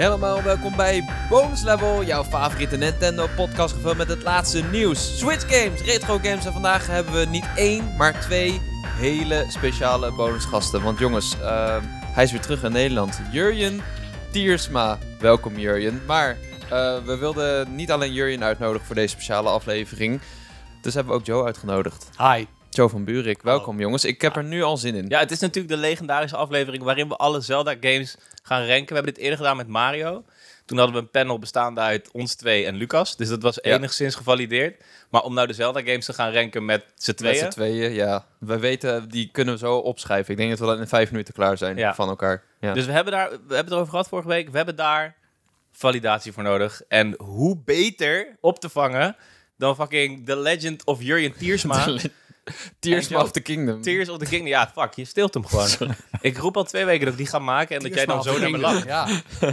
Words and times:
Helemaal 0.00 0.42
welkom 0.42 0.76
bij 0.76 1.04
Bonus 1.28 1.62
Level, 1.62 2.04
jouw 2.04 2.24
favoriete 2.24 2.76
Nintendo 2.76 3.26
podcast 3.36 3.74
gevuld 3.74 3.96
met 3.96 4.08
het 4.08 4.22
laatste 4.22 4.62
nieuws. 4.62 5.18
Switch 5.18 5.58
games, 5.58 5.82
retro 5.82 6.18
games 6.22 6.46
en 6.46 6.52
vandaag 6.52 6.86
hebben 6.86 7.12
we 7.14 7.26
niet 7.26 7.48
één, 7.56 7.96
maar 7.96 8.20
twee 8.20 8.60
hele 8.84 9.44
speciale 9.48 10.12
bonusgasten. 10.12 10.82
Want 10.82 10.98
jongens, 10.98 11.36
uh, 11.36 11.76
hij 12.02 12.24
is 12.24 12.32
weer 12.32 12.40
terug 12.40 12.62
in 12.62 12.72
Nederland. 12.72 13.20
Jurjen 13.32 13.80
Tiersma, 14.30 14.98
welkom 15.18 15.58
Jurjen. 15.58 16.02
Maar 16.06 16.36
uh, 16.62 17.04
we 17.04 17.16
wilden 17.18 17.74
niet 17.74 17.90
alleen 17.90 18.12
Jurjen 18.12 18.44
uitnodigen 18.44 18.86
voor 18.86 18.94
deze 18.94 19.14
speciale 19.14 19.48
aflevering, 19.48 20.20
dus 20.82 20.94
hebben 20.94 21.12
we 21.12 21.18
ook 21.18 21.26
Joe 21.26 21.44
uitgenodigd. 21.44 22.10
Hi. 22.18 22.46
Joe 22.80 22.88
van 22.88 23.04
Buurik, 23.04 23.42
welkom 23.42 23.80
jongens. 23.80 24.04
Ik 24.04 24.20
heb 24.20 24.36
er 24.36 24.44
nu 24.44 24.62
al 24.62 24.76
zin 24.76 24.94
in. 24.94 25.04
Ja, 25.08 25.18
het 25.18 25.30
is 25.30 25.38
natuurlijk 25.40 25.74
de 25.74 25.80
legendarische 25.80 26.36
aflevering 26.36 26.82
waarin 26.82 27.08
we 27.08 27.16
alle 27.16 27.40
Zelda-games 27.40 28.16
gaan 28.42 28.66
ranken. 28.66 28.86
We 28.88 28.94
hebben 28.94 29.14
dit 29.14 29.22
eerder 29.22 29.38
gedaan 29.38 29.56
met 29.56 29.68
Mario. 29.68 30.24
Toen 30.64 30.78
hadden 30.78 30.96
we 30.96 31.02
een 31.02 31.10
panel 31.10 31.38
bestaande 31.38 31.80
uit 31.80 32.10
ons 32.12 32.34
twee 32.34 32.66
en 32.66 32.74
Lucas. 32.74 33.16
Dus 33.16 33.28
dat 33.28 33.42
was 33.42 33.58
Ja. 33.62 33.74
enigszins 33.76 34.14
gevalideerd. 34.14 34.82
Maar 35.10 35.22
om 35.22 35.34
nou 35.34 35.46
de 35.46 35.52
Zelda-games 35.52 36.04
te 36.04 36.12
gaan 36.12 36.32
ranken 36.32 36.64
met 36.64 36.84
z'n 36.94 37.10
Met 37.10 37.16
tweeën... 37.16 37.36
z'n 37.36 37.48
tweeën, 37.48 37.92
ja. 37.92 38.26
We 38.38 38.58
weten, 38.58 39.08
die 39.08 39.28
kunnen 39.32 39.54
we 39.54 39.60
zo 39.60 39.76
opschrijven. 39.76 40.30
Ik 40.32 40.36
denk 40.36 40.50
dat 40.50 40.58
we 40.58 40.66
dan 40.66 40.78
in 40.78 40.88
vijf 40.88 41.10
minuten 41.10 41.34
klaar 41.34 41.58
zijn 41.58 41.76
Ja. 41.76 41.94
van 41.94 42.08
elkaar. 42.08 42.42
Ja. 42.60 42.72
Dus 42.74 42.86
we 42.86 42.92
hebben, 42.92 43.12
daar, 43.12 43.28
we 43.30 43.36
hebben 43.36 43.56
het 43.58 43.70
erover 43.70 43.90
gehad 43.90 44.08
vorige 44.08 44.28
week. 44.28 44.50
We 44.50 44.56
hebben 44.56 44.76
daar 44.76 45.16
validatie 45.72 46.32
voor 46.32 46.42
nodig. 46.42 46.82
En 46.88 47.14
hoe 47.18 47.58
beter 47.64 48.36
op 48.40 48.60
te 48.60 48.68
vangen 48.68 49.16
dan 49.56 49.74
fucking 49.74 50.26
The 50.26 50.36
Legend 50.36 50.84
of 50.84 51.02
Jurjen 51.02 51.32
Tiersma. 51.36 51.86
Tears 52.80 53.12
of 53.12 53.30
the 53.30 53.40
Kingdom. 53.40 53.82
Tears 53.82 54.08
of 54.08 54.18
the 54.18 54.24
Kingdom. 54.24 54.48
Ja, 54.48 54.70
fuck, 54.74 54.94
je 54.94 55.04
stilt 55.04 55.34
hem 55.34 55.46
gewoon. 55.46 55.94
Ik 56.20 56.36
roep 56.38 56.56
al 56.56 56.64
twee 56.64 56.84
weken 56.84 57.04
dat 57.04 57.12
ik 57.12 57.18
die 57.18 57.28
ga 57.28 57.38
maken 57.38 57.76
en 57.76 57.82
dat 57.82 57.94
jij 57.94 58.06
dan 58.06 58.22
zo 58.22 58.38
naar 58.38 58.50
me 58.50 58.58
lacht. 58.58 58.84
Ja, 58.84 59.08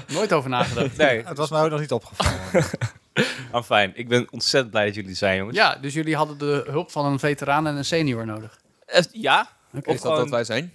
nooit 0.07 0.33
over 0.33 0.49
nagedacht. 0.49 0.97
Nee, 0.97 1.23
Het 1.27 1.37
was 1.37 1.49
mij 1.49 1.61
ook 1.63 1.69
nog 1.69 1.79
niet 1.79 1.91
opgevallen. 1.91 2.65
ah, 3.51 3.63
fijn. 3.63 3.91
Ik 3.95 4.07
ben 4.07 4.27
ontzettend 4.31 4.71
blij 4.71 4.85
dat 4.85 4.95
jullie 4.95 5.09
er 5.09 5.15
zijn, 5.15 5.37
jongens. 5.37 5.57
Ja, 5.57 5.75
dus 5.75 5.93
jullie 5.93 6.15
hadden 6.15 6.37
de 6.37 6.63
hulp 6.67 6.91
van 6.91 7.05
een 7.05 7.19
veteraan 7.19 7.67
en 7.67 7.75
een 7.75 7.85
senior 7.85 8.25
nodig. 8.25 8.59
Eh, 8.85 9.01
ja, 9.11 9.49
Oké. 9.73 9.89
Of 9.89 9.95
Is 9.95 10.01
dat 10.01 10.11
gewoon- 10.11 10.17
wat 10.19 10.29
wij 10.29 10.43
zijn? 10.43 10.71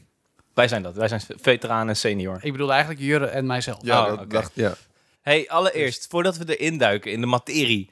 wij 0.55 0.69
zijn 0.69 0.83
dat. 0.83 0.95
Wij 0.97 1.09
zijn 1.09 1.21
veteraan 1.41 1.89
en 1.89 1.97
senior. 1.97 2.39
Ik 2.41 2.53
bedoelde 2.53 2.73
eigenlijk 2.73 3.03
Jurre 3.03 3.27
en 3.27 3.47
mijzelf. 3.47 3.79
Ja, 3.83 4.01
Oh, 4.03 4.09
dat 4.09 4.19
oké. 4.19 4.27
dacht 4.29 4.51
ja. 4.55 4.75
Hey, 5.23 5.49
allereerst, 5.49 6.07
voordat 6.11 6.37
we 6.37 6.57
erin 6.57 6.79
duiken 6.79 7.13
in 7.13 7.21
de 7.21 7.27
materie. 7.27 7.91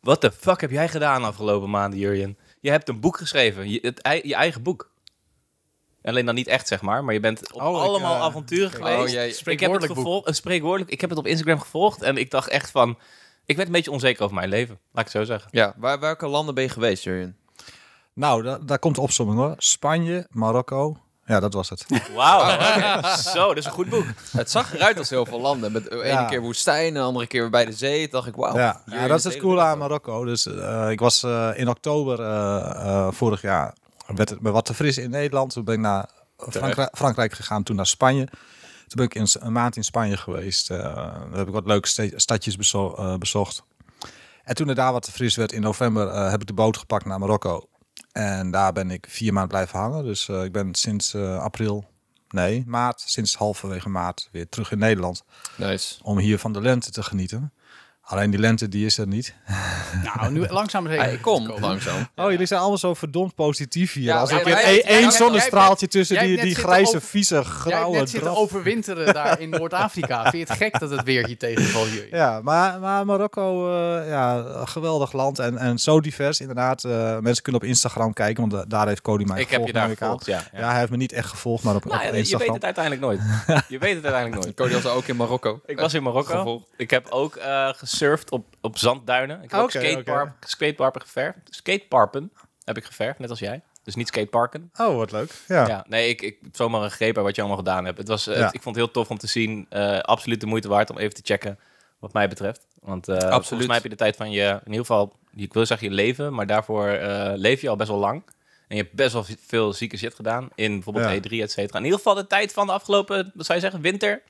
Wat 0.00 0.20
de 0.20 0.32
fuck 0.32 0.60
heb 0.60 0.70
jij 0.70 0.88
gedaan 0.88 1.24
afgelopen 1.24 1.70
maanden, 1.70 1.98
Jurjen? 1.98 2.38
Je 2.64 2.70
hebt 2.70 2.88
een 2.88 3.00
boek 3.00 3.16
geschreven, 3.16 3.70
je, 3.70 3.78
het, 3.82 4.20
je 4.26 4.34
eigen 4.34 4.62
boek. 4.62 4.90
Alleen 6.02 6.26
dan 6.26 6.34
niet 6.34 6.46
echt, 6.46 6.66
zeg 6.68 6.82
maar, 6.82 7.04
maar 7.04 7.14
je 7.14 7.20
bent 7.20 7.52
op 7.52 7.60
Oh, 7.62 7.76
ik, 7.76 7.82
allemaal 7.82 8.14
eh, 8.16 8.22
avonturen 8.22 8.70
geweest. 8.70 8.98
Oh, 9.02 9.08
jij- 9.08 9.28
ik 9.44 9.60
heb 9.60 9.72
het 9.72 9.84
gevolgd, 9.84 10.28
een 10.28 10.34
spreekwoordelijk. 10.34 10.90
Ik 10.90 11.00
heb 11.00 11.10
het 11.10 11.18
op 11.18 11.26
Instagram 11.26 11.60
gevolgd 11.60 12.02
en 12.02 12.16
ik 12.16 12.30
dacht 12.30 12.48
echt 12.48 12.70
van, 12.70 12.98
ik 13.44 13.56
werd 13.56 13.68
een 13.68 13.74
beetje 13.74 13.90
onzeker 13.90 14.22
over 14.22 14.34
mijn 14.36 14.48
leven, 14.48 14.78
laat 14.92 15.06
ik 15.06 15.12
het 15.12 15.22
zo 15.22 15.24
zeggen. 15.32 15.48
Ja, 15.52 15.74
waar, 15.76 16.00
welke 16.00 16.26
landen 16.26 16.54
ben 16.54 16.64
je 16.64 16.70
geweest, 16.70 17.04
Jurjen? 17.04 17.36
nou, 18.12 18.42
da- 18.42 18.58
daar 18.58 18.78
komt 18.78 18.94
de 18.94 19.00
opzomming 19.00 19.38
hoor. 19.38 19.54
Spanje, 19.56 20.26
Marokko. 20.30 20.98
Ja, 21.26 21.40
dat 21.40 21.52
was 21.54 21.68
het. 21.70 21.84
Wauw, 22.14 22.52
oké. 22.54 23.08
zo, 23.34 23.48
dat 23.48 23.56
is 23.56 23.64
een 23.64 23.70
goed 23.70 23.88
boek. 23.88 24.04
Het 24.36 24.50
zag 24.50 24.74
eruit 24.74 24.98
als 24.98 25.10
heel 25.10 25.26
veel 25.26 25.40
landen. 25.40 25.72
Met 25.72 25.84
de 25.84 25.90
ene 25.90 26.06
Ja. 26.06 26.24
keer 26.24 26.40
woestijn, 26.40 26.94
de 26.94 27.00
andere 27.00 27.26
keer 27.26 27.40
weer 27.40 27.50
bij 27.50 27.64
de 27.64 27.72
zee. 27.72 28.02
Toen 28.02 28.10
dacht 28.10 28.26
ik, 28.26 28.34
wauw. 28.34 28.56
ja, 28.56 28.82
ja, 28.86 29.06
dat 29.06 29.18
is 29.18 29.24
het 29.24 29.36
coole 29.36 29.60
aan. 29.60 29.78
Marokko. 29.78 30.24
Dus 30.24 30.46
eh, 30.46 30.90
ik 30.90 31.00
was 31.00 31.22
eh, 31.22 31.50
in 31.54 31.68
oktober 31.68 32.20
eh, 32.20 32.70
eh, 32.70 33.08
vorig 33.12 33.42
jaar, 33.42 33.74
werd 34.06 34.28
het 34.28 34.40
me 34.40 34.50
wat 34.50 34.64
te 34.64 34.74
fris 34.74 34.98
in 34.98 35.10
Nederland. 35.10 35.52
Toen 35.52 35.64
ben 35.64 35.74
ik 35.74 35.80
naar 35.80 36.08
Frankrijk, 36.50 36.96
Frankrijk 36.96 37.32
gegaan, 37.32 37.62
toen 37.62 37.76
naar 37.76 37.86
Spanje. 37.86 38.24
Toen 38.24 38.96
ben 38.96 39.04
ik 39.04 39.14
in, 39.14 39.26
een 39.40 39.52
maand 39.52 39.76
in 39.76 39.84
Spanje 39.84 40.16
geweest. 40.16 40.70
Eh 40.70 40.78
daar 40.78 41.38
heb 41.38 41.46
ik 41.46 41.52
wat 41.54 41.66
leuke 41.66 41.88
sta- 41.88 42.08
stadjes 42.18 42.56
bezo- 42.56 43.18
bezocht. 43.18 43.62
En 44.44 44.54
toen 44.54 44.68
het 44.68 44.76
daar 44.76 44.92
wat 44.92 45.02
te 45.02 45.12
fris 45.12 45.36
werd 45.36 45.52
in 45.52 45.60
november, 45.60 46.08
eh, 46.08 46.30
heb 46.30 46.40
ik 46.40 46.46
de 46.46 46.52
boot 46.52 46.76
gepakt 46.76 47.04
naar 47.04 47.18
Marokko. 47.18 47.68
En 48.14 48.50
daar 48.50 48.72
ben 48.72 48.90
ik 48.90 49.06
vier 49.08 49.32
maanden 49.32 49.50
blijven 49.50 49.78
hangen. 49.78 50.04
Dus 50.04 50.28
eh, 50.28 50.44
ik 50.44 50.52
ben 50.52 50.74
sinds 50.74 51.14
eh, 51.14 51.38
april, 51.38 51.84
nee, 52.28 52.62
maart, 52.66 53.02
sinds 53.06 53.36
halverwege 53.36 53.88
maart 53.88 54.28
weer 54.32 54.48
terug 54.48 54.72
in 54.72 54.78
Nederland. 54.78 55.24
Nice. 55.56 55.94
Om 56.02 56.18
hier 56.18 56.38
van 56.38 56.52
de 56.52 56.60
lente 56.60 56.90
te 56.90 57.02
genieten. 57.02 57.52
Alleen 58.06 58.30
die 58.30 58.40
lente, 58.40 58.68
die 58.68 58.86
is 58.86 58.98
er 58.98 59.06
niet. 59.06 59.34
Nou, 60.14 60.32
nu 60.32 60.46
langzaam 60.48 60.86
zeker. 60.86 61.02
Hij 61.02 61.16
komt 61.16 61.60
langzaam. 61.60 62.08
Oh, 62.16 62.30
jullie 62.30 62.46
zijn 62.46 62.60
allemaal 62.60 62.78
zo 62.78 62.94
verdomd 62.94 63.34
positief 63.34 63.92
hier. 63.92 64.02
Ja, 64.04 64.18
Als 64.20 64.30
ik 64.30 64.46
één 64.46 65.12
zonnestraaltje 65.12 65.88
tussen 65.88 66.18
die, 66.18 66.40
die 66.40 66.54
grijze, 66.54 66.96
over- 66.96 67.08
vieze, 67.08 67.44
grauwe 67.44 67.96
net 67.98 68.10
zitten 68.10 68.28
draf. 68.30 68.42
overwinteren 68.42 69.14
daar 69.14 69.40
in 69.40 69.48
Noord-Afrika. 69.50 70.22
Vind 70.30 70.32
je 70.48 70.52
het 70.54 70.62
gek 70.62 70.78
dat 70.80 70.90
het 70.90 71.02
weer 71.02 71.26
hier 71.26 71.38
tegenvalt, 71.38 71.88
Jurje? 71.92 72.08
Ja, 72.10 72.40
maar, 72.42 72.80
maar 72.80 73.06
Marokko, 73.06 73.74
eh, 73.76 74.08
ja, 74.08 74.36
een 74.36 74.68
geweldig 74.68 75.12
land 75.12 75.38
en, 75.38 75.58
en 75.58 75.78
zo 75.78 76.00
divers 76.00 76.40
inderdaad. 76.40 76.84
Eh, 76.84 77.18
mensen 77.18 77.42
kunnen 77.42 77.60
op 77.62 77.66
Instagram 77.68 78.12
kijken, 78.12 78.40
want 78.48 78.52
da- 78.52 78.76
daar 78.78 78.86
heeft 78.88 79.02
Cody 79.02 79.24
mij 79.24 79.40
Ik 79.40 79.50
heb 79.50 79.60
je 79.60 79.66
gevolgd, 79.66 79.72
daar 79.74 79.90
ik 79.90 79.98
gevolgd, 79.98 80.26
ja. 80.26 80.42
ja. 80.52 80.58
Ja, 80.60 80.68
hij 80.70 80.78
heeft 80.78 80.90
me 80.90 80.96
niet 80.96 81.12
echt 81.12 81.28
gevolgd, 81.28 81.64
maar 81.64 81.74
op, 81.74 81.84
Nou, 81.84 81.96
op 81.96 82.00
ja, 82.00 82.06
je 82.06 82.12
weet 82.12 82.20
Instagram. 82.22 82.54
het 82.54 82.64
uiteindelijk 82.64 83.04
nooit. 83.04 83.20
Je 83.68 83.78
weet 83.78 83.94
het 83.94 84.04
uiteindelijk 84.04 84.42
nooit. 84.44 84.56
Cody 84.56 84.72
was 84.82 84.86
ook 84.92 85.06
in 85.06 85.16
Marokko. 85.16 85.60
Ik 85.66 85.78
was 85.80 85.94
in 85.94 86.02
Marokko. 86.02 86.36
Gevolgd. 86.38 86.66
Ik 86.76 86.90
heb 86.90 87.06
ook 87.10 87.36
eh 87.36 87.68
gesurfd 87.98 88.30
op, 88.30 88.44
op 88.60 88.78
zandduinen. 88.78 89.42
Ik 89.42 89.50
heb 89.50 89.60
ook 89.60 89.68
Oké, 89.68 89.78
skatepark, 89.86 90.30
skateparken 90.46 91.00
geverfd. 91.00 91.38
Skateparpen 91.44 92.32
heb 92.64 92.76
ik 92.76 92.84
geverfd, 92.84 93.18
net 93.18 93.30
als 93.30 93.38
jij. 93.38 93.62
Dus 93.82 93.94
niet 93.94 94.08
skateparken. 94.08 94.70
Oh, 94.76 94.96
wat 94.96 95.12
leuk. 95.12 95.30
Ja. 95.48 95.66
Ja, 95.66 95.84
nee, 95.88 96.08
ik, 96.08 96.22
ik 96.22 96.38
heb 96.42 96.56
zomaar 96.56 96.82
een 96.82 96.90
greep 96.90 97.14
bij 97.14 97.22
wat 97.22 97.34
je 97.34 97.40
allemaal 97.40 97.58
gedaan 97.58 97.84
hebt. 97.84 97.98
Het 97.98 98.08
was, 98.08 98.26
eh, 98.26 98.36
Ja. 98.36 98.44
het- 98.44 98.54
ik 98.54 98.62
vond 98.62 98.76
het 98.76 98.84
heel 98.84 98.94
tof 98.94 99.10
om 99.10 99.18
te 99.18 99.26
zien. 99.26 99.66
Eh, 99.68 99.98
absoluut 99.98 100.40
de 100.40 100.46
moeite 100.46 100.68
waard 100.68 100.90
om 100.90 100.98
even 100.98 101.14
te 101.14 101.20
checken, 101.24 101.58
wat 101.98 102.12
mij 102.12 102.28
betreft. 102.28 102.66
Want 102.80 103.08
eh, 103.08 103.30
volgens 103.30 103.66
mij 103.66 103.74
heb 103.74 103.82
je 103.82 103.88
de 103.88 103.96
tijd 103.96 104.16
van 104.16 104.30
je, 104.30 104.44
in 104.48 104.60
ieder 104.70 104.80
geval, 104.86 105.12
ik 105.36 105.52
wil 105.52 105.66
zeggen 105.66 105.88
je 105.88 105.94
leven, 105.94 106.34
maar 106.34 106.46
daarvoor 106.46 106.98
leef 107.34 107.60
je 107.60 107.68
al 107.68 107.76
best 107.76 107.88
wel 107.90 107.98
lang. 107.98 108.22
En 108.68 108.76
je 108.76 108.82
hebt 108.82 108.94
best 108.94 109.12
wel 109.12 109.24
veel 109.46 109.72
zieke 109.72 109.96
shit 109.96 110.14
gedaan 110.14 110.48
in 110.54 110.72
bijvoorbeeld 110.72 111.04
Ja. 111.08 111.14
E3, 111.16 111.42
et 111.42 111.50
cetera. 111.50 111.78
In 111.78 111.84
ieder 111.84 111.98
geval 111.98 112.14
de 112.14 112.26
tijd 112.26 112.52
van 112.52 112.66
de 112.66 112.72
afgelopen, 112.72 113.32
wat 113.34 113.46
zou 113.46 113.58
je 113.58 113.64
zeggen, 113.64 113.80
winter? 113.82 114.22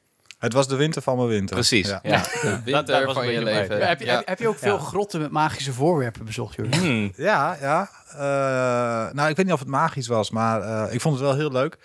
Het 0.45 0.53
was 0.53 0.69
de 0.69 0.77
winter 0.77 1.03
van 1.03 1.17
mijn 1.17 1.29
winter. 1.29 1.55
Precies, 1.57 1.89
Ja. 1.89 2.01
ja. 2.03 2.19
De 2.43 2.49
dat 2.51 2.61
winter 2.65 3.07
was 3.07 3.15
van 3.15 3.33
je 3.33 3.43
leven. 3.43 3.79
Ja, 3.79 3.87
heb, 3.87 3.99
je, 4.01 4.05
Ja. 4.07 4.23
heb, 4.25 4.39
je 4.39 4.49
ook 4.49 4.59
veel 4.59 4.77
Ja. 4.77 4.83
grotten 4.83 5.21
met 5.21 5.31
magische 5.31 5.73
voorwerpen 5.73 6.25
bezocht, 6.25 6.55
Jurje? 6.55 6.77
Hmm. 6.77 7.13
Ja, 7.17 7.57
ja. 7.61 7.91
Eh, 8.11 9.13
nou, 9.15 9.29
ik 9.31 9.37
weet 9.37 9.45
niet 9.45 9.55
of 9.55 9.59
het 9.61 9.69
magisch 9.69 10.07
was, 10.07 10.31
maar 10.31 10.61
eh, 10.63 10.95
ik 10.95 11.01
vond 11.01 11.15
het 11.15 11.25
wel 11.25 11.35
heel 11.35 11.53
leuk. 11.53 11.79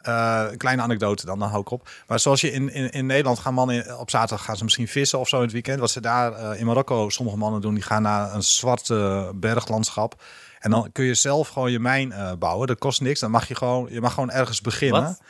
Eh, 0.00 0.44
een 0.50 0.56
kleine 0.56 0.82
anekdote 0.82 1.26
dan, 1.26 1.38
dan 1.38 1.48
hou 1.48 1.60
ik 1.60 1.70
op. 1.70 1.88
Maar 2.06 2.20
zoals 2.20 2.40
je 2.40 2.52
in, 2.52 2.72
in, 2.72 2.90
in 2.90 3.06
Nederland 3.06 3.38
gaan 3.38 3.54
mannen 3.54 3.98
op 3.98 4.10
zaterdag 4.10 4.44
gaan 4.44 4.56
ze 4.56 4.64
misschien 4.64 4.88
vissen 4.88 5.18
of 5.18 5.28
zo 5.28 5.36
in 5.36 5.42
het 5.42 5.52
weekend. 5.52 5.80
Wat 5.80 5.90
ze 5.90 6.00
daar 6.00 6.32
eh, 6.32 6.60
in 6.60 6.66
Marokko 6.66 7.08
sommige 7.08 7.36
mannen 7.38 7.60
doen, 7.60 7.74
die 7.74 7.82
gaan 7.82 8.02
naar 8.02 8.34
een 8.34 8.42
zwart 8.42 8.90
eh, 8.90 9.28
berglandschap. 9.34 10.22
En 10.58 10.70
dan 10.70 10.88
kun 10.92 11.04
je 11.04 11.14
zelf 11.14 11.48
gewoon 11.48 11.70
je 11.72 11.78
mijn 11.80 12.12
eh, 12.12 12.32
bouwen. 12.38 12.66
Dat 12.66 12.78
kost 12.78 13.00
niks. 13.00 13.20
Dan 13.20 13.30
mag 13.30 13.48
je 13.48 13.54
gewoon, 13.54 13.86
je 13.90 14.00
mag 14.00 14.14
gewoon 14.14 14.30
ergens 14.30 14.60
beginnen. 14.60 15.02
Wat? 15.02 15.20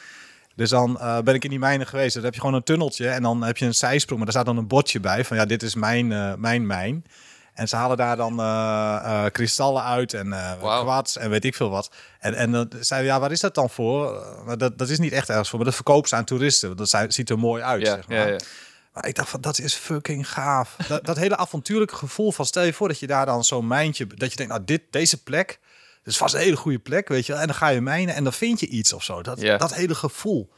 Dus 0.60 0.70
dan 0.70 1.00
eh, 1.00 1.18
ben 1.20 1.34
ik 1.34 1.44
in 1.44 1.50
die 1.50 1.58
mijnen 1.58 1.86
geweest. 1.86 2.14
Dan 2.14 2.24
heb 2.24 2.34
je 2.34 2.40
gewoon 2.40 2.54
een 2.54 2.62
tunneltje 2.62 3.08
en 3.08 3.22
dan 3.22 3.42
heb 3.42 3.56
je 3.56 3.64
een 3.66 3.74
zijsprong. 3.74 4.16
Maar 4.22 4.32
daar 4.32 4.42
staat 4.42 4.54
dan 4.54 4.62
een 4.62 4.68
bordje 4.68 5.00
bij 5.00 5.24
van 5.24 5.36
ja, 5.36 5.44
dit 5.44 5.62
is 5.62 5.74
mijn, 5.74 6.12
eh, 6.12 6.34
mijn 6.34 6.66
mijn. 6.66 7.04
En 7.54 7.68
ze 7.68 7.76
halen 7.76 7.96
daar 7.96 8.16
dan 8.16 8.40
eh, 8.40 9.24
kristallen 9.32 9.82
uit 9.84 10.14
en 10.14 10.28
Wauw. 10.60 10.82
kwarts 10.82 11.16
en 11.16 11.30
weet 11.30 11.44
ik 11.44 11.54
veel 11.54 11.70
wat. 11.70 11.90
En, 12.18 12.34
en 12.34 12.50
dan 12.52 12.70
zei 12.80 13.04
ja, 13.04 13.20
waar 13.20 13.30
is 13.30 13.40
dat 13.40 13.54
dan 13.54 13.70
voor? 13.70 14.26
Maar 14.46 14.58
dat, 14.58 14.78
dat 14.78 14.88
is 14.88 14.98
niet 14.98 15.12
echt 15.12 15.28
ergens 15.28 15.48
voor, 15.48 15.56
maar 15.58 15.66
dat 15.66 15.74
verkopen 15.76 16.08
ze 16.08 16.16
aan 16.16 16.24
toeristen. 16.24 16.66
Want 16.66 16.78
dat 16.80 16.88
zijn- 16.88 17.12
ziet 17.12 17.30
er 17.30 17.38
mooi 17.38 17.62
uit, 17.62 17.82
Ja, 17.86 17.94
zeg 17.94 18.08
maar. 18.08 18.16
ja, 18.18 18.26
ja. 18.26 18.38
Maar 18.92 19.06
ik 19.06 19.14
dacht 19.14 19.28
van, 19.28 19.40
dat 19.40 19.58
is 19.58 19.74
fucking 19.74 20.30
gaaf. 20.30 20.76
dat, 20.88 21.04
dat 21.04 21.16
hele 21.16 21.36
avontuurlijke 21.36 21.94
gevoel 21.96 22.32
van, 22.32 22.46
stel 22.46 22.62
je 22.62 22.72
voor 22.72 22.88
dat 22.88 22.98
je 22.98 23.06
daar 23.06 23.26
dan 23.26 23.44
zo'n 23.44 23.66
mijntje, 23.66 24.06
dat 24.06 24.30
je 24.30 24.36
denkt, 24.36 24.52
nou, 24.52 24.64
dit, 24.64 24.82
deze 24.90 25.22
plek, 25.22 25.58
is 26.04 26.16
vast 26.16 26.34
een 26.34 26.40
hele 26.40 26.56
goede 26.56 26.78
plek, 26.78 27.08
weet 27.08 27.26
je 27.26 27.32
wel. 27.32 27.40
En 27.40 27.46
dan 27.46 27.56
ga 27.56 27.68
je 27.68 27.80
mijnen 27.80 28.14
en 28.14 28.24
dan 28.24 28.32
vind 28.32 28.60
je 28.60 28.66
iets 28.66 28.92
of 28.92 29.04
zo. 29.04 29.22
Dat, 29.22 29.40
dat 29.40 29.74
hele 29.74 29.94
gevoel, 29.94 30.52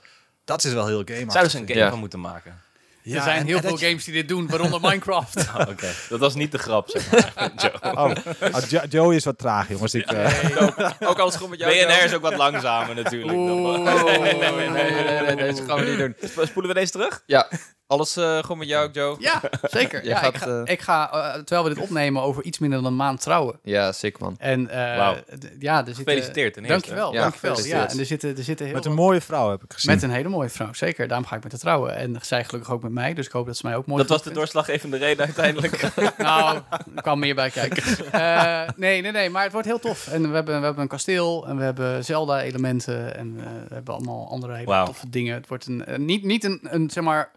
dat 0.44 0.64
is 0.64 0.72
wel 0.72 0.86
heel 0.86 1.02
game. 1.04 1.30
Zouden 1.30 1.50
ze 1.50 1.58
een 1.58 1.66
game 1.68 1.78
Ja. 1.78 1.88
van 1.90 1.98
moeten 1.98 2.20
maken? 2.20 2.60
Ja, 3.04 3.16
er 3.16 3.22
zijn 3.22 3.38
en- 3.38 3.46
heel 3.46 3.56
en 3.56 3.62
veel 3.62 3.78
je- 3.78 3.86
games 3.86 4.04
die 4.04 4.14
dit 4.14 4.28
doen, 4.28 4.48
waaronder 4.48 4.80
Minecraft. 4.80 5.36
Oh, 5.36 5.56
Oké, 5.68 5.92
dat 6.08 6.18
was 6.20 6.34
niet 6.34 6.52
de 6.52 6.58
grap, 6.58 6.88
zeg 6.90 7.10
maar. 7.34 7.52
Joe. 7.56 7.92
Oh, 7.92 8.12
ah, 8.52 8.68
Jo- 8.68 8.82
Joey 8.88 9.16
is 9.16 9.24
wat 9.24 9.38
traag, 9.38 9.68
jongens. 9.68 9.94
Ik, 9.94 10.10
eh, 10.12 10.90
Ook 11.00 11.18
alles 11.18 11.36
goed 11.36 11.48
met 11.48 11.58
jou. 11.58 11.72
BNR 11.72 12.04
is 12.04 12.14
ook 12.14 12.22
wat 12.22 12.36
langzamer 12.36 12.94
natuurlijk. 12.94 13.32
Oeh. 13.38 13.78
Nee, 13.78 14.18
nee, 14.18 14.34
nee, 14.34 14.50
nee, 14.50 14.70
nee, 14.70 15.34
nee, 15.34 15.52
we 15.54 15.84
niet 15.84 15.98
doen. 15.98 16.14
Spoelen 16.46 16.72
we 16.74 16.74
deze 16.74 16.92
terug? 16.92 17.22
Ja, 17.26 17.48
alles 17.92 18.16
eh, 18.16 18.38
goed 18.42 18.56
met 18.56 18.68
jou, 18.68 18.90
Joe? 18.92 19.16
Ja, 19.18 19.40
zeker. 19.62 20.04
Ja, 20.04 20.16
gaat, 20.18 20.34
ik 20.34 20.40
ga, 20.40 20.62
eh, 20.64 20.72
ik 20.72 20.80
ga 20.80 21.12
eh, 21.12 21.34
terwijl 21.34 21.62
we 21.68 21.74
dit 21.74 21.82
opnemen, 21.82 22.22
over 22.22 22.42
iets 22.44 22.58
minder 22.58 22.82
dan 22.82 22.90
een 22.90 22.96
maand 22.96 23.20
trouwen. 23.20 23.58
Ja, 23.62 23.92
sick 23.92 24.18
man. 24.18 24.34
En 24.38 24.68
eh, 24.68 24.96
Wauw. 24.96 25.14
d- 25.14 25.48
ja, 25.58 25.78
er 25.78 25.84
zitten... 25.86 25.94
Gefeliciteerd 26.04 26.54
ten 26.54 26.64
eerste. 26.64 26.78
Dankjewel, 26.80 27.12
Ja, 27.12 27.20
dankjewel. 27.20 27.64
Ja, 27.64 27.88
en 27.88 27.98
er 27.98 28.06
zitten, 28.06 28.36
er 28.36 28.42
zitten 28.42 28.66
heel 28.66 28.74
met 28.74 28.84
een 28.84 28.94
mooie 28.94 29.20
vrouw 29.20 29.50
heb 29.50 29.62
ik 29.64 29.72
gezien. 29.72 29.90
met 29.94 30.02
een 30.02 30.10
hele 30.10 30.28
mooie 30.28 30.48
vrouw, 30.48 30.72
zeker. 30.72 31.08
Daarom 31.08 31.26
ga 31.26 31.36
ik 31.36 31.42
met 31.42 31.52
haar 31.52 31.60
trouwen. 31.60 31.96
En 31.96 32.16
zij 32.22 32.44
gelukkig 32.44 32.72
ook 32.72 32.82
met 32.82 32.92
mij, 32.92 33.14
dus 33.14 33.26
ik 33.26 33.32
hoop 33.32 33.46
dat 33.46 33.56
ze 33.56 33.66
mij 33.66 33.76
ook 33.76 33.86
mooi 33.86 34.00
Dat 34.00 34.10
was 34.10 34.22
de 34.22 34.30
doorslaggevende 34.32 34.96
reden 34.96 35.24
uiteindelijk. 35.24 35.80
Nou, 36.18 36.58
er 36.94 37.02
kwam 37.02 37.18
meer 37.18 37.34
bij 37.34 37.50
kijken. 37.50 37.82
Eh, 38.12 38.62
nee, 38.76 39.00
nee, 39.02 39.12
nee, 39.12 39.30
maar 39.30 39.42
het 39.42 39.52
wordt 39.52 39.66
heel 39.66 39.78
tof. 39.78 40.06
En 40.08 40.28
we 40.28 40.34
hebben, 40.34 40.58
we 40.58 40.64
hebben 40.64 40.82
een 40.82 40.88
kasteel 40.88 41.46
en 41.48 41.56
we 41.56 41.62
hebben 41.62 42.04
Zelda-elementen 42.04 43.16
en 43.16 43.34
eh, 43.38 43.44
we 43.68 43.74
hebben 43.74 43.94
allemaal 43.94 44.28
andere 44.30 44.54
hele 44.54 44.84
toffe 44.84 45.08
dingen. 45.10 45.34
Het 45.34 45.48
wordt 45.48 45.66
een, 45.66 45.84
niet, 45.96 46.24
niet 46.24 46.44
een, 46.44 46.58
een, 46.62 46.90
zeg 46.90 47.04
maar, 47.04 47.30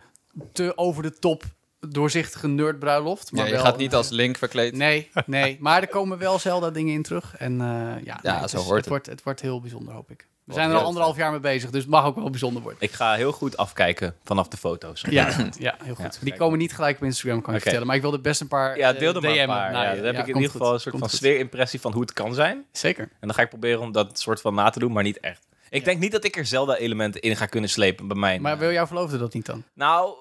te 0.51 0.77
over 0.77 1.03
de 1.03 1.19
top 1.19 1.43
doorzichtige 1.79 2.47
nerdbruiloft. 2.47 3.31
Maar 3.31 3.45
ja, 3.45 3.51
je 3.51 3.59
gaat 3.59 3.77
niet 3.77 3.93
als 3.93 4.09
Link 4.09 4.37
verkleed. 4.37 4.75
Nee, 4.75 5.09
nee. 5.25 5.57
Maar 5.59 5.81
er 5.81 5.87
komen 5.87 6.17
wel 6.17 6.39
Zelda 6.39 6.69
dingen 6.69 6.93
in 6.93 7.03
terug. 7.03 7.35
En 7.37 7.53
uh, 7.53 8.03
ja, 8.03 8.19
ja 8.21 8.47
zo 8.47 8.57
hoort 8.57 8.79
het. 8.79 8.87
Wordt, 8.87 9.05
het 9.05 9.23
wordt 9.23 9.41
heel 9.41 9.61
bijzonder, 9.61 9.93
hoop 9.93 10.11
ik. 10.11 10.27
We 10.45 10.53
zijn 10.53 10.69
er 10.69 10.75
al 10.75 10.83
anderhalf 10.83 11.17
jaar 11.17 11.31
mee 11.31 11.39
bezig, 11.39 11.69
dus 11.69 11.81
het 11.81 11.91
mag 11.91 12.05
ook 12.05 12.15
wel 12.15 12.29
bijzonder 12.29 12.61
worden. 12.61 12.81
Ik 12.81 12.91
ga 12.91 13.13
heel 13.13 13.31
goed 13.31 13.57
afkijken 13.57 14.15
vanaf 14.23 14.47
de 14.47 14.57
foto's. 14.57 15.05
Ja, 15.09 15.35
ja 15.59 15.75
heel 15.83 15.95
goed. 15.95 16.19
Die 16.21 16.35
komen 16.35 16.57
niet 16.59 16.73
gelijk 16.73 16.97
op 16.97 17.03
Instagram, 17.03 17.41
kan 17.41 17.55
ik 17.55 17.61
vertellen. 17.61 17.87
Maar 17.87 17.95
ik 17.95 18.01
wilde 18.01 18.19
best 18.19 18.41
een 18.41 18.47
paar 18.47 18.77
Ja, 18.77 18.93
deel 18.93 19.13
er 19.13 19.21
maar 19.21 19.37
een 19.37 19.47
paar. 19.47 19.71
Ja, 19.71 19.95
dan 19.95 20.05
heb 20.05 20.17
ik 20.17 20.27
in 20.27 20.35
ieder 20.35 20.51
geval 20.51 20.73
een 20.73 20.79
soort 20.79 20.97
van 20.97 21.09
sfeerimpressie 21.09 21.81
van 21.81 21.91
hoe 21.91 22.01
het 22.01 22.13
kan 22.13 22.33
zijn. 22.33 22.65
Zeker. 22.71 23.03
En 23.03 23.27
dan 23.27 23.33
ga 23.33 23.41
ik 23.41 23.49
proberen 23.49 23.79
om 23.79 23.91
dat 23.91 24.19
soort 24.19 24.41
van 24.41 24.53
na 24.53 24.69
te 24.69 24.79
doen, 24.79 24.91
maar 24.91 25.03
niet 25.03 25.19
echt. 25.19 25.44
Ik 25.75 25.85
denk 25.85 25.99
niet 25.99 26.11
dat 26.11 26.23
ik 26.23 26.37
er 26.37 26.45
Zelda-elementen 26.45 27.21
in 27.21 27.35
ga 27.35 27.45
kunnen 27.45 27.69
slepen 27.69 28.07
bij 28.07 28.17
mij. 28.17 28.39
Maar 28.39 28.57
wil 28.57 28.71
jouw 28.71 28.87
verloofde 28.87 29.17
dat 29.17 29.33
niet 29.33 29.45
dan? 29.45 29.63
Nou, 29.73 30.15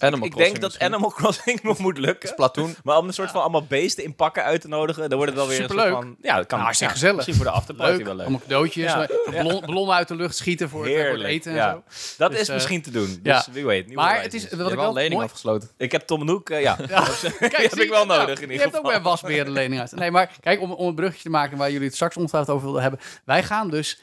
Animal 0.00 0.26
ik 0.26 0.36
denk 0.36 0.60
dat 0.60 0.78
Animal 0.78 1.10
Crossing 1.10 1.62
nog 1.68 1.78
moet 1.78 1.98
lukken. 1.98 2.28
Splatoon. 2.28 2.74
Maar 2.84 2.96
om 2.96 3.06
een 3.06 3.12
soort 3.12 3.30
van 3.30 3.40
allemaal 3.40 3.64
beesten 3.64 4.04
in 4.04 4.14
pakken 4.14 4.44
uit 4.44 4.60
te 4.60 4.68
nodigen, 4.68 5.08
dan 5.08 5.18
wordt 5.18 5.32
het 5.32 5.40
wel 5.40 5.48
weer 5.48 5.60
Superleuk. 5.60 5.86
een 5.86 5.92
soort 5.92 6.04
van... 6.04 6.16
Ja, 6.22 6.36
dat 6.36 6.46
kan 6.46 6.58
nou, 6.58 6.74
ja, 6.78 6.88
gezellig. 6.88 7.16
Misschien 7.16 7.36
voor 7.36 7.44
de 7.44 7.50
afterparty 7.50 7.96
leuk. 7.96 8.04
wel 8.04 8.14
leuk. 8.14 8.22
Allemaal 8.22 8.40
cadeautjes, 8.40 8.92
ja. 8.92 9.06
ballonnen 9.66 9.94
uit 9.94 10.08
de 10.08 10.14
lucht 10.14 10.36
schieten 10.36 10.68
voor, 10.68 10.86
het, 10.86 11.06
voor 11.06 11.18
het, 11.18 11.22
eten 11.22 11.52
en 11.52 11.70
zo. 11.70 11.82
Dat 12.18 12.30
dus, 12.30 12.40
is 12.40 12.48
uh, 12.48 12.54
misschien 12.54 12.82
te 12.82 12.90
doen. 12.90 13.20
Dus 13.22 13.48
wie 13.52 13.66
weet. 13.66 13.94
Maar 13.94 14.22
het 14.22 14.34
is 14.34 14.48
wat 14.48 14.70
ik 14.70 14.76
wel 14.76 14.92
lening 14.92 15.14
mooi... 15.14 15.24
afgesloten. 15.24 15.70
Ik 15.76 15.92
heb 15.92 16.02
Tom 16.02 16.24
Noek, 16.24 16.50
uh, 16.50 16.60
ja. 16.60 16.76
ja. 16.88 17.02
Kijk, 17.38 17.56
die 17.56 17.68
heb 17.68 17.78
ik 17.78 17.90
wel 17.90 18.06
nodig 18.06 18.40
in 18.40 18.50
ieder 18.50 18.56
geval. 18.56 18.56
Je 18.56 18.58
hebt 18.58 18.76
ook 18.76 18.92
bij 18.92 19.00
wasbeheer 19.00 19.44
de 19.44 19.50
lening 19.50 19.80
uit. 19.80 19.92
Nee, 19.92 20.10
maar 20.10 20.30
kijk, 20.40 20.60
om, 20.60 20.72
om 20.72 20.88
een 20.88 20.94
bruggetje 20.94 21.22
te 21.22 21.30
maken 21.30 21.58
waar 21.58 21.70
jullie 21.70 21.86
het 21.86 21.94
straks 21.94 22.16
ongetwijfeld 22.16 22.50
over 22.50 22.64
wilden 22.64 22.82
hebben. 22.82 23.00
Wij 23.24 23.42
gaan 23.42 23.70
dus 23.70 24.00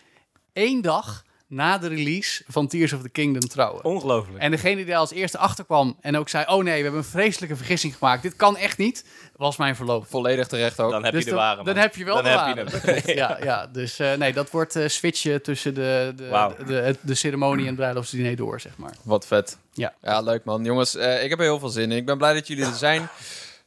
één 0.57 0.81
dag 0.81 1.25
na 1.47 1.77
de 1.77 1.87
release 1.87 2.43
van 2.47 2.67
Tears 2.67 2.93
of 2.93 3.01
the 3.01 3.09
Kingdom 3.09 3.49
trouwen. 3.49 3.83
Ongelooflijk. 3.83 4.39
En 4.39 4.51
degene 4.51 4.75
die 4.75 4.93
er 4.93 4.97
als 4.97 5.11
eerste 5.11 5.37
achterkwam 5.37 5.97
en 6.01 6.17
ook 6.17 6.29
zei... 6.29 6.45
oh 6.47 6.63
nee, 6.63 6.75
we 6.75 6.81
hebben 6.81 6.99
een 6.99 7.03
vreselijke 7.03 7.55
vergissing 7.55 7.95
gemaakt. 7.97 8.21
Dit 8.21 8.35
kan 8.35 8.57
echt 8.57 8.77
niet, 8.77 9.05
was 9.35 9.57
mijn 9.57 9.75
verloop. 9.75 10.05
Volledig 10.07 10.47
terecht 10.47 10.79
ook. 10.79 10.91
Dan 10.91 11.03
heb 11.03 11.13
dus 11.13 11.23
je 11.23 11.29
de 11.29 11.35
ware, 11.35 11.55
Dan, 11.55 11.65
dan 11.65 11.75
heb 11.75 11.95
je 11.95 12.05
wel 12.05 12.15
dan 12.15 12.23
de 12.23 12.29
heb 12.29 12.39
ware. 12.39 13.01
Je 13.05 13.15
ja, 13.15 13.37
ja, 13.43 13.67
dus 13.67 13.99
uh, 13.99 14.13
nee, 14.13 14.33
dat 14.33 14.51
wordt 14.51 14.75
uh, 14.75 14.87
switchen 14.87 15.41
tussen 15.41 15.73
de, 15.73 16.13
de, 16.15 16.29
wow. 16.29 16.57
de, 16.57 16.65
de, 16.65 16.95
de, 17.01 17.15
ceremonie 17.15 17.61
en 17.61 17.71
het 17.71 17.75
bruiloftsdiner 17.75 18.35
door, 18.35 18.59
zeg 18.59 18.77
maar. 18.77 18.93
Wat 19.03 19.27
vet. 19.27 19.57
Ja, 19.73 19.93
ja 20.01 20.21
leuk 20.21 20.43
man. 20.43 20.63
Jongens, 20.63 20.95
uh, 20.95 21.23
ik 21.23 21.29
heb 21.29 21.39
er 21.39 21.45
heel 21.45 21.59
veel 21.59 21.69
zin 21.69 21.91
in. 21.91 21.97
Ik 21.97 22.05
ben 22.05 22.17
blij 22.17 22.33
dat 22.33 22.47
jullie 22.47 22.65
er 22.65 22.73
zijn. 22.73 23.09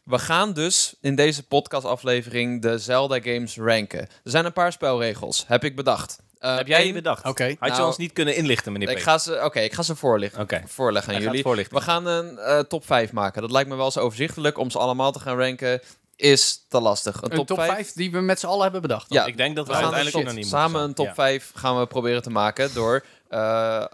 We 0.05 0.19
gaan 0.19 0.53
dus 0.53 0.95
in 1.01 1.15
deze 1.15 1.47
podcastaflevering 1.47 2.63
de 2.63 2.79
Zelda 2.79 3.21
games 3.21 3.57
ranken. 3.57 4.01
Er 4.01 4.09
zijn 4.23 4.45
een 4.45 4.53
paar 4.53 4.73
spelregels, 4.73 5.45
heb 5.47 5.65
ik 5.65 5.77
bedacht. 5.77 6.19
Uh, 6.41 6.57
Heb 6.57 6.67
jij 6.67 6.83
die 6.83 6.93
bedacht? 6.93 7.25
Oké. 7.25 7.45
Had 7.45 7.69
je 7.69 7.75
nou, 7.75 7.87
ons 7.87 7.97
niet 7.97 8.13
kunnen 8.13 8.37
inlichten, 8.37 8.73
meneer 8.73 8.91
ik 8.91 9.01
ga 9.01 9.19
ze, 9.19 9.41
Oké, 9.45 9.61
ik 9.61 9.73
ga 9.73 9.83
ze 9.83 9.97
voorlichten, 9.97 10.43
okay. 10.43 10.63
voorleggen 10.67 11.15
aan 11.15 11.21
jullie. 11.21 11.45
We 11.71 11.81
gaan 11.81 12.07
een 12.07 12.33
uh, 12.33 12.59
top 12.59 12.87
5 12.87 13.13
maken. 13.13 13.43
Dat 13.43 13.51
lijkt 13.51 13.69
me 13.69 13.77
wel 13.77 13.85
eens 13.85 13.99
overzichtelijk. 13.99 14.59
Om 14.59 14.71
ze 14.71 14.79
allemaal 14.79 15.13
te 15.13 15.19
gaan 15.19 15.37
ranken 15.37 15.81
is 16.17 16.65
te 16.69 16.81
lastig. 16.81 17.23
Een, 17.23 17.39
een 17.39 17.45
top, 17.45 17.61
5 17.61 17.93
die 17.93 18.11
we 18.11 18.21
met 18.21 18.41
z'n 18.41 18.47
allen 18.47 18.63
hebben 18.63 18.83
bedacht. 18.83 19.07
Ja, 19.09 19.25
ik 19.25 19.37
denk 19.37 19.57
dat 19.57 19.67
we, 19.67 19.73
we 19.73 19.79
uiteindelijk 19.79 20.25
nog 20.25 20.35
niet 20.35 20.47
Samen 20.47 20.83
een 20.83 20.95
top 20.95 21.07
ja. 21.07 21.15
5 21.15 21.53
gaan 21.55 21.79
we 21.79 21.87
proberen 21.87 22.23
te 22.23 22.31
maken 22.31 22.75
door 22.75 23.05
uh, 23.31 23.85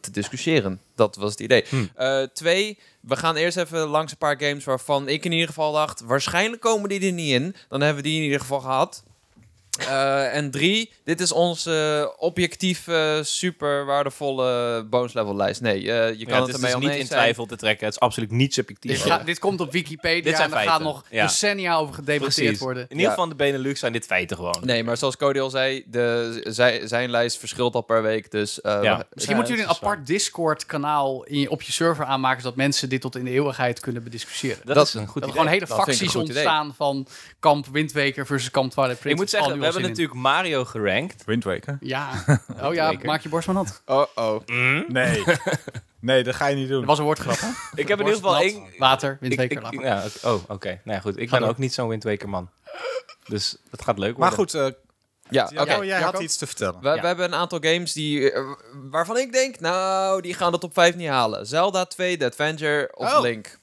te 0.00 0.10
discussiëren. 0.10 0.80
Dat 0.94 1.16
was 1.16 1.30
het 1.30 1.40
idee. 1.40 1.64
Hm. 1.68 1.86
Uh, 1.98 2.22
twee, 2.22 2.78
we 3.00 3.16
gaan 3.16 3.36
eerst 3.36 3.56
even 3.56 3.78
langs 3.78 4.12
een 4.12 4.18
paar 4.18 4.40
games 4.40 4.64
waarvan 4.64 5.08
ik 5.08 5.24
in 5.24 5.32
ieder 5.32 5.48
geval 5.48 5.72
dacht... 5.72 6.00
waarschijnlijk 6.00 6.62
komen 6.62 6.88
die 6.88 7.06
er 7.06 7.12
niet 7.12 7.32
in. 7.32 7.54
Dan 7.68 7.80
hebben 7.80 8.02
we 8.02 8.08
die 8.08 8.18
in 8.18 8.24
ieder 8.24 8.40
geval 8.40 8.60
gehad. 8.60 9.02
Uh, 9.80 10.34
en 10.34 10.50
drie, 10.50 10.92
dit 11.04 11.20
is 11.20 11.32
onze 11.32 12.12
objectief 12.18 12.88
super 13.20 13.84
waardevolle 13.84 14.84
bonus 14.84 15.12
level 15.12 15.36
lijst. 15.36 15.60
Nee, 15.60 15.82
uh, 15.82 15.84
je 16.18 16.26
kan 16.26 16.38
ja, 16.38 16.46
het, 16.46 16.54
ermee 16.54 16.74
is 16.74 16.80
dus 16.80 16.88
niet 16.90 16.98
in 16.98 17.06
twijfel 17.06 17.46
te 17.46 17.56
trekken. 17.56 17.86
Het 17.86 17.94
is 17.94 18.00
absoluut 18.00 18.30
niet 18.30 18.54
subjectief. 18.54 19.02
Dit, 19.02 19.26
dit 19.26 19.38
komt 19.38 19.60
op 19.60 19.72
Wikipedia 19.72 20.22
dit 20.22 20.36
zijn 20.36 20.52
en 20.52 20.58
er 20.58 20.68
gaat 20.68 20.80
nog 20.80 21.04
ja. 21.10 21.26
decennia 21.26 21.76
over 21.76 21.94
gedebatteerd 21.94 22.58
worden. 22.58 22.86
In 22.88 22.96
ieder 22.96 23.10
geval 23.10 23.28
de 23.28 23.34
Benelux 23.34 23.80
zijn 23.80 23.92
dit 23.92 24.06
feiten 24.06 24.36
gewoon. 24.36 24.60
Nee, 24.62 24.84
maar 24.84 24.96
zoals 24.96 25.16
Cody 25.16 25.38
al 25.38 25.50
zei, 25.50 25.84
de, 25.86 26.40
zij, 26.44 26.86
zijn 26.86 27.10
lijst 27.10 27.38
verschilt 27.38 27.74
al 27.74 27.82
per 27.82 28.02
week. 28.02 28.30
Dus, 28.30 28.58
uh, 28.62 28.78
ja. 28.82 29.06
Misschien 29.12 29.36
moeten 29.36 29.54
jullie 29.54 29.68
een 29.70 29.76
apart 29.76 30.06
Discord-kanaal 30.06 31.26
op 31.48 31.62
je 31.62 31.72
server 31.72 32.04
aanmaken... 32.04 32.42
zodat 32.42 32.56
mensen 32.56 32.88
dit 32.88 33.00
tot 33.00 33.16
in 33.16 33.24
de 33.24 33.30
eeuwigheid 33.30 33.80
kunnen 33.80 34.02
bediscussiëren. 34.04 34.60
Dat, 34.64 34.74
dat 34.74 34.86
is 34.86 34.94
een 34.94 35.06
goed 35.06 35.22
dat 35.22 35.30
idee. 35.30 35.42
er 35.42 35.48
gewoon 35.50 35.68
hele 35.68 35.84
facties 35.84 36.16
ontstaan 36.16 36.74
van 36.76 37.06
kamp 37.40 37.66
Windweker 37.66 38.26
versus 38.26 38.50
kamp 38.50 38.70
Twilight 38.70 39.00
Princess. 39.00 39.32
Ik 39.32 39.38
moet 39.40 39.48
zeggen, 39.48 39.63
we 39.66 39.72
hebben 39.72 39.90
natuurlijk 39.90 40.18
Mario 40.18 40.64
gerankt. 40.64 41.24
Wind 41.24 41.44
Waker? 41.44 41.78
Ja. 41.80 42.12
Oh 42.62 42.74
ja, 42.74 42.92
maak 43.02 43.20
je 43.20 43.28
borst 43.28 43.44
van 43.44 43.54
nat. 43.54 43.82
Oh 43.86 44.06
oh. 44.14 44.46
Mm? 44.46 44.84
Nee. 44.88 45.24
nee, 46.00 46.22
dat 46.22 46.34
ga 46.34 46.46
je 46.46 46.56
niet 46.56 46.68
doen. 46.68 46.78
Dat 46.78 46.88
was 46.88 46.98
een 46.98 47.04
woordgrap, 47.04 47.40
hè? 47.40 47.48
ik 47.82 47.88
heb 47.88 48.00
in 48.00 48.06
ieder 48.06 48.20
geval 48.20 48.38
één... 48.38 48.66
Water, 48.78 49.16
Wind 49.20 49.34
Waker. 49.34 49.62
Ik, 49.62 49.72
ik, 49.72 49.80
ja, 49.80 50.04
oh, 50.22 50.32
oké. 50.32 50.52
Okay. 50.52 50.80
Nou 50.84 50.96
ja, 50.96 51.00
goed. 51.00 51.18
Ik 51.18 51.30
ben 51.30 51.42
ook 51.42 51.58
niet 51.58 51.74
zo'n 51.74 51.88
Wind 51.88 52.04
Waker 52.04 52.28
man. 52.28 52.50
Dus 53.26 53.56
het 53.70 53.82
gaat 53.82 53.98
leuk 53.98 54.16
worden. 54.16 54.26
Maar 54.26 54.32
goed, 54.32 54.54
uh, 54.54 54.66
ja, 55.28 55.48
oké. 55.52 55.62
Okay. 55.62 55.86
jij 55.86 56.00
had 56.00 56.20
iets 56.20 56.36
te 56.36 56.46
vertellen. 56.46 56.80
We, 56.80 56.88
ja. 56.88 57.00
we, 57.00 57.06
hebben 57.06 57.24
een 57.24 57.34
aantal 57.34 57.58
games 57.60 57.92
die, 57.92 58.32
uh, 58.32 58.52
waarvan 58.90 59.16
ik 59.16 59.32
denk, 59.32 59.60
nou, 59.60 60.20
die 60.20 60.34
gaan 60.34 60.52
de 60.52 60.58
top 60.58 60.72
5 60.72 60.94
niet 60.94 61.08
halen. 61.08 61.46
Zelda 61.46 61.84
2, 61.84 62.16
The 62.16 62.24
Adventure 62.24 62.90
of 62.94 63.14
oh. 63.14 63.20
Link. 63.20 63.58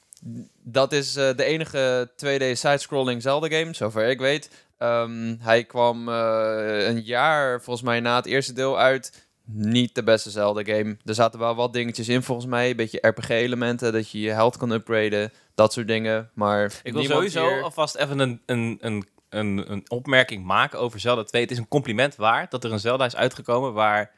Dat 0.62 0.92
is 0.92 1.16
uh, 1.16 1.30
de 1.36 1.44
enige 1.44 2.10
2D 2.16 2.52
side-scrolling 2.52 3.22
Zelda 3.22 3.58
game, 3.58 3.74
zover 3.74 4.08
ik 4.08 4.18
weet. 4.18 4.50
Um, 4.82 5.38
hij 5.40 5.64
kwam 5.64 6.08
uh, 6.08 6.86
een 6.86 7.02
jaar 7.02 7.62
volgens 7.62 7.86
mij 7.86 8.00
na 8.00 8.16
het 8.16 8.26
eerste 8.26 8.52
deel 8.52 8.78
uit. 8.78 9.30
Niet 9.44 9.94
de 9.94 10.02
beste 10.02 10.30
Zelda-game. 10.30 10.96
Er 11.04 11.14
zaten 11.14 11.38
wel 11.38 11.54
wat 11.54 11.72
dingetjes 11.72 12.08
in 12.08 12.22
volgens 12.22 12.46
mij. 12.46 12.70
Een 12.70 12.76
beetje 12.76 13.06
RPG-elementen, 13.08 13.92
dat 13.92 14.10
je 14.10 14.20
je 14.20 14.30
health 14.30 14.56
kan 14.56 14.70
upgraden. 14.70 15.32
Dat 15.54 15.72
soort 15.72 15.86
dingen. 15.86 16.30
Maar 16.34 16.80
ik 16.82 16.92
wil 16.92 17.04
sowieso 17.04 17.48
hier... 17.48 17.62
alvast 17.62 17.94
even 17.94 18.18
een, 18.18 18.42
een, 18.46 18.78
een, 18.80 19.06
een, 19.28 19.70
een 19.72 19.90
opmerking 19.90 20.44
maken 20.44 20.78
over 20.78 21.00
Zelda 21.00 21.22
2. 21.22 21.42
Het 21.42 21.50
is 21.50 21.58
een 21.58 21.68
compliment 21.68 22.16
waard 22.16 22.50
dat 22.50 22.64
er 22.64 22.72
een 22.72 22.80
Zelda 22.80 23.04
is 23.04 23.16
uitgekomen 23.16 23.72
waar 23.72 24.10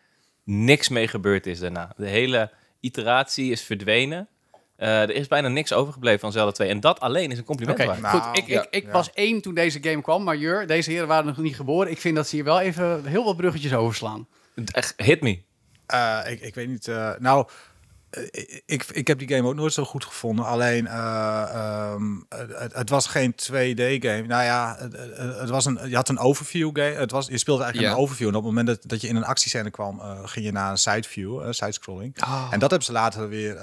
niks 0.44 0.88
mee 0.88 1.08
gebeurd 1.08 1.46
is 1.46 1.58
daarna. 1.58 1.93
De 1.96 2.08
hele 2.08 2.50
iteratie 2.81 3.50
is 3.50 3.62
verdwenen. 3.62 4.28
Uh, 4.84 5.02
er 5.02 5.10
is 5.10 5.28
bijna 5.28 5.48
niks 5.48 5.72
overgebleven 5.72 6.20
van 6.20 6.32
Zelda 6.32 6.52
2. 6.52 6.69
En 6.69 6.81
dat 6.81 7.00
alleen 7.00 7.31
is 7.31 7.38
een 7.38 7.44
compliment 7.44 7.81
okay, 7.81 8.00
waard. 8.00 8.25
Goed, 8.25 8.36
ik, 8.36 8.46
ik, 8.46 8.66
ik 8.70 8.84
ja. 8.84 8.90
was 8.90 9.10
één 9.12 9.40
toen 9.40 9.54
deze 9.54 9.78
game 9.82 10.02
kwam. 10.02 10.25
Maar 10.25 10.36
Jur, 10.36 10.66
deze 10.66 10.90
heren 10.90 11.08
waren 11.08 11.26
nog 11.26 11.36
niet 11.36 11.56
geboren. 11.56 11.90
Ik 11.90 12.00
vind 12.00 12.16
dat 12.16 12.28
ze 12.28 12.34
hier 12.34 12.44
wel 12.44 12.60
even 12.60 13.04
heel 13.06 13.25
wat 13.25 13.36
bruggetjes 13.36 13.75
overslaan. 13.75 14.26
Echt, 14.64 14.94
hit 14.96 15.20
me. 15.20 15.38
Uh, 15.94 16.20
ik, 16.26 16.40
ik 16.40 16.54
weet 16.54 16.69
niet. 16.69 16.86
Uh, 16.86 17.10
nou, 17.19 17.46
ik, 18.66 18.84
ik 18.93 19.06
heb 19.06 19.19
die 19.19 19.28
game 19.28 19.49
ook 19.49 19.55
nooit 19.55 19.72
zo 19.72 19.84
goed 19.84 20.05
gevonden. 20.05 20.44
Alleen, 20.44 20.84
uh, 20.84 21.93
um, 21.94 22.27
het, 22.29 22.74
het, 22.74 22.91
was 22.91 23.06
geen 23.06 23.32
2D-game. 23.32 24.22
Nou 24.22 24.43
ja, 24.44 24.77
het, 24.79 24.93
het, 25.39 25.50
was 25.50 25.65
een, 25.65 25.79
je 25.89 25.94
had 25.94 26.08
een 26.08 26.19
overview-game. 26.19 26.94
Het 26.94 27.10
was, 27.10 27.27
je 27.27 27.39
speelde 27.39 27.62
eigenlijk 27.62 27.93
yeah. 27.93 27.98
een 27.98 28.06
overview. 28.06 28.29
En 28.29 28.34
op 28.34 28.44
het 28.44 28.55
moment 28.55 28.67
dat, 28.67 28.91
dat 28.91 29.00
je 29.00 29.08
in 29.08 29.17
een 29.17 29.24
actiescène 29.24 29.70
kwam, 29.70 29.98
uh, 29.98 30.19
ging 30.24 30.44
je 30.44 30.53
naar 30.53 30.70
een 30.70 30.79
side-view, 30.79 31.43
uh, 31.43 31.46
side-scrolling. 31.50 32.22
Oh. 32.22 32.48
En 32.50 32.58
dat 32.58 32.70
hebben 32.70 32.86
ze 32.86 32.93
later 32.93 33.29
weer 33.29 33.58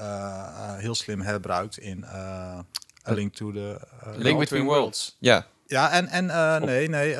heel 0.77 0.95
slim 0.95 1.21
herbruikt 1.21 1.77
in 1.77 2.05
A 2.05 2.65
Link 3.03 3.33
to 3.33 3.51
the... 3.51 3.79
Link 4.15 4.39
Between 4.39 4.63
Worlds. 4.63 5.15
Ja. 5.19 5.45
Ja, 5.67 5.91
en, 5.91 6.07
en 6.07 6.25
nee, 6.65 6.89
nee, 6.89 7.17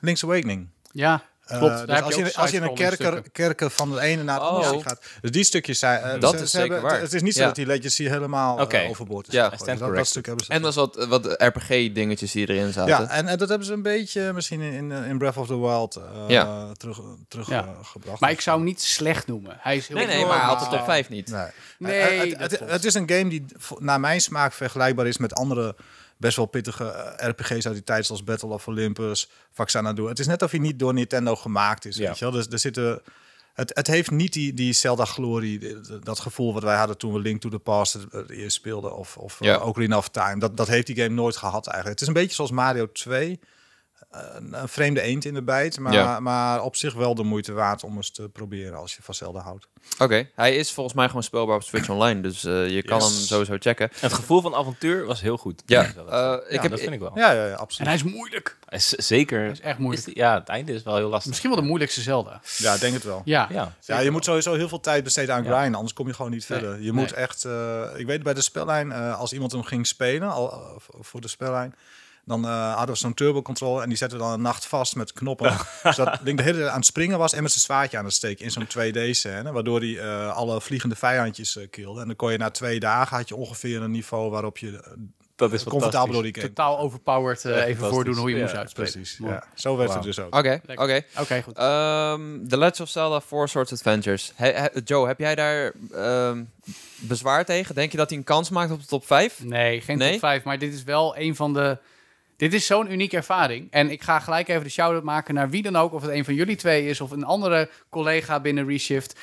Link's 0.00 0.24
Awakening. 0.24 0.68
Ja. 0.92 1.22
Klopt. 1.56 1.80
Uh, 1.80 1.86
dus 1.86 2.02
als, 2.02 2.14
je, 2.14 2.34
als 2.34 2.50
je 2.50 2.60
een 2.60 2.74
kerker, 2.74 3.22
kerken 3.32 3.70
van 3.70 3.90
de 3.90 4.00
ene 4.00 4.22
naar 4.22 4.38
de 4.38 4.44
andere 4.44 4.74
oh. 4.74 4.82
gaat. 4.82 5.00
Dus 5.20 5.30
die 5.30 5.44
stukjes 5.44 5.78
zijn. 5.78 6.14
Uh, 6.14 6.20
dat 6.20 6.36
ze, 6.36 6.42
is 6.42 6.50
ze 6.50 6.56
zeker 6.56 6.72
hebben, 6.72 6.90
waar. 6.90 7.00
Het 7.00 7.14
is 7.14 7.22
niet 7.22 7.34
zo 7.34 7.40
ja. 7.40 7.46
dat 7.46 7.54
die 7.54 7.66
legacy 7.66 8.04
helemaal 8.04 8.60
okay. 8.60 8.84
uh, 8.84 8.90
overboord 8.90 9.28
is. 9.28 9.32
Ja, 9.32 9.48
dus 9.48 9.58
dat, 9.58 9.94
dat 9.94 10.06
stuk 10.06 10.26
hebben 10.26 10.44
ze. 10.44 10.52
En 10.52 10.64
er 10.64 10.72
wat, 10.72 11.06
wat 11.06 11.34
RPG-dingetjes 11.38 12.32
die 12.32 12.48
erin 12.48 12.72
zaten. 12.72 13.04
Ja, 13.04 13.10
en, 13.10 13.26
en, 13.26 13.38
dat 13.38 13.48
hebben 13.48 13.66
ze 13.66 13.72
een 13.72 13.82
beetje 13.82 14.32
misschien 14.32 14.60
in, 14.60 14.90
in 14.92 15.18
Breath 15.18 15.36
of 15.36 15.46
the 15.46 15.60
Wild 15.60 16.00
ja. 16.28 16.72
terug, 16.72 17.00
terug 17.28 17.48
ja. 17.48 17.74
gebracht. 17.82 18.20
Maar 18.20 18.30
ik 18.30 18.40
zou 18.40 18.56
hem 18.56 18.66
niet 18.66 18.82
slecht 18.82 19.26
noemen. 19.26 19.56
Hij 19.58 19.76
is 19.76 19.88
heel 19.88 19.96
nee, 19.96 20.06
nee, 20.06 20.24
maar 20.24 20.38
hij 20.38 20.46
had 20.46 20.60
het 20.60 20.70
top 20.70 20.84
5 20.84 21.08
niet. 21.08 21.30
Nee, 21.30 21.50
nee 21.78 22.36
het, 22.36 22.50
het, 22.50 22.70
het 22.70 22.84
is 22.84 22.94
een 22.94 23.10
game 23.10 23.28
die 23.28 23.44
naar 23.78 24.00
mijn 24.00 24.20
smaak 24.20 24.52
vergelijkbaar 24.52 25.06
is 25.06 25.18
met 25.18 25.34
andere 25.34 25.74
best 26.18 26.36
wel 26.36 26.46
pittige 26.46 27.14
RPG's 27.16 27.66
uit 27.66 27.74
die 27.74 27.84
tijd, 27.84 28.06
zoals 28.06 28.24
Battle 28.24 28.48
of 28.48 28.68
Olympus, 28.68 29.30
Vaxanadu. 29.52 30.08
Het 30.08 30.18
is 30.18 30.26
net 30.26 30.42
of 30.42 30.50
hij 30.50 30.60
niet 30.60 30.78
door 30.78 30.94
Nintendo 30.94 31.36
gemaakt 31.36 31.84
is, 31.84 31.96
ja. 31.96 32.06
weet 32.06 32.18
je 32.18 32.24
wel. 32.24 32.34
Dus 32.34 32.46
er 32.46 32.58
zitten... 32.58 33.02
Het, 33.54 33.70
het 33.74 33.86
heeft 33.86 34.10
niet 34.10 34.32
die, 34.32 34.54
die 34.54 34.72
Zelda-glorie, 34.72 35.80
dat 36.02 36.20
gevoel 36.20 36.52
wat 36.52 36.62
wij 36.62 36.76
hadden 36.76 36.98
toen 36.98 37.12
we 37.12 37.18
Link 37.18 37.40
to 37.40 37.48
the 37.48 37.58
Past 37.58 37.92
het 38.10 38.30
eerst 38.30 38.56
speelden, 38.56 38.96
of, 38.96 39.16
of 39.16 39.36
ja. 39.40 39.56
uh, 39.56 39.66
Ocarina 39.66 39.96
of 39.96 40.08
Time. 40.08 40.38
Dat, 40.38 40.56
dat 40.56 40.68
heeft 40.68 40.86
die 40.86 40.96
game 40.96 41.14
nooit 41.14 41.36
gehad 41.36 41.66
eigenlijk. 41.66 42.00
Het 42.00 42.00
is 42.00 42.14
een 42.14 42.22
beetje 42.22 42.34
zoals 42.34 42.50
Mario 42.50 42.92
2. 42.92 43.40
Een, 44.10 44.68
vreemde 44.68 45.00
eend 45.00 45.24
in 45.24 45.34
de 45.34 45.42
bijt. 45.42 45.78
Maar, 45.78 46.22
maar 46.22 46.62
op 46.62 46.76
zich 46.76 46.94
wel 46.94 47.14
de 47.14 47.22
moeite 47.22 47.52
waard 47.52 47.84
om 47.84 47.96
eens 47.96 48.10
te 48.10 48.28
proberen 48.28 48.78
als 48.78 48.96
je 48.96 49.02
van 49.02 49.14
Zelda 49.14 49.40
houdt. 49.40 49.68
Oké, 49.98 50.30
hij 50.34 50.56
is 50.56 50.72
volgens 50.72 50.94
mij 50.94 51.06
gewoon 51.06 51.22
speelbaar 51.22 51.56
op 51.56 51.62
Switch 51.62 51.88
Online. 51.88 52.20
Dus 52.20 52.44
uh, 52.44 52.68
je 52.68 52.82
kan 52.82 53.00
hem 53.00 53.10
sowieso 53.10 53.56
checken. 53.58 53.90
Het 54.00 54.12
gevoel 54.12 54.40
van 54.40 54.54
avontuur 54.54 55.06
was 55.06 55.20
heel 55.20 55.36
goed. 55.36 55.62
Ja, 55.66 55.82
uh, 55.82 55.86
ik 55.86 55.94
ja, 56.52 56.60
heb, 56.60 56.70
dat 56.70 56.80
vind 56.80 56.92
ik 56.92 57.00
wel. 57.00 57.12
Ja, 57.14 57.32
ja, 57.32 57.46
ja, 57.46 57.54
absoluut. 57.54 57.78
En 57.78 57.96
hij 57.98 58.06
is 58.06 58.14
moeilijk. 58.14 58.58
Hij 58.64 58.78
is 58.78 58.88
zeker. 58.88 59.40
Hij 59.40 59.50
is 59.50 59.60
echt 59.60 59.78
moeilijk. 59.78 60.06
Is 60.06 60.14
ja, 60.14 60.34
het 60.34 60.48
einde 60.48 60.72
is 60.72 60.82
wel 60.82 60.96
heel 60.96 61.08
lastig. 61.08 61.28
Misschien 61.28 61.50
wel 61.50 61.60
de 61.60 61.66
moeilijkste 61.66 62.00
Zelda. 62.00 62.40
Ja, 62.56 62.76
denk 62.76 62.94
het 62.94 63.04
wel. 63.04 63.22
Ja, 63.24 63.48
ja, 63.50 63.76
ja 63.80 63.98
je 63.98 64.10
moet 64.10 64.24
sowieso 64.24 64.54
heel 64.54 64.68
veel 64.68 64.80
tijd 64.80 65.04
besteden 65.04 65.34
aan 65.34 65.44
grinden, 65.44 65.74
anders 65.74 65.92
kom 65.92 66.06
je 66.06 66.14
gewoon 66.14 66.30
niet 66.30 66.44
verder. 66.44 66.82
Je 66.82 66.92
moet 66.92 67.12
echt, 67.12 67.44
uh, 67.44 67.82
ik 67.96 68.06
weet 68.06 68.22
bij 68.22 68.34
de 68.34 68.40
spellijn, 68.40 68.92
als 68.92 69.32
iemand 69.32 69.52
hem 69.52 69.62
ging 69.62 69.86
spelen, 69.86 70.30
al, 70.30 70.80
voor 71.00 71.20
de 71.20 71.28
spellijn, 71.28 71.74
dan 72.28 72.44
uh, 72.44 72.74
hadden 72.74 72.94
we 72.94 73.00
zo'n 73.00 73.14
turbo 73.14 73.42
controle 73.42 73.82
en 73.82 73.88
die 73.88 73.98
zetten 73.98 74.18
we 74.18 74.24
dan 74.24 74.32
een 74.32 74.40
nacht 74.40 74.66
vast 74.66 74.96
met 74.96 75.12
knoppen. 75.12 75.56
zodat 75.94 76.20
Link 76.22 76.38
de 76.38 76.44
hele 76.44 76.58
tijd 76.58 76.70
aan 76.70 76.76
het 76.76 76.86
springen 76.86 77.18
was 77.18 77.32
en 77.32 77.42
met 77.42 77.50
zijn 77.50 77.62
zwaardje 77.62 77.98
aan 77.98 78.04
het 78.04 78.14
steken 78.14 78.44
in 78.44 78.50
zo'n 78.50 78.66
2D-scène. 78.66 79.52
Waardoor 79.52 79.80
hij 79.80 79.88
uh, 79.88 80.36
alle 80.36 80.60
vliegende 80.60 80.96
vijandjes 80.96 81.56
uh, 81.56 81.66
kilde. 81.70 82.00
En 82.00 82.06
dan 82.06 82.16
kon 82.16 82.32
je 82.32 82.38
na 82.38 82.50
twee 82.50 82.80
dagen 82.80 83.16
had 83.16 83.28
je 83.28 83.36
ongeveer 83.36 83.82
een 83.82 83.90
niveau 83.90 84.30
waarop 84.30 84.58
je 84.58 84.96
dat 85.38 85.52
is 85.52 85.64
comfortabel 85.64 86.12
door 86.12 86.22
die 86.22 86.34
game. 86.34 86.46
Totaal 86.46 86.78
overpowered. 86.78 87.44
Uh, 87.44 87.66
even 87.66 87.88
voordoen 87.88 88.16
hoe 88.16 88.30
je 88.30 88.36
ja, 88.36 88.42
moest 88.42 88.54
uitspreken. 88.54 88.92
Precies. 88.92 89.18
Ja. 89.22 89.44
Zo 89.54 89.76
werd 89.76 89.88
wow. 89.88 89.96
het 89.96 90.06
dus 90.06 90.18
ook. 90.18 90.34
Oké, 90.34 90.60
oké. 90.74 91.02
Oké, 91.20 91.42
goed. 91.42 91.58
Um, 91.58 92.48
The 92.48 92.58
Legend 92.58 92.80
of 92.80 92.88
Zelda 92.88 93.20
Four 93.20 93.48
Swords 93.48 93.72
Adventures. 93.72 94.32
He, 94.34 94.50
he, 94.50 94.68
Joe, 94.84 95.06
heb 95.06 95.18
jij 95.18 95.34
daar 95.34 95.72
um, 95.94 96.50
bezwaar 96.96 97.44
tegen? 97.44 97.74
Denk 97.74 97.90
je 97.90 97.96
dat 97.96 98.08
hij 98.08 98.18
een 98.18 98.24
kans 98.24 98.50
maakt 98.50 98.70
op 98.70 98.80
de 98.80 98.86
top 98.86 99.06
5? 99.06 99.44
Nee, 99.44 99.80
geen 99.80 99.98
nee? 99.98 100.10
top 100.10 100.20
5. 100.20 100.42
Maar 100.42 100.58
dit 100.58 100.72
is 100.74 100.82
wel 100.82 101.16
een 101.18 101.36
van 101.36 101.52
de 101.52 101.78
dit 102.38 102.54
is 102.54 102.66
zo'n 102.66 102.92
unieke 102.92 103.16
ervaring. 103.16 103.66
En 103.70 103.90
ik 103.90 104.02
ga 104.02 104.18
gelijk 104.18 104.48
even 104.48 104.62
de 104.62 104.68
shout-out 104.68 105.02
maken 105.02 105.34
naar 105.34 105.50
wie 105.50 105.62
dan 105.62 105.76
ook. 105.76 105.92
Of 105.92 106.02
het 106.02 106.10
een 106.10 106.24
van 106.24 106.34
jullie 106.34 106.56
twee 106.56 106.86
is 106.86 107.00
of 107.00 107.10
een 107.10 107.24
andere 107.24 107.70
collega 107.90 108.40
binnen 108.40 108.66
Reshift. 108.66 109.18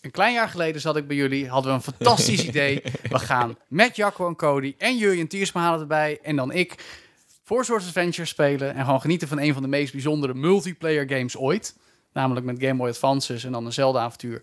Een 0.00 0.10
klein 0.10 0.32
jaar 0.34 0.48
geleden 0.48 0.80
zat 0.80 0.96
ik 0.96 1.06
bij 1.06 1.16
jullie. 1.16 1.48
Hadden 1.48 1.70
we 1.70 1.76
een 1.76 1.92
fantastisch 1.94 2.44
idee. 2.52 2.82
We 3.10 3.18
gaan 3.18 3.56
met 3.68 3.96
Jacco 3.96 4.26
en 4.26 4.36
Cody 4.36 4.74
en 4.78 4.96
Jurjen 4.96 5.28
Tiersma 5.28 5.60
halen 5.60 5.80
erbij. 5.80 6.18
En 6.22 6.36
dan 6.36 6.52
ik 6.52 6.74
voor 7.44 7.64
Source 7.64 7.86
Adventure 7.86 8.26
spelen. 8.26 8.74
En 8.74 8.84
gewoon 8.84 9.00
genieten 9.00 9.28
van 9.28 9.38
een 9.38 9.52
van 9.52 9.62
de 9.62 9.68
meest 9.68 9.92
bijzondere 9.92 10.34
multiplayer 10.34 11.08
games 11.08 11.36
ooit. 11.36 11.76
Namelijk 12.12 12.46
met 12.46 12.56
Game 12.60 12.74
Boy 12.74 12.88
Advances 12.88 13.44
en 13.44 13.52
dan 13.52 13.66
een 13.66 13.72
Zelda-avontuur. 13.72 14.42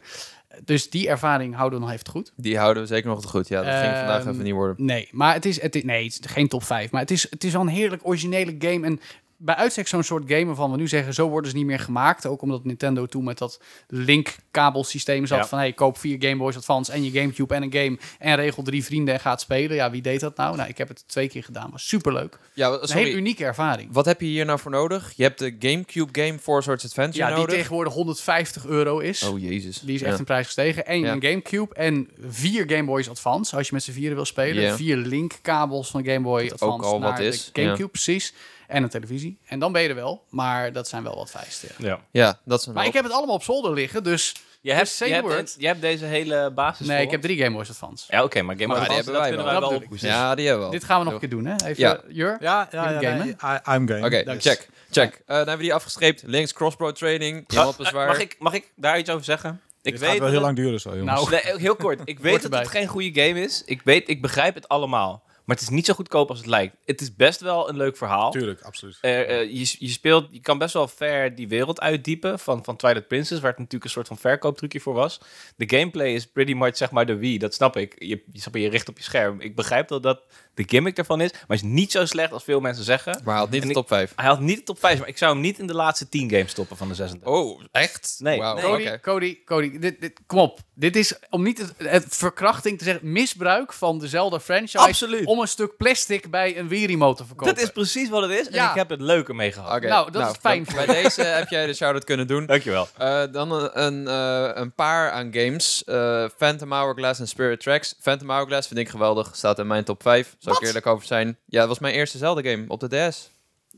Dus 0.63 0.89
die 0.89 1.07
ervaring 1.07 1.55
houden 1.55 1.79
we 1.79 1.86
nog 1.86 1.93
even 1.93 2.10
goed. 2.10 2.31
Die 2.36 2.57
houden 2.57 2.83
we 2.83 2.89
zeker 2.89 3.10
nog 3.10 3.22
te 3.22 3.27
goed. 3.27 3.48
Ja, 3.48 3.63
dat 3.63 3.74
ging 3.74 3.98
vandaag 3.98 4.19
ehm, 4.19 4.29
even 4.29 4.43
niet 4.43 4.53
worden. 4.53 4.86
Nee, 4.86 5.10
maar 5.12 5.33
het 5.33 5.45
is, 5.45 5.62
het 5.62 5.75
is, 5.75 5.83
nee, 5.83 6.03
het 6.03 6.25
is 6.25 6.31
geen 6.31 6.48
top 6.48 6.63
5. 6.63 6.91
Maar 6.91 7.01
het 7.01 7.12
is, 7.12 7.27
het 7.29 7.43
is 7.43 7.51
wel 7.51 7.62
een 7.62 7.67
heerlijk 7.67 8.07
originele 8.07 8.55
game. 8.60 8.86
En 8.86 9.00
bij 9.43 9.55
uitstek 9.55 9.88
zo'n 9.88 10.03
soort 10.03 10.23
game 10.27 10.45
waarvan 10.45 10.71
we 10.71 10.77
nu 10.77 10.88
zeggen, 10.88 11.13
zo 11.13 11.29
worden 11.29 11.51
ze 11.51 11.57
niet 11.57 11.65
meer 11.65 11.79
gemaakt. 11.79 12.25
Ook 12.25 12.41
omdat 12.41 12.65
Nintendo 12.65 13.05
toen 13.05 13.23
met 13.23 13.38
dat 13.38 13.62
link-kabelsysteem 13.88 15.25
zat 15.25 15.50
van, 15.50 15.57
hey, 15.57 15.73
koop 15.73 15.97
vier 15.97 16.15
Game 16.19 16.35
Boys 16.35 16.55
Advance 16.55 16.91
en 16.91 17.03
je 17.03 17.12
Gamecube 17.19 17.55
en 17.55 17.63
een 17.63 17.73
game 17.73 17.97
en 18.19 18.35
regel 18.35 18.63
drie 18.63 18.83
vrienden 18.83 19.13
en 19.13 19.19
gaat 19.19 19.41
spelen. 19.41 19.75
Ja, 19.75 19.91
wie 19.91 20.01
deed 20.01 20.19
dat 20.19 20.38
nou? 20.38 20.55
Nou, 20.55 20.69
ik 20.69 20.77
heb 20.77 20.88
het 20.88 21.03
twee 21.07 21.27
keer 21.27 21.43
gedaan. 21.43 21.71
Was 21.71 21.88
superleuk. 21.88 22.39
Ja, 22.53 22.71
sorry. 22.71 22.91
Een 22.91 22.97
hele 22.97 23.17
unieke 23.17 23.45
ervaring. 23.45 23.89
Wat 23.91 24.05
heb 24.05 24.21
je 24.21 24.27
hier 24.27 24.45
nou 24.45 24.59
voor 24.59 24.71
nodig? 24.71 25.13
Je 25.15 25.23
hebt 25.23 25.39
de 25.39 25.55
Gamecube 25.59 26.21
game 26.21 26.39
Four 26.39 26.63
Swords 26.63 26.85
Adventure 26.85 27.29
ja, 27.29 27.35
die 27.35 27.45
tegenwoordig 27.45 27.93
150 27.93 28.65
euro 28.65 29.00
is. 29.00 29.23
Oh, 29.23 29.39
jezus. 29.39 29.79
Die 29.79 29.95
is 29.95 30.01
echt 30.01 30.19
een 30.19 30.25
prijs 30.25 30.45
gestegen. 30.45 30.85
En 30.85 31.03
een 31.03 31.21
Gamecube 31.23 31.75
en 31.75 32.09
vier 32.27 32.63
Game 32.67 32.83
Boys 32.83 33.09
Advance, 33.09 33.55
als 33.55 33.67
je 33.67 33.73
met 33.73 33.83
z'n 33.83 33.91
vieren 33.91 34.15
wil 34.15 34.25
spelen. 34.25 34.75
Vier 34.75 34.97
link-kabels 34.97 35.89
van 35.89 36.05
Game 36.05 36.21
Boy 36.21 36.50
Advance 36.51 36.65
Ook 36.65 36.93
al 36.93 37.00
naar 37.00 37.09
wat 37.09 37.19
is. 37.19 37.50
de 37.51 37.62
Gamecube, 37.62 37.89
precies 37.89 38.33
en 38.74 38.84
een 38.84 38.89
televisie. 38.89 39.38
En 39.46 39.60
dan 39.60 39.72
ben 39.72 39.82
je 39.82 39.89
er 39.89 39.96
wel, 39.96 40.24
maar 40.30 40.72
dat 40.72 40.88
zijn 40.88 41.03
wel 41.03 41.15
wat 41.15 41.32
vereisten. 41.32 41.70
Ja, 41.77 42.00
ja. 42.12 42.39
dat 42.46 42.65
een 42.65 42.74
Maar 42.74 42.86
ik 42.86 42.94
heb 42.94 43.03
het 43.03 43.13
allemaal 43.13 43.36
op 43.36 43.44
zolder 43.44 43.74
liggen, 43.74 44.03
dus... 44.03 44.34
Je 44.62 44.74
hebt, 44.74 44.98
je, 44.98 45.06
hebt, 45.06 45.56
je 45.58 45.68
hebt 45.68 45.82
deze 45.82 46.06
hele 46.06 46.51
basis 46.56 46.88
Nee, 46.88 47.01
ik 47.01 47.12
heb 47.12 47.22
drie 47.22 47.44
Game 47.44 47.56
Boys 47.56 47.70
Advance. 47.70 48.06
Ja, 48.10 48.24
oké, 48.24 48.42
maar 48.42 48.56
Game 48.56 48.68
Boy 48.68 48.77
Advance, 48.77 49.12
dat 49.12 49.27
kunnen 49.27 49.46
wij 49.46 49.60
wel. 49.60 49.84
Ja, 49.89 50.36
die 50.36 50.46
hebben 50.48 50.65
we 50.65 50.72
wel. 50.72 50.80
Dit 50.80 50.84
gaan 50.84 51.00
we 51.00 51.06
nog 51.06 51.13
een 51.13 51.20
keer 51.20 51.30
doen, 51.30 51.46
hè? 51.46 51.56
Even, 51.56 51.84
ja. 51.84 52.01
Jur? 52.08 52.38
Ja, 52.39 52.68
ja, 52.72 52.89
ja, 52.89 53.00
ja, 53.00 53.75
I'm 53.75 53.88
game. 53.88 54.06
Oké, 54.06 54.39
check. 54.39 54.70
Check. 54.92 55.13
Uh, 55.13 55.22
dan 55.25 55.36
hebben 55.36 55.58
we 55.58 55.63
die 55.63 55.74
afgestreept. 55.74 56.24
Links 56.25 56.53
crossbow 56.53 56.92
training. 56.92 57.48
Niemand 57.48 57.77
bezwaar. 57.77 58.08
Mag 58.08 58.20
ik, 58.20 58.36
mag 58.39 58.53
ik 58.53 58.72
daar 58.75 59.00
iets 59.00 59.10
over 59.10 59.24
zeggen? 59.24 59.62
Ik 59.82 59.98
weet 59.98 60.10
gaat 60.10 60.20
wel 60.20 60.30
heel 60.30 60.42
lang 60.42 60.56
duren 60.56 60.80
zo, 60.80 60.98
jongens. 60.98 61.30
Nou, 61.30 61.42
nee, 61.44 61.60
heel 61.60 61.75
kort. 61.75 62.01
Ik 62.03 62.20
weet 62.20 62.42
dat 62.42 62.53
het 62.53 62.68
geen 62.68 62.88
goede 62.88 63.22
game 63.22 63.42
is. 63.42 63.62
Ik, 63.65 63.82
weet, 63.84 64.10
ik 64.10 64.22
begrijp 64.22 64.56
het 64.56 64.68
allemaal. 64.68 65.24
Maar 65.45 65.55
het 65.55 65.65
is 65.65 65.71
niet 65.71 65.85
zo 65.85 65.93
goedkoop 65.93 66.29
als 66.29 66.38
het 66.38 66.47
lijkt. 66.47 66.75
Het 66.85 67.01
is 67.01 67.15
best 67.15 67.41
wel 67.41 67.69
een 67.69 67.77
leuk 67.77 67.97
verhaal. 67.97 68.31
Tuurlijk, 68.31 68.62
absoluut. 68.62 68.97
Uh, 69.01 69.43
je, 69.43 69.75
je, 69.79 69.88
speelt, 69.88 70.27
je 70.31 70.39
kan 70.39 70.57
best 70.57 70.73
wel 70.73 70.88
ver 70.88 71.35
die 71.35 71.47
wereld 71.47 71.81
uitdiepen 71.81 72.39
van, 72.39 72.63
van 72.63 72.75
Twilight 72.75 73.07
Princess, 73.07 73.41
waar 73.41 73.50
het 73.50 73.59
natuurlijk 73.59 73.83
een 73.83 73.89
soort 73.89 74.07
van 74.07 74.17
verkooptrucje 74.17 74.79
voor 74.79 74.93
was. 74.93 75.19
De 75.55 75.77
gameplay 75.77 76.13
is 76.13 76.27
pretty 76.27 76.53
much 76.53 76.77
zeg 76.77 76.91
maar 76.91 77.05
de 77.05 77.15
Wii, 77.15 77.38
dat 77.38 77.53
snap 77.53 77.77
ik. 77.77 77.95
Je, 77.97 78.23
je, 78.31 78.59
je 78.59 78.69
richt 78.69 78.89
op 78.89 78.97
je 78.97 79.03
scherm. 79.03 79.41
Ik 79.41 79.55
begrijp 79.55 79.89
wel 79.89 80.01
dat 80.01 80.21
de 80.53 80.63
gimmick 80.67 80.97
ervan 80.97 81.21
is. 81.21 81.31
Maar 81.47 81.57
is 81.57 81.63
niet 81.63 81.91
zo 81.91 82.05
slecht 82.05 82.31
als 82.31 82.43
veel 82.43 82.59
mensen 82.59 82.83
zeggen. 82.83 83.21
Maar 83.23 83.33
hij 83.33 83.43
had 83.43 83.51
niet 83.51 83.62
de 83.62 83.73
top 83.73 83.88
5. 83.88 84.13
Hij 84.15 84.25
had 84.25 84.39
niet 84.39 84.57
de 84.57 84.63
top 84.63 84.79
5, 84.79 85.00
maar 85.00 85.07
ik 85.07 85.17
zou 85.17 85.33
hem 85.33 85.41
niet 85.41 85.59
in 85.59 85.67
de 85.67 85.73
laatste 85.73 86.09
10 86.09 86.29
games 86.29 86.51
stoppen 86.51 86.77
van 86.77 86.88
de 86.88 86.95
36. 86.95 87.29
Oh, 87.29 87.62
echt? 87.71 88.15
Nee. 88.19 88.39
Wow. 88.39 88.55
nee. 88.55 88.63
Cody, 88.63 89.00
Cody, 89.00 89.43
Cody, 89.45 89.79
dit, 89.79 90.01
dit, 90.01 90.19
kom 90.25 90.39
op. 90.39 90.59
Dit 90.73 90.95
is, 90.95 91.15
om 91.29 91.43
niet 91.43 91.57
het, 91.57 91.73
het, 91.77 92.05
verkrachting 92.09 92.77
te 92.77 92.83
zeggen, 92.83 93.12
misbruik 93.12 93.73
van 93.73 94.00
dezelfde 94.00 94.39
franchise. 94.39 94.77
Absoluut. 94.77 95.25
Om 95.33 95.39
een 95.39 95.47
stuk 95.47 95.77
plastic 95.77 96.29
bij 96.29 96.57
een 96.57 96.67
Wii-remote 96.67 97.21
te 97.21 97.27
verkopen. 97.27 97.55
Dat 97.55 97.63
is 97.63 97.69
precies 97.69 98.09
wat 98.09 98.21
het 98.21 98.31
is. 98.31 98.47
En 98.47 98.69
ik 98.69 98.75
heb 98.75 98.89
het 98.89 99.01
leuke 99.01 99.33
mee 99.33 99.51
gehad. 99.51 99.75
Okay. 99.77 99.89
Nou, 99.89 100.11
dat 100.11 100.21
nou, 100.21 100.33
is 100.33 100.39
fijn. 100.41 100.65
Bij 100.75 100.85
deze 100.85 101.21
heb 101.21 101.49
jij 101.49 101.65
de 101.65 101.73
shout-out 101.73 102.03
kunnen 102.03 102.27
doen. 102.27 102.45
Dankjewel. 102.45 102.87
Uh, 103.01 103.23
dan 103.31 103.51
een, 103.51 103.83
een, 103.83 104.03
uh, 104.03 104.49
een, 104.53 104.73
paar 104.73 105.11
aan 105.11 105.33
games. 105.33 105.83
Uh, 105.85 106.25
Phantom 106.37 106.71
Hourglass 106.71 107.19
en 107.19 107.27
Spirit 107.27 107.59
Tracks. 107.59 107.95
Phantom 107.99 108.29
Hourglass 108.29 108.67
vind 108.67 108.79
ik 108.79 108.89
geweldig. 108.89 109.35
Staat 109.35 109.59
in 109.59 109.67
mijn 109.67 109.83
top 109.83 110.01
5. 110.01 110.35
Zou 110.39 110.55
ik 110.55 110.67
eerlijk 110.67 110.87
over 110.87 111.05
zijn. 111.05 111.37
Ja, 111.45 111.59
dat 111.59 111.67
was 111.67 111.79
mijn 111.79 111.93
eerste 111.93 112.17
Zelda-game 112.17 112.65
op 112.67 112.79
de 112.79 113.09
DS. 113.09 113.32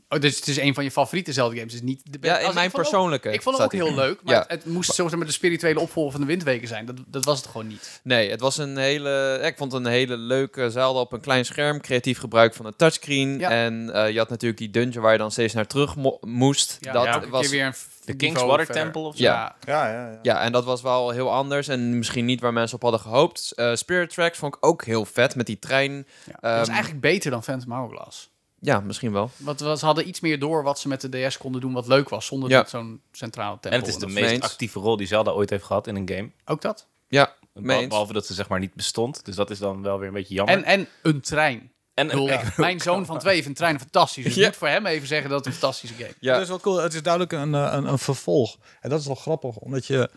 Oh, 0.08 0.20
dus 0.20 0.36
het 0.36 0.48
is 0.48 0.58
een 0.58 0.74
van 0.74 0.84
je 0.84 0.90
favoriete 0.90 1.32
Zelda-games. 1.32 1.74
is 1.74 1.82
niet 1.82 2.02
de 2.04 2.18
ja, 2.20 2.38
in 2.38 2.54
mijn 2.54 2.70
persoonlijke. 2.70 3.32
ik 3.32 3.42
vond 3.42 3.56
het 3.56 3.64
ook 3.64 3.72
heel 3.72 3.94
leuk, 3.94 4.18
maar 4.24 4.34
ja. 4.34 4.44
het, 4.48 4.64
moest 4.64 4.94
zoals 4.94 5.14
met 5.14 5.26
de 5.26 5.32
spirituele 5.32 5.80
opvolger 5.80 6.12
van 6.12 6.20
de 6.20 6.26
Windweken 6.26 6.68
zijn. 6.68 6.86
Dat, 6.86 6.96
dat 7.06 7.24
was 7.24 7.38
het 7.38 7.46
gewoon 7.46 7.66
niet. 7.66 8.00
Nee, 8.02 8.30
het 8.30 8.40
was 8.40 8.58
een 8.58 8.76
hele... 8.76 9.40
Ik 9.42 9.56
vond 9.56 9.72
het 9.72 9.84
een 9.84 9.90
hele 9.90 10.16
leuke 10.16 10.70
Zelda 10.70 11.00
op 11.00 11.12
een 11.12 11.20
klein 11.20 11.44
scherm. 11.44 11.80
Creatief 11.80 12.18
gebruik 12.18 12.54
van 12.54 12.66
een 12.66 12.76
touchscreen. 12.76 13.40
En 13.42 13.90
uh, 13.94 14.10
je 14.10 14.18
had 14.18 14.28
natuurlijk 14.28 14.60
die 14.60 14.70
dungeon 14.70 15.02
waar 15.02 15.12
je 15.12 15.18
dan 15.18 15.30
steeds 15.30 15.54
naar 15.54 15.66
terug 15.66 15.94
moest. 16.20 16.76
Ja, 16.80 16.92
dat 16.92 17.28
was 17.28 17.48
weer 17.48 17.66
een 17.66 17.74
de 18.06 18.16
King's 18.16 18.42
Water 18.42 18.66
Temple 18.66 19.02
of 19.02 19.16
zo. 19.16 19.22
Ja. 19.22 19.56
Ja, 19.64 19.88
ja, 19.88 20.10
ja. 20.10 20.18
ja, 20.22 20.40
en 20.40 20.52
dat 20.52 20.64
was 20.64 20.82
wel 20.82 21.10
heel 21.10 21.32
anders 21.32 21.68
en 21.68 21.98
misschien 21.98 22.24
niet 22.24 22.40
waar 22.40 22.52
mensen 22.52 22.76
op 22.76 22.82
hadden 22.82 23.00
gehoopt. 23.00 23.52
Uh, 23.56 23.74
Spirit 23.74 24.10
Tracks 24.10 24.38
vond 24.38 24.54
ik 24.54 24.66
ook 24.66 24.84
heel 24.84 25.04
vet 25.04 25.34
met 25.34 25.46
die 25.46 25.58
trein. 25.58 26.06
Ja, 26.24 26.38
dat 26.40 26.52
um, 26.52 26.58
was 26.58 26.68
eigenlijk 26.68 27.00
beter 27.00 27.30
dan 27.30 27.42
Phantom 27.42 27.72
Hourglass. 27.72 28.30
Ja, 28.60 28.80
misschien 28.80 29.12
wel. 29.12 29.30
Want 29.36 29.58
ze 29.60 29.84
hadden 29.84 30.08
iets 30.08 30.20
meer 30.20 30.38
door 30.38 30.62
wat 30.62 30.78
ze 30.78 30.88
met 30.88 31.00
de 31.00 31.26
DS 31.26 31.38
konden 31.38 31.60
doen 31.60 31.72
wat 31.72 31.86
leuk 31.86 32.08
was, 32.08 32.26
zonder 32.26 32.50
ja. 32.50 32.56
dat 32.58 32.70
zo'n 32.70 33.00
centrale 33.12 33.58
tempel. 33.60 33.70
En 33.70 33.78
het 33.78 33.88
is 33.88 33.96
de 33.96 34.06
meest 34.06 34.42
actieve 34.42 34.78
rol 34.78 34.96
die 34.96 35.06
Zelda 35.06 35.30
ooit 35.30 35.50
heeft 35.50 35.64
gehad 35.64 35.86
in 35.86 35.96
een 35.96 36.08
game. 36.08 36.30
Ook 36.44 36.60
dat? 36.60 36.86
Ja, 37.08 37.34
Behalve 37.62 38.12
dat 38.12 38.26
ze 38.26 38.34
zeg 38.34 38.48
maar 38.48 38.58
niet 38.58 38.74
bestond. 38.74 39.24
Dus 39.24 39.36
dat 39.36 39.50
is 39.50 39.58
dan 39.58 39.82
wel 39.82 39.98
weer 39.98 40.08
een 40.08 40.14
beetje 40.14 40.34
jammer. 40.34 40.54
En, 40.54 40.64
en 40.64 40.88
een 41.02 41.20
trein. 41.20 41.72
En 41.94 42.06
bedoel, 42.06 42.30
mijn 42.56 42.80
zoon 42.80 43.06
van 43.06 43.18
twee 43.18 43.42
vindt 43.42 43.58
trein 43.58 43.78
fantastisch. 43.78 44.24
Dus 44.24 44.36
ik 44.36 44.44
moet 44.44 44.56
voor 44.56 44.68
hem 44.68 44.86
even 44.86 45.06
zeggen 45.06 45.30
dat 45.30 45.38
het 45.38 45.46
een 45.46 45.60
fantastische 45.60 45.94
game 45.94 46.14
Ja. 46.20 46.32
Dat 46.32 46.42
is 46.42 46.48
wel 46.48 46.60
cool. 46.60 46.76
Het 46.76 46.94
is 46.94 47.02
duidelijk 47.02 47.32
een, 47.32 47.54
eh, 47.54 47.72
een, 47.72 47.86
een 47.86 47.98
vervolg. 47.98 48.58
En 48.80 48.90
dat 48.90 49.00
is 49.00 49.06
wel 49.06 49.14
grappig, 49.14 49.56
omdat 49.56 49.86
je 49.86 50.10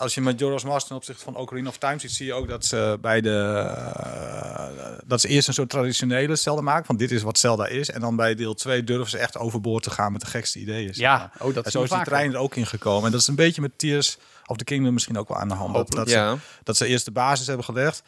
als 0.00 0.14
je 0.14 0.20
met 0.20 0.38
Joros 0.38 0.64
Mars 0.64 0.84
ten 0.84 0.96
opzichte 0.96 1.24
van 1.24 1.36
Ocarina 1.36 1.68
of 1.68 1.78
Time 1.78 1.98
ziet, 1.98 2.12
zie 2.12 2.26
je 2.26 2.32
ook 2.32 2.48
dat 2.48 2.64
ze 2.64 2.98
bij 3.00 3.20
de 3.20 3.64
uh, 3.66 4.98
dat 5.06 5.20
ze 5.20 5.28
eerst 5.28 5.48
een 5.48 5.54
soort 5.54 5.70
traditionele 5.70 6.36
Zelda 6.36 6.60
maken, 6.60 6.86
van 6.86 6.96
dit 6.96 7.10
is 7.10 7.22
wat 7.22 7.38
Zelda 7.38 7.66
is, 7.66 7.90
en 7.90 8.00
dan 8.00 8.16
bij 8.16 8.34
deel 8.34 8.54
2 8.54 8.84
durven 8.84 9.10
ze 9.10 9.18
echt 9.18 9.38
overboord 9.38 9.82
te 9.82 9.90
gaan 9.90 10.12
met 10.12 10.20
de 10.20 10.26
gekste 10.26 10.58
ideeën. 10.58 10.90
Ja, 10.92 11.30
oh, 11.38 11.54
dat 11.54 11.64
en 11.64 11.70
zo 11.70 11.82
is 11.82 11.90
die 11.90 12.02
trein 12.02 12.32
er 12.32 12.38
ook 12.38 12.56
in 12.56 12.66
gekomen. 12.66 13.04
En 13.04 13.10
dat 13.10 13.20
is 13.20 13.26
een 13.26 13.34
beetje 13.34 13.60
met 13.60 13.78
Tears 13.78 14.18
of 14.46 14.56
the 14.56 14.64
Kingdom 14.64 14.92
misschien 14.92 15.18
ook 15.18 15.28
wel 15.28 15.36
aan 15.36 15.48
de 15.48 15.54
hand. 15.54 15.74
Dat, 15.74 15.90
dat, 15.90 16.10
ja. 16.10 16.34
ze, 16.34 16.40
dat 16.62 16.76
ze 16.76 16.86
eerst 16.86 17.04
de 17.04 17.10
basis 17.10 17.46
hebben 17.46 17.64
gelegd. 17.64 18.02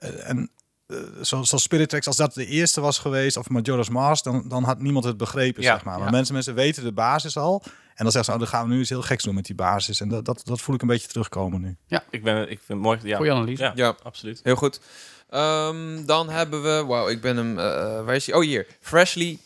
Uh, 0.00 0.28
en 0.28 0.50
uh, 0.86 0.98
zoals 1.20 1.48
zo 1.48 1.56
Spirit 1.56 1.88
Tracks, 1.88 2.06
als 2.06 2.16
dat 2.16 2.34
de 2.34 2.46
eerste 2.46 2.80
was 2.80 2.98
geweest, 2.98 3.36
of 3.36 3.48
Majora's 3.48 3.88
Mars, 3.88 4.22
dan, 4.22 4.48
dan 4.48 4.64
had 4.64 4.80
niemand 4.80 5.04
het 5.04 5.16
begrepen, 5.16 5.62
ja, 5.62 5.72
zeg 5.72 5.84
maar. 5.84 5.98
Maar 5.98 6.06
ja. 6.06 6.12
mensen, 6.12 6.34
mensen 6.34 6.54
weten 6.54 6.82
de 6.82 6.92
basis 6.92 7.36
al. 7.36 7.62
En 7.98 8.04
dan 8.04 8.12
zeggen 8.12 8.24
ze, 8.24 8.32
oh, 8.32 8.38
dan 8.38 8.48
gaan 8.48 8.68
we 8.68 8.72
nu 8.72 8.78
eens 8.78 8.88
heel 8.88 9.02
geks 9.02 9.24
doen 9.24 9.34
met 9.34 9.46
die 9.46 9.54
basis. 9.54 10.00
En 10.00 10.08
dat, 10.08 10.24
dat, 10.24 10.40
dat 10.44 10.60
voel 10.60 10.74
ik 10.74 10.82
een 10.82 10.88
beetje 10.88 11.08
terugkomen 11.08 11.60
nu. 11.60 11.76
Ja, 11.86 12.04
ik, 12.10 12.22
ben, 12.22 12.42
ik 12.42 12.46
vind 12.46 12.68
het 12.68 12.78
mooi. 12.78 12.98
Ja. 13.02 13.16
Goeie 13.16 13.32
analyse. 13.32 13.62
Ja, 13.62 13.72
ja, 13.74 13.96
absoluut. 14.02 14.40
Heel 14.42 14.56
goed. 14.56 14.80
Um, 15.30 16.06
dan 16.06 16.28
hebben 16.28 16.62
we, 16.62 16.84
wauw, 16.84 17.08
ik 17.08 17.20
ben 17.20 17.36
hem, 17.36 17.50
uh, 17.50 17.64
waar 18.04 18.14
is 18.14 18.26
hij? 18.26 18.34
Oh, 18.34 18.42
hier. 18.42 18.66
Freshly 18.80 19.38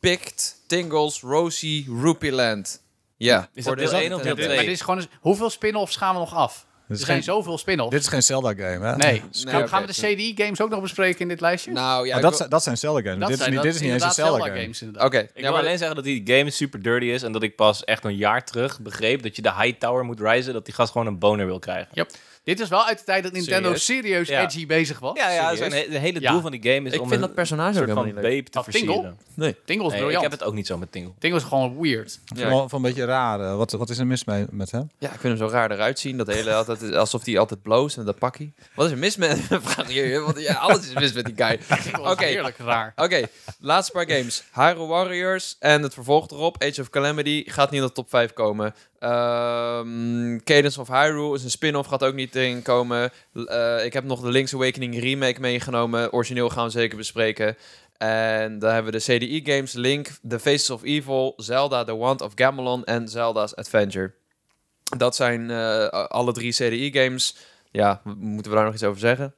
Picked 0.00 0.56
Tingles 0.66 1.20
Rosie 1.20 1.86
Rupeeland. 2.00 2.82
Ja. 3.16 3.48
Is 3.54 3.64
dat 3.64 3.76
deel 3.76 3.92
1 3.92 4.14
of 4.14 4.22
deel 4.22 4.34
2? 4.34 4.46
Maar 4.48 4.56
dit 4.56 4.66
is 4.66 4.80
gewoon, 4.80 4.98
eens, 4.98 5.08
hoeveel 5.20 5.50
spin-offs 5.50 5.96
gaan 5.96 6.14
we 6.14 6.20
nog 6.20 6.34
af? 6.34 6.66
Er 6.88 6.96
zijn 6.96 7.22
zoveel 7.22 7.58
spin-offs. 7.58 7.90
Dit 7.90 8.00
is 8.00 8.08
geen 8.08 8.22
Zelda-game, 8.22 8.86
hè? 8.86 8.96
Nee. 8.96 9.22
nee 9.44 9.68
gaan 9.68 9.86
we 9.86 9.86
de 9.86 10.14
CDI-games 10.14 10.60
ook 10.60 10.70
nog 10.70 10.80
bespreken 10.80 11.20
in 11.20 11.28
dit 11.28 11.40
lijstje? 11.40 11.72
Nou, 11.72 12.06
ja, 12.06 12.20
dat, 12.20 12.46
dat 12.48 12.62
zijn 12.62 12.76
Zelda-games. 12.76 13.28
Dit, 13.28 13.40
is 13.40 13.46
niet, 13.46 13.62
dit 13.62 13.74
is 13.74 13.80
niet 13.80 13.92
eens 13.92 14.04
een 14.04 14.10
Zelda-game. 14.10 15.04
Oké. 15.04 15.28
Ik 15.34 15.42
wil 15.42 15.56
alleen 15.56 15.78
zeggen 15.78 15.96
dat 15.96 16.04
die 16.04 16.22
game 16.24 16.50
super 16.50 16.82
dirty 16.82 17.06
is 17.06 17.22
en 17.22 17.32
dat 17.32 17.42
ik 17.42 17.56
pas 17.56 17.84
echt 17.84 18.04
een 18.04 18.16
jaar 18.16 18.44
terug 18.44 18.80
begreep 18.80 19.22
dat 19.22 19.36
je 19.36 19.42
de 19.42 19.54
high 19.54 19.78
tower 19.78 20.04
moet 20.04 20.20
risen, 20.20 20.52
dat 20.52 20.64
die 20.64 20.74
gast 20.74 20.92
gewoon 20.92 21.06
een 21.06 21.18
boner 21.18 21.46
wil 21.46 21.58
krijgen. 21.58 21.88
Yep. 21.92 22.10
Dit 22.44 22.60
is 22.60 22.68
wel 22.68 22.84
uit 22.84 22.98
de 22.98 23.04
tijd 23.04 23.22
dat 23.22 23.32
Nintendo 23.32 23.74
serieus, 23.74 24.28
edgy 24.28 24.66
bezig 24.66 24.98
was. 24.98 25.18
Ja, 25.18 25.30
ja 25.30 25.54
het 25.54 25.72
hele 25.88 26.20
doel 26.20 26.40
van 26.40 26.50
die 26.50 26.72
game 26.72 26.88
is 26.88 26.94
ik 26.94 27.00
om 27.00 27.08
vind 27.08 27.20
dat 27.20 27.34
personage 27.34 27.92
ook 27.92 28.04
niet 28.04 28.14
babe 28.14 28.42
te 28.42 28.62
versieren. 28.62 29.18
Nee. 29.34 29.56
Tingle 29.64 29.86
is 29.86 29.92
briljant. 29.92 30.24
Ik 30.24 30.30
heb 30.30 30.40
het 30.40 30.42
ook 30.42 30.54
niet 30.54 30.66
zo 30.66 30.78
met 30.78 30.92
Tingle. 30.92 31.12
Tingle 31.18 31.38
is 31.38 31.44
gewoon 31.44 31.80
weird. 31.80 32.20
Ja. 32.24 32.50
Van, 32.50 32.68
van 32.68 32.78
een 32.78 32.84
beetje 32.84 33.04
raar. 33.04 33.40
Uh, 33.40 33.56
wat, 33.56 33.72
wat 33.72 33.90
is 33.90 33.98
er 33.98 34.06
mis 34.06 34.24
mee, 34.24 34.44
met 34.50 34.70
hem? 34.70 34.90
Ja, 34.98 35.12
ik 35.12 35.20
vind 35.20 35.38
hem 35.38 35.48
zo 35.48 35.54
raar 35.54 35.70
eruit 35.70 35.98
zien. 35.98 36.16
Dat 36.16 36.26
hele, 36.26 36.54
altijd, 36.54 36.94
alsof 36.94 37.24
hij 37.24 37.38
altijd 37.38 37.62
bloos 37.62 37.96
en 37.96 38.04
dat 38.04 38.18
pakkie. 38.18 38.52
Wat 38.74 38.86
is 38.86 38.92
er 38.92 38.98
mis 38.98 39.16
met 39.16 39.38
Vraag 39.62 39.92
je, 39.92 40.20
want 40.20 40.40
ja, 40.40 40.54
alles 40.54 40.88
is 40.88 40.94
mis 40.94 41.12
met 41.12 41.24
die 41.24 41.34
guy. 41.36 41.58
Oké, 41.98 42.10
okay. 42.10 42.28
heerlijk 42.28 42.56
raar. 42.56 42.92
Oké, 42.96 43.26
laatste 43.60 43.92
paar 43.92 44.10
games. 44.10 44.44
Hyrule 44.54 44.86
Warriors 44.86 45.56
en 45.58 45.82
het 45.82 45.94
vervolg 45.94 46.30
erop, 46.30 46.62
Age 46.62 46.80
of 46.80 46.90
Calamity, 46.90 47.42
gaat 47.46 47.70
niet 47.70 47.80
in 47.80 47.86
de 47.86 47.92
top 47.92 48.08
5 48.08 48.32
komen. 48.32 48.74
Um, 49.04 50.42
Cadence 50.44 50.80
of 50.80 50.88
Hyrule 50.88 51.34
is 51.34 51.44
een 51.44 51.50
spin-off, 51.50 51.88
gaat 51.88 52.04
ook 52.04 52.14
niet 52.14 52.36
in 52.36 52.62
komen. 52.62 53.10
Uh, 53.34 53.84
ik 53.84 53.92
heb 53.92 54.04
nog 54.04 54.20
de 54.20 54.28
Link's 54.28 54.54
Awakening 54.54 55.00
remake 55.00 55.40
meegenomen. 55.40 56.12
Origineel 56.12 56.48
gaan 56.48 56.64
we 56.64 56.70
zeker 56.70 56.96
bespreken. 56.96 57.56
En 57.98 58.58
dan 58.58 58.72
hebben 58.72 58.92
we 58.92 58.98
de 58.98 59.16
CDI-games 59.16 59.72
Link, 59.72 60.08
The 60.28 60.38
Faces 60.38 60.70
of 60.70 60.82
Evil, 60.82 61.32
Zelda, 61.36 61.84
The 61.84 61.96
Wand 61.96 62.20
of 62.20 62.32
Gamelon 62.34 62.84
en 62.84 63.08
Zelda's 63.08 63.54
Adventure. 63.54 64.12
Dat 64.96 65.16
zijn 65.16 65.50
uh, 65.50 65.86
alle 65.88 66.32
drie 66.32 66.52
CDI-games. 66.52 67.36
Ja, 67.70 68.00
moeten 68.16 68.50
we 68.50 68.56
daar 68.56 68.66
nog 68.66 68.74
iets 68.74 68.84
over 68.84 69.00
zeggen? 69.00 69.34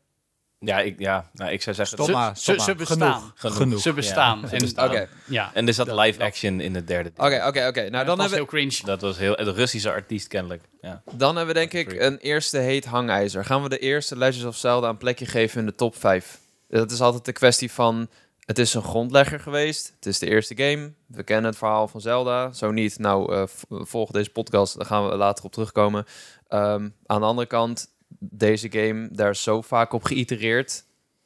Ja, 0.65 0.81
ik, 0.81 0.99
ja 0.99 1.31
nou, 1.33 1.51
ik 1.51 1.63
zou 1.63 1.77
zeggen... 1.77 1.97
Stop 1.97 2.15
maar, 2.15 2.37
stop 2.37 2.61
ze, 2.61 2.75
bestaan. 2.75 3.33
Genoeg. 3.35 3.57
Genoeg. 3.57 3.81
Ze 3.81 3.93
bestaan. 3.93 4.41
Ja, 4.51 4.59
en, 4.59 4.71
okay. 4.71 5.09
ja. 5.27 5.51
en 5.55 5.67
er 5.67 5.75
zat 5.75 5.87
live 5.87 6.23
action 6.23 6.61
in 6.61 6.73
de 6.73 6.85
derde 6.85 7.13
Oké, 7.17 7.45
oké, 7.47 7.67
oké. 7.67 7.89
Nou, 7.91 8.05
dan 8.05 8.07
hebben 8.07 8.29
we... 8.29 8.35
heel 8.35 8.45
cringe. 8.45 8.81
Dat 8.85 9.01
was 9.01 9.19
heel... 9.19 9.37
De 9.37 9.53
Russische 9.53 9.91
artiest 9.91 10.29
kennelijk. 10.29 10.63
Ja. 10.81 11.03
Dan 11.13 11.37
hebben 11.37 11.55
we 11.55 11.61
denk 11.61 11.73
ik 11.73 12.01
een 12.01 12.19
eerste 12.19 12.59
heet 12.59 12.85
hangijzer. 12.85 13.45
Gaan 13.45 13.63
we 13.63 13.69
de 13.69 13.79
eerste 13.79 14.17
Legends 14.17 14.45
of 14.45 14.57
Zelda 14.57 14.89
een 14.89 14.97
plekje 14.97 15.27
geven 15.27 15.61
in 15.61 15.67
de 15.67 15.75
top 15.75 15.97
5? 15.97 16.41
Dat 16.69 16.91
is 16.91 17.01
altijd 17.01 17.25
de 17.25 17.33
kwestie 17.33 17.73
van... 17.73 18.09
Het 18.45 18.59
is 18.59 18.75
een 18.75 18.83
grondlegger 18.83 19.41
geweest. 19.41 19.93
Het 19.97 20.07
is 20.07 20.19
de 20.19 20.27
eerste 20.27 20.57
game. 20.57 20.93
We 21.07 21.23
kennen 21.23 21.45
het 21.45 21.59
verhaal 21.59 21.89
van 21.89 22.01
Zelda. 22.01 22.53
Zo 22.53 22.71
niet, 22.71 22.99
nou, 22.99 23.35
uh, 23.35 23.43
volg 23.69 24.11
deze 24.11 24.31
podcast. 24.31 24.77
Daar 24.77 24.87
gaan 24.87 25.09
we 25.09 25.17
later 25.17 25.45
op 25.45 25.53
terugkomen. 25.53 26.05
Um, 26.49 26.95
aan 27.07 27.21
de 27.21 27.27
andere 27.27 27.47
kant, 27.47 27.89
deze 28.19 28.71
game, 28.71 29.09
daar 29.13 29.37
zo 29.37 29.63
vaak 29.63 29.93
op 29.93 30.05
geïtereerd 30.05 30.85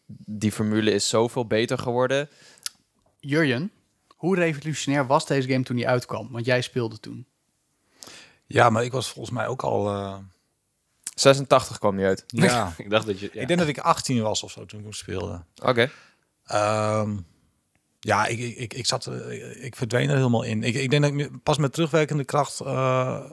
die 0.09 0.52
formule 0.52 0.90
is 0.90 1.09
zoveel 1.09 1.47
beter 1.47 1.78
geworden. 1.78 2.28
Jurjen, 3.21 3.71
hoe 4.16 4.37
revolutionair 4.37 5.07
was 5.07 5.26
deze 5.26 5.49
game 5.49 5.62
toen 5.62 5.76
die 5.76 5.88
uitkwam? 5.88 6.28
Want 6.30 6.45
jij 6.45 6.61
speelde 6.61 7.00
toen. 7.00 7.26
Ja, 8.47 8.71
maar 8.71 8.85
ik 8.85 8.92
was 8.92 9.09
volgens 9.09 9.35
mij 9.35 9.47
ook 9.47 9.62
al... 9.62 9.95
Uh... 9.95 10.16
86 11.14 11.78
kwam 11.78 11.97
die 11.97 12.07
uit. 12.07 12.25
Ja, 12.26 12.73
ik 12.76 12.90
dacht 12.90 13.07
dat 13.07 13.21
je. 13.21 13.30
Ik 13.33 13.47
denk 13.47 13.59
dat 13.59 13.68
ik 13.68 13.78
18 13.78 14.23
was 14.23 14.42
of 14.42 14.50
zo 14.50 14.64
toen 14.64 14.87
ik 14.87 14.95
speelde. 14.95 15.45
Oké. 15.62 15.90
Ehm, 16.45 17.16
ja, 18.00 18.26
ik, 18.26 18.38
ik, 18.38 18.75
ik, 18.75 18.87
zat, 18.87 19.07
eh, 19.07 19.64
ik 19.64 19.76
verdween 19.76 20.09
er 20.09 20.16
helemaal 20.16 20.42
in. 20.42 20.62
Ik, 20.62 20.75
ik 20.75 20.90
denk 20.90 21.02
dat 21.02 21.12
ik 21.12 21.42
pas 21.42 21.59
met 21.59 21.73
terugwerkende 21.73 22.25
kracht 22.25 22.61
uh, 22.61 23.30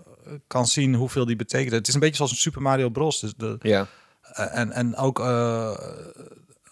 kan 0.48 0.68
zien 0.68 0.96
hoeveel 0.96 1.26
die 1.26 1.36
betekent. 1.36 1.72
Het 1.72 1.88
is 1.88 1.94
een 1.94 2.00
beetje 2.00 2.16
zoals 2.16 2.32
een 2.32 2.38
Super 2.38 2.62
Mario 2.62 2.90
Bros. 2.90 3.20
Dus 3.20 3.34
de, 3.38 3.58
ja. 3.62 3.88
en, 4.34 4.72
en 4.72 4.96
ook 4.96 5.20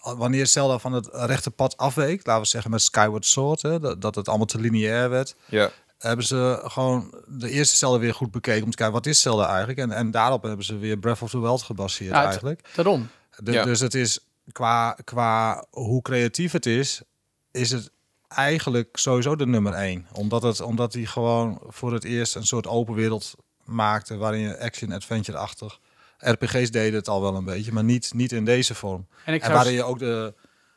wanneer 0.04 0.48
Zelda 0.48 0.80
van 0.80 0.94
het 0.94 1.10
rechte 1.12 1.52
pad 1.52 1.78
afweek, 1.78 2.26
laten 2.26 2.42
we 2.42 2.48
zeggen 2.48 2.72
met 2.72 2.82
Skyward 2.82 3.26
Sword, 3.26 3.62
hè, 3.62 3.80
dat, 3.80 4.02
dat 4.02 4.16
het 4.16 4.28
allemaal 4.28 4.46
te 4.46 4.60
lineair 4.60 5.10
werd, 5.10 5.36
ja. 5.46 5.72
hebben 5.98 6.26
ze 6.26 6.62
gewoon 6.64 7.14
de 7.28 7.50
eerste 7.50 7.76
Zelda 7.76 8.00
weer 8.00 8.14
goed 8.14 8.32
bekeken 8.32 8.64
om 8.64 8.70
te 8.70 8.78
kijken 8.78 8.96
wat 8.96 9.06
is 9.06 9.22
Zelda 9.22 9.48
eigenlijk. 9.48 9.80
En, 9.80 9.92
en 9.92 10.12
daarop 10.12 10.44
hebben 10.44 10.66
ze 10.66 10.78
weer 10.78 10.98
Breath 10.98 11.22
of 11.22 11.30
the 11.30 11.40
Wild 11.40 11.62
gebaseerd 11.62 12.12
ja, 12.12 12.26
eigenlijk. 12.26 12.70
Daarom. 12.76 13.10
ja. 13.44 13.64
Dus 13.64 13.80
het 13.80 13.94
is 13.94 14.20
qua, 14.52 14.98
qua 15.04 15.66
hoe 15.70 16.02
creatief 16.02 16.52
het 16.52 16.66
is, 16.66 17.02
is 17.52 17.72
het 17.72 17.92
eigenlijk 18.28 18.98
sowieso 18.98 19.36
de 19.36 19.46
nummer 19.46 19.74
één. 19.74 20.08
Omdat, 20.14 20.44
het, 20.44 20.62
omdat 20.62 20.94
hij 20.94 21.06
gewoon 21.06 21.62
voor 21.68 21.94
het 21.94 22.04
eerst 22.04 22.36
een 22.36 22.46
soort 22.46 22.68
open 22.68 22.94
wereld 22.94 23.34
maakte 23.66 24.18
waarin 24.18 24.42
je 24.42 24.60
action-adventure-achtig 24.60 25.80
RPG's 26.24 26.72
deden 26.72 26.94
het 26.94 27.08
al 27.08 27.22
wel 27.22 27.36
een 27.36 27.46
beetje, 27.46 27.72
maar 27.72 27.84
niet, 27.84 28.14
niet 28.14 28.32
in 28.32 28.46
deze 28.46 28.76
vorm. 28.76 29.08
En, 29.26 29.34
ik 29.34 29.44
en 29.44 29.52
waarin 29.52 29.74
je 29.74 29.84
ook 29.84 30.00
de... 30.00 30.34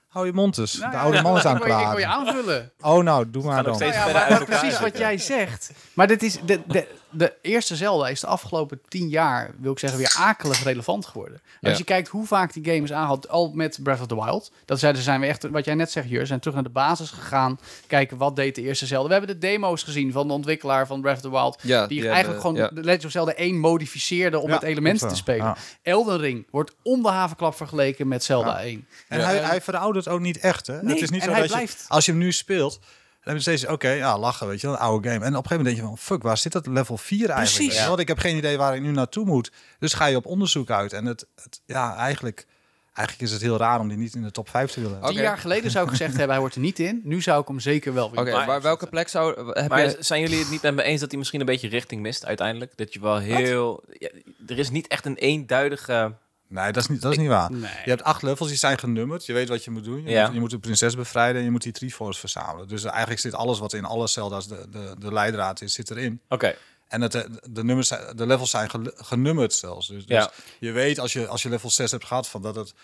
Hou 0.09 0.27
je 0.27 0.33
mond 0.33 0.55
dus. 0.55 0.73
de 0.73 0.87
oude 0.87 1.23
man 1.23 1.37
is 1.37 1.45
aan 1.45 1.55
het 1.55 1.63
praten. 1.63 1.87
Ik 1.87 1.91
wil 1.91 1.99
je 1.99 2.07
aanvullen. 2.07 2.73
Oh, 2.81 3.05
nou, 3.05 3.31
doe 3.31 3.45
maar 3.45 3.63
dan. 3.63 3.79
Nou 3.79 3.93
ja, 3.93 4.45
precies 4.45 4.81
wat 4.81 4.99
jij 4.99 5.19
zegt. 5.19 5.71
Maar 5.93 6.07
dit 6.07 6.23
is 6.23 6.39
de, 6.45 6.61
de, 6.67 6.89
de 7.11 7.33
eerste 7.43 7.77
Zelda 7.77 8.09
is 8.09 8.21
de 8.21 8.27
afgelopen 8.27 8.81
tien 8.89 9.09
jaar, 9.09 9.55
wil 9.59 9.73
ik 9.73 9.79
zeggen, 9.79 9.99
weer 9.99 10.15
akelig 10.19 10.63
relevant 10.63 11.07
geworden. 11.07 11.41
Als 11.61 11.79
je 11.79 11.85
kijkt 11.85 12.09
hoe 12.09 12.27
vaak 12.27 12.53
die 12.53 12.65
game 12.65 12.83
is 12.83 12.93
aangehaald, 12.93 13.29
al 13.29 13.51
met 13.55 13.79
Breath 13.83 14.01
of 14.01 14.07
the 14.07 14.25
Wild. 14.25 14.53
Dat 14.65 14.79
zeiden 14.79 15.03
zijn 15.03 15.21
we 15.21 15.27
echt, 15.27 15.49
wat 15.51 15.65
jij 15.65 15.75
net 15.75 15.91
zegt, 15.91 16.09
Jur, 16.09 16.27
zijn 16.27 16.41
terug 16.41 16.55
naar 16.55 16.65
de 16.65 16.71
basis 16.71 17.11
gegaan. 17.11 17.59
Kijken 17.87 18.17
wat 18.17 18.37
deed 18.37 18.55
de 18.55 18.63
eerste 18.63 18.87
Zelda. 18.87 19.07
We 19.07 19.15
hebben 19.15 19.35
de 19.35 19.47
demo's 19.47 19.83
gezien 19.83 20.13
van 20.13 20.27
de 20.27 20.33
ontwikkelaar 20.33 20.87
van 20.87 21.01
Breath 21.01 21.17
of 21.17 21.23
the 21.23 21.31
Wild. 21.31 21.59
Ja, 21.63 21.87
die, 21.87 22.09
eigenlijk 22.09 22.41
gewoon 22.41 22.55
de 22.55 22.83
Legend 22.83 23.05
of 23.05 23.11
Zelda 23.11 23.33
1 23.33 23.59
modificeerde 23.59 24.39
om 24.39 24.51
het 24.51 24.63
element 24.63 24.99
te 24.99 25.17
spelen. 25.17 25.57
Elden 25.83 26.19
Ring 26.19 26.47
wordt 26.51 26.75
om 26.83 27.03
de 27.03 27.09
havenklap 27.09 27.55
vergeleken 27.55 28.09
met 28.09 28.25
Zelda 28.25 28.61
1. 28.61 28.87
En 29.09 29.25
hij, 29.25 29.37
hij 29.37 29.61
veroudert 29.61 30.09
ook 30.09 30.21
niet 30.21 30.39
echt. 30.39 30.67
Hè? 30.67 30.75
het 30.75 31.03
is 31.03 31.11
niet 31.11 31.23
zo 31.23 31.35
dat 31.35 31.47
blijft... 31.47 31.81
je, 31.81 31.89
als 31.89 32.05
je 32.05 32.11
hem 32.11 32.21
nu 32.21 32.33
speelt, 32.33 32.81
dan 33.27 33.35
heb 33.35 33.45
je 33.45 33.51
steeds, 33.51 33.73
oké, 33.73 33.89
ja, 33.89 34.19
lachen, 34.19 34.47
weet 34.47 34.61
je 34.61 34.67
wel, 34.67 34.77
een 34.77 34.83
oude 34.83 35.09
game. 35.09 35.25
En 35.25 35.37
op 35.37 35.43
een 35.43 35.49
gegeven 35.49 35.57
moment 35.57 35.77
denk 35.77 35.89
je 35.89 35.97
van, 35.97 36.17
fuck, 36.17 36.23
waar 36.23 36.39
zit 36.39 36.53
dat 36.53 36.67
level 36.67 36.97
4 36.97 37.31
eigenlijk? 37.31 37.69
Precies. 37.69 37.87
Want 37.87 37.99
ik 37.99 38.09
heb 38.09 38.19
geen 38.19 38.37
idee 38.37 38.57
waar 38.57 38.75
ik 38.75 38.83
nu 38.83 38.91
naartoe 38.91 39.25
moet. 39.25 39.53
Dus 39.79 39.93
ga 39.93 40.07
je 40.07 40.17
op 40.17 40.27
onderzoek 40.27 40.71
uit. 40.71 40.93
En 40.93 41.07
het, 41.07 41.27
het 41.35 41.61
ja, 41.65 41.97
eigenlijk... 41.97 42.47
Eigenlijk 42.93 43.29
is 43.29 43.33
het 43.33 43.43
heel 43.43 43.57
raar 43.57 43.81
om 43.81 43.89
die 43.89 43.97
niet 43.97 44.15
in 44.15 44.23
de 44.23 44.31
top 44.31 44.49
5 44.49 44.73
te 44.73 44.81
willen. 44.81 45.01
Tien 45.01 45.11
okay. 45.11 45.23
jaar 45.23 45.39
geleden 45.39 45.71
zou 45.71 45.85
ik 45.85 45.91
gezegd 45.91 46.11
hebben, 46.11 46.31
hij 46.31 46.39
wordt 46.39 46.55
er 46.55 46.61
niet 46.61 46.79
in. 46.79 47.01
Nu 47.05 47.23
zou 47.23 47.41
ik 47.41 47.49
hem 47.49 47.61
zeker 47.61 47.95
wel 47.95 48.07
Oké, 48.07 48.47
maar 48.47 48.63
welke 48.63 48.87
plek 48.87 49.09
zou... 49.09 49.53
Heb 49.53 49.69
maar 49.69 49.81
je... 49.81 49.97
zijn 49.99 50.21
jullie 50.21 50.39
het 50.39 50.51
niet 50.51 50.63
met 50.63 50.75
me 50.75 50.83
eens 50.83 51.01
dat 51.01 51.09
hij 51.09 51.19
misschien 51.19 51.41
een 51.41 51.47
beetje 51.47 51.69
richting 51.69 52.03
mist 52.03 52.27
uiteindelijk? 52.27 52.77
Dat 52.77 52.93
je 52.93 53.01
wel 53.01 53.19
heel... 53.19 53.83
Ja, 53.93 54.09
er 54.47 54.59
is 54.59 54.71
niet 54.71 54.87
echt 54.87 55.07
een 55.07 55.17
eenduidige 55.17 56.13
Nee, 56.49 56.73
dat 56.73 56.83
is 56.83 56.89
niet, 56.89 57.03
dat 57.03 57.13
is 57.13 57.19
niet 57.19 57.29
waar. 57.29 57.53
Je 57.53 57.91
hebt 57.91 58.03
acht 58.03 58.23
levels, 58.23 58.49
die 58.49 58.59
zijn 58.59 58.79
genummerd. 58.79 59.27
Je 59.27 59.33
weet 59.33 59.49
wat 59.49 59.65
je 59.65 59.71
moet 59.71 59.85
doen. 59.85 60.03
Je, 60.03 60.11
ja. 60.11 60.25
moet, 60.25 60.35
je 60.35 60.41
moet 60.41 60.51
de 60.51 60.59
prinses 60.59 60.97
bevrijden 60.97 61.37
en 61.37 61.45
je 61.45 61.51
moet 61.51 61.63
die 61.63 61.73
Triforce 61.73 62.21
verzamelen. 62.21 62.69
Dus 62.69 62.85
eigenlijk 62.85 63.21
zit 63.21 63.35
alles 63.35 63.59
wat 63.59 63.73
in 63.73 63.85
alle 63.85 64.07
Zelda's 64.07 64.49
de, 64.49 64.67
de, 64.71 64.95
de 64.99 65.13
leidraad 65.13 65.61
is, 65.61 65.73
zit 65.73 65.91
erin. 65.91 66.21
Oké. 66.29 66.55
En 66.89 67.01
het, 67.01 67.13
de, 67.51 67.65
nummers, 67.65 67.89
de 67.89 68.27
levels 68.27 68.51
zijn 68.51 68.71
genummerd 68.97 69.53
zelfs. 69.53 69.89
Dus, 69.89 70.07
dus, 70.07 70.29
je 70.59 70.73
weet 70.73 70.99
als 70.99 71.13
je, 71.13 71.27
als 71.27 71.43
je 71.43 71.49
level 71.49 71.71
6 71.71 71.91
hebt 71.91 72.05
gehad, 72.05 72.29
van 72.29 72.43
dat 72.43 72.55
het 72.55 72.75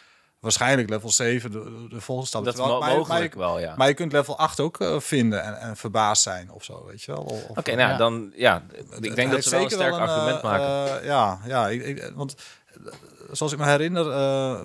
waarschijnlijk 0.43 0.89
level 0.89 1.11
7 1.11 1.51
de, 1.51 1.87
de 1.89 2.01
volgende 2.01 2.29
stap 2.29 2.45
dat 2.45 2.55
is. 2.55 2.61
Dat 2.61 2.81
mogelijk 2.81 3.35
wel, 3.35 3.61
ja. 3.61 3.75
Maar 3.77 3.89
je 3.89 3.95
kunt 3.95 4.13
level 4.13 4.39
8 4.39 4.61
ook 4.61 4.81
uh, 4.81 5.01
vinden 5.01 5.43
en, 5.43 5.61
en, 5.61 5.77
verbaasd 5.77 6.23
zijn 6.23 6.51
of 6.51 6.65
zo, 6.65 6.85
weet 6.87 7.03
je 7.03 7.13
wel. 7.13 7.43
Oké, 7.49 7.75
nou 7.75 7.91
ja. 7.91 7.97
dan 7.97 8.33
ja. 8.35 8.63
Ik 9.01 9.15
denk 9.15 9.31
dat 9.31 9.45
ze 9.45 9.51
wel 9.51 9.65
een 9.65 9.71
sterk 9.71 9.95
argument 9.95 10.37
uh, 10.37 10.43
maken. 10.43 11.01
Uh, 11.01 11.07
ja, 11.07 11.41
ja 11.47 11.69
ik, 11.69 11.85
ik, 11.85 12.13
want 12.15 12.35
zoals 13.33 13.53
ik 13.53 13.59
me 13.59 13.65
herinner, 13.65 14.07
uh, 14.07 14.61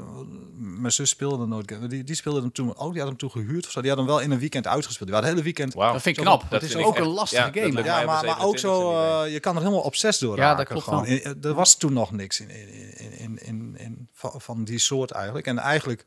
mijn 0.58 0.92
zus 0.92 1.10
speelde 1.10 1.46
nooit. 1.46 1.90
Die, 1.90 2.04
die 2.04 2.16
speelde 2.16 2.40
hem 2.40 2.52
toen. 2.52 2.78
Oh, 2.78 2.92
die 2.92 3.00
had 3.00 3.10
hem 3.10 3.18
toen 3.18 3.32
gehuurd 3.32 3.66
of 3.66 3.72
zo. 3.72 3.82
Die 3.82 3.90
had 3.90 4.00
hem 4.00 4.08
wel 4.08 4.20
in 4.20 4.32
een 4.32 4.40
weekend 4.40 4.68
uitgespeeld. 4.68 5.10
Die 5.10 5.18
had 5.18 5.26
het 5.26 5.34
hele 5.34 5.46
weekend. 5.46 5.74
Wow. 5.74 5.94
Dat 5.94 6.02
vind 6.02 6.18
ik 6.18 6.24
knap. 6.24 6.44
Dat, 6.50 6.62
is 6.62 6.76
ook 6.76 6.98
een 6.98 7.08
lastige 7.08 7.52
game. 7.54 7.84
Ja, 7.84 8.06
maar, 8.06 8.26
maar 8.26 8.44
ook 8.44 8.58
zo. 8.58 8.92
Uh, 8.92 9.32
je 9.34 9.40
kan 9.40 9.56
er 9.56 9.62
helemaal 9.62 9.84
op 9.84 9.96
zes 9.96 10.18
door. 10.18 10.38
Ja, 10.38 10.56
dat 10.56 10.68
klopt 10.68 10.84
gewoon. 10.84 11.06
In, 11.06 11.38
er 11.42 11.54
was 11.54 11.78
toen 11.78 11.94
nog 11.94 12.12
niks 12.12 12.40
in, 12.40 12.50
in, 12.50 13.20
in, 13.20 13.40
in, 13.42 13.76
in, 13.78 14.08
van, 14.14 14.42
van 14.42 14.64
die 14.64 14.80
soort 14.80 15.12
eigenlijk. 15.12 15.48
En 15.48 15.58
eigenlijk, 15.58 16.06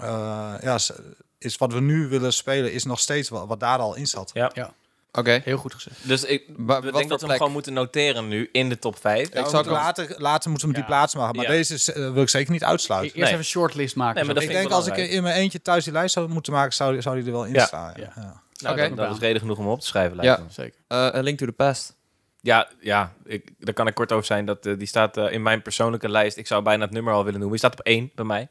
uh, 0.00 0.54
ja, 0.62 0.78
is 1.38 1.56
wat 1.56 1.72
we 1.72 1.80
nu 1.80 2.08
willen 2.08 2.32
spelen, 2.32 2.72
is 2.72 2.84
nog 2.84 3.00
steeds 3.00 3.28
wat, 3.28 3.46
wat 3.46 3.60
daar 3.60 3.78
al 3.78 3.94
in 3.94 4.06
zat. 4.06 4.30
Ja. 4.34 4.50
ja. 4.54 4.74
Oké. 5.18 5.40
Heel 5.44 5.56
goed 5.56 5.74
gezegd. 5.74 6.08
Dus 6.08 6.24
ik 6.24 6.46
denk 6.92 7.08
dat 7.08 7.20
we 7.20 7.26
hem 7.26 7.36
gewoon 7.36 7.52
moeten 7.52 7.72
noteren 7.72 8.28
nu 8.28 8.48
in 8.52 8.68
de 8.68 8.78
top 8.78 8.98
5. 9.00 9.28
ik 9.28 9.46
zou 9.46 9.66
later, 9.66 10.14
later 10.18 10.50
moeten 10.50 10.68
we 10.68 10.74
die 10.74 10.84
plaats 10.84 11.14
maken. 11.14 11.36
Maar 11.36 11.46
deze 11.46 11.94
uh, 11.94 12.12
wil 12.12 12.22
ik 12.22 12.28
zeker 12.28 12.52
niet 12.52 12.64
uitsluiten. 12.64 13.16
Eerst 13.16 13.28
even 13.28 13.38
een 13.38 13.44
shortlist 13.44 13.96
maken. 13.96 14.14
Nee, 14.14 14.34
maar 14.34 14.42
ik 14.42 14.48
denk 14.48 14.70
als 14.70 14.86
ik 14.86 14.96
in 14.96 15.22
mijn 15.22 15.34
eentje 15.34 15.62
thuis 15.62 15.84
die 15.84 15.92
lijst 15.92 16.14
zou 16.14 16.28
moeten 16.28 16.52
maken, 16.52 16.72
zou, 16.72 17.02
zou 17.02 17.16
die 17.16 17.24
er 17.24 17.32
wel 17.32 17.44
in 17.44 17.60
staan. 17.60 17.92
Ja. 17.96 18.12
Ja. 18.14 18.42
Nou, 18.62 18.74
okay. 18.74 18.94
dat, 18.94 19.14
is 19.14 19.18
reden 19.18 19.40
genoeg 19.40 19.58
om 19.58 19.66
op 19.66 19.80
te 19.80 19.86
schrijven. 19.86 20.22
Ja, 20.22 20.40
zeker. 20.50 20.80
Uh, 20.88 20.98
a 20.98 21.20
Link 21.20 21.38
to 21.38 21.46
the 21.46 21.52
Past. 21.52 21.96
Ja, 22.40 22.68
ja 22.80 23.12
ik, 23.24 23.50
daar 23.58 23.74
kan 23.74 23.86
ik 23.86 23.94
kort 23.94 24.12
over 24.12 24.24
zijn. 24.24 24.44
Dat, 24.44 24.66
uh, 24.66 24.78
die 24.78 24.86
staat 24.86 25.16
uh, 25.16 25.32
in 25.32 25.42
mijn 25.42 25.62
persoonlijke 25.62 26.08
lijst. 26.08 26.36
Ik 26.36 26.46
zou 26.46 26.62
bijna 26.62 26.84
het 26.84 26.92
nummer 26.92 27.12
al 27.12 27.24
willen 27.24 27.40
noemen. 27.40 27.58
Die 27.58 27.68
staat 27.68 27.80
op 27.80 27.86
één 27.86 28.10
bij 28.14 28.24
mij. 28.24 28.48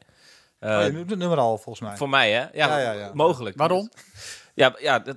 Uh, 0.60 0.70
oh, 0.70 0.86
je 0.86 1.04
het 1.06 1.18
nummer 1.18 1.38
al, 1.38 1.58
volgens 1.58 1.88
mij. 1.88 1.96
Voor 1.96 2.08
mij, 2.08 2.32
hè? 2.32 2.40
Ja, 2.40 2.48
ja, 2.52 2.78
ja, 2.78 2.92
ja. 2.92 3.10
mogelijk. 3.14 3.56
Waarom? 3.56 3.90
Ja, 4.54 4.74
ja 4.78 4.98
dat, 4.98 5.16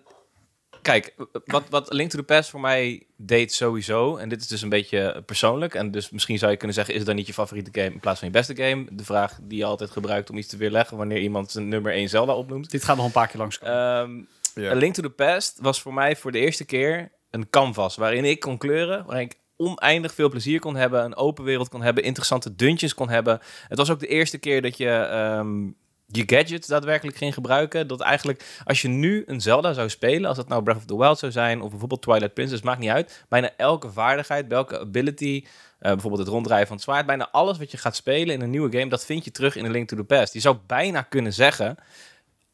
kijk, 0.87 1.13
wat, 1.45 1.69
wat 1.69 1.93
Link 1.93 2.09
to 2.09 2.17
the 2.17 2.23
Past 2.23 2.49
voor 2.49 2.59
mij 2.59 3.05
deed 3.15 3.53
sowieso, 3.53 4.17
en 4.17 4.29
dit 4.29 4.41
is 4.41 4.47
dus 4.47 4.61
een 4.61 4.69
beetje 4.69 5.23
persoonlijk, 5.25 5.75
en 5.75 5.91
dus 5.91 6.09
misschien 6.09 6.37
zou 6.37 6.51
je 6.51 6.57
kunnen 6.57 6.75
zeggen, 6.75 6.93
is 6.93 6.99
het 6.99 7.07
dan 7.07 7.17
niet 7.17 7.27
je 7.27 7.33
favoriete 7.33 7.79
game 7.79 7.93
in 7.93 7.99
plaats 7.99 8.19
van 8.19 8.27
je 8.27 8.33
beste 8.33 8.55
game? 8.55 8.85
De 8.91 9.03
vraag 9.03 9.39
die 9.41 9.57
je 9.57 9.65
altijd 9.65 9.89
gebruikt 9.89 10.29
om 10.29 10.37
iets 10.37 10.47
te 10.47 10.57
weerleggen 10.57 10.97
wanneer 10.97 11.19
iemand 11.19 11.51
zijn 11.51 11.67
nummer 11.67 11.91
1 11.91 12.09
Zelda 12.09 12.33
opnoemt. 12.33 12.71
Dit 12.71 12.83
gaat 12.83 12.95
nog 12.95 13.05
een 13.05 13.11
paar 13.11 13.27
keer 13.27 13.39
langs. 13.39 13.59
Um, 13.63 14.27
A 14.57 14.73
Link 14.73 14.93
to 14.93 15.01
the 15.01 15.09
Past 15.09 15.59
was 15.61 15.81
voor 15.81 15.93
mij 15.93 16.15
voor 16.15 16.31
de 16.31 16.39
eerste 16.39 16.65
keer 16.65 17.11
een 17.31 17.49
canvas 17.49 17.95
waarin 17.95 18.25
ik 18.25 18.39
kon 18.39 18.57
kleuren, 18.57 19.05
waarin 19.05 19.25
ik 19.25 19.37
oneindig 19.57 20.13
veel 20.13 20.29
plezier 20.29 20.59
kon 20.59 20.75
hebben, 20.75 21.03
een 21.03 21.15
open 21.15 21.43
wereld 21.43 21.69
kon 21.69 21.81
hebben, 21.81 22.03
interessante 22.03 22.55
dungeons 22.55 22.93
kon 22.93 23.09
hebben. 23.09 23.39
Het 23.67 23.77
was 23.77 23.89
ook 23.89 23.99
de 23.99 24.07
eerste 24.07 24.37
keer 24.37 24.61
dat 24.61 24.77
je 24.77 24.89
ehm, 24.89 25.69
je 26.07 26.23
gadgets 26.25 26.67
daadwerkelijk 26.67 27.17
ging 27.17 27.33
gebruiken. 27.33 27.87
Dat 27.87 28.01
eigenlijk, 28.01 28.61
als 28.63 28.81
je 28.81 28.87
nu 28.87 29.23
een 29.25 29.41
Zelda 29.41 29.73
zou 29.73 29.89
spelen, 29.89 30.29
als 30.29 30.37
het 30.37 30.47
nou 30.47 30.63
Breath 30.63 30.77
of 30.77 30.85
the 30.85 30.97
Wild 30.97 31.19
zou 31.19 31.31
zijn, 31.31 31.61
of 31.61 31.69
bijvoorbeeld 31.69 32.01
Twilight 32.01 32.33
Princess, 32.33 32.61
maakt 32.61 32.79
niet 32.79 32.89
uit. 32.89 33.25
Bijna 33.29 33.51
elke 33.57 33.91
vaardigheid, 33.91 34.47
welke 34.47 34.79
ability, 34.79 35.43
uh, 35.43 35.51
bijvoorbeeld 35.79 36.21
het 36.21 36.31
ronddraaien 36.31 36.67
van 36.67 36.75
het 36.75 36.85
zwaard, 36.85 37.05
bijna 37.05 37.29
alles 37.31 37.57
wat 37.57 37.71
je 37.71 37.77
gaat 37.77 37.95
spelen 37.95 38.35
in 38.35 38.41
een 38.41 38.49
nieuwe 38.49 38.77
game, 38.77 38.89
dat 38.89 39.05
vind 39.05 39.23
je 39.23 39.31
terug 39.31 39.55
in 39.55 39.65
A 39.65 39.69
Link 39.69 39.87
to 39.87 39.95
the 39.95 40.03
Past. 40.03 40.33
Je 40.33 40.39
zou 40.39 40.57
bijna 40.67 41.01
kunnen 41.01 41.33
zeggen, 41.33 41.77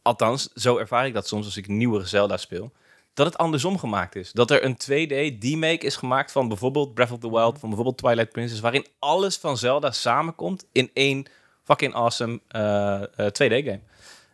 althans, 0.01 0.49
zo 0.53 0.77
ervaar 0.77 1.05
ik 1.05 1.13
dat 1.13 1.27
soms 1.27 1.45
als 1.45 1.57
ik 1.57 1.67
nieuwere 1.67 2.05
Zelda 2.05 2.37
speel 2.37 2.71
dat 3.13 3.25
het 3.25 3.37
andersom 3.37 3.79
gemaakt 3.79 4.15
is. 4.15 4.31
Dat 4.31 4.51
er 4.51 4.63
een 4.63 4.77
2D 4.77 5.37
D-make 5.39 5.85
is 5.85 5.95
gemaakt 5.95 6.31
van 6.31 6.47
bijvoorbeeld 6.47 6.93
Breath 6.93 7.11
of 7.11 7.19
the 7.19 7.31
Wild, 7.31 7.59
van 7.59 7.69
bijvoorbeeld 7.69 7.97
Twilight 7.97 8.31
Princess, 8.31 8.61
waarin 8.61 8.85
alles 8.99 9.37
van 9.37 9.57
Zelda 9.57 9.91
samenkomt 9.91 10.65
in 10.71 10.89
één 10.93 11.25
fucking 11.63 11.93
awesome 11.93 12.39
2D-game. 13.17 13.61
Eh, 13.61 13.73
eh, 13.73 13.79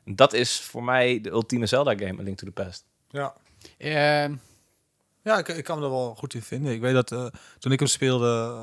dat 0.06 0.34
is 0.34 0.60
voor 0.60 0.84
mij 0.84 1.22
de 1.22 1.30
ultieme 1.30 1.66
Zelda-game, 1.66 2.20
A 2.20 2.24
Link 2.24 2.38
to 2.38 2.46
the 2.46 2.52
Past. 2.52 2.86
Ja. 3.10 3.34
Uh, 3.78 4.36
ja, 5.24 5.38
ik, 5.38 5.48
ik, 5.48 5.64
kan 5.64 5.80
me 5.80 5.86
er 5.86 5.92
wel 5.92 6.16
goed 6.16 6.34
in 6.34 6.42
vinden. 6.42 6.74
Ik 6.74 6.82
weet 6.82 6.94
dat 6.94 7.12
uh, 7.12 7.26
toen 7.60 7.72
ik 7.72 7.80
hem 7.80 7.88
speelde... 7.88 8.58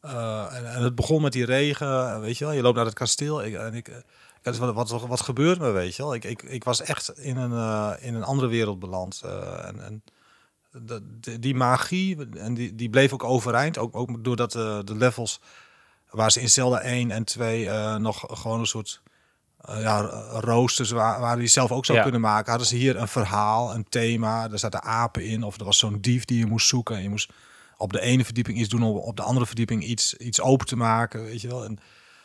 En, 0.00 0.72
en, 0.74 0.82
het 0.82 0.94
begon 0.94 1.22
met 1.22 1.32
die 1.32 1.44
regen, 1.44 2.20
weet 2.20 2.38
je 2.38 2.44
wel. 2.44 2.54
Je 2.54 2.62
loopt 2.62 2.76
naar 2.76 2.84
het 2.84 2.94
kasteel 2.94 3.44
ik, 3.44 3.54
en 3.54 3.74
ik 3.74 4.04
wat, 4.42 4.72
wat, 4.72 5.06
wat 5.06 5.20
gebeurt 5.20 5.58
me, 5.58 5.70
weet 5.70 5.96
je 5.96 6.02
wel? 6.02 6.14
Ik, 6.14 6.24
ik, 6.24 6.42
ik 6.42 6.64
was 6.64 6.82
echt 6.82 7.18
in 7.18 7.36
een, 7.36 7.50
uh, 7.50 7.92
in 8.00 8.14
een 8.14 8.24
andere 8.24 8.48
wereld 8.48 8.78
beland. 8.78 9.22
Uh, 9.24 9.64
en, 9.66 9.84
en 9.84 10.02
de, 10.70 11.38
die 11.38 11.54
magie, 11.54 12.28
en 12.36 12.54
die, 12.54 12.74
die 12.74 12.90
bleef 12.90 13.12
ook 13.12 13.24
overeind. 13.24 13.78
Ook, 13.78 13.96
ook 13.96 14.24
doordat 14.24 14.54
uh, 14.54 14.78
de 14.84 14.94
levels 14.94 15.40
waar 16.10 16.32
ze 16.32 16.40
in 16.40 16.50
Zelda 16.50 16.80
1 16.80 17.10
en 17.10 17.24
2 17.24 17.68
nog 17.98 18.24
gewoon 18.28 18.60
een 18.60 18.66
soort 18.66 19.02
ja, 19.66 20.00
roosters 20.40 20.90
waar, 20.90 21.20
waar 21.20 21.38
die 21.38 21.46
zelf 21.46 21.72
ook 21.72 21.84
zou 21.84 22.02
kunnen 22.02 22.20
maken. 22.20 22.50
Hadden 22.50 22.68
ze 22.68 22.76
hier 22.76 22.96
een 22.96 23.08
verhaal, 23.08 23.74
een 23.74 23.86
thema. 23.88 24.50
Er 24.50 24.58
zaten 24.58 24.82
apen 24.82 25.24
in. 25.24 25.42
Of 25.42 25.58
er 25.58 25.64
was 25.64 25.78
zo'n 25.78 25.98
dief 26.00 26.24
die 26.24 26.38
je 26.38 26.46
moest 26.46 26.68
zoeken. 26.68 26.96
En 26.96 27.02
je 27.02 27.08
moest 27.08 27.32
op 27.76 27.92
de 27.92 28.00
ene 28.00 28.24
verdieping 28.24 28.58
iets 28.58 28.68
doen, 28.68 28.82
om 28.82 28.96
op 28.96 29.16
de 29.16 29.22
andere 29.22 29.46
verdieping 29.46 29.84
iets, 29.84 30.14
iets 30.14 30.40
open 30.40 30.66
te 30.66 30.76
maken. 30.76 31.24
Weet 31.24 31.40
je 31.40 31.48
wel. 31.48 31.64
En, 31.64 31.78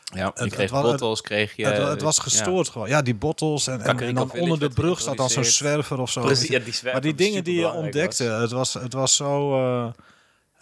ja, 0.04 0.32
je 0.34 0.50
kreeg 0.50 0.70
het, 0.70 0.82
bottles, 0.82 1.20
kreeg 1.20 1.56
je... 1.56 1.66
Het, 1.66 2.02
was 2.02 2.18
gestoord 2.18 2.68
gewoon. 2.68 2.88
Ja, 2.88 3.02
die 3.02 3.14
bottles 3.14 3.66
en, 3.66 3.80
en, 3.80 4.14
dan 4.14 4.32
onder 4.32 4.58
de 4.58 4.68
brug 4.68 5.00
zat 5.00 5.16
dan 5.16 5.30
zo'n 5.30 5.44
zwerver 5.44 5.98
of 5.98 6.10
zo. 6.10 6.20
Precies, 6.20 6.48
ja, 6.48 6.58
die 6.58 6.74
maar 6.82 7.00
die 7.00 7.14
dingen 7.14 7.44
die 7.44 7.58
je 7.58 7.72
ontdekte, 7.72 8.24
het 8.24 8.50
was, 8.50 8.74
het 8.74 8.92
was 8.92 9.16
zo... 9.16 9.58
Uh, 9.58 9.90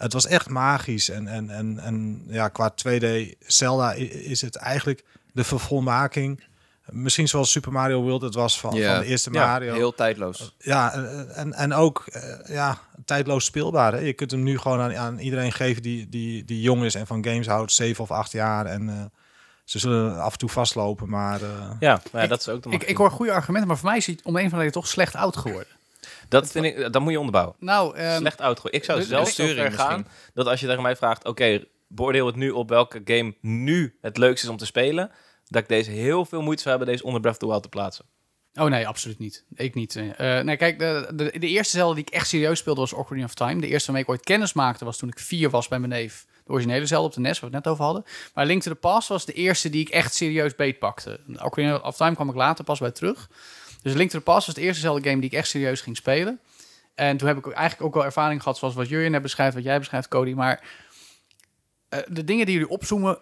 het 0.03 0.13
was 0.13 0.27
echt 0.27 0.49
magisch. 0.49 1.09
En, 1.09 1.27
en, 1.27 1.49
en, 1.49 1.79
en 1.79 2.23
ja, 2.27 2.47
qua 2.47 2.73
2D 2.73 3.05
Zelda 3.39 3.93
is 3.93 4.41
het 4.41 4.55
eigenlijk 4.55 5.03
de 5.31 5.43
vervolmaking... 5.43 6.43
Misschien 6.89 7.27
zoals 7.27 7.51
Super 7.51 7.71
Mario 7.71 8.01
World 8.01 8.21
het 8.21 8.33
was 8.33 8.59
van, 8.59 8.71
van 8.71 8.99
de 8.99 9.05
eerste 9.05 9.29
Mario. 9.29 9.67
Ja, 9.67 9.73
heel 9.73 9.95
tijdloos. 9.95 10.55
Ja, 10.57 10.93
en, 11.33 11.53
en 11.53 11.73
ook 11.73 12.05
uh, 12.15 12.55
ja, 12.55 12.79
tijdloos 13.05 13.45
speelbaar. 13.45 13.93
Hè? 13.93 13.99
Je 13.99 14.13
kunt 14.13 14.31
hem 14.31 14.43
nu 14.43 14.57
gewoon 14.57 14.79
aan, 14.79 14.95
aan 14.95 15.19
iedereen 15.19 15.51
geven 15.51 15.81
die, 15.81 16.09
die, 16.09 16.45
die 16.45 16.61
jong 16.61 16.83
is 16.83 16.95
en 16.95 17.07
van 17.07 17.25
games 17.25 17.47
houdt, 17.47 17.71
7 17.71 18.03
of 18.03 18.11
8 18.11 18.31
jaar. 18.31 18.65
En 18.65 18.87
uh, 18.87 18.93
ze 19.63 19.79
zullen 19.79 20.21
af 20.21 20.31
en 20.31 20.37
toe 20.37 20.49
vastlopen, 20.49 21.09
maar... 21.09 21.41
Uh... 21.41 21.71
Ja, 21.79 22.01
maar 22.11 22.27
dat 22.27 22.39
is 22.39 22.49
ook 22.49 22.63
de 22.63 22.69
ik, 22.69 22.83
ik 22.83 22.97
hoor 22.97 23.11
goede 23.11 23.31
argumenten, 23.31 23.67
maar 23.67 23.77
voor 23.77 23.89
mij 23.89 23.97
is 23.97 24.05
hij 24.05 24.19
om 24.23 24.35
een 24.35 24.49
van 24.49 24.59
de 24.59 24.71
toch 24.71 24.87
slecht 24.87 25.15
oud 25.15 25.37
geworden. 25.37 25.67
Dat 26.29 26.51
vind 26.51 26.65
ik, 26.65 26.93
dat 26.93 27.01
moet 27.01 27.11
je 27.11 27.17
onderbouwen. 27.17 27.55
Nou, 27.59 27.99
um, 27.99 28.17
slecht. 28.17 28.41
Ik 28.69 28.83
zou 28.83 28.99
dus, 28.99 29.07
zelf 29.07 29.29
zo 29.29 29.45
ver 29.45 29.71
gaan 29.71 30.07
dat 30.33 30.47
als 30.47 30.59
je 30.59 30.67
tegen 30.67 30.81
mij 30.81 30.95
vraagt, 30.95 31.25
oké, 31.25 31.63
beoordeel 31.87 32.25
het 32.25 32.35
nu 32.35 32.49
op 32.49 32.69
welke 32.69 33.01
game 33.05 33.35
nu 33.41 33.97
het 34.01 34.17
leukste 34.17 34.45
is 34.45 34.51
om 34.51 34.57
te 34.57 34.65
spelen, 34.65 35.11
dat 35.47 35.61
ik 35.61 35.67
deze 35.67 35.91
heel 35.91 36.25
veel 36.25 36.41
moeite 36.41 36.61
zou 36.61 36.75
hebben 36.75 36.93
deze 36.93 37.05
onder 37.05 37.21
Breath 37.21 37.35
of 37.35 37.41
the 37.41 37.47
Wild 37.47 37.63
te 37.63 37.69
plaatsen. 37.69 38.05
Oh 38.55 38.65
nee, 38.65 38.87
absoluut 38.87 39.19
niet. 39.19 39.45
Ik 39.55 39.75
niet. 39.75 39.95
Uh, 39.95 40.39
nee, 40.39 40.57
kijk, 40.57 40.79
de, 40.79 41.09
de, 41.13 41.39
de, 41.39 41.47
eerste 41.47 41.77
Zelda 41.77 41.95
die 41.95 42.05
ik 42.05 42.13
echt 42.13 42.27
serieus 42.27 42.59
speelde 42.59 42.79
was 42.79 42.93
Ocarina 42.93 43.25
of 43.25 43.33
Time. 43.33 43.61
De 43.61 43.67
eerste 43.67 43.85
waarmee 43.85 44.03
ik 44.03 44.09
ooit 44.09 44.23
kennis 44.23 44.53
maakte 44.53 44.85
was 44.85 44.97
toen 44.97 45.09
ik 45.09 45.19
vier 45.19 45.49
was 45.49 45.67
bij 45.67 45.79
mijn 45.79 45.91
neef. 45.91 46.25
De 46.45 46.51
originele 46.51 46.85
Zelda 46.85 47.05
op 47.05 47.13
de 47.13 47.19
NES, 47.19 47.39
waar 47.39 47.49
we 47.49 47.55
het 47.55 47.65
net 47.65 47.73
over 47.73 47.85
hadden. 47.85 48.03
Maar 48.33 48.45
Link 48.45 48.61
to 48.61 48.71
the 48.71 48.77
Past 48.77 49.07
was 49.07 49.25
de 49.25 49.33
eerste 49.33 49.69
die 49.69 49.81
ik 49.81 49.89
echt 49.89 50.13
serieus 50.13 50.55
beetpakte. 50.55 51.19
Ocarina 51.41 51.77
of 51.77 51.95
Time 51.95 52.15
kwam 52.15 52.29
ik 52.29 52.35
later 52.35 52.63
pas 52.63 52.79
bij 52.79 52.91
terug. 52.91 53.29
Dus 53.83 53.93
Link 53.93 54.09
to 54.09 54.17
the 54.17 54.23
Past 54.23 54.45
was 54.45 54.55
de 54.55 54.61
eerste 54.61 54.81
Zelda 54.81 55.09
game 55.09 55.21
die 55.21 55.29
ik 55.29 55.37
echt 55.37 55.47
serieus 55.47 55.81
ging 55.81 55.97
spelen. 55.97 56.39
En 56.95 57.17
toen 57.17 57.27
heb 57.27 57.37
ik 57.37 57.45
eigenlijk 57.45 57.81
ook 57.81 57.93
wel 57.93 58.05
ervaring 58.05 58.41
gehad, 58.41 58.57
zoals 58.57 58.73
wat 58.73 58.89
Jurjen 58.89 59.11
net 59.11 59.21
beschrijft, 59.21 59.55
wat 59.55 59.63
jij 59.63 59.79
beschrijft, 59.79 60.07
Cody. 60.07 60.33
Maar 60.33 60.63
uh, 61.89 61.99
de 62.07 62.23
dingen 62.23 62.45
die 62.45 62.55
jullie 62.55 62.69
opzoomen 62.69 63.17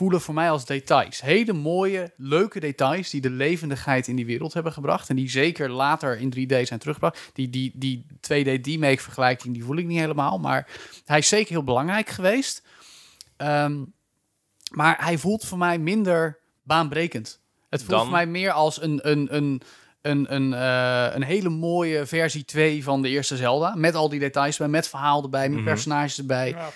voelen 0.00 0.20
voor 0.20 0.34
mij 0.34 0.50
als 0.50 0.64
details. 0.64 1.20
Hele 1.20 1.52
mooie, 1.52 2.12
leuke 2.16 2.60
details 2.60 3.10
die 3.10 3.20
de 3.20 3.30
levendigheid 3.30 4.08
in 4.08 4.16
die 4.16 4.26
wereld 4.26 4.54
hebben 4.54 4.72
gebracht. 4.72 5.08
En 5.08 5.16
die 5.16 5.30
zeker 5.30 5.70
later 5.70 6.18
in 6.18 6.34
3D 6.34 6.62
zijn 6.62 6.78
teruggebracht. 6.78 7.30
Die, 7.32 7.50
die, 7.50 7.72
die 7.74 8.06
2D 8.12 8.60
D-Make 8.60 9.02
vergelijking, 9.02 9.54
die 9.54 9.64
voel 9.64 9.76
ik 9.76 9.86
niet 9.86 9.98
helemaal. 9.98 10.38
Maar 10.38 10.68
hij 11.04 11.18
is 11.18 11.28
zeker 11.28 11.50
heel 11.50 11.64
belangrijk 11.64 12.08
geweest. 12.08 12.62
Um, 13.36 13.92
maar 14.70 15.04
hij 15.04 15.18
voelt 15.18 15.44
voor 15.44 15.58
mij 15.58 15.78
minder 15.78 16.38
baanbrekend. 16.62 17.40
Het 17.68 17.82
voelt 17.82 18.00
voor 18.00 18.10
mij 18.10 18.26
meer 18.26 18.52
als 18.52 18.82
een, 18.82 19.10
een, 19.10 19.36
een, 19.36 19.62
een, 20.02 20.34
een, 20.34 20.52
uh, 20.52 21.14
een 21.14 21.22
hele 21.22 21.48
mooie 21.48 22.06
versie 22.06 22.44
2 22.44 22.84
van 22.84 23.02
de 23.02 23.08
eerste 23.08 23.36
Zelda. 23.36 23.74
Met 23.74 23.94
al 23.94 24.08
die 24.08 24.20
details 24.20 24.56
bij, 24.56 24.68
met 24.68 24.88
verhaal 24.88 25.22
erbij, 25.22 25.40
met 25.40 25.50
mm 25.50 25.56
-hmm. 25.56 25.64
personages 25.64 26.18
erbij. 26.18 26.48
Ja, 26.48 26.70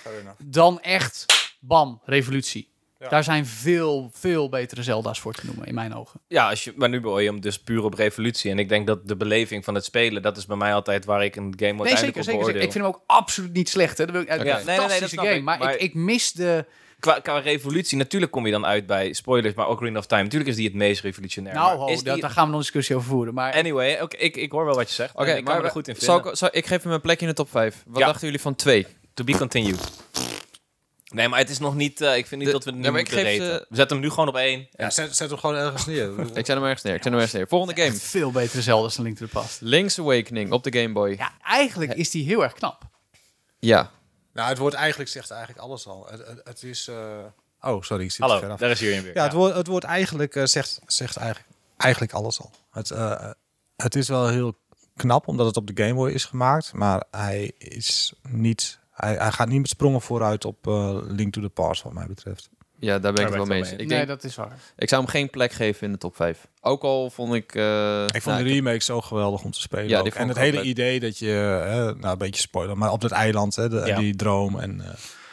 dan 0.45 0.81
echt, 0.81 1.27
bam, 1.61 2.01
revolutie. 2.05 2.73
Daar 3.09 3.25
zijn 3.25 3.47
veel, 3.47 4.11
veel 4.13 4.49
betere 4.49 4.83
Zelda's 4.83 5.21
voor 5.21 5.33
te 5.33 5.47
noemen, 5.47 5.67
in 5.67 5.75
mijn 5.75 5.95
ogen. 5.95 6.21
Ja, 6.29 6.49
als 6.49 6.65
je, 6.65 6.73
maar 6.77 6.89
nu 6.89 7.01
beoor 7.01 7.23
je 7.23 7.29
hem 7.29 7.41
dus 7.41 7.59
puur 7.59 7.85
op 7.85 7.95
revolutie. 7.95 8.51
En 8.51 8.59
ik 8.59 8.69
denk 8.69 8.87
dat 8.87 9.09
de 9.09 9.17
beleving 9.17 9.65
van 9.65 9.75
het 9.75 9.85
spelen, 9.85 10.23
dat 10.23 10.37
is 10.37 10.47
bij 10.47 10.57
mij 10.57 10.75
altijd 10.75 11.05
waar 11.05 11.25
ik 11.25 11.37
een 11.37 11.55
game 11.57 11.83
nee, 11.83 11.97
zeker, 11.97 12.25
zeker, 12.25 12.45
zeker. 12.45 12.61
Ik 12.61 12.73
vind 12.73 12.85
hem 12.85 12.85
ook 12.85 13.03
absoluut 13.07 13.53
niet 13.53 13.69
slecht. 13.69 13.99
Hè. 13.99 14.07
Dat 14.07 14.15
ik, 14.23 14.23
okay. 14.23 14.37
nee, 14.37 14.65
nee, 14.65 14.87
nee, 14.87 15.01
dat 15.01 15.11
game. 15.11 15.35
Ik. 15.35 15.43
Maar, 15.43 15.59
maar 15.59 15.75
ik, 15.75 15.81
ik 15.81 15.95
mis 15.95 16.33
de... 16.33 16.65
Qua, 17.05 17.21
qua, 17.21 17.39
revolutie, 17.39 17.99
natuurlijk 17.99 18.33
kom 18.33 18.47
je 18.47 18.53
dan 18.53 18.67
uit 18.67 18.87
bij 18.87 19.13
spoilers, 19.13 19.55
maar 19.55 19.67
ook 19.67 19.81
Ring 19.81 19.97
of 19.97 20.07
Time. 20.07 20.23
Natuurlijk 20.23 20.51
is 20.51 20.57
die 20.57 20.67
het 20.67 20.75
meest 20.75 21.03
revolutionair. 21.03 21.55
Nou, 21.55 21.79
ho, 21.79 21.87
die... 21.87 22.03
daar 22.03 22.31
gaan 22.31 22.45
we 22.45 22.51
nog 22.51 22.51
een 22.51 22.59
discussie 22.59 22.97
over 22.97 23.09
voeren. 23.09 23.35
Maar... 23.35 23.55
Anyway, 23.55 24.01
okay, 24.01 24.21
ik, 24.21 24.37
ik 24.37 24.53
hoor 24.53 24.65
wel 24.65 24.75
wat 24.75 24.89
je 24.89 24.95
zegt. 24.95 25.15
Oké, 25.15 25.33
ik 25.33 25.45
maar 25.45 25.55
kan 25.55 25.65
er 25.65 25.71
goed 25.71 25.89
in 25.89 25.97
vinden. 25.97 26.33
ik, 26.33 26.53
ik 26.53 26.67
geef 26.67 26.83
hem 26.83 26.93
een 26.93 27.01
plekje 27.01 27.27
in 27.27 27.31
de 27.31 27.37
top 27.37 27.51
5. 27.51 27.83
Wat 27.87 28.03
dachten 28.03 28.27
jullie 28.27 28.41
van 28.41 28.55
2? 28.55 28.87
To 29.15 29.25
be 29.25 29.37
continued. 29.37 29.81
Nee, 31.15 31.29
maar 31.29 31.39
het 31.39 31.51
is 31.51 31.59
nog 31.59 31.75
niet... 31.75 32.01
Uh, 32.01 32.17
ik 32.17 32.27
vind 32.27 32.43
niet 32.43 32.53
dat 32.53 32.65
we 32.65 32.71
het 32.71 32.79
nu 32.79 32.91
nee, 32.91 32.93
moeten 32.93 33.23
reten. 33.23 33.47
Ze... 33.47 33.67
We 33.69 33.77
zetten 33.77 33.97
hem 33.97 34.07
nu 34.07 34.11
gewoon 34.11 34.29
op 34.29 34.37
één. 34.37 34.69
Ja, 34.71 34.91
zet, 34.91 35.17
zet 35.17 35.31
hem 35.31 35.39
gewoon 35.39 35.57
ergens 35.57 35.87
neer. 35.87 36.21
ik 36.35 36.47
zet 36.47 36.47
hem 36.47 36.63
ergens 36.63 36.83
neer. 36.83 36.95
Ik 36.95 37.03
zet 37.03 37.13
hem 37.13 37.15
ergens 37.15 37.33
neer. 37.33 37.49
Volgende 37.49 37.83
game. 37.83 37.95
Veel 37.95 38.31
betere 38.31 38.63
Zelda 38.63 38.89
dan 38.95 39.05
Link 39.05 39.17
to 39.17 39.27
the 39.27 39.33
Past. 39.33 39.61
Link's 39.61 39.99
Awakening 39.99 40.53
op 40.53 40.65
de 40.65 40.79
Game 40.81 40.93
Boy. 40.93 41.15
Ja, 41.19 41.33
eigenlijk 41.43 41.95
is 41.95 42.11
die 42.11 42.25
heel 42.25 42.43
erg 42.43 42.53
knap. 42.53 42.83
Ja. 43.59 43.91
Nou, 44.35 44.49
het 44.49 44.59
woord 44.59 44.75
eigenlijk 44.75 45.11
zegt 45.11 45.31
eigenlijk 45.31 45.61
alles 45.61 45.87
al. 45.87 46.07
Het, 46.11 46.27
het, 46.27 46.41
het 46.45 46.63
is... 46.63 46.89
Uh... 46.89 47.19
Oh, 47.61 47.83
sorry. 47.83 48.05
Ik 48.05 48.11
zit 48.11 48.21
Hallo, 48.21 48.57
daar 48.57 48.71
is 48.71 48.81
hierin 48.81 49.03
weer. 49.03 49.15
Ja, 49.15 49.23
Het, 49.23 49.33
woord, 49.33 49.55
het 49.55 49.67
woord 49.67 49.85
eigenlijk 49.85 50.35
uh, 50.35 50.45
zegt, 50.45 50.81
zegt 50.87 51.17
eigenlijk, 51.17 51.49
eigenlijk 51.77 52.13
alles 52.13 52.41
al. 52.41 52.51
Het, 52.71 52.91
uh, 52.91 53.31
het 53.77 53.95
is 53.95 54.09
wel 54.09 54.29
heel 54.29 54.59
knap, 54.97 55.29
omdat 55.29 55.47
het 55.47 55.57
op 55.57 55.67
de 55.67 55.83
Game 55.83 55.95
Boy 55.95 56.11
is 56.11 56.25
gemaakt. 56.25 56.73
Maar 56.73 57.05
hij 57.11 57.53
is 57.59 58.15
niet 58.23 58.79
hij, 58.95 59.15
hij 59.15 59.33
gaat 59.33 59.49
niet 59.49 59.61
met 59.61 59.69
sprongen 59.69 60.01
vooruit 60.01 60.45
op 60.45 60.67
uh, 60.67 60.99
Link 61.03 61.33
to 61.33 61.41
the 61.41 61.49
Past, 61.49 61.83
wat 61.83 61.93
mij 61.93 62.07
betreft. 62.07 62.51
Ja, 62.79 62.99
daar 62.99 63.13
ben 63.13 63.23
ik 63.23 63.29
het 63.29 63.37
wel 63.37 63.47
mee 63.47 63.59
eens. 63.59 63.73
Ik 63.73 63.89
nee, 63.89 64.07
dat 64.07 64.25
is 64.25 64.35
waar. 64.35 64.59
Ik 64.77 64.89
zou 64.89 65.03
hem 65.03 65.11
geen 65.11 65.31
plek 65.31 65.53
geven 65.53 65.87
in 65.87 65.93
de 65.93 65.99
top 65.99 66.17
5. 66.17 66.47
Ook 66.61 66.83
al 66.83 67.11
vond 67.11 67.35
ik... 67.35 67.55
Uh, 67.55 68.03
ik 68.03 68.23
vond 68.23 68.37
nou, 68.37 68.49
de 68.49 68.53
remake 68.53 68.83
zo 68.83 69.01
geweldig 69.01 69.43
om 69.43 69.51
te 69.51 69.61
spelen. 69.61 69.89
Ja, 69.89 70.03
en 70.03 70.29
het 70.29 70.39
hele 70.39 70.63
idee 70.63 71.01
dat 71.01 71.19
je... 71.19 71.63
Uh, 71.67 71.75
nou, 71.75 72.13
een 72.13 72.19
beetje 72.19 72.41
spoiler, 72.41 72.79
maar 72.79 72.93
op 72.93 73.01
dat 73.01 73.11
eiland, 73.11 73.57
hè, 73.57 73.69
de, 73.69 73.83
ja. 73.87 73.99
die 73.99 74.17
droom 74.17 74.59
en... 74.59 74.79
Uh, 74.79 74.87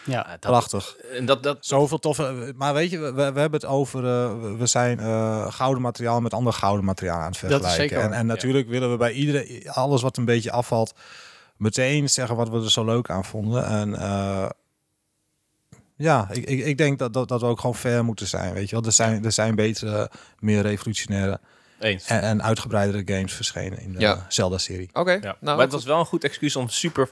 ja, 0.05 0.27
dat, 0.29 0.39
prachtig. 0.39 0.95
En 0.97 1.25
dat, 1.25 1.43
dat, 1.43 1.57
Zoveel 1.65 1.99
toffe... 1.99 2.53
Maar 2.55 2.73
weet 2.73 2.91
je, 2.91 2.99
we, 2.99 3.13
we 3.13 3.21
hebben 3.21 3.51
het 3.51 3.65
over... 3.65 4.03
Uh, 4.03 4.57
we 4.57 4.65
zijn 4.65 4.99
uh, 4.99 5.51
gouden 5.51 5.81
materiaal 5.81 6.21
met 6.21 6.33
ander 6.33 6.53
gouden 6.53 6.85
materiaal 6.85 7.19
aan 7.19 7.25
het 7.25 7.37
vergelijken. 7.37 7.69
Dat 7.69 7.79
is 7.79 7.89
zeker, 7.89 8.05
en, 8.05 8.13
en 8.13 8.25
natuurlijk 8.25 8.65
ja. 8.65 8.71
willen 8.71 8.91
we 8.91 8.97
bij 8.97 9.11
iedereen... 9.11 9.69
Alles 9.69 10.01
wat 10.01 10.17
een 10.17 10.25
beetje 10.25 10.51
afvalt 10.51 10.93
meteen 11.61 12.09
zeggen 12.09 12.35
wat 12.35 12.49
we 12.49 12.61
er 12.61 12.71
zo 12.71 12.85
leuk 12.85 13.09
aan 13.09 13.25
vonden. 13.25 13.65
En 13.65 13.89
uh, 13.89 14.49
ja, 16.01 16.27
ik, 16.31 16.45
ik, 16.45 16.65
ik 16.65 16.77
denk 16.77 16.99
dat, 16.99 17.13
dat, 17.13 17.27
dat 17.27 17.41
we 17.41 17.47
ook 17.47 17.59
gewoon 17.59 17.75
fair 17.75 18.05
moeten 18.05 18.27
zijn. 18.27 18.53
Weet 18.53 18.69
je 18.69 18.75
wel, 18.75 18.85
er 18.85 18.91
zijn, 18.91 19.25
er 19.25 19.31
zijn 19.31 19.55
betere, 19.55 20.09
meer 20.39 20.61
revolutionaire 20.61 21.39
Eens. 21.79 22.07
En, 22.07 22.21
en 22.21 22.43
uitgebreidere 22.43 23.15
games 23.15 23.33
verschenen 23.33 23.79
in 23.79 23.93
de 23.93 23.99
Ja. 23.99 24.25
Zelda-serie. 24.29 24.89
Oké, 24.93 25.11
Ja. 25.11 25.19
nou, 25.21 25.37
maar 25.41 25.57
het 25.59 25.71
was 25.71 25.83
wel 25.85 25.99
een 25.99 26.05
goed 26.05 26.23
excuus 26.23 26.55
om 26.55 26.69
super 26.69 27.09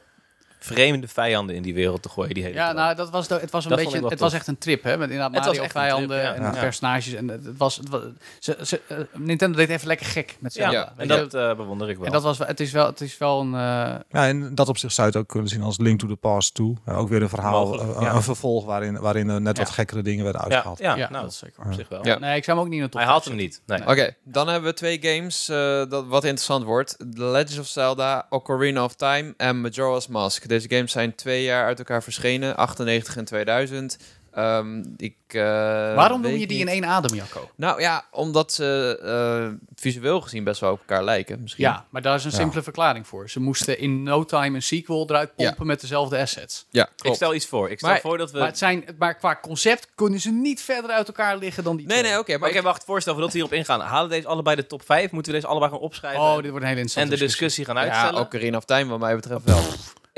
vreemde 0.59 1.07
vijanden 1.07 1.55
in 1.55 1.61
die 1.61 1.73
wereld 1.73 2.01
te 2.01 2.09
gooien. 2.09 2.33
Die 2.33 2.43
hele 2.43 2.55
Ja, 2.55 2.71
nou, 2.71 2.95
dat 2.95 3.09
was, 3.09 3.27
de, 3.27 3.35
het 3.35 3.51
was 3.51 3.63
een 3.63 3.69
Dat 3.69 3.79
beetje, 3.79 4.07
het 4.07 4.19
was 4.19 4.33
echt 4.33 4.47
een 4.47 4.57
trip, 4.57 4.83
hè? 4.83 4.97
Met 4.97 5.09
inderdaad 5.09 5.45
Mario 5.45 5.63
vijanden 5.67 6.07
trip, 6.21 6.23
ja. 6.23 6.33
en 6.33 6.53
Ja. 6.53 6.59
personages. 6.59 7.13
En 7.13 7.27
het, 7.27 7.57
was, 7.57 7.75
het 7.75 7.89
was 7.89 8.01
ze, 8.39 8.57
ze, 8.61 8.81
eh, 8.87 8.97
Nintendo 9.13 9.57
deed 9.57 9.69
even 9.69 9.87
lekker 9.87 10.05
gek 10.05 10.37
met 10.39 10.53
Zelda. 10.53 10.71
Ja, 10.71 10.93
en 10.97 11.07
dat 11.07 11.33
eh, 11.33 11.55
bewonder 11.55 11.89
ik 11.89 11.97
wel. 11.97 12.05
en 12.05 12.11
dat 12.11 12.23
was, 12.23 12.37
het 12.37 12.59
is 12.59 12.71
wel, 12.71 12.85
het 12.85 13.01
is 13.01 13.17
wel 13.17 13.39
een... 13.41 13.53
eh, 13.53 13.59
Ja, 14.09 14.27
en 14.27 14.55
dat 14.55 14.69
op 14.69 14.77
zich 14.77 14.91
zou 14.91 15.07
je 15.07 15.13
het 15.13 15.21
ook 15.23 15.29
kunnen 15.29 15.49
zien 15.49 15.61
als 15.61 15.77
Link 15.77 15.99
to 15.99 16.07
the 16.07 16.15
Past 16.15 16.53
2. 16.53 16.77
Uh, 16.89 16.97
ook 16.97 17.09
weer 17.09 17.21
een 17.21 17.29
verhaal, 17.29 17.65
Mogelijk, 17.67 18.13
een 18.13 18.23
vervolg 18.23 18.65
waarin, 18.65 18.99
waarin 18.99 19.29
er 19.29 19.41
net 19.41 19.57
Ja. 19.57 19.63
wat 19.63 19.71
gekkere 19.71 20.01
dingen 20.01 20.23
werden 20.23 20.41
uitgehaald. 20.41 20.79
ja, 20.79 20.95
Ja, 20.95 21.09
nou, 21.09 21.23
dat 21.23 21.31
is 21.31 21.37
zeker 21.37 21.63
op 21.65 21.73
zich 21.73 21.89
wel. 21.89 22.05
Ja. 22.05 22.17
Nee, 22.19 22.37
ik 22.37 22.43
zou 22.43 22.57
hem 22.57 22.65
ook 22.65 22.71
niet 22.73 22.81
top 22.91 22.93
Hij 23.01 23.09
vijf 23.09 23.23
hem 23.23 23.35
niet. 23.35 23.61
Nee. 23.65 23.87
Oké, 23.87 24.15
dan 24.23 24.47
hebben 24.47 24.69
we 24.69 24.75
twee 24.75 24.97
games 25.01 25.49
eh, 25.49 25.55
dat 25.89 26.05
wat 26.07 26.23
interessant 26.23 26.63
wordt. 26.63 26.97
The 26.97 27.23
Legend 27.25 27.59
of 27.59 27.67
Zelda, 27.67 28.25
Ocarina 28.29 28.83
of 28.83 28.95
Time 28.95 29.33
en 29.37 29.61
Majora's 29.61 30.07
Mask. 30.07 30.48
Deze 30.49 30.69
games 30.69 30.91
zijn 30.91 31.15
twee 31.15 31.43
jaar 31.43 31.65
uit 31.65 31.79
elkaar 31.79 32.03
verschenen, 32.03 32.55
98 32.57 33.17
en 33.17 33.25
2000. 33.25 33.97
Ehm, 34.33 34.83
ik, 34.97 35.15
eh, 35.27 35.41
Waarom 35.95 36.21
noem 36.21 36.31
je 36.31 36.47
die 36.47 36.59
in 36.59 36.67
één 36.67 36.85
adem, 36.85 37.15
Jacco? 37.15 37.49
Nou 37.55 37.81
ja, 37.81 38.05
omdat 38.12 38.53
ze 38.53 38.99
eh, 39.03 39.57
visueel 39.75 40.21
gezien 40.21 40.43
best 40.43 40.62
wel 40.62 40.71
op 40.71 40.79
elkaar 40.79 41.03
lijken. 41.03 41.41
Misschien. 41.41 41.63
Ja, 41.63 41.85
maar 41.89 42.01
daar 42.01 42.15
is 42.15 42.23
een 42.23 42.31
Ja. 42.31 42.38
simpele 42.38 42.63
verklaring 42.63 43.07
voor. 43.07 43.29
Ze 43.29 43.39
moesten 43.39 43.79
in 43.79 44.03
no 44.03 44.25
time 44.25 44.55
een 44.55 44.62
sequel 44.62 45.05
eruit 45.09 45.35
pompen 45.35 45.65
met 45.65 45.81
dezelfde 45.81 46.17
assets. 46.17 46.65
ja 46.69 46.89
Ik 47.01 47.13
stel 47.13 47.33
iets 47.33 47.45
voor. 47.45 47.69
Ik 47.69 47.77
stel 47.77 47.89
Maar- 47.89 47.99
voor 47.99 48.17
dat 48.17 48.31
we... 48.31 48.38
Maar, 48.38 48.47
het 48.47 48.57
zijn, 48.57 48.85
maar 48.97 49.15
qua 49.15 49.39
concept 49.41 49.88
kunnen 49.95 50.19
ze 50.19 50.31
niet 50.31 50.62
verder 50.62 50.91
uit 50.91 51.07
elkaar 51.07 51.38
liggen 51.38 51.63
dan 51.63 51.75
die 51.77 51.88
Nee, 51.88 51.97
twee. 51.97 52.09
nee, 52.12 52.19
oké. 52.19 52.31
maar 52.31 52.39
maar 52.39 52.49
ik 52.49 52.55
heb 52.55 52.63
wacht, 52.63 52.83
voorstel 52.83 53.13
voordat 53.13 53.31
we 53.31 53.38
hierop 53.38 53.55
ingaan. 53.57 53.79
Halen 53.81 54.09
deze 54.09 54.27
allebei 54.27 54.55
de 54.55 54.67
top 54.67 54.81
5? 54.85 55.12
Moeten 55.12 55.31
we 55.31 55.38
deze 55.38 55.49
allebei 55.51 55.71
gaan 55.71 55.81
opschrijven? 55.81 56.21
Oh, 56.21 56.35
dit 56.35 56.49
wordt 56.49 56.55
een 56.55 56.62
hele 56.62 56.65
en 56.75 56.77
interessante 56.77 57.15
de 57.17 57.25
discussie 57.25 57.65
gaan 57.65 57.75
ja, 57.75 57.81
uitstellen? 57.81 58.19
Ocarina 58.19 58.57
of 58.57 58.65
Time 58.65 58.89
wat 58.89 58.99
mij 58.99 59.15
betreft 59.15 59.43
wel. 59.43 59.62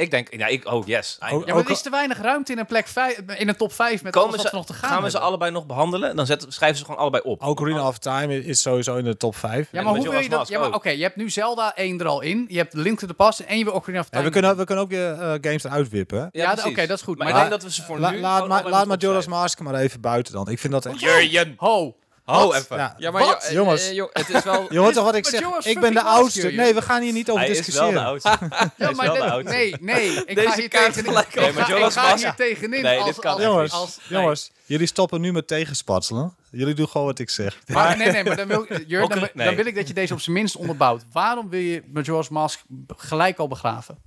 Ik 0.02 0.12
denk, 0.12 0.34
ja, 0.36 0.48
ik, 0.48 0.66
oh 0.72 0.86
yes. 0.88 1.18
Oh, 1.32 1.46
Ja, 1.46 1.54
maar 1.54 1.64
er 1.64 1.70
is 1.72 1.82
te 1.82 1.90
weinig 1.90 2.18
ruimte 2.22 2.52
in 2.52 2.58
een 2.58 2.66
plek 2.66 2.88
vijf, 2.88 3.22
in 3.38 3.48
een 3.50 3.56
top 3.56 3.74
5 3.74 4.04
met 4.04 4.16
alles 4.16 4.26
Komen 4.26 4.32
wat 4.32 4.42
ze, 4.46 4.48
er 4.52 4.56
nog 4.58 4.66
te 4.66 4.74
gaan 4.74 4.90
gaan 4.90 4.98
we 5.02 5.06
ze 5.06 5.12
hebben. 5.12 5.28
allebei 5.30 5.52
nog 5.52 5.66
behandelen? 5.66 6.16
Dan 6.16 6.26
zetten, 6.26 6.52
schrijven 6.52 6.78
ze 6.78 6.86
gewoon 6.86 7.00
allebei 7.00 7.24
op. 7.24 7.42
Ocarina 7.44 7.88
of 7.88 7.98
Time 7.98 8.44
is 8.44 8.62
sowieso 8.62 8.96
in 8.96 9.04
de 9.04 9.18
top 9.18 9.36
5. 9.36 9.68
Ja, 9.72 9.82
maar 9.82 9.84
hoe 9.84 9.94
wil 9.94 10.02
Majora's 10.04 10.24
je 10.24 10.30
dat? 10.30 10.40
Mask 10.40 10.52
Ja, 10.52 10.60
maar 10.60 10.68
ook. 10.68 10.76
oké, 10.76 10.90
je 10.90 11.02
hebt 11.04 11.16
nu 11.16 11.30
Zelda 11.30 11.76
1 11.76 12.00
er 12.00 12.08
al 12.08 12.22
in. 12.22 12.46
Je 12.50 12.58
hebt 12.58 12.74
Link 12.74 13.00
to 13.00 13.08
the 13.08 13.14
Past 13.14 13.40
en 13.40 13.58
je 13.58 13.64
wil 13.64 13.74
Ocarina 13.74 14.00
of 14.00 14.10
Time. 14.10 14.24
we, 14.24 14.30
kunnen, 14.30 14.58
we 14.58 14.64
kunnen 14.66 14.84
ook 14.84 14.90
weer 14.90 15.12
eh, 15.12 15.20
games 15.42 15.64
eruit 15.64 15.90
wippen. 15.90 16.18
hè? 16.20 16.28
Ja, 16.32 16.52
precies. 16.54 16.72
oké, 16.72 16.88
dat 16.88 16.98
is 16.98 17.04
goed. 17.04 17.18
Maar, 17.18 17.28
Maar 17.28 17.36
ik 17.44 17.50
denk 17.50 17.62
dat 17.62 17.70
we 17.70 17.76
ze 17.76 17.84
voor 17.84 18.00
La- 18.00 18.10
nu... 18.12 18.20
laat 18.20 18.34
gewoon 18.34 18.48
maar, 18.48 18.58
allebei 18.58 18.76
laat 18.76 18.88
nog 18.88 18.96
Majora's 18.98 19.26
opschrijven. 19.26 19.42
Mask 19.44 19.60
maar 19.60 19.76
even 19.82 20.02
buiten 20.02 20.34
dan. 20.34 20.50
Ik 20.50 20.60
vind 20.60 20.74
dat 20.74 20.86
echt... 20.86 21.00
Jurjen! 21.00 21.54
Ho! 21.58 21.96
Ho 22.34 22.54
even. 22.54 22.78
Ja. 22.78 22.96
Ja, 22.98 23.12
maar 23.12 23.22
Wat? 23.26 23.42
jo- 23.42 23.48
eh, 23.48 23.54
Jongens. 23.54 23.88
eh, 23.88 23.94
joh, 23.94 24.10
het 24.14 24.30
is 24.30 24.44
wel... 24.44 24.66
Je 24.74 24.80
hoort 24.80 24.94
toch 24.94 25.04
wat 25.04 25.16
ik 25.16 25.24
Maar 25.24 25.32
zeg? 25.32 25.42
jongens, 25.42 25.66
Ik 25.66 25.80
ben 25.80 25.94
de 25.94 26.02
oudste. 26.04 26.48
Nee, 26.52 26.74
we 26.74 26.82
gaan 26.82 27.02
hier 27.02 27.14
niet 27.14 27.30
over 27.30 27.42
Hij 27.42 27.50
is 27.52 27.56
wel 27.58 27.66
discussiëren. 27.66 28.02
de 28.04 28.10
oudste. 28.10 28.30
Hij 28.40 28.70
Ja, 28.78 28.90
is 28.90 28.96
maar 28.96 29.06
wel 29.06 29.16
de 29.16 29.32
oudste. 29.32 29.54
nee, 29.56 29.76
nee. 29.80 30.10
Ik 30.26 30.36
Deze 30.36 30.48
ga 30.50 30.56
hier 30.56 30.68
kaart 30.70 30.94
tegen, 30.94 31.08
gelijk 31.10 31.28
ik 31.36 31.42
over. 31.42 31.54
ga, 31.54 31.60
Nee, 31.60 31.70
Majora's 31.70 31.96
ik 31.96 32.02
ga 32.02 32.18
hier 32.18 32.34
tegenin. 32.36 32.82
Nee, 32.82 32.98
als, 32.98 33.06
dit 33.06 33.20
kan 33.20 33.34
als, 33.34 33.44
Jongens, 33.44 33.72
als- 33.72 34.00
nee. 34.10 34.20
jongens, 34.22 34.52
jullie 34.66 34.88
stoppen 34.88 35.22
nu 35.22 35.32
met 35.32 35.48
tegenspatselen. 35.48 36.36
Jullie 36.52 36.74
doen 36.74 36.88
gewoon 36.88 37.08
wat 37.08 37.20
ik 37.20 37.30
zeg. 37.30 37.58
Maar, 37.68 37.98
nee, 37.98 38.12
nee, 38.12 38.24
maar 38.24 38.36
dan 38.36 38.48
wil, 38.48 38.66
Jur, 38.88 39.08
dan, 39.08 39.30
dan 39.34 39.56
wil 39.56 39.66
ik 39.66 39.76
dat 39.76 39.88
je 39.88 39.94
deze 39.94 40.14
op 40.14 40.20
zijn 40.22 40.36
minst 40.36 40.56
onderbouwt. 40.56 41.04
Waarom 41.12 41.50
wil 41.50 41.60
je 41.60 41.84
Majora's 41.94 42.30
Mask 42.30 42.60
gelijk 42.88 43.38
al 43.38 43.48
begraven? 43.48 43.98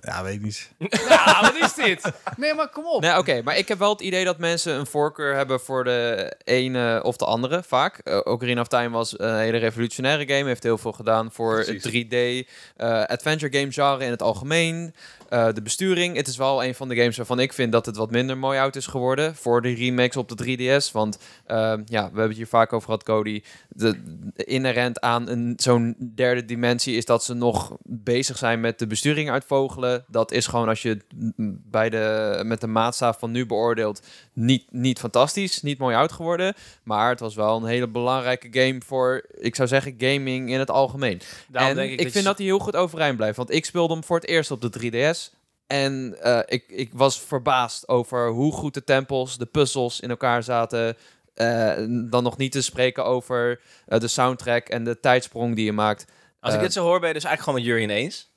Ja, 0.00 0.22
weet 0.22 0.34
ik 0.34 0.42
niet. 0.42 0.70
Ja, 1.08 1.40
wat 1.40 1.54
is 1.54 1.74
dit? 1.74 2.12
Nee, 2.36 2.54
maar 2.54 2.68
kom 2.68 2.86
op. 2.86 3.00
Nee, 3.00 3.18
oké, 3.18 3.42
maar 3.42 3.56
ik 3.56 3.68
heb 3.68 3.78
wel 3.78 3.90
het 3.92 4.00
idee 4.00 4.24
dat 4.24 4.38
mensen 4.38 4.74
een 4.74 4.86
voorkeur 4.86 5.34
hebben 5.34 5.60
voor 5.60 5.84
de 5.84 6.32
ene 6.44 7.00
of 7.02 7.16
de 7.16 7.24
andere, 7.24 7.62
vaak. 7.62 8.00
Uh, 8.04 8.20
Ocarina 8.24 8.60
of 8.60 8.68
Time 8.68 8.88
was 8.88 9.18
een 9.18 9.38
hele 9.38 9.58
revolutionaire 9.58 10.34
game, 10.34 10.48
heeft 10.48 10.62
heel 10.62 10.78
veel 10.78 10.92
gedaan 10.92 11.32
voor 11.32 11.54
Precies. 11.54 11.82
het 11.82 11.92
3D, 11.92 12.48
eh, 12.76 13.02
adventure 13.04 13.58
game 13.58 13.72
genre 13.72 14.04
in 14.04 14.10
het 14.10 14.22
algemeen. 14.22 14.94
Eh, 15.28 15.48
de 15.52 15.62
besturing, 15.62 16.16
het 16.16 16.26
is 16.28 16.36
wel 16.36 16.64
een 16.64 16.74
van 16.74 16.88
de 16.88 16.96
games 16.96 17.16
waarvan 17.16 17.40
ik 17.40 17.52
vind 17.52 17.72
dat 17.72 17.86
het 17.86 17.96
wat 17.96 18.10
minder 18.10 18.38
mooi 18.38 18.58
oud 18.58 18.76
is 18.76 18.86
geworden 18.86 19.36
voor 19.36 19.62
de 19.62 19.74
remakes 19.74 20.16
op 20.16 20.28
de 20.28 20.34
3DS. 20.34 20.92
Want 20.92 21.18
eh, 21.46 21.56
ja, 21.66 21.82
we 21.84 21.98
hebben 21.98 22.28
het 22.28 22.36
hier 22.36 22.46
vaak 22.46 22.72
over 22.72 22.84
gehad, 22.86 23.02
Cody. 23.02 23.42
De, 23.68 24.02
de 24.34 24.44
inherent 24.44 25.00
aan 25.00 25.28
een, 25.28 25.54
zo'n 25.56 25.96
derde 26.14 26.44
dimensie 26.44 26.96
is 26.96 27.04
dat 27.04 27.24
ze 27.24 27.34
nog 27.34 27.76
bezig 27.84 28.38
zijn 28.38 28.60
met 28.60 28.78
de 28.78 28.86
besturing 28.86 29.30
uitvogelen. 29.30 29.87
Dat 30.08 30.32
is 30.32 30.46
gewoon 30.46 30.68
als 30.68 30.82
je 30.82 30.88
het 30.88 31.04
bij 31.70 31.90
de, 31.90 32.40
met 32.44 32.60
de 32.60 32.66
maatstaaf 32.66 33.18
van 33.18 33.30
nu 33.30 33.46
beoordeelt, 33.46 34.02
niet, 34.32 34.64
niet 34.72 34.98
fantastisch, 34.98 35.62
niet 35.62 35.78
mooi 35.78 35.96
oud 35.96 36.12
geworden. 36.12 36.54
Maar 36.82 37.08
het 37.10 37.20
was 37.20 37.34
wel 37.34 37.56
een 37.56 37.64
hele 37.64 37.88
belangrijke 37.88 38.48
game 38.60 38.80
voor, 38.86 39.24
ik 39.34 39.54
zou 39.54 39.68
zeggen, 39.68 39.94
gaming 39.98 40.50
in 40.50 40.58
het 40.58 40.70
algemeen. 40.70 41.20
Daarom 41.48 41.70
en 41.70 41.76
denk 41.76 41.88
ik, 41.92 41.98
ik, 41.98 42.02
dat 42.02 42.12
vind 42.12 42.24
je- 42.24 42.30
dat 42.30 42.38
hij 42.38 42.46
heel 42.46 42.58
goed 42.58 42.76
overeind 42.76 43.16
blijft. 43.16 43.36
Want 43.36 43.50
ik 43.52 43.64
speelde 43.64 43.92
hem 43.92 44.04
voor 44.04 44.16
het 44.16 44.26
eerst 44.28 44.50
op 44.50 44.60
de 44.60 44.70
3DS. 44.70 45.36
En 45.66 46.16
eh, 46.22 46.38
ik, 46.46 46.64
ik 46.68 46.90
was 46.92 47.20
verbaasd 47.20 47.88
over 47.88 48.28
hoe 48.28 48.52
goed 48.52 48.74
de 48.74 48.84
tempels, 48.84 49.38
de 49.38 49.46
puzzels 49.46 50.00
in 50.00 50.10
elkaar 50.10 50.42
zaten. 50.42 50.96
Eh, 51.34 51.72
dan 52.10 52.22
nog 52.22 52.36
niet 52.36 52.52
te 52.52 52.62
spreken 52.62 53.04
over 53.04 53.60
eh, 53.86 54.00
de 54.00 54.08
soundtrack 54.08 54.68
en 54.68 54.84
de 54.84 55.00
tijdsprong 55.00 55.54
die 55.54 55.64
je 55.64 55.72
maakt. 55.72 56.04
Als 56.40 56.54
ik 56.54 56.60
dit 56.60 56.72
zo 56.72 56.82
hoor, 56.84 56.98
ben 57.00 57.08
je 57.08 57.14
dus 57.14 57.24
eigenlijk 57.24 57.42
gewoon 57.58 57.58
met 57.78 57.88
Jurjen 57.88 58.02
eens. 58.04 58.30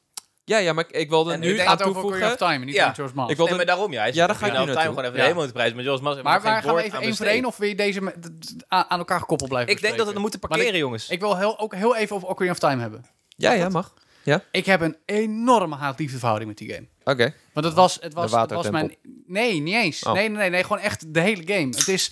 Ja, 0.43 0.57
ja, 0.57 0.73
maar 0.73 0.85
ik, 0.89 0.95
ik 0.95 1.09
wilde 1.09 1.33
En 1.33 1.39
nu 1.39 1.59
aan 1.59 1.67
gaat 1.67 1.83
over 1.83 1.85
Ocarina 1.85 2.01
toevoegen. 2.01 2.31
of 2.31 2.37
Time, 2.51 2.65
niet 2.65 2.75
Ja. 2.75 2.93
ja. 2.97 3.07
Mask. 3.13 3.31
Ik 3.31 3.37
wil- 3.37 3.45
Nee, 3.45 3.55
maar 3.55 3.65
daarom, 3.65 3.91
ja. 3.91 4.05
Is 4.05 4.15
Ja, 4.15 4.27
daar 4.27 4.35
ga 4.35 4.45
ik 4.45 4.51
nu 4.51 4.57
Time 4.57 4.69
gewoon 4.79 5.03
even 5.03 5.17
Ja. 5.17 5.33
de 5.33 5.45
te 5.45 5.51
prijzen. 5.51 5.75
Maar 5.75 5.85
Joris 5.85 6.01
Mas 6.01 6.15
maar 6.21 6.41
waar 6.41 6.61
gaan 6.63 6.75
we 6.75 6.83
even 6.83 6.99
één 7.01 7.15
voor 7.15 7.25
één 7.25 7.45
of 7.45 7.57
wil 7.57 7.67
je 7.67 7.75
deze 7.75 8.13
aan 8.67 8.99
elkaar 8.99 9.19
gekoppeld 9.19 9.49
blijven 9.49 9.73
Ik 9.73 9.81
denk 9.81 9.97
dat 9.97 10.13
we 10.13 10.19
moeten 10.19 10.39
parkeren, 10.39 10.77
jongens. 10.77 11.09
Ik, 11.09 11.19
wil 11.19 11.37
heel, 11.37 11.59
ook 11.59 11.75
heel 11.75 11.95
even 11.95 12.15
over 12.15 12.27
Ocarina 12.27 12.51
of 12.51 12.59
Time 12.59 12.81
hebben. 12.81 13.05
Ja, 13.27 13.51
ja, 13.51 13.69
mag. 13.69 13.93
Ik 14.51 14.65
heb 14.65 14.81
een 14.81 14.97
enorme 15.05 15.75
haat-liefde 15.75 16.17
verhouding 16.17 16.49
met 16.49 16.57
die 16.59 16.73
game. 16.73 16.87
Oké. 17.03 17.33
Want 17.53 17.65
het 17.65 17.75
was, 17.75 17.97
het 18.01 18.13
was, 18.13 18.31
het 18.31 18.51
was 18.51 18.69
mijn... 18.69 18.95
Nee, 19.25 19.59
niet 19.59 19.75
eens. 19.75 20.03
Oh. 20.03 20.13
Nee, 20.13 20.29
nee, 20.29 20.37
nee, 20.37 20.49
nee, 20.49 20.61
gewoon 20.63 20.79
echt 20.79 21.13
de 21.13 21.19
hele 21.19 21.41
game. 21.45 21.67
Het 21.67 21.87
is... 21.87 22.11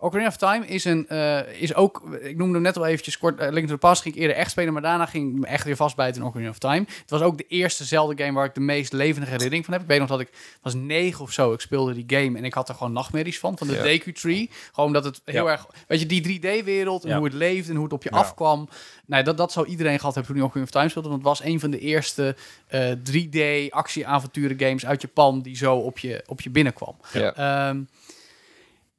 Ocarina 0.00 0.28
of 0.28 0.36
Time 0.36 0.66
is, 0.66 0.84
een, 0.84 1.08
eh, 1.08 1.62
is 1.62 1.74
ook... 1.74 2.02
Ik 2.20 2.36
noemde 2.36 2.54
hem 2.54 2.62
net 2.62 2.76
al 2.76 2.86
eventjes 2.86 3.18
kort. 3.18 3.38
eh, 3.38 3.50
Link 3.52 3.66
to 3.66 3.72
the 3.72 3.78
Past 3.78 4.02
ging 4.02 4.14
ik 4.14 4.20
eerder 4.20 4.36
echt 4.36 4.50
spelen, 4.50 4.72
maar 4.72 4.82
daarna 4.82 5.06
ging 5.06 5.32
ik 5.34 5.40
me 5.40 5.46
echt 5.46 5.64
weer 5.64 5.76
vastbijten 5.76 6.20
in 6.22 6.26
Ocarina 6.28 6.50
of 6.50 6.58
Time. 6.58 6.84
Het 7.00 7.10
was 7.10 7.20
ook 7.20 7.38
de 7.38 7.44
eerste 7.48 7.84
Zelda-game 7.84 8.32
waar 8.32 8.44
ik 8.44 8.54
de 8.54 8.60
meest 8.60 8.92
levendige 8.92 9.30
herinnering 9.32 9.64
van 9.64 9.72
heb. 9.74 9.82
Ik 9.82 9.88
weet 9.88 9.98
nog 9.98 10.08
dat 10.08 10.20
ik 10.20 10.30
was 10.62 10.74
negen 10.74 11.20
of 11.20 11.32
zo. 11.32 11.52
Ik 11.52 11.60
speelde 11.60 12.04
die 12.04 12.18
game 12.20 12.38
en 12.38 12.44
ik 12.44 12.54
had 12.54 12.68
er 12.68 12.74
gewoon 12.74 12.92
nachtmerries 12.92 13.38
van. 13.38 13.58
Van 13.58 13.66
de 13.66 13.74
Ja. 13.74 13.82
Deku 13.82 14.12
Tree. 14.12 14.50
Gewoon 14.72 14.92
dat 14.92 15.04
het 15.04 15.20
heel 15.24 15.44
Ja. 15.44 15.50
erg... 15.50 15.66
Weet 15.88 16.00
je, 16.00 16.06
die 16.06 16.22
3D-wereld 16.40 17.02
en 17.04 17.10
Ja. 17.10 17.16
hoe 17.16 17.24
het 17.24 17.34
leeft 17.34 17.68
en 17.68 17.74
hoe 17.74 17.84
het 17.84 17.92
op 17.92 18.02
je 18.02 18.10
afkwam. 18.10 18.68
Nee, 19.06 19.22
dat, 19.22 19.36
dat 19.36 19.52
zou 19.52 19.66
iedereen 19.66 19.98
gehad 19.98 20.14
hebben 20.14 20.32
toen 20.32 20.40
hij 20.40 20.44
Ocarina 20.50 20.64
of 20.66 20.70
Time 20.72 20.88
speelde. 20.88 21.08
Want 21.08 21.20
het 21.20 21.28
was 21.38 21.44
een 21.48 21.60
van 21.60 21.70
de 21.70 21.78
eerste 21.78 22.36
eh 22.66 22.90
3D-actie-avonturen 23.12 24.58
games 24.60 24.86
uit 24.86 25.02
Japan 25.02 25.40
die 25.42 25.56
zo 25.56 25.76
op 25.76 25.98
je, 25.98 26.22
op 26.26 26.40
je 26.40 26.50
binnenkwam. 26.50 26.96
Ja. 27.12 27.74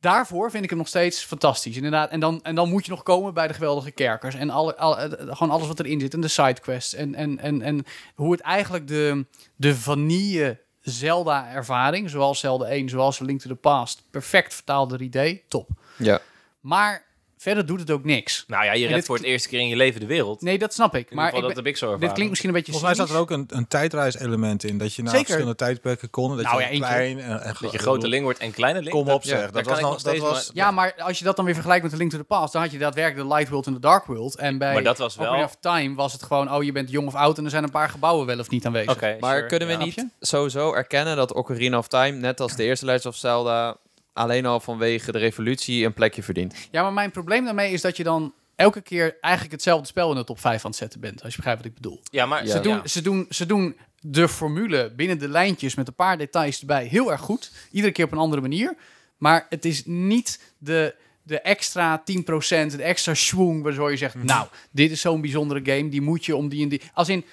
Daarvoor 0.01 0.51
vind 0.51 0.63
ik 0.63 0.69
hem 0.69 0.79
nog 0.79 0.87
steeds 0.87 1.23
fantastisch, 1.23 1.75
inderdaad. 1.75 2.09
En 2.09 2.19
dan, 2.19 2.39
en 2.43 2.55
dan 2.55 2.69
moet 2.69 2.85
je 2.85 2.91
nog 2.91 3.03
komen 3.03 3.33
bij 3.33 3.47
de 3.47 3.53
geweldige 3.53 3.91
kerkers 3.91 4.35
en 4.35 4.49
alle, 4.49 4.77
alle, 4.77 4.95
eh, 4.95 5.35
gewoon 5.35 5.53
alles 5.53 5.67
wat 5.67 5.79
erin 5.79 5.99
zit. 5.99 6.13
En 6.13 6.21
de 6.21 6.27
sidequests 6.27 6.93
en, 6.93 7.15
en, 7.15 7.39
en, 7.39 7.61
en 7.61 7.85
hoe 8.15 8.31
het 8.31 8.41
eigenlijk 8.41 8.87
de, 8.87 9.25
de 9.55 9.75
vanille 9.75 10.59
Zelda-ervaring, 10.79 12.09
zoals 12.09 12.39
Zelda 12.39 12.65
1, 12.65 12.89
zoals 12.89 13.19
Link 13.19 13.41
to 13.41 13.49
the 13.49 13.55
Past, 13.55 14.03
perfect 14.11 14.53
vertaalde 14.53 15.09
3D, 15.09 15.47
top. 15.47 15.69
Ja. 15.97 16.19
Maar 16.59 17.05
verder 17.41 17.65
doet 17.65 17.79
het 17.79 17.91
ook 17.91 18.03
niks. 18.03 18.43
Nou 18.47 18.65
ja, 18.65 18.71
je 18.73 18.81
redt 18.83 18.93
dit- 18.95 19.05
voor 19.05 19.15
het 19.15 19.25
eerste 19.25 19.49
keer 19.49 19.59
in 19.59 19.67
je 19.67 19.75
leven 19.75 19.99
de 19.99 20.05
wereld. 20.05 20.41
Nee, 20.41 20.57
dat 20.57 20.73
snap 20.73 20.95
ik. 20.95 21.09
In 21.09 21.15
Maar 21.15 21.25
ieder 21.25 21.25
geval, 21.25 21.49
ik 21.49 21.55
dat 21.55 21.63
ben- 21.63 21.63
heb 21.63 21.73
ik 21.73 21.77
zo 21.77 21.85
dit 21.85 21.93
ervaren. 21.93 22.13
klinkt 22.13 22.29
misschien 22.29 22.49
een 22.49 22.55
beetje 22.55 22.71
Volgens 22.71 22.97
mij 22.97 23.05
staat 23.05 23.15
er 23.15 23.21
ook 23.21 23.31
een, 23.31 23.45
een 23.57 23.67
tijdreiselement 23.67 24.63
in. 24.63 24.77
Dat 24.77 24.93
je 24.93 25.01
naar 25.01 25.11
Zeker. 25.11 25.25
verschillende 25.25 25.57
tijdperken 25.57 26.09
kon. 26.09 26.35
Dat 26.37 26.45
Nou 26.45 26.61
je 26.61 26.71
ja, 26.73 26.77
klein 26.87 27.19
en, 27.19 27.41
en 27.43 27.53
Dat 27.61 27.71
je 27.71 27.77
grote 27.77 28.07
link 28.07 28.23
wordt 28.23 28.39
en 28.39 28.51
kleine 28.51 28.79
link. 28.79 28.91
Kom 28.95 29.09
op 29.09 29.23
zeg. 29.23 29.39
ja, 29.39 29.47
dat 29.51 29.65
was 29.65 29.75
ik 29.77 29.81
nog, 29.83 29.91
dat 29.91 29.99
steeds 29.99 30.19
was, 30.19 30.31
maar- 30.53 30.65
Ja, 30.65 30.71
maar 30.71 30.93
als 30.97 31.17
je 31.19 31.23
dat 31.23 31.35
dan 31.35 31.45
weer 31.45 31.53
vergelijkt 31.53 31.83
met 31.83 31.91
The 31.91 31.97
Link 31.97 32.11
to 32.11 32.17
the 32.17 32.23
Past, 32.23 32.53
dan 32.53 32.61
had 32.61 32.71
je 32.71 32.77
daadwerkelijk 32.77 33.27
de 33.29 33.33
Light 33.35 33.49
World 33.49 33.65
en 33.67 33.73
de 33.73 33.79
Dark 33.79 34.05
World. 34.05 34.35
En 34.35 34.57
bij 34.57 34.73
Maar 34.73 34.83
dat 34.83 34.97
was 34.97 35.15
wel- 35.15 35.25
Ocarina 35.27 35.45
of 35.45 35.55
Time 35.59 35.95
was 35.95 36.13
het 36.13 36.23
gewoon, 36.23 36.53
oh, 36.53 36.63
je 36.63 36.71
bent 36.71 36.89
jong 36.91 37.07
of 37.07 37.15
oud 37.15 37.37
en 37.37 37.43
er 37.43 37.49
zijn 37.49 37.63
een 37.63 37.71
paar 37.71 37.89
gebouwen 37.89 38.25
wel 38.25 38.39
of 38.39 38.49
niet 38.49 38.65
aanwezig. 38.65 38.91
Oké, 38.93 39.17
Maar 39.19 39.35
sure, 39.35 39.47
kunnen 39.47 39.67
we 39.67 39.73
ja. 39.73 39.79
niet 39.83 40.05
sowieso 40.19 40.73
erkennen 40.73 41.15
dat 41.15 41.33
Ocarina 41.33 41.77
of 41.77 41.87
Time, 41.87 42.17
net 42.17 42.39
als 42.39 42.55
de 42.55 42.63
eerste 42.63 42.85
Legend 42.85 43.05
of 43.05 43.15
Zelda, 43.15 43.77
alleen 44.13 44.45
al 44.45 44.59
vanwege 44.59 45.11
de 45.11 45.17
revolutie 45.17 45.85
een 45.85 45.93
plekje 45.93 46.23
verdient? 46.23 46.55
Ja, 46.71 46.81
maar 46.81 46.93
mijn 46.93 47.11
probleem 47.11 47.45
daarmee 47.45 47.71
is 47.71 47.81
dat 47.81 47.97
je 47.97 48.03
dan 48.03 48.33
elke 48.55 48.81
keer 48.81 49.17
eigenlijk 49.21 49.53
hetzelfde 49.53 49.87
spel 49.87 50.09
in 50.09 50.15
de 50.15 50.23
top 50.23 50.39
5 50.39 50.65
aan 50.65 50.69
het 50.69 50.79
zetten 50.79 50.99
bent. 50.99 51.23
Als 51.23 51.31
je 51.31 51.37
begrijpt 51.37 51.61
wat 51.61 51.71
ik 51.71 51.75
bedoel. 51.75 52.01
Ja, 52.03 52.25
maar 52.25 52.45
Ja. 52.45 52.51
Ze, 52.51 52.59
doen, 52.59 52.81
ze, 52.85 53.01
doen, 53.01 53.25
ze 53.29 53.45
doen 53.45 53.77
de 53.99 54.27
formule 54.27 54.93
binnen 54.95 55.19
de 55.19 55.27
lijntjes 55.27 55.75
met 55.75 55.87
een 55.87 55.93
paar 55.95 56.17
details 56.17 56.59
erbij 56.59 56.85
heel 56.85 57.11
erg 57.11 57.21
goed. 57.21 57.51
Iedere 57.71 57.93
keer 57.93 58.05
op 58.05 58.11
een 58.11 58.17
andere 58.17 58.41
manier. 58.41 58.75
Maar 59.17 59.45
het 59.49 59.65
is 59.65 59.85
niet 59.85 60.53
de, 60.57 60.95
de 61.23 61.41
extra 61.41 61.99
10%, 61.99 62.03
de 62.05 62.83
extra 62.83 63.13
schwung 63.13 63.63
waardoor 63.63 63.91
je 63.91 63.97
zegt... 63.97 64.23
Nou, 64.23 64.47
dit 64.71 64.91
is 64.91 65.01
zo'n 65.01 65.21
bijzondere 65.21 65.61
game, 65.63 65.89
die 65.89 66.01
moet 66.01 66.25
je 66.25 66.35
om 66.35 66.49
die 66.49 66.63
en 66.63 66.69
die... 66.69 66.81
Als 66.93 67.09
in, 67.09 67.25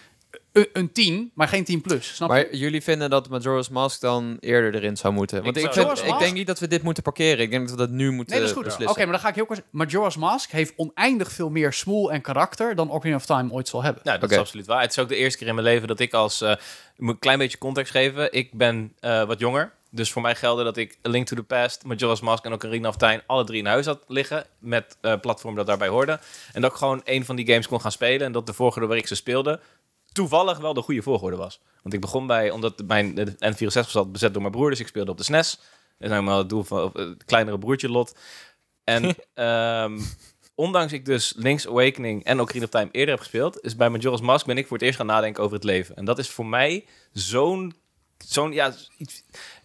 een 0.73 0.93
10, 0.93 1.31
maar 1.35 1.49
geen 1.49 1.65
10 1.65 1.81
plus. 1.81 2.15
Snap 2.15 2.29
maar 2.29 2.55
jullie 2.57 2.83
vinden 2.83 3.11
dat 3.11 3.29
Majora's 3.29 3.69
Mask 3.69 4.01
dan 4.01 4.37
eerder 4.41 4.75
erin 4.75 4.97
zou 4.97 5.15
moeten? 5.15 5.43
Want 5.43 5.57
ik, 5.57 5.65
ik, 5.65 5.73
vind, 5.73 6.05
ik, 6.05 6.19
denk 6.19 6.35
niet 6.35 6.47
dat 6.47 6.59
we 6.59 6.69
dit 6.69 6.83
moeten 6.83 7.03
parkeren. 7.03 7.39
Ik 7.39 7.51
denk 7.51 7.69
dat 7.69 7.77
we 7.77 7.87
dat 7.87 7.91
nu 7.91 8.11
moeten 8.11 8.35
nee, 8.35 8.47
dat 8.47 8.67
is 8.67 8.75
goed. 8.75 8.87
Oké, 8.87 9.03
maar 9.03 9.13
dan 9.13 9.21
ga 9.21 9.29
ik 9.29 9.35
heel 9.35 9.47
kort 9.47 9.63
Majora's 9.71 10.17
Mask 10.17 10.51
heeft 10.51 10.73
oneindig 10.77 11.33
veel 11.33 11.51
meer 11.51 11.73
smoel 11.73 12.13
en 12.13 12.21
karakter 12.21 12.75
dan 12.75 12.91
Ocarina 12.91 13.17
of 13.17 13.27
Time 13.27 13.53
ooit 13.53 13.69
zal 13.69 13.83
hebben. 13.83 14.03
Nou, 14.05 14.19
dat 14.19 14.31
is 14.31 14.37
absoluut 14.37 14.67
waar. 14.67 14.81
Het 14.81 14.91
is 14.91 14.99
ook 14.99 15.09
de 15.09 15.17
eerste 15.17 15.39
keer 15.39 15.49
in 15.49 15.55
mijn 15.55 15.67
leven 15.67 15.89
dat 15.89 16.01
ik 16.01 16.13
als... 16.13 16.43
Uh, 16.43 16.55
moet 16.97 17.15
een 17.15 17.19
klein 17.19 17.39
beetje 17.39 17.59
context 17.59 17.93
geven. 17.93 18.33
Ik 18.33 18.53
ben 18.53 18.93
uh, 19.01 19.25
wat 19.25 19.39
jonger. 19.39 19.73
Dus 19.91 20.13
voor 20.13 20.23
mij 20.23 20.35
gelden 20.35 20.65
dat 20.65 20.77
ik 20.77 20.99
A 21.07 21.11
Link 21.11 21.27
to 21.27 21.37
the 21.37 21.43
Past, 21.43 21.85
Majora's 21.85 22.21
Mask 22.21 22.45
en 22.45 22.53
ook 22.53 22.65
Ocarina 22.65 22.89
of 22.89 22.97
Time 22.97 23.23
alle 23.27 23.45
drie 23.45 23.59
in 23.59 23.67
huis 23.67 23.87
had 23.87 24.05
liggen. 24.07 24.45
Met 24.59 24.97
uh, 25.03 25.15
platform 25.21 25.55
dat 25.55 25.67
daarbij 25.67 25.89
hoorde. 25.89 26.19
En 26.53 26.61
dat 26.61 26.71
ik 26.71 26.77
gewoon 26.77 27.01
een 27.05 27.25
van 27.25 27.37
die 27.37 27.47
games 27.47 27.69
kon 27.69 27.81
gaan 27.81 27.93
spelen. 27.93 28.27
En 28.27 28.33
dat 28.33 28.47
de 28.47 28.53
volgorde 28.53 28.87
waar 28.87 28.97
ik 28.97 29.07
ze 29.07 29.15
speelde 29.15 29.61
toevallig 30.19 30.59
wel 30.59 30.75
de 30.75 30.83
goede 30.83 31.03
volgorde 31.03 31.37
was. 31.37 31.61
Want 31.83 31.95
ik 31.95 32.01
begon 32.01 32.27
bij, 32.27 32.51
omdat 32.51 32.83
mijn 32.87 33.31
N64 33.31 33.89
zat 33.89 34.13
bezet 34.13 34.33
door 34.33 34.43
mijn 34.43 34.55
broer, 34.55 34.71
dus 34.71 34.81
ik 34.81 34.87
speelde 34.87 35.11
op 35.11 35.17
de 35.17 35.25
SNES. 35.25 35.57
Dat 35.57 35.67
is 35.99 36.09
helemaal 36.11 36.39
het 36.39 36.49
doel 36.49 36.63
van 36.63 36.91
het 36.93 37.25
kleinere 37.25 37.59
broertje 37.59 37.91
Lot. 37.91 38.17
En 38.85 39.05
um, 39.85 40.01
ondanks 40.67 40.93
ik 40.93 41.05
dus 41.05 41.33
Link's 41.37 41.67
Awakening 41.67 42.25
en 42.25 42.41
Ocarina 42.41 42.65
of 42.65 42.71
Time 42.71 42.89
eerder 42.93 43.15
heb 43.15 43.19
gespeeld, 43.19 43.61
is 43.61 43.77
bij 43.77 43.89
Majora's 43.89 44.21
Mask 44.21 44.47
ben 44.47 44.59
ik 44.59 44.67
voor 44.67 44.77
het 44.77 44.87
eerst 44.87 44.99
gaan 44.99 45.07
nadenken 45.07 45.43
over 45.43 45.55
het 45.55 45.65
leven. 45.65 45.97
En 45.97 46.05
dat 46.05 46.19
is 46.19 46.31
voor 46.31 46.47
mij 46.47 46.87
zo'n 47.13 47.75
zo'n 48.25 48.53
ja, 48.53 48.73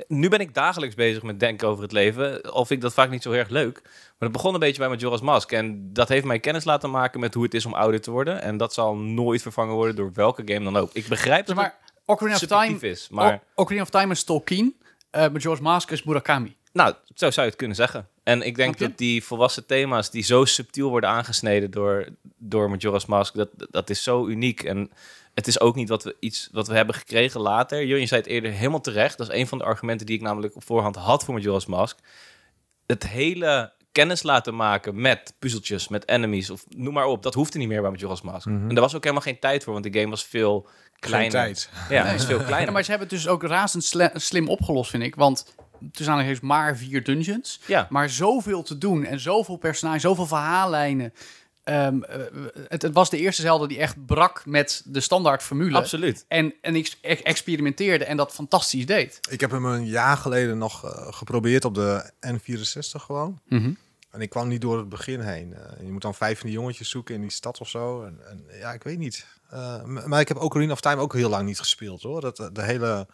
nu 0.08 0.30
ben 0.30 0.40
ik 0.40 0.54
dagelijks 0.54 0.96
bezig 0.96 1.24
met 1.24 1.40
denken 1.40 1.68
over 1.68 1.84
het 1.84 1.92
leven. 1.92 2.42
Al 2.42 2.66
vind 2.66 2.80
ik 2.80 2.82
dat 2.82 2.94
vaak 2.94 3.10
niet 3.10 3.22
zo 3.22 3.32
erg 3.32 3.50
leuk. 3.50 3.82
Maar 3.84 4.32
het 4.32 4.32
begon 4.32 4.54
een 4.54 4.60
beetje 4.60 4.80
bij 4.80 4.90
Majora's 4.90 5.22
Mask. 5.22 5.52
En 5.52 5.94
dat 5.94 6.10
heeft 6.10 6.26
mij 6.26 6.40
kennis 6.40 6.64
laten 6.64 6.92
maken 6.92 7.20
met 7.20 7.34
hoe 7.34 7.44
het 7.44 7.54
is 7.54 7.66
om 7.66 7.74
ouder 7.74 8.02
te 8.02 8.12
worden. 8.12 8.42
En 8.42 8.58
dat 8.58 8.74
zal 8.74 8.96
nooit 8.96 9.42
vervangen 9.42 9.76
worden 9.76 9.96
door 9.96 10.12
welke 10.14 10.42
game 10.46 10.64
dan 10.64 10.78
ook. 10.78 10.90
Ik 10.94 11.08
begrijp 11.08 11.46
dat 11.46 11.56
maar, 11.56 11.78
Ocarina 12.06 12.36
of 12.36 12.46
Time 12.46 12.80
is. 12.80 13.08
Maar 13.10 13.44
Ocarina 13.56 13.82
of 13.82 13.90
Time 13.90 14.12
is 14.12 14.24
Tolkien. 14.24 14.76
Uh, 15.12 15.22
Majora's 15.28 15.60
Mask 15.60 15.92
is 15.92 16.04
Murakami. 16.04 16.56
Nou, 16.74 16.94
zo 17.16 17.32
zou 17.32 17.42
je 17.42 17.52
het 17.52 17.56
kunnen 17.56 17.76
zeggen. 17.76 18.08
En 18.24 18.42
ik 18.42 18.56
denk 18.56 18.78
dat 18.78 18.98
die 18.98 19.24
volwassen 19.24 19.66
thema's 19.66 20.12
die 20.12 20.24
zo 20.24 20.46
subtiel 20.46 20.90
worden 20.90 21.10
aangesneden 21.10 21.72
door, 21.72 22.08
door 22.38 22.70
Majora's 22.70 23.06
Mask, 23.06 23.36
dat, 23.36 23.50
dat 23.56 23.90
is 23.90 24.04
zo 24.04 24.28
uniek. 24.28 24.64
En 24.64 24.92
het 25.34 25.48
is 25.48 25.60
ook 25.60 25.76
niet 25.76 25.90
wat 25.90 26.04
we, 26.04 26.16
iets 26.20 26.50
wat 26.52 26.68
we 26.68 26.76
hebben 26.76 26.96
gekregen 26.96 27.42
later. 27.42 27.86
Jurjen 27.86 28.08
zei 28.08 28.22
het 28.22 28.30
eerder 28.30 28.52
helemaal 28.52 28.82
terecht. 28.82 29.18
Dat 29.18 29.30
is 29.30 29.38
een 29.40 29.48
van 29.48 29.58
de 29.58 29.64
argumenten 29.64 30.06
die 30.06 30.16
ik 30.16 30.22
namelijk 30.22 30.56
op 30.56 30.64
voorhand 30.64 30.96
had 30.96 31.24
voor 31.24 31.34
Majora's 31.34 31.66
Mask. 31.66 31.98
Het 32.86 33.08
hele 33.08 33.74
kennis 33.92 34.24
laten 34.24 34.56
maken 34.56 35.02
met 35.02 35.34
puzzeltjes, 35.40 35.88
met 35.88 36.08
enemies 36.08 36.50
of 36.50 36.66
noem 36.70 36.94
maar 36.94 37.06
op. 37.06 37.24
Dat 37.24 37.34
hoefde 37.34 37.58
niet 37.58 37.68
meer 37.68 37.82
bij 37.82 37.92
Majora's 37.92 38.22
Mask. 38.22 38.46
Mhm. 38.46 38.70
En 38.70 38.76
er 38.76 38.82
was 38.82 38.96
ook 38.96 39.04
helemaal 39.04 39.24
geen 39.24 39.40
tijd 39.40 39.64
voor, 39.64 39.74
want 39.74 39.86
de 39.86 40.00
game 40.00 40.10
was 40.10 40.24
veel 40.24 40.68
kleiner. 41.00 41.32
tijd. 41.32 41.70
Ja, 41.90 42.04
nee. 42.04 42.14
was 42.14 42.26
veel 42.26 42.44
kleiner. 42.52 42.74
maar 42.74 42.84
ze 42.84 42.90
hebben 42.90 43.08
het 43.10 43.18
dus 43.18 43.28
ook 43.28 43.44
razend 43.44 43.94
slim 44.14 44.48
opgelost, 44.48 44.90
vind 44.90 45.04
ik. 45.04 45.16
Want 45.16 45.56
tussen 45.92 46.18
heeft 46.18 46.42
maar 46.42 46.78
vier 46.78 47.04
dungeons. 47.04 47.60
Ja. 47.66 47.88
Maar 47.90 48.10
zoveel 48.10 48.64
te 48.64 48.78
doen 48.78 49.06
en 49.06 49.20
zoveel 49.20 49.56
personages, 49.56 50.02
zoveel 50.02 50.26
verhaallijnen. 50.26 51.14
Ehm, 51.64 52.02
eh, 52.02 52.22
het, 52.68 52.82
het, 52.82 52.94
was 52.94 53.10
de 53.10 53.18
eerste 53.18 53.42
Zelda 53.42 53.68
die 53.68 53.78
echt 53.78 54.06
brak 54.06 54.46
met 54.46 54.82
de 54.86 55.00
standaard 55.00 55.44
formule. 55.44 55.78
Absoluut. 55.78 56.26
En, 56.28 56.54
en 56.62 56.76
ik 56.76 56.98
experimenteerde 57.02 58.06
en 58.06 58.18
dat 58.18 58.34
fantastisch 58.34 58.86
deed. 58.86 59.20
Ik 59.30 59.42
heb 59.42 59.52
hem 59.52 59.66
een 59.66 59.86
jaar 59.86 60.18
geleden 60.18 60.58
nog 60.58 60.86
uh, 60.86 61.14
geprobeerd 61.14 61.66
op 61.66 61.76
de 61.76 62.12
N64 62.28 63.02
gewoon. 63.02 63.40
Mhm. 63.48 63.74
En 64.12 64.22
ik 64.22 64.30
kwam 64.30 64.48
niet 64.48 64.62
door 64.62 64.78
het 64.78 64.90
begin 64.90 65.20
heen. 65.20 65.50
Uh, 65.50 65.86
je 65.86 65.92
moet 65.92 66.02
dan 66.02 66.16
vijf 66.16 66.40
van 66.40 66.50
die 66.50 66.58
jongetjes 66.58 66.90
zoeken 66.90 67.16
in 67.16 67.22
die 67.22 67.32
stad 67.32 67.60
of 67.60 67.70
zo. 67.70 68.04
En, 68.04 68.20
en 68.30 68.46
ja, 68.60 68.74
ik 68.74 68.84
weet 68.84 68.98
niet. 68.98 69.26
maar 70.06 70.20
ik 70.20 70.28
heb 70.28 70.38
Ocarina 70.38 70.72
of 70.72 70.82
Time 70.82 71.02
ook 71.02 71.14
heel 71.14 71.30
lang 71.30 71.46
niet 71.46 71.60
gespeeld 71.60 72.02
hoor. 72.02 72.22
Dat, 72.22 72.50
de 72.54 72.64
hele... 72.64 73.08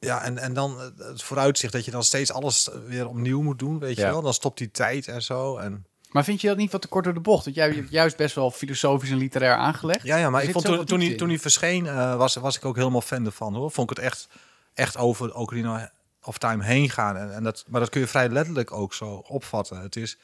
Ja, 0.00 0.22
en, 0.22 0.38
en 0.38 0.54
dan 0.54 0.92
het 0.96 1.22
vooruitzicht 1.22 1.72
dat 1.72 1.84
je 1.84 1.90
dan 1.90 2.04
steeds 2.04 2.32
alles 2.32 2.70
weer 2.86 3.08
opnieuw 3.08 3.42
moet 3.42 3.58
doen, 3.58 3.78
weet 3.78 3.96
je 3.96 4.02
wel. 4.02 4.22
Dan 4.22 4.34
stopt 4.34 4.58
die 4.58 4.70
tijd 4.70 5.08
en 5.08 5.22
zo. 5.22 5.56
En 5.56 5.86
maar 6.14 6.24
vind 6.24 6.40
je 6.40 6.48
dat 6.48 6.56
niet 6.56 6.72
wat 6.72 6.82
te 6.82 6.88
kort 6.88 7.04
door 7.04 7.14
de 7.14 7.20
bocht? 7.20 7.44
Dat 7.44 7.54
jij 7.54 7.70
hebt 7.70 7.90
juist 7.90 8.16
best 8.16 8.34
wel 8.34 8.50
filosofisch 8.50 9.10
en 9.10 9.16
literair 9.16 9.54
aangelegd. 9.54 10.02
Ja, 10.02 10.16
ja 10.16 10.30
maar 10.30 10.42
ik 10.42 10.50
vond 10.50 10.64
toen, 10.64 10.84
toen, 10.84 11.00
hij, 11.00 11.14
toen 11.14 11.28
hij 11.28 11.38
verscheen, 11.38 11.84
uh, 11.84 12.16
was, 12.16 12.34
was 12.34 12.56
ik 12.56 12.64
ook 12.64 12.76
helemaal 12.76 13.00
fan 13.00 13.26
ervan 13.26 13.54
hoor. 13.54 13.70
Vond 13.70 13.90
ik 13.90 13.96
het 13.96 14.06
echt, 14.06 14.28
echt 14.74 14.96
over 14.96 15.34
Ocarina 15.34 15.90
of 16.22 16.38
Time 16.38 16.64
heen 16.64 16.90
gaan. 16.90 17.16
En, 17.16 17.34
en 17.34 17.42
dat, 17.42 17.64
maar 17.68 17.80
dat 17.80 17.88
kun 17.88 18.00
je 18.00 18.06
vrij 18.06 18.28
letterlijk 18.28 18.72
ook 18.72 18.94
zo 18.94 19.06
opvatten. 19.26 19.80
Het 19.80 19.96
is 19.96 20.18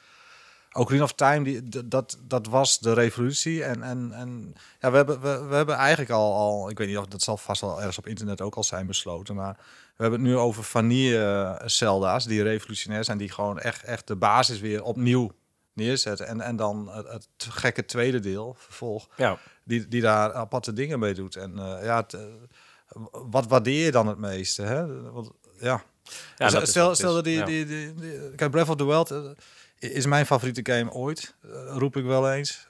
Ocarina 0.72 1.04
of 1.04 1.12
Time, 1.12 1.44
die, 1.44 1.88
dat, 1.88 2.18
dat 2.22 2.46
was 2.46 2.78
de 2.78 2.92
revolutie. 2.92 3.64
En, 3.64 3.82
en, 3.82 4.12
en 4.12 4.54
ja, 4.80 4.90
we 4.90 4.96
hebben, 4.96 5.20
we, 5.20 5.46
we 5.48 5.54
hebben 5.54 5.74
eigenlijk 5.74 6.10
al, 6.10 6.34
al, 6.34 6.70
ik 6.70 6.78
weet 6.78 6.88
niet 6.88 6.98
of 6.98 7.06
dat 7.06 7.22
zal 7.22 7.36
vast 7.36 7.60
wel 7.60 7.78
ergens 7.78 7.98
op 7.98 8.06
internet 8.06 8.40
ook 8.40 8.54
al 8.54 8.64
zijn 8.64 8.86
besloten, 8.86 9.34
maar 9.34 9.56
we 9.96 10.02
hebben 10.02 10.20
het 10.20 10.28
nu 10.28 10.36
over 10.36 10.64
vanille 10.64 11.60
Zelda's 11.64 12.24
die 12.24 12.42
revolutionair 12.42 13.04
zijn, 13.04 13.18
die 13.18 13.30
gewoon 13.30 13.58
echt, 13.58 13.82
echt 13.82 14.06
de 14.06 14.16
basis 14.16 14.60
weer 14.60 14.82
opnieuw 14.82 15.30
neerzetten. 15.72 16.26
En, 16.26 16.40
en 16.40 16.56
dan 16.56 16.88
het, 16.92 17.08
het 17.08 17.26
gekke 17.38 17.84
tweede 17.84 18.20
deel, 18.20 18.54
vervolg, 18.58 19.08
ja. 19.16 19.38
die, 19.64 19.88
die 19.88 20.00
daar 20.00 20.32
aparte 20.32 20.72
dingen 20.72 20.98
mee 20.98 21.14
doet. 21.14 21.36
En 21.36 21.52
uh, 21.56 21.78
ja, 21.82 22.06
uh, 22.14 22.20
wat 23.10 23.46
waardeer 23.46 23.84
je 23.84 23.90
dan 23.90 24.06
het 24.06 24.18
meeste? 24.18 24.62
Hè? 24.62 25.10
Want, 25.10 25.30
ja. 25.60 25.82
ja 26.36 26.48
dus, 26.48 26.70
stel, 26.70 26.94
stel 26.94 27.14
dat 27.14 27.24
die, 27.24 27.36
ja. 27.36 27.44
die, 27.44 27.66
die, 27.66 27.94
die, 27.94 28.34
kijk, 28.34 28.50
Breath 28.50 28.68
of 28.68 28.76
the 28.76 28.86
Wild 28.86 29.10
uh, 29.10 29.30
is 29.78 30.06
mijn 30.06 30.26
favoriete 30.26 30.72
game 30.72 30.92
ooit, 30.92 31.34
roep 31.68 31.96
ik 31.96 32.04
wel 32.04 32.32
eens. 32.32 32.66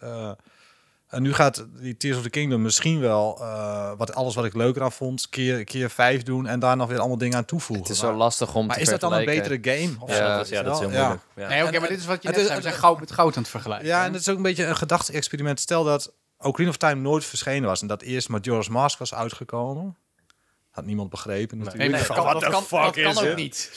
En 1.10 1.22
nu 1.22 1.32
gaat 1.32 1.66
die 1.70 1.96
Tears 1.96 2.16
of 2.16 2.22
the 2.22 2.30
Kingdom 2.30 2.62
misschien 2.62 3.00
wel 3.00 3.38
uh, 3.40 3.92
wat 3.96 4.14
alles 4.14 4.34
wat 4.34 4.44
ik 4.44 4.54
leuker 4.54 4.82
aan 4.82 4.92
vond, 4.92 5.28
keer, 5.28 5.64
keer 5.64 5.90
vijf 5.90 6.22
doen 6.22 6.46
en 6.46 6.58
daar 6.60 6.76
nog 6.76 6.88
weer 6.88 6.98
allemaal 6.98 7.18
dingen 7.18 7.36
aan 7.36 7.44
toevoegen. 7.44 7.86
Het 7.86 7.94
is 7.94 8.00
zo 8.00 8.14
lastig 8.14 8.54
om 8.54 8.66
maar 8.66 8.76
te 8.76 8.82
is 8.82 8.88
dat 8.88 9.00
dan 9.00 9.12
een 9.12 9.24
betere 9.24 9.58
game? 9.62 9.94
Of 9.98 10.16
ja, 10.16 10.36
dat 10.36 10.44
is, 10.44 10.50
ja, 10.50 10.62
dat 10.62 10.74
is 10.74 10.80
heel 10.80 10.88
moeilijk. 10.88 11.22
Ja. 11.36 11.48
Nee, 11.48 11.64
oké, 11.64 11.78
maar 11.78 11.88
dit 11.88 11.98
is 11.98 12.06
wat 12.06 12.22
je 12.22 12.28
net 12.28 12.46
zei. 12.46 12.56
We 12.56 12.62
zijn 12.62 12.74
goud 12.74 13.00
met 13.00 13.12
goud 13.12 13.36
aan 13.36 13.42
het 13.42 13.50
vergelijken. 13.50 13.86
Ja, 13.86 14.04
en 14.04 14.12
het 14.12 14.20
is 14.20 14.28
ook 14.28 14.36
een 14.36 14.42
beetje 14.42 14.66
een 14.66 14.76
gedachte-experiment. 14.76 15.60
Stel 15.60 15.84
dat 15.84 16.12
Ocarina 16.38 16.70
of 16.70 16.76
Time 16.76 17.00
nooit 17.00 17.24
verschenen 17.24 17.68
was 17.68 17.80
en 17.80 17.86
dat 17.86 18.02
eerst 18.02 18.28
Majora's 18.28 18.68
Mask 18.68 18.98
was 18.98 19.14
uitgekomen. 19.14 19.96
Had 20.70 20.84
niemand 20.84 21.10
begrepen 21.10 21.58
natuurlijk. 21.58 21.90
Nee, 21.90 21.98
nee, 21.98 22.08
dat 22.08 22.16
kan, 22.16 22.40
dat 22.40 22.42
kan, 22.42 22.82
dat 22.82 23.14
kan 23.14 23.28
ook 23.28 23.36
niet. 23.36 23.70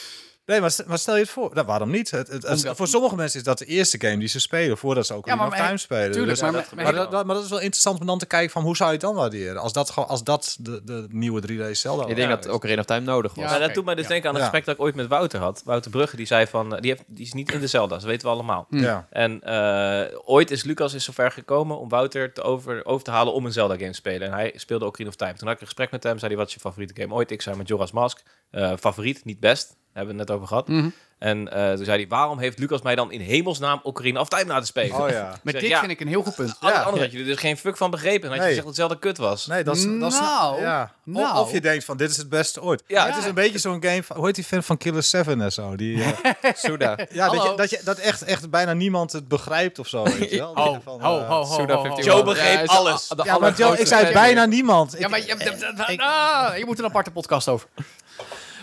Nee, 0.45 0.62
maar, 0.62 0.75
maar, 0.88 0.97
stel 0.97 1.13
je 1.13 1.21
het 1.21 1.29
voor. 1.29 1.51
Nou, 1.53 1.65
waarom 1.65 1.89
niet? 1.89 2.12
Het, 2.12 2.27
het, 2.27 2.69
voor 2.73 2.88
sommige 2.88 3.15
mensen 3.15 3.39
is 3.39 3.45
dat 3.45 3.58
de 3.58 3.65
eerste 3.65 3.99
game 3.99 4.17
die 4.17 4.27
ze 4.27 4.39
spelen 4.39 4.77
voordat 4.77 5.06
ze 5.06 5.13
ook 5.13 5.25
ja, 5.25 5.36
nog 5.36 5.56
time 5.56 5.77
spelen. 5.77 6.12
Tuurlijk, 6.12 6.39
dus, 6.39 6.51
maar, 6.51 6.51
maar, 6.75 6.93
dat, 6.93 7.12
maar, 7.12 7.36
dat, 7.36 7.43
is 7.43 7.49
wel 7.49 7.60
interessant 7.60 7.99
om 7.99 8.06
dan 8.06 8.19
te 8.19 8.25
kijken 8.25 8.51
van 8.51 8.63
hoe 8.63 8.75
zou 8.75 8.89
je 8.89 8.95
het 8.95 9.06
dan 9.06 9.15
waarderen? 9.15 9.62
Als 9.62 9.73
dat, 9.73 9.95
als 9.95 10.23
dat 10.23 10.58
de, 10.60 10.84
de 10.84 11.06
nieuwe 11.10 11.41
3D 11.41 11.71
Zelda 11.71 12.06
Ik 12.06 12.15
denk 12.15 12.29
dat 12.29 12.47
ook 12.47 12.56
Ocarina 12.56 12.79
of 12.79 12.86
Time 12.86 13.06
nodig 13.06 13.34
was. 13.34 13.51
Ja, 13.51 13.58
dat 13.58 13.73
doet 13.73 13.86
mij 13.86 13.95
dus 13.95 14.08
denken 14.08 14.29
aan 14.29 14.36
het 14.36 14.43
gesprek 14.43 14.65
dat 14.65 14.75
ik 14.75 14.82
ooit 14.82 14.95
met 14.95 15.08
Wouter 15.08 15.39
had. 15.39 15.62
Wouter 15.65 15.91
Brugge, 15.91 16.15
die 16.15 16.25
zei 16.25 16.47
van, 16.47 16.69
die, 16.79 16.91
heeft, 16.91 17.03
die 17.08 17.25
is 17.25 17.34
niet 17.34 17.51
in 17.51 17.60
de 17.60 17.67
Zelda, 17.67 17.95
dat 17.95 18.03
weten 18.03 18.27
we 18.27 18.34
allemaal. 18.34 18.67
Ja. 18.69 19.08
En 19.10 19.41
uh, 19.45 20.19
ooit 20.25 20.51
is 20.51 20.63
Lucas 20.63 20.93
is 20.93 21.03
zover 21.03 21.32
gekomen 21.32 21.79
om 21.79 21.89
Wouter 21.89 22.34
te 22.34 22.41
over, 22.41 22.86
over 22.86 23.03
te 23.03 23.12
halen 23.12 23.34
om 23.34 23.45
een 23.45 23.51
Zelda 23.51 23.75
game 23.75 23.89
te 23.89 23.95
spelen. 23.95 24.27
En 24.27 24.34
hij 24.34 24.53
speelde 24.56 24.86
Ocarina 24.86 25.10
of 25.10 25.15
Time. 25.15 25.34
Toen 25.34 25.47
had 25.47 25.56
ik 25.56 25.62
een 25.62 25.67
gesprek 25.67 25.91
met 25.91 26.03
hem, 26.03 26.17
zei 26.17 26.32
hij, 26.32 26.39
wat 26.39 26.47
is 26.47 26.53
je 26.53 26.60
favoriete 26.60 27.01
game 27.01 27.13
ooit? 27.13 27.32
Ik 27.32 27.41
zei 27.41 27.56
met 27.56 27.67
Joras 27.67 27.91
Mask, 27.91 28.21
uh, 28.51 28.73
favoriet, 28.79 29.25
niet 29.25 29.39
best. 29.39 29.75
Hebben 29.93 30.13
we 30.13 30.19
het 30.19 30.29
net 30.29 30.38
over 30.38 30.47
gehad. 30.47 30.67
Mm 30.67 30.79
-hmm. 30.79 30.93
En 31.23 31.49
uh, 31.53 31.73
toen 31.73 31.86
zei 31.86 31.97
hij, 31.97 32.08
waarom 32.08 32.39
heeft 32.39 32.60
Lucas 32.60 32.82
mij 32.82 32.95
dan 32.95 33.12
in 33.12 33.21
hemelsnaam 33.21 33.79
Ocarina 33.84 34.19
of 34.19 34.27
Time 34.27 34.45
laten 34.45 34.67
spelen? 34.67 35.01
Oh, 35.01 35.10
ja. 35.10 35.36
Met 35.43 35.60
dit 35.60 35.69
ja, 35.69 35.79
vind 35.79 35.91
ik 35.91 35.99
een 35.99 36.08
heel 36.08 36.23
goed 36.23 36.36
punt. 36.36 36.58
Ja. 36.60 36.82
Anders 36.82 37.03
had 37.03 37.12
je 37.12 37.19
er 37.19 37.25
dus 37.25 37.39
geen 37.39 37.58
fuck 37.58 37.77
van 37.77 37.91
begrepen. 37.91 38.23
En 38.23 38.29
had 38.29 38.38
je 38.38 38.43
gezegd 38.43 38.58
dat 38.58 38.65
hetzelfde 38.65 38.99
kut 38.99 39.17
was. 39.17 39.47
Nee, 39.47 39.63
dat 39.63 39.75
is... 39.75 39.84
Dat 39.84 40.13
is 40.13 40.19
nou, 40.19 40.62
ja. 40.62 40.93
nou. 41.03 41.39
Of 41.39 41.51
je 41.51 41.62
denkt 41.62 41.86
van, 41.86 41.97
dit 41.97 42.10
is 42.10 42.17
het 42.17 42.29
beste 42.29 42.62
ooit. 42.62 42.84
Ja. 42.88 43.06
Het 43.06 43.17
is 43.17 43.25
een 43.25 43.34
beetje 43.34 43.60
zo'n 43.60 43.84
game 43.84 44.03
van, 44.03 44.15
hoe 44.15 44.25
heet 44.25 44.36
die 44.36 44.43
film 44.43 44.63
van 44.63 44.77
Killer 44.77 45.03
7 45.03 45.41
en 45.41 45.51
zo? 45.51 45.75
Die, 45.75 45.95
uh, 45.95 46.08
Suda. 46.53 46.97
Ja, 47.10 47.29
dat, 47.29 47.43
je, 47.43 47.53
dat, 47.56 47.69
je, 47.69 47.82
dat 47.84 47.97
echt, 47.97 48.23
echt 48.23 48.49
bijna 48.49 48.73
niemand 48.73 49.12
het 49.12 49.27
begrijpt 49.27 49.79
of 49.79 49.88
zo. 49.88 50.03
Weet 50.03 50.29
je 50.29 50.38
wel? 50.38 50.51
oh, 50.67 50.77
van, 50.84 50.99
uh, 50.99 51.06
ho, 51.06 51.19
ho, 51.19 51.43
ho, 51.43 51.56
Suda 51.60 51.75
ho, 51.75 52.01
Joe 52.01 52.23
begreep 52.23 52.67
alles. 52.67 53.12
Ja, 53.23 53.38
maar 53.38 53.53
Joe, 53.53 53.77
ik 53.77 53.88
zei 53.88 54.13
bijna 54.13 54.45
niemand. 54.45 54.95
Ja, 54.97 55.08
maar 55.08 55.19
je, 55.19 56.56
je 56.58 56.63
moet 56.65 56.79
een 56.79 56.86
aparte 56.86 57.12
podcast 57.12 57.47
over. 57.47 57.67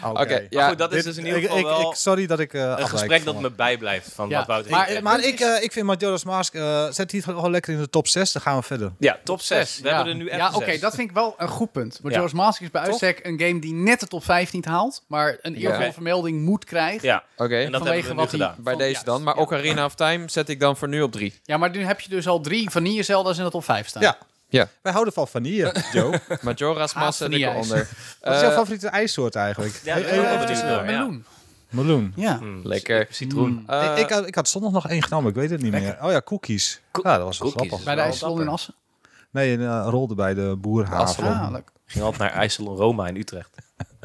Oké, 0.05 0.21
okay. 0.21 0.47
ja, 0.51 0.69
goed, 0.69 0.79
dat 0.79 0.93
is 0.93 1.05
dus 1.05 1.17
in 1.17 1.27
ieder 1.27 1.41
geval 1.41 1.63
wel 1.63 1.91
ik, 1.91 1.97
sorry 1.97 2.27
dat 2.27 2.41
ik 2.41 2.53
uh, 2.53 2.75
een 2.77 2.89
gesprek 2.89 3.25
dat 3.25 3.41
me 3.41 3.51
bijblijft 3.51 4.13
van 4.15 4.29
ja. 4.29 4.39
wat 4.39 4.47
Wouter 4.47 4.71
Maar, 4.71 4.91
ik, 4.91 5.03
maar 5.03 5.25
ik, 5.25 5.41
uh, 5.41 5.63
ik 5.63 5.73
vind 5.73 5.87
Majora's 5.87 6.25
Mask, 6.25 6.55
uh, 6.55 6.91
zet 6.91 7.11
die 7.11 7.23
gewoon 7.23 7.51
lekker 7.51 7.73
in 7.73 7.79
de 7.79 7.91
top 7.91 8.09
6, 8.09 8.33
dan 8.33 8.43
gaan 8.43 8.57
we 8.57 8.63
verder. 8.63 8.93
Ja, 8.99 9.19
top 9.25 9.41
6. 9.41 9.81
We 9.81 9.89
ja. 9.89 9.95
hebben 9.95 10.13
er 10.13 10.19
nu 10.19 10.29
echt 10.29 10.41
Ja, 10.41 10.49
oké, 10.49 10.57
okay, 10.57 10.79
dat 10.79 10.95
vind 10.95 11.09
ik 11.09 11.15
wel 11.15 11.35
een 11.39 11.49
goed 11.49 11.73
punt. 11.73 12.01
Majora's 12.03 12.33
Mask 12.33 12.61
is 12.61 12.71
bij 12.71 12.83
uitstek 12.83 13.21
een 13.23 13.41
game 13.41 13.61
die 13.61 13.73
net 13.73 14.01
de 14.01 14.07
top 14.07 14.25
5 14.25 14.53
niet 14.53 14.65
haalt, 14.65 15.03
maar 15.07 15.39
een 15.43 15.55
eervolle 15.55 15.93
vermelding 15.93 16.43
moet 16.43 16.65
krijgen. 16.65 17.09
Ja, 17.09 17.25
oké. 17.33 17.45
Okay. 17.45 17.65
En 17.65 17.73
dat 17.73 17.85
hebben 17.85 18.05
we 18.05 18.15
nu 18.15 18.27
gedaan. 18.27 18.55
Bij 18.59 18.77
deze 18.77 19.05
dan, 19.05 19.23
maar 19.23 19.37
Ocarina 19.37 19.85
of 19.85 19.95
Time 19.95 20.29
zet 20.29 20.49
ik 20.49 20.61
dan 20.61 20.77
voor 20.77 20.89
nu 20.89 21.03
op 21.03 21.13
3. 21.13 21.41
Ja, 21.45 21.57
maar 21.57 21.71
nu 21.71 21.85
heb 21.85 22.01
je 22.01 22.09
dus 22.09 22.29
al 22.29 22.41
drie 22.41 22.71
Vanille 22.71 23.03
Zelda's 23.03 23.39
in 23.39 23.45
de 23.45 23.51
top 23.51 23.65
5 23.65 23.89
staan. 23.89 24.03
Ja. 24.03 24.19
Ja. 24.51 24.69
Wij 24.83 24.93
houden 24.93 25.15
van 25.15 25.29
vanille, 25.29 25.75
Joe. 25.93 26.21
Majora's 26.41 26.95
Mask 26.95 27.21
en 27.21 27.49
onder. 27.49 27.89
Wat 28.21 28.35
is 28.35 28.41
jouw 28.41 28.51
favoriete 28.51 28.89
ijssoort 28.89 29.35
eigenlijk? 29.35 29.81
Ja, 29.85 29.99
uh, 29.99 30.85
meloen. 30.85 31.25
Meloen. 31.69 32.13
Ja. 32.17 32.39
Mm, 32.41 32.61
lekker. 32.63 33.07
Citroen. 33.11 33.51
Mm. 33.51 33.65
Uh, 33.71 33.99
ik, 33.99 34.11
ik, 34.11 34.35
had 34.35 34.49
zondag 34.49 34.73
nog 34.73 34.89
één 34.89 35.03
genomen, 35.03 35.31
ik 35.31 35.37
weet 35.37 35.51
het 35.51 35.63
niet 35.63 35.73
lekker. 35.73 35.97
meer. 35.99 36.05
Oh 36.05 36.13
ja, 36.13 36.23
cookies. 36.23 36.81
Co 36.91 37.01
ja, 37.05 37.17
dat 37.17 37.27
was 37.27 37.39
wel 37.39 37.51
grappig. 37.51 37.85
Bij 37.85 37.95
de 37.95 38.01
ijssalon 38.01 38.41
in 38.41 38.49
Assen? 38.49 38.75
Nee, 39.31 39.59
een 39.59 39.83
rolde 39.83 40.15
bij 40.15 40.35
de 40.35 40.57
boerhaven. 40.59 41.25
Ah, 41.25 41.51
leuk. 41.51 41.71
Ging 41.87 42.05
altijd 42.05 42.23
naar 42.23 42.41
IJssel 42.41 42.77
Roma 42.77 43.07
in 43.07 43.17
Utrecht. 43.17 43.57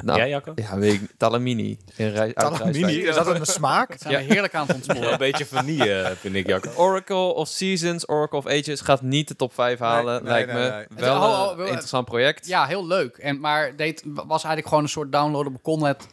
Nou, 0.04 0.20
Jij, 0.20 0.30
Jacco? 0.30 0.52
Ja, 0.56 0.78
weet 0.78 0.94
ik 0.94 1.02
niet. 1.02 1.14
Talamini. 1.18 1.78
In 1.96 2.10
Rij- 2.10 2.20
uit 2.20 2.36
Talamini, 2.36 3.06
is 3.08 3.16
dat 3.16 3.28
een 3.28 3.46
smaak? 3.46 3.90
Dat 3.90 4.02
zijn 4.02 4.16
we 4.28 4.34
heerlijk 4.34 4.56
aan 4.56 4.66
het 4.68 4.76
ontsporen. 4.76 5.02
Ja, 5.04 5.12
een 5.12 5.18
beetje 5.18 5.46
vanille, 5.46 6.02
eh, 6.02 6.12
vind 6.16 6.36
ik, 6.36 6.48
Jacco. 6.48 6.70
Oracle 6.76 7.34
of 7.34 7.48
Seasons, 7.48 8.10
Oracle 8.10 8.38
of 8.38 8.46
Ages 8.48 8.82
gaat 8.82 9.02
niet 9.02 9.28
de 9.28 9.36
top 9.36 9.54
5 9.54 9.80
halen, 9.80 10.24
Nee, 10.24 10.34
nee, 10.34 10.46
lijkt 10.46 10.54
nee, 10.54 10.70
me. 10.70 10.86
nee. 10.90 11.04
Wel 11.06 11.16
Oh, 11.22 11.42
oh, 11.52 11.58
een 11.60 11.66
interessant 11.68 12.06
project. 12.06 12.48
Ja, 12.48 12.66
heel 12.66 12.88
leuk. 12.88 13.18
En, 13.18 13.40
maar 13.40 13.76
deed, 13.76 14.02
was 14.06 14.28
eigenlijk 14.30 14.68
gewoon 14.68 14.84
een 14.84 14.90
soort 14.90 15.12
downloadable 15.12 15.62
content, 15.62 16.08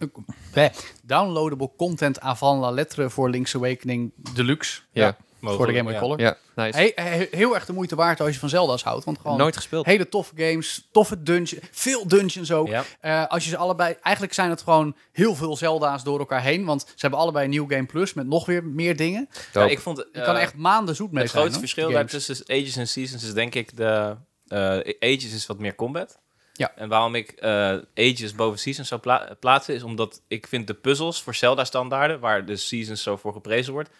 eh, 0.54 0.68
downloadable 1.04 1.70
content 1.76 2.20
avant 2.20 2.60
la 2.60 2.70
lettre 2.70 3.10
voor 3.10 3.30
Link's 3.30 3.54
Awakening 3.54 4.12
Deluxe. 4.34 4.80
Ja. 4.92 5.16
Voor 5.50 5.66
de 5.66 5.74
Game 5.74 5.90
Boy 5.90 5.98
Color. 6.00 6.20
Ja, 6.20 6.36
nice. 6.54 6.78
He- 6.78 7.02
he- 7.02 7.28
heel 7.30 7.54
erg 7.54 7.66
de 7.66 7.72
moeite 7.72 7.94
waard 7.96 8.20
als 8.20 8.32
je 8.32 8.38
van 8.38 8.48
Zelda's 8.48 8.82
houdt. 8.82 9.04
Want 9.04 9.18
gewoon 9.18 9.36
Nooit 9.36 9.56
gespeeld. 9.56 9.86
hele 9.86 10.08
toffe 10.08 10.32
games, 10.36 10.88
toffe 10.92 11.22
dungeons, 11.22 11.54
veel 11.70 12.08
dungeons 12.08 12.52
ook. 12.52 12.68
Ja. 12.68 12.84
Eh, 13.00 13.26
als 13.26 13.44
je 13.44 13.50
ze 13.50 13.56
allebei, 13.56 13.96
eigenlijk 14.02 14.34
zijn 14.34 14.50
het 14.50 14.62
gewoon 14.62 14.96
heel 15.12 15.34
veel 15.34 15.56
Zelda's 15.56 16.04
door 16.04 16.18
elkaar 16.18 16.42
heen. 16.42 16.64
Want 16.64 16.80
ze 16.80 16.92
hebben 16.96 17.18
allebei 17.20 17.44
een 17.44 17.50
New 17.50 17.70
Game 17.72 17.86
Plus 17.86 18.14
met 18.14 18.26
nog 18.26 18.46
weer 18.46 18.64
meer 18.64 18.96
dingen. 18.96 19.28
Ja, 19.52 19.64
ik 19.66 19.80
vond 19.80 20.04
Je 20.12 20.22
kan 20.22 20.36
eh, 20.36 20.42
echt 20.42 20.54
maanden 20.54 20.94
zoet 20.96 21.12
mee 21.12 21.22
het 21.22 21.30
zijn. 21.30 21.42
grootste 21.42 21.60
verschil 21.60 21.90
daar 21.90 22.06
tussen 22.06 22.36
Ages 22.46 22.76
en 22.76 22.88
Seasons 22.88 23.22
is 23.24 23.32
denk 23.32 23.54
ik 23.54 23.76
de... 23.76 24.16
eh, 24.48 24.58
Ages 25.00 25.32
is 25.34 25.46
wat 25.46 25.58
meer 25.58 25.74
combat. 25.74 26.18
Ja. 26.54 26.72
En 26.76 26.88
waarom 26.88 27.14
ik 27.14 27.30
eh, 27.30 27.76
Ages 27.94 28.34
boven 28.34 28.58
Seasons 28.58 28.88
zou 28.88 29.00
pla- 29.00 29.36
plaatsen... 29.40 29.74
is 29.74 29.82
omdat 29.82 30.20
ik 30.28 30.46
vind 30.46 30.66
de 30.66 30.74
puzzels 30.74 31.22
voor 31.22 31.34
Zelda-standaarden... 31.34 32.20
waar 32.20 32.44
de 32.44 32.56
Seasons 32.56 33.02
zo 33.02 33.16
voor 33.16 33.32
geprezen 33.32 33.72
wordt... 33.72 33.90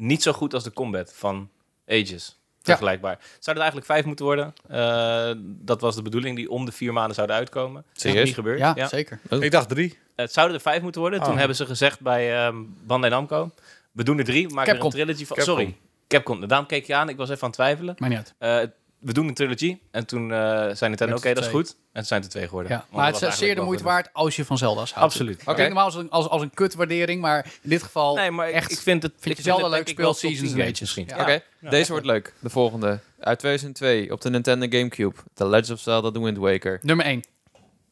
niet 0.00 0.22
zo 0.22 0.32
goed 0.32 0.54
als 0.54 0.64
de 0.64 0.72
combat 0.72 1.12
van 1.14 1.48
Ages. 1.88 2.38
Vergelijkbaar. 2.62 3.18
Zou 3.38 3.56
er 3.56 3.62
eigenlijk 3.62 3.86
vijf 3.92 4.04
moeten 4.04 4.24
worden? 4.24 4.54
Eh, 4.68 5.30
dat 5.44 5.80
was 5.80 5.94
de 5.94 6.02
bedoeling 6.02 6.36
die 6.36 6.50
om 6.50 6.64
de 6.64 6.72
vier 6.72 6.92
maanden 6.92 7.14
zouden 7.14 7.36
uitkomen. 7.36 7.82
Dat 7.86 7.96
is 7.96 8.00
Serieus? 8.02 8.24
niet 8.24 8.34
gebeurd. 8.34 8.58
Ja, 8.58 8.72
ja. 8.76 8.88
zeker. 8.88 9.20
Ik 9.40 9.50
dacht 9.50 9.68
drie. 9.68 9.98
Het 10.16 10.32
zouden 10.32 10.56
er 10.56 10.62
vijf 10.62 10.82
moeten 10.82 11.00
worden. 11.00 11.20
Toen 11.20 11.32
Oh. 11.32 11.38
hebben 11.38 11.56
ze 11.56 11.66
gezegd 11.66 12.00
bij 12.00 12.44
ehm 12.44 12.56
Bandai 12.86 13.12
Namco... 13.12 13.50
we 13.92 14.04
doen 14.04 14.18
er 14.18 14.24
drie, 14.24 14.46
we 14.48 14.54
maken 14.54 14.72
er 14.72 14.78
Capcom. 14.80 15.00
een 15.00 15.06
trilogy 15.06 15.26
van. 15.26 15.36
Capcom. 15.36 15.54
Sorry, 15.56 15.76
Capcom. 16.08 16.46
Daarom 16.48 16.66
keek 16.66 16.84
je 16.86 16.94
aan, 16.94 17.08
ik 17.08 17.16
was 17.16 17.28
even 17.30 17.42
aan 17.42 17.48
het 17.48 17.56
twijfelen. 17.58 17.94
Maar 17.98 18.08
niet 18.08 18.34
uit. 18.38 18.70
We 19.00 19.12
doen 19.12 19.28
een 19.28 19.34
trilogy. 19.34 19.78
En 19.90 20.06
toen 20.06 20.32
eh 20.32 20.38
zijn 20.72 20.90
het 20.90 21.00
oké, 21.02 21.20
Werd 21.20 21.34
dat 21.34 21.44
is 21.44 21.50
goed. 21.50 21.68
En 21.70 21.76
het 21.92 22.06
zijn 22.06 22.22
er 22.22 22.28
twee 22.28 22.44
geworden. 22.44 22.72
Ja. 22.72 22.86
Maar 22.90 23.12
het 23.12 23.22
is 23.22 23.38
zeer 23.38 23.54
de 23.54 23.60
moeite 23.60 23.84
waard 23.84 24.08
als 24.12 24.36
je 24.36 24.44
van 24.44 24.58
Zelda's 24.58 24.92
houdt. 24.92 25.12
Absoluut. 25.12 25.42
Klinkt 25.42 25.62
normaal 25.62 25.84
als 25.84 25.94
een, 25.94 26.10
als, 26.10 26.28
als 26.28 26.42
een 26.42 26.50
kutwaardering, 26.50 27.20
maar 27.20 27.44
in 27.62 27.70
dit 27.70 27.82
geval 27.82 28.14
Nee, 28.14 28.30
maar 28.30 28.48
echt 28.48 28.70
ik 28.70 28.78
vind 28.78 29.02
het... 29.02 29.12
vind 29.18 29.38
ik 29.38 29.44
je 29.44 29.50
Zelda 29.50 29.68
leuk, 29.68 29.88
speel 29.88 30.14
Seasons 30.14 30.40
10 30.40 30.48
en 30.48 30.54
games 30.54 30.66
Ages. 30.68 30.80
misschien. 30.80 31.06
Ja. 31.08 31.20
Oké, 31.20 31.40
Ja, 31.60 31.70
deze 31.70 31.84
ja. 31.84 31.90
wordt 31.90 32.06
leuk. 32.06 32.34
De 32.38 32.50
volgende. 32.50 33.00
Uit 33.20 33.38
2002 33.38 34.12
op 34.12 34.20
de 34.20 34.30
Nintendo 34.30 34.66
Gamecube. 34.70 35.16
The 35.34 35.48
Legend 35.48 35.70
of 35.70 35.80
Zelda 35.80 36.10
The 36.10 36.20
Wind 36.22 36.36
Waker. 36.38 36.78
Nummer 36.82 37.06
1. 37.06 37.24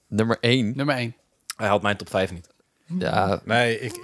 Nummer 0.08 0.36
1. 0.40 0.72
Nummer 0.76 0.94
1. 0.94 1.16
Hij 1.56 1.66
haalt 1.66 1.82
mijn 1.82 1.96
top 1.96 2.10
5 2.10 2.32
niet. 2.32 2.48
Ja, 2.98 3.40
Nee, 3.44 3.80
ik, 3.80 3.92
ik, 3.96 4.02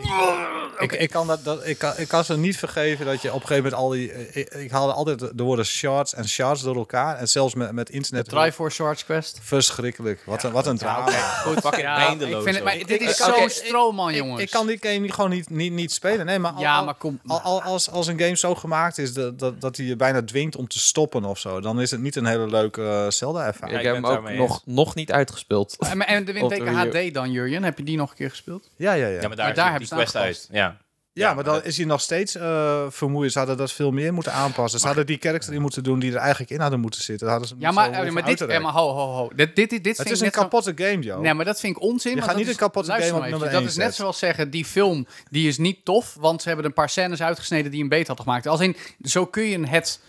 ik, 0.78 0.92
ik, 1.00 1.10
kan 1.10 1.26
dat, 1.26 1.44
dat, 1.44 1.66
ik, 1.66 1.78
kan, 1.78 1.92
ik 1.96 2.08
kan 2.08 2.24
ze 2.24 2.36
niet 2.36 2.58
vergeven 2.58 3.06
dat 3.06 3.22
je 3.22 3.32
op 3.32 3.40
een 3.40 3.46
gegeven 3.46 3.70
moment 3.70 3.82
al 3.82 3.88
die... 3.88 4.32
Ik, 4.32 4.54
ik 4.54 4.70
haalde 4.70 4.92
altijd 4.92 5.18
de 5.38 5.42
woorden 5.42 5.64
shards 5.66 6.14
en 6.14 6.28
shards 6.28 6.62
door 6.62 6.76
elkaar. 6.76 7.16
En 7.16 7.28
zelfs 7.28 7.54
met, 7.54 7.72
met 7.72 7.90
internet... 7.90 8.28
Triforce 8.28 8.74
Swords 8.74 9.04
Quest. 9.04 9.38
Verschrikkelijk. 9.42 10.22
Wat 10.26 10.42
een, 10.42 10.52
wat 10.52 10.66
een 10.66 10.78
drama. 10.78 11.10
Goed, 11.10 11.60
fucking 11.60 11.86
eindeloos. 11.86 12.36
ik 12.36 12.42
vind 12.42 12.54
het, 12.54 12.64
maar 12.64 12.86
dit 12.86 13.00
is 13.00 13.16
zo'n 13.16 13.34
oké, 13.34 13.48
stroomman, 13.48 14.08
Ik, 14.10 14.16
jongens. 14.16 14.42
ik 14.42 14.50
kan 14.50 14.66
die 14.66 14.78
game 14.80 14.98
niet, 14.98 15.12
gewoon 15.12 15.30
niet, 15.30 15.50
niet, 15.50 15.72
niet 15.72 15.92
spelen. 15.92 16.26
Nee, 16.26 16.38
maar, 16.38 16.52
al, 16.52 16.60
Ja, 16.60 16.82
maar 16.82 16.94
kom- 16.94 17.20
al- 17.26 17.40
al- 17.40 17.62
als, 17.62 17.90
als 17.90 18.06
een 18.06 18.18
game 18.18 18.36
zo 18.36 18.54
gemaakt 18.54 18.98
is 18.98 19.12
dat, 19.14 19.38
dat, 19.38 19.60
dat 19.60 19.76
hij 19.76 19.86
je 19.86 19.96
bijna 19.96 20.22
dwingt 20.22 20.56
om 20.56 20.68
te 20.68 20.78
stoppen 20.78 21.24
of 21.24 21.38
zo, 21.38 21.60
dan 21.60 21.80
is 21.80 21.90
het 21.90 22.00
niet 22.00 22.16
een 22.16 22.26
hele 22.26 22.46
leuke 22.46 22.80
uh, 22.80 23.10
Zelda-ervaring. 23.10 23.72
Ja, 23.72 23.78
ik 23.78 23.94
heb 23.94 23.94
hem 23.94 24.06
ook 24.06 24.30
nog, 24.30 24.62
nog 24.64 24.94
niet 24.94 25.12
uitgespeeld. 25.12 25.76
En, 25.78 26.06
en 26.06 26.24
de 26.24 26.32
U. 26.64 26.68
HD 26.68 27.14
dan, 27.14 27.30
Jurjen? 27.30 27.62
Heb 27.64 27.78
je 27.78 27.84
die 27.84 27.96
nog 27.96 28.10
een 28.10 28.16
keer 28.16 28.30
gespeeld? 28.30 28.70
Ja, 28.76 28.92
ja, 28.92 29.06
ja. 29.06 29.20
Ja, 29.20 29.28
maar 29.28 29.36
daar, 29.36 29.36
Maar 29.36 29.54
daar 29.54 29.54
die 29.54 29.62
hebben 29.70 29.88
ze 29.88 29.94
quest 29.94 30.16
uit. 30.16 30.48
Ja. 30.52 30.82
Ja, 31.12 31.34
maar 31.34 31.44
dan 31.44 31.64
is 31.64 31.76
hij 31.76 31.86
nog 31.86 32.00
steeds 32.00 32.34
eh 32.34 32.84
vermoeiend. 32.88 33.32
Ze 33.32 33.38
hadden 33.38 33.56
dat 33.56 33.72
veel 33.72 33.90
meer 33.90 34.14
moeten 34.14 34.32
aanpassen. 34.32 34.80
Ze 34.80 34.86
hadden 34.86 35.06
die 35.06 35.18
character 35.20 35.52
in 35.54 35.60
moeten 35.60 35.82
doen 35.82 35.98
die 35.98 36.12
er 36.12 36.16
eigenlijk 36.18 36.50
in 36.50 36.60
hadden 36.60 36.80
moeten 36.80 37.02
zitten. 37.02 37.28
Hadden 37.28 37.48
ze 37.48 37.54
Ja, 37.58 37.70
maar, 37.70 37.94
zo 37.94 38.00
eh, 38.02 38.10
maar 38.12 38.24
dit... 38.24 38.36
te 38.36 38.46
Ja, 38.46 38.60
maar 38.60 38.72
rekenen. 38.72 38.82
ho, 38.94 39.06
ho, 39.06 39.12
ho. 39.12 39.30
Dit, 39.34 39.56
dit, 39.56 39.70
dit, 39.70 39.84
dit 39.84 39.96
Het 39.98 40.10
is 40.10 40.20
een 40.20 40.30
zo- 40.32 40.40
kapotte 40.40 40.72
game, 40.76 40.98
joh. 41.02 41.20
Nee, 41.20 41.34
maar 41.34 41.44
dat 41.44 41.60
vind 41.60 41.76
ik 41.76 41.82
onzin. 41.82 42.12
Je 42.14 42.18
gaat 42.18 42.26
dat 42.28 42.36
niet 42.36 42.46
is- 42.46 42.52
een 42.52 42.58
kapotte 42.58 42.88
luister 42.88 43.12
game 43.14 43.24
op 43.24 43.30
nummer 43.30 43.50
Dat 43.50 43.62
is 43.62 43.76
net 43.76 43.94
zoals 43.94 44.18
zeggen, 44.18 44.50
die 44.50 44.64
film 44.64 45.06
die 45.30 45.48
is 45.48 45.58
niet 45.58 45.84
tof, 45.84 46.16
want 46.20 46.42
ze 46.42 46.48
hebben 46.48 46.66
een 46.66 46.72
paar 46.72 46.88
scènes 46.90 47.22
uitgesneden 47.22 47.70
die 47.70 47.82
een 47.82 47.88
beter 47.88 48.06
hadden 48.06 48.24
gemaakt. 48.24 48.46
Als 48.46 48.60
in, 48.60 48.76
zo 49.02 49.26
kun 49.26 49.42
je 49.44 49.66
het 49.66 50.00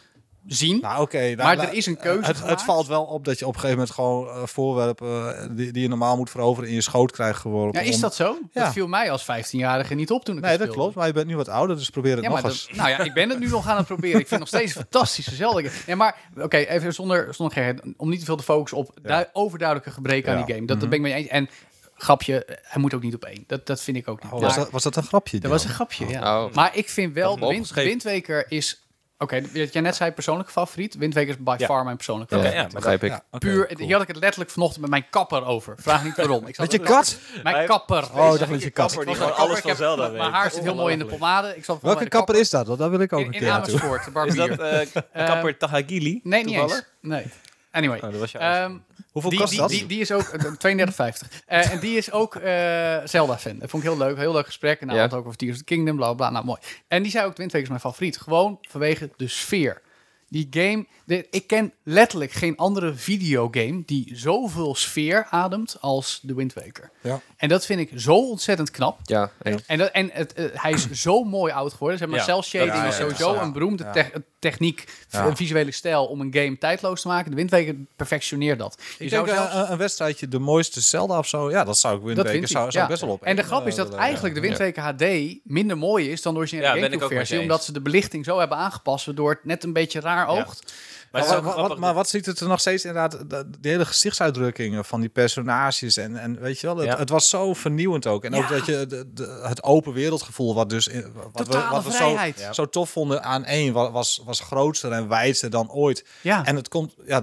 zien. 0.48 0.80
Nou, 0.82 1.02
oké. 1.02 1.34
Maar 1.38 1.58
er 1.60 1.74
is 1.74 1.86
een 1.86 1.98
keuze 1.98 2.34
Het, 2.46 2.62
valt 2.62 2.88
wel 2.88 3.04
op 3.04 3.26
dat 3.26 3.39
je 3.39 3.48
op 3.48 3.54
een 3.54 3.60
gegeven 3.60 3.78
moment 3.80 3.96
gewoon 3.96 4.28
eh, 4.28 4.41
voorwerpen 4.46 5.38
eh, 5.41 5.48
die, 5.52 5.72
die 5.72 5.82
je 5.82 5.88
normaal 5.88 6.18
moet 6.18 6.30
veroveren 6.30 6.70
in 6.70 6.76
je 6.76 6.82
schoot 6.82 7.12
krijgt 7.12 7.39
geworpen. 7.39 7.84
ja, 7.84 7.89
is 7.89 8.00
dat 8.00 8.16
zo? 8.16 8.38
Ja. 8.52 8.64
Dat 8.64 8.74
viel 8.74 8.88
mij 8.88 9.12
als 9.12 9.24
15-jarige 9.24 9.93
niet 9.93 10.12
op 10.12 10.26
toen 10.26 10.36
ik 10.38 10.41
Nee, 10.41 10.52
dat 10.52 10.60
speelde. 10.62 10.80
klopt. 10.82 10.96
Maar 10.96 11.08
je 11.08 11.14
bent 11.14 11.28
nu 11.28 11.36
wat 11.36 11.50
ouder, 11.50 11.76
dus 11.78 11.89
probeer 11.89 12.16
het 12.16 12.24
Ja, 12.24 12.30
nog 12.30 12.41
maar 12.41 12.52
eens. 12.52 12.68
dat- 12.68 12.76
nou 12.76 12.89
ja, 12.89 13.00
ik 13.00 13.14
ben 13.14 13.30
het 13.30 13.39
nu 13.39 13.48
nog 13.50 13.68
aan 13.68 13.78
het 13.78 13.86
proberen. 13.86 14.20
Ik 14.20 14.28
vind 14.28 14.41
het 14.41 14.52
nog 14.52 14.62
steeds 14.62 14.76
een 14.76 14.82
fantastische 14.91 15.36
Zelda. 15.36 15.62
game. 15.62 15.72
Ja, 15.88 15.96
maar 15.96 16.16
oké, 16.41 16.58
even 16.58 16.93
zonder, 16.93 17.34
zonder 17.34 17.76
om 17.98 18.10
niet 18.10 18.20
te 18.20 18.26
veel 18.26 18.36
te 18.36 18.43
focussen 18.43 18.78
op 18.78 18.91
du- 19.02 19.26
overduidelijke 19.34 19.91
gebreken 19.91 20.32
aan 20.38 20.46
die 20.46 20.56
game. 20.56 20.68
Dat, 20.68 20.80
dat 20.80 20.89
ben 20.89 20.98
ik 20.98 21.04
mee 21.04 21.14
eens. 21.14 21.28
En 21.28 21.50
grapje, 21.98 22.60
hij 22.62 22.82
moet 22.82 22.93
ook 22.93 23.02
niet 23.04 23.16
op 23.16 23.24
één. 23.26 23.43
Dat, 23.48 23.66
dat 23.66 23.82
vind 23.82 23.98
ik 23.98 24.08
ook 24.08 24.24
niet. 24.24 24.32
Oh, 24.32 24.41
was, 24.41 24.56
dat, 24.56 24.70
was 24.72 24.84
dat 24.84 24.96
een 24.96 25.04
grapje? 25.04 25.39
Dat 25.39 25.52
was 25.52 25.64
een 25.64 25.70
grapje, 25.70 26.08
ja. 26.08 26.20
Nou, 26.20 26.52
maar 26.54 26.76
ik 26.78 26.89
vind 26.89 27.14
wel, 27.14 27.39
wind. 27.39 27.74
Windweker 27.74 28.46
is... 28.52 28.85
Oké, 29.18 29.41
wat 29.53 29.74
jij 29.74 29.82
net 29.82 29.95
zei, 29.95 30.11
persoonlijke 30.11 30.51
favoriet. 30.51 30.95
Windweker 30.95 31.30
is 31.30 31.43
by 31.43 31.55
Ja. 31.57 31.66
far 31.66 31.84
mijn 31.84 31.95
persoonlijke 31.95 32.36
favoriet. 32.36 32.61
ja, 32.61 32.68
begrijp 32.68 33.03
ik. 33.03 33.09
Ja, 33.11 33.24
Puur, 33.39 33.68
cool. 33.68 33.80
hier 33.86 33.93
had 33.93 34.01
ik 34.01 34.07
het 34.07 34.18
letterlijk 34.18 34.51
vanochtend 34.51 34.82
met 34.82 34.89
mijn 34.89 35.05
kapper 35.09 35.45
over. 35.45 35.76
Vraag 35.78 36.03
niet 36.03 36.16
waarom. 36.16 36.47
Ik 36.47 36.55
zat 36.55 36.66
Met 36.72 36.72
je 36.72 36.80
kat? 36.88 37.18
Mijn 37.43 37.66
kapper. 37.68 38.09
Oh, 38.13 38.39
dat 38.39 38.47
met 38.49 38.61
je 38.61 38.70
kat. 38.70 38.88
Kapper 38.88 39.05
die 39.05 39.16
gewoon 39.16 39.36
alles 39.36 39.59
van 39.59 39.76
Zelda 39.76 40.07
Mijn 40.07 40.32
haar 40.32 40.51
zit 40.51 40.63
heel 40.63 40.76
mooi 40.76 40.93
in 40.93 40.99
de 40.99 41.05
pomade. 41.05 41.55
Ik 41.55 41.66
zat 41.66 41.82
Welke 41.82 42.07
kapper 42.07 42.36
is 42.36 42.49
dat? 42.49 42.68
Want 42.68 42.80
dat 42.80 42.89
wil 42.89 42.99
ik 42.99 43.13
ook 43.13 43.20
In, 43.20 43.26
een 43.28 43.34
in 43.34 43.39
keer 43.39 43.47
naartoe. 43.49 43.80
Amersfoort, 43.82 44.01
de 44.03 44.26
Is 44.26 44.36
barbier. 44.36 44.57
dat 44.57 45.03
eh, 45.11 45.26
kapper 45.28 45.57
Tahagili? 45.57 46.20
nee, 46.24 46.43
niet 46.43 46.55
eens. 46.55 46.84
Nee. 47.01 47.26
Anyway. 47.76 47.97
Oh, 47.97 48.11
dat 48.11 48.19
was 48.19 48.32
je 48.32 48.38
Ehm, 48.38 48.78
Hoeveel 49.11 49.30
die, 49.32 49.39
kost 49.39 49.51
die, 49.51 49.59
dat? 49.61 49.69
Die, 49.69 49.86
die 49.86 49.99
is 49.99 50.11
ook 50.11 50.21
eh, 50.23 50.43
32,50. 50.53 51.43
Eh, 51.45 51.71
en 51.71 51.80
die 51.80 51.97
is 51.97 52.11
ook 52.11 52.36
eh, 52.36 52.97
Zelda-fan. 53.05 53.59
Dat 53.59 53.69
vond 53.69 53.84
ik 53.84 53.89
heel 53.89 53.97
leuk. 53.97 54.17
Heel 54.17 54.32
leuk 54.34 54.45
gesprek. 54.45 54.80
En 54.80 54.88
nou, 54.88 54.99
Ja. 54.99 55.05
had 55.05 55.13
ook 55.19 55.26
over 55.26 55.38
Tears 55.38 55.51
of 55.51 55.57
the 55.57 55.63
Kingdom, 55.63 55.95
bla 55.95 56.05
bla. 56.05 56.15
bla. 56.15 56.30
Nou, 56.30 56.45
mooi. 56.45 56.59
En 56.88 57.01
die 57.03 57.11
zei 57.11 57.26
ook: 57.26 57.38
Wind 57.38 57.51
Waker 57.51 57.61
is 57.61 57.67
mijn 57.69 57.80
favoriet. 57.80 58.17
Gewoon 58.17 58.57
vanwege 58.61 59.09
de 59.17 59.28
sfeer. 59.28 59.82
Die 60.30 60.47
game, 60.49 60.86
de, 61.05 61.28
ik 61.32 61.47
ken 61.47 61.73
letterlijk 61.84 62.32
geen 62.32 62.57
andere 62.57 62.93
videogame 62.95 63.84
die 63.86 64.11
zoveel 64.13 64.76
sfeer 64.76 65.28
ademt 65.30 65.78
als 65.82 66.19
de 66.21 66.34
Wind 66.34 66.53
Waker. 66.53 66.91
Ja. 67.01 67.21
En 67.38 67.50
dat 67.50 67.66
vind 67.66 67.80
ik 67.80 67.90
zo 67.96 68.16
ontzettend 68.30 68.72
knap. 68.72 69.00
Ja. 69.04 69.32
En, 69.66 69.78
dat, 69.78 69.90
en 69.92 70.10
het, 70.14 70.34
eh, 70.34 70.46
hij 70.54 70.72
is 70.72 70.92
zo 70.92 71.24
mooi 71.24 71.54
oud 71.54 71.72
geworden. 71.74 71.98
Zeg 71.98 72.08
maar, 72.08 72.18
Ja. 72.18 72.24
cel 72.24 72.44
shading 72.44 72.74
Ja, 72.74 72.84
ja, 72.84 72.90
is 72.90 72.96
sowieso 72.96 73.34
ja. 73.34 73.42
een 73.42 73.54
beroemde 73.54 73.90
te- 73.92 74.24
techniek, 74.40 74.84
Ja. 75.10 75.26
een 75.26 75.36
visuele 75.36 75.72
stijl 75.72 76.06
om 76.06 76.22
een 76.22 76.34
game 76.34 76.58
tijdloos 76.58 77.02
te 77.02 77.08
maken. 77.08 77.30
De 77.32 77.36
Windweker 77.38 77.76
perfectioneert 77.96 78.60
dat. 78.60 78.78
Je 78.98 79.04
Ik 79.04 79.10
zou 79.10 79.26
denk 79.26 79.38
zelfs- 79.38 79.54
eh, 79.54 79.60
een, 79.60 79.72
een 79.72 79.78
wedstrijdje, 79.78 80.28
de 80.28 80.40
mooiste 80.40 80.82
Zelda 80.82 81.18
of 81.18 81.28
zo. 81.28 81.50
Ja, 81.52 81.64
dat 81.64 81.78
zou 81.78 81.96
ik 81.96 82.02
dat 82.06 82.16
Windweker 82.16 82.48
zou, 82.48 82.72
zou 82.72 82.84
ja. 82.84 82.90
best 82.90 83.02
wel 83.02 83.12
op. 83.12 83.24
En 83.24 83.36
de 83.36 83.44
grap 83.44 83.62
eh, 83.62 83.68
is 83.68 83.76
dat 83.76 83.88
willen, 83.88 84.02
eigenlijk 84.02 84.36
de 84.36 84.42
ja. 84.42 84.48
Windweker 84.48 84.84
HD 84.84 85.36
minder 85.44 85.78
mooi 85.78 86.12
is 86.12 86.22
dan 86.22 86.34
de 86.34 86.40
originele 86.40 86.68
Gamecube 86.68 87.08
versie. 87.08 87.40
Omdat 87.40 87.64
ze 87.64 87.72
de 87.72 87.82
belichting 87.82 88.26
zo 88.26 88.40
hebben 88.40 88.58
aangepast, 88.58 89.06
waardoor 89.06 89.30
het 89.30 89.46
net 89.46 89.64
een 89.64 89.74
beetje 89.74 90.00
raar 90.00 90.28
oogt. 90.28 90.74
Maar 91.24 91.41
wat, 91.41 91.78
maar 91.78 91.93
wat 91.93 92.09
ziet 92.09 92.26
het 92.26 92.39
er 92.39 92.47
nog 92.47 92.59
steeds 92.59 92.86
inderdaad, 92.86 93.11
de, 93.30 93.49
de 93.59 93.70
hele 93.70 93.86
gezichtsuitdrukkingen 93.86 94.86
van 94.86 94.99
die 94.99 95.09
personages 95.09 95.97
en, 95.97 96.18
en 96.18 96.39
weet 96.39 96.59
je 96.59 96.68
wel, 96.68 96.78
het, 96.78 96.86
Ja. 96.86 96.97
het 96.97 97.09
was 97.09 97.30
zo 97.30 97.53
vernieuwend 97.53 98.07
ook. 98.07 98.24
En 98.24 98.36
ook 98.36 98.49
dat 98.49 98.66
je 98.66 98.86
de, 98.88 99.13
de- 99.13 99.39
het 99.43 99.63
open 99.63 99.93
wereldgevoel, 99.93 100.55
wat 100.55 100.70
dus 100.70 100.88
in, 100.88 101.01
wat 101.13 101.30
we, 101.34 101.43
Totale 101.43 101.70
wat 101.72 101.84
we 101.84 101.91
zo. 101.91 102.09
Ja. 102.38 102.53
zo 102.53 102.66
tof 102.70 102.89
vonden 102.89 103.24
aan 103.24 103.43
één, 103.45 103.74
wa- 103.74 103.91
was, 103.91 104.22
was 104.26 104.39
groter 104.39 104.91
en 104.91 105.07
wijdser 105.07 105.49
dan 105.49 105.72
ooit. 105.72 106.05
Ja. 106.22 106.45
En 106.45 106.55
het 106.55 106.68
komt, 106.68 106.95
ja, 107.05 107.18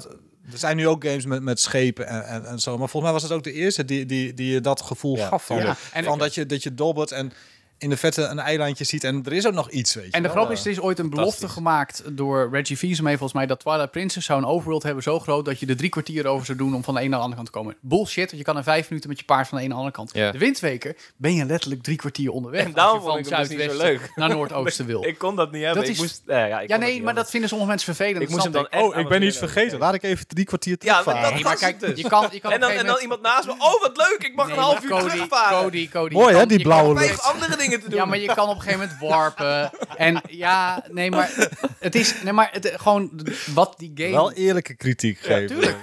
er 0.52 0.58
zijn 0.58 0.76
nu 0.76 0.88
ook 0.88 1.04
games 1.04 1.24
met, 1.26 1.42
met 1.42 1.60
schepen 1.60 2.06
en, 2.06 2.24
en, 2.26 2.44
en 2.46 2.58
zo, 2.58 2.70
maar 2.78 2.88
volgens 2.88 3.02
mij 3.02 3.12
was 3.12 3.22
het 3.22 3.32
ook 3.32 3.44
de 3.44 3.52
eerste 3.52 3.84
die, 3.84 4.06
die, 4.06 4.34
die 4.34 4.52
je 4.52 4.60
dat 4.60 4.80
gevoel 4.82 5.16
Ja. 5.16 5.26
gaf 5.28 5.46
van, 5.46 5.56
Ja. 5.56 5.76
En- 5.92 6.04
van 6.04 6.18
dat 6.18 6.34
je 6.34 6.46
dat 6.46 6.62
je 6.62 6.74
dobbert 6.74 7.12
en 7.12 7.32
in 7.82 7.90
de 7.90 7.96
vette 7.96 8.22
een 8.22 8.38
eilandje 8.38 8.84
ziet 8.84 9.04
en 9.04 9.22
er 9.24 9.32
is 9.32 9.46
ook 9.46 9.52
nog 9.54 9.70
iets, 9.70 9.94
weet 9.94 10.04
je 10.04 10.10
En 10.10 10.22
de 10.22 10.28
wel. 10.28 10.36
grap 10.36 10.50
is, 10.52 10.64
er 10.64 10.70
is 10.70 10.80
ooit 10.80 10.98
een 10.98 11.10
belofte 11.10 11.48
gemaakt 11.48 12.02
door 12.12 12.48
Reggie 12.52 12.76
Fils-Aimé 12.76 13.10
volgens 13.10 13.32
mij, 13.32 13.46
dat 13.46 13.60
Twilight 13.60 13.90
Princess 13.90 14.26
zou 14.26 14.38
een 14.42 14.46
overworld 14.48 14.82
hebben 14.82 15.02
zo 15.02 15.18
groot 15.20 15.44
dat 15.44 15.60
je 15.60 15.66
er 15.66 15.76
drie 15.76 15.88
kwartier 15.90 16.26
over 16.26 16.46
zou 16.46 16.58
doen 16.58 16.74
om 16.74 16.84
van 16.84 16.94
de 16.94 17.00
ene 17.00 17.08
naar 17.08 17.18
de 17.18 17.24
andere 17.24 17.42
kant 17.42 17.52
te 17.52 17.58
komen. 17.58 17.76
Bullshit, 17.80 18.24
want 18.26 18.36
je 18.38 18.42
kan 18.42 18.56
in 18.56 18.62
vijf 18.62 18.88
minuten 18.88 19.08
met 19.10 19.18
je 19.18 19.24
paard 19.24 19.48
van 19.48 19.58
de 19.58 19.64
ene 19.64 19.74
naar 19.74 19.82
de 19.82 19.88
andere 19.96 20.04
kant. 20.12 20.24
Ja. 20.24 20.32
De 20.32 20.38
Windweker 20.38 20.96
ben 21.16 21.34
je 21.34 21.44
letterlijk 21.44 21.82
drie 21.82 21.96
kwartier 21.96 22.30
onderweg. 22.30 22.64
En 22.64 22.72
daarom 22.72 23.00
vond 23.00 23.18
ik 23.18 23.28
hem 23.28 23.38
dus 23.40 23.48
niet 23.48 23.70
zo 23.70 23.76
leuk. 23.76 24.12
naar 24.14 24.28
noordoosten 24.28 24.86
wil. 24.86 25.04
Ik 25.12 25.18
kon 25.18 25.36
dat 25.36 25.52
niet 25.52 25.62
hebben. 25.62 25.80
Dat 25.80 25.88
ik 25.90 25.94
is- 25.96 26.00
moest, 26.00 26.22
ja, 26.26 26.44
ja, 26.44 26.60
ik 26.60 26.68
ja, 26.68 26.76
nee, 26.76 27.02
maar 27.02 27.14
dat 27.14 27.30
vinden 27.30 27.48
sommige 27.48 27.70
mensen 27.70 27.94
vervelend. 27.94 28.22
Ik 28.22 28.28
moest 28.30 28.42
hem 28.42 28.52
dan 28.52 28.68
echt 28.68 28.82
Oh, 28.82 28.96
ik 28.98 29.08
ben 29.08 29.22
iets 29.22 29.38
vergeten. 29.38 29.78
Laat 29.78 29.94
ik 29.94 30.02
even 30.02 30.26
drie 30.26 30.44
kwartier 30.44 30.76
Ja, 30.78 30.92
maar 30.94 31.02
terugvaren. 31.02 31.22
dat 31.22 31.32
Nee, 31.34 31.42
maar 31.42 31.52
het 31.52 31.60
kijk, 31.60 31.80
dus. 31.80 32.00
je 32.02 32.08
kan, 32.08 32.28
je 32.32 32.40
kan 32.40 32.52
En 32.52 32.60
dan, 32.60 32.70
en 32.70 32.86
dan 32.86 32.98
iemand 33.00 33.22
naast 33.22 33.46
me. 33.46 33.52
Oh, 33.52 33.80
wat 33.80 33.96
leuk. 33.96 34.16
Ik 34.28 34.34
mag 34.34 34.50
een 34.50 34.56
half 34.58 34.82
uur 34.84 34.98
terugvaren. 34.98 35.62
Cody, 35.62 35.88
Cody, 35.88 36.14
Mooi, 36.14 36.34
hè, 36.34 36.46
die 36.46 36.62
blauwe 36.62 36.96
gegeven- 36.96 37.22
andere 37.22 37.56
dingen 37.56 37.71
dingen 37.72 37.84
te 37.84 37.90
doen. 37.90 37.98
Ja, 37.98 38.04
maar 38.04 38.18
je 38.18 38.34
kan 38.34 38.48
op 38.48 38.54
een 38.56 38.62
gegeven 38.62 38.80
moment 38.80 38.98
warpen. 39.00 39.70
en 39.96 40.22
ja, 40.28 40.84
nee, 40.90 41.10
maar 41.10 41.30
het 41.78 41.94
is... 41.94 42.22
Nee, 42.22 42.32
maar 42.32 42.48
het, 42.52 42.72
gewoon 42.76 43.10
wat 43.54 43.74
die 43.78 43.92
game... 43.94 44.10
Wel 44.10 44.32
eerlijke 44.32 44.74
kritiek 44.74 45.18
geven. 45.18 45.46
tuurlijk. 45.46 45.76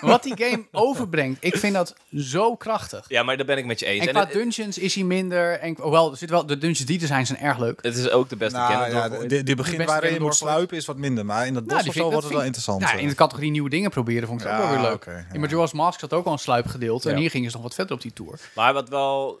wat 0.00 0.22
die 0.22 0.36
game 0.36 0.64
overbrengt, 0.72 1.44
ik 1.44 1.56
vind 1.56 1.74
dat 1.74 1.94
zo 2.16 2.56
krachtig. 2.56 3.04
Ja, 3.08 3.22
maar 3.22 3.36
daar 3.36 3.46
ben 3.46 3.58
ik 3.58 3.64
met 3.64 3.80
je 3.80 3.86
eens. 3.86 4.06
En 4.06 4.12
qua 4.12 4.24
dungeons 4.24 4.78
is 4.78 4.94
hij 4.94 5.04
minder... 5.04 5.58
En, 5.58 5.76
hoewel, 5.80 6.10
er 6.10 6.16
zit 6.16 6.30
wel, 6.30 6.46
de 6.46 6.58
dungeons 6.58 6.86
die 6.86 7.00
er 7.00 7.06
zijn, 7.06 7.26
zijn 7.26 7.38
erg 7.38 7.58
leuk. 7.58 7.78
het 7.82 7.96
is 7.96 8.10
ook 8.10 8.28
de 8.28 8.36
beste 8.36 8.58
Nou, 8.58 8.90
ja, 8.90 9.42
die 9.42 9.54
begin 9.54 9.84
waarin 9.84 10.12
je 10.12 10.20
moet 10.20 10.34
sluipen 10.34 10.76
is 10.76 10.84
wat 10.84 10.96
minder. 10.96 11.26
Maar 11.26 11.46
in 11.46 11.54
dat 11.54 11.64
Nou, 11.66 11.78
bos 11.78 11.88
of 11.88 11.94
zo 11.94 12.10
wordt 12.10 12.24
het 12.24 12.32
wel 12.32 12.42
interessant. 12.44 12.80
Ja, 12.80 12.92
in 12.92 13.08
de 13.08 13.14
categorie 13.14 13.50
nieuwe 13.50 13.70
dingen 13.70 13.90
proberen 13.90 14.28
vond 14.28 14.40
ik 14.40 14.46
het 14.46 14.56
ook 14.56 14.62
wel 14.62 14.72
weer 14.72 14.80
leuk. 14.80 14.94
oké, 14.94 15.10
ja. 15.10 15.24
In 15.32 15.40
Majora's 15.40 15.72
Mask 15.72 16.00
zat 16.00 16.12
ook 16.12 16.26
al 16.26 16.32
een 16.32 16.38
sluipgedeelte. 16.38 17.10
En 17.10 17.16
hier 17.16 17.30
gingen 17.30 17.50
ze 17.50 17.56
nog 17.56 17.64
wat 17.64 17.74
verder 17.74 17.94
op 17.94 18.02
die 18.02 18.12
tour. 18.12 18.38
Maar 18.54 18.72
wat 18.72 18.88
wel 18.88 19.40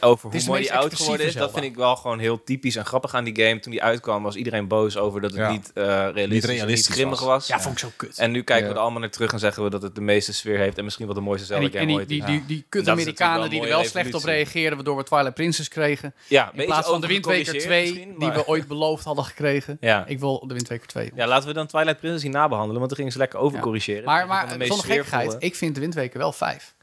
over 0.00 0.30
hoe 0.30 0.42
mooi 0.46 0.60
die 0.60 0.72
oud 0.74 0.94
geworden 0.94 1.26
is, 1.26 1.34
dat 1.34 1.52
vind 1.52 1.64
ik 1.64 1.76
wel 1.76 1.96
gewoon 1.96 2.18
heel 2.18 2.44
typisch 2.44 2.76
en 2.76 2.84
grappig 2.84 3.14
aan 3.14 3.24
die 3.24 3.44
game. 3.44 3.58
Toen 3.60 3.72
die 3.72 3.82
uitkwam 3.82 4.22
was 4.22 4.34
iedereen 4.36 4.68
boos 4.68 4.96
over 4.96 5.20
dat 5.20 5.30
het 5.30 5.40
Ja. 5.40 5.50
niet 5.50 5.70
eh, 5.74 5.84
realistisch, 5.84 6.28
niet, 6.32 6.44
realistisch 6.44 6.88
niet 6.88 6.96
grimmig 6.96 7.18
was. 7.20 7.28
was. 7.28 7.46
Ja, 7.46 7.60
vond 7.60 7.74
ik 7.74 7.80
zo 7.80 7.88
kut. 7.96 8.18
En 8.18 8.30
nu 8.30 8.42
kijken 8.42 8.64
Ja. 8.64 8.70
we 8.70 8.76
er 8.76 8.82
allemaal 8.82 9.00
naar 9.00 9.10
terug 9.10 9.32
en 9.32 9.38
zeggen 9.38 9.64
we 9.64 9.70
dat 9.70 9.82
het 9.82 9.94
de 9.94 10.00
meeste 10.00 10.32
sfeer 10.32 10.58
heeft 10.58 10.78
en 10.78 10.84
misschien 10.84 11.06
wel 11.06 11.14
de 11.14 11.20
mooiste 11.20 11.46
Zelda 11.46 11.68
game 11.72 11.86
die, 11.86 11.96
ooit. 11.96 12.08
die, 12.08 12.24
die, 12.24 12.44
die 12.46 12.64
kut 12.68 12.88
Amerikanen 12.88 13.50
die 13.50 13.60
er 13.62 13.68
wel 13.68 13.84
slecht 13.84 14.14
op 14.14 14.24
reageerden, 14.24 14.74
waardoor 14.74 14.96
we 14.96 15.02
Twilight 15.02 15.34
Princess 15.34 15.68
kregen. 15.68 16.14
ja, 16.28 16.50
In 16.54 16.64
plaats 16.64 16.88
van 16.88 17.00
de 17.00 17.06
Wind 17.06 17.24
Waker 17.24 17.40
overgecorrigeerd 17.40 17.84
2, 17.84 17.92
misschien, 18.06 18.18
die 18.18 18.30
we 18.30 18.46
ooit 18.48 18.66
beloofd 18.68 19.04
hadden 19.04 19.24
gekregen. 19.24 19.76
Ja. 19.80 20.06
Ik 20.06 20.18
wil 20.18 20.46
de 20.46 20.54
Wind 20.54 20.68
Waker 20.68 20.86
2. 20.86 21.10
ja, 21.14 21.26
laten 21.26 21.48
we 21.48 21.54
dan 21.54 21.66
Twilight 21.66 21.98
Princess 21.98 22.22
hier 22.22 22.32
nabehandelen, 22.32 22.76
want 22.78 22.88
dan 22.88 22.96
gingen 22.98 23.12
ze 23.12 23.18
lekker 23.18 23.38
overcorrigeren. 23.38 24.04
Maar, 24.04 24.26
maar 24.26 24.48
zonder 24.48 24.66
gekkigheid, 24.66 25.06
sfeervolle- 25.06 25.38
ik 25.40 25.54
vind 25.56 25.74
de 25.74 25.80
Wind 25.80 25.94
Waker 25.94 26.18
wel 26.18 26.32
5. 26.32 26.74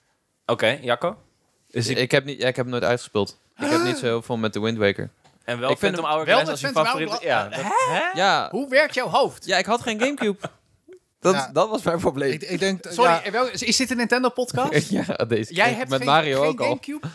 Oké, 0.45 0.77
Jacco? 0.81 1.15
Dus 1.77 1.87
ik, 1.87 1.97
ik, 1.97 2.11
heb 2.11 2.25
niet, 2.25 2.41
ja, 2.41 2.47
ik 2.47 2.55
heb 2.55 2.65
hem 2.65 2.73
nooit 2.73 2.83
uitgespeeld. 2.83 3.37
Ik 3.57 3.69
heb 3.69 3.81
niet 3.83 3.97
zo 4.03 4.05
heel 4.05 4.21
veel 4.21 4.37
met 4.37 4.53
de 4.53 4.59
Wind 4.59 4.77
Waker. 4.77 5.09
en 5.43 5.59
wel 5.59 5.71
ik 5.71 5.77
vind 5.77 5.95
hem- 5.95 6.05
Hourglass 6.05 6.49
als 6.49 6.59
je 6.59 6.67
favoriete... 6.67 7.27
Hourglass- 7.29 7.53
Ja, 7.55 7.63
dat- 8.03 8.11
Ja, 8.13 8.47
Hoe 8.51 8.69
werkt 8.69 8.93
jouw 8.93 9.07
hoofd? 9.07 9.45
ja, 9.45 9.57
ik 9.57 9.65
had 9.65 9.81
geen 9.81 9.99
Gamecube. 9.99 10.37
Dat, 11.19 11.33
Ja. 11.33 11.49
dat 11.53 11.69
was 11.69 11.83
mijn 11.83 11.99
probleem. 11.99 12.31
Ik, 12.31 12.41
ik 12.41 12.59
denk, 12.59 12.85
Sorry, 12.89 13.19
ja, 13.23 13.31
wel- 13.31 13.49
is 13.51 13.75
dit 13.77 13.91
een 13.91 13.97
Nintendo 13.97 14.29
podcast? 14.29 14.89
ja, 14.89 15.03
deze. 15.27 15.53
Jij 15.53 15.71
Ik- 15.71 15.77
hebt 15.77 15.89
met 15.89 15.97
geen, 15.99 16.07
Mario 16.07 16.39
geen 16.41 16.49
ook 16.49 16.59
al. 16.59 16.65
Gamecube? 16.65 17.07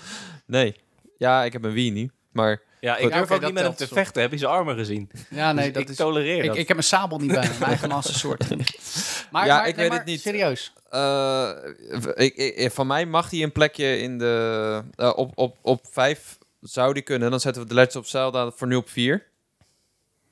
Nee. 0.46 0.76
Ja, 1.18 1.44
ik 1.44 1.52
heb 1.52 1.64
een 1.64 1.72
Wii 1.72 1.90
niet. 1.90 2.12
Maar 2.32 2.60
ja, 2.82 2.96
ik 2.96 3.02
Goed. 3.02 3.12
durf 3.12 3.22
Oké, 3.24 3.34
ook 3.34 3.40
dat 3.40 3.40
niet 3.40 3.52
met 3.58 3.62
hem 3.62 3.74
telt, 3.76 3.88
te 3.88 3.94
vechten. 3.94 4.22
Heb 4.22 4.30
je 4.32 4.38
zijn 4.38 4.50
armen 4.50 4.76
gezien? 4.76 5.10
Ja, 5.30 5.52
nee, 5.52 5.64
Dus 5.64 5.72
dat 5.72 5.82
ik 5.82 5.88
is... 5.88 5.96
tolereer 5.96 6.38
Ik, 6.42 6.46
dat. 6.46 6.56
ik 6.56 6.66
heb 6.68 6.76
mijn 6.76 6.88
sabel 6.88 7.18
niet 7.18 7.32
bij 7.32 7.48
mijn 7.48 7.62
eigen 7.62 7.88
Master 7.88 8.14
Sword. 8.14 8.44
Maar, 9.30 9.46
Ja, 9.46 9.56
maar- 9.56 9.68
ik 9.68 9.76
nee, 9.76 9.82
weet 9.84 9.88
maar 9.88 9.98
het 9.98 10.06
niet. 10.08 10.20
Serieus. 10.20 10.72
eh, 10.90 11.50
ik, 12.14 12.34
ik, 12.36 12.70
van 12.72 12.86
mij 12.86 13.06
mag 13.06 13.30
hij 13.30 13.42
een 13.42 13.52
plekje 13.52 13.98
in 13.98 14.18
de... 14.18 14.82
eh, 14.96 15.12
op, 15.16 15.32
op, 15.34 15.56
op 15.62 15.86
vijf 15.90 16.38
zou 16.60 16.92
die 16.92 17.02
kunnen. 17.02 17.30
Dan 17.30 17.40
zetten 17.40 17.62
we 17.62 17.68
de 17.68 17.74
Legend 17.74 17.96
of 17.96 18.06
Zelda 18.08 18.50
voor 18.50 18.66
nu 18.66 18.74
op 18.74 18.88
vier. 18.88 19.26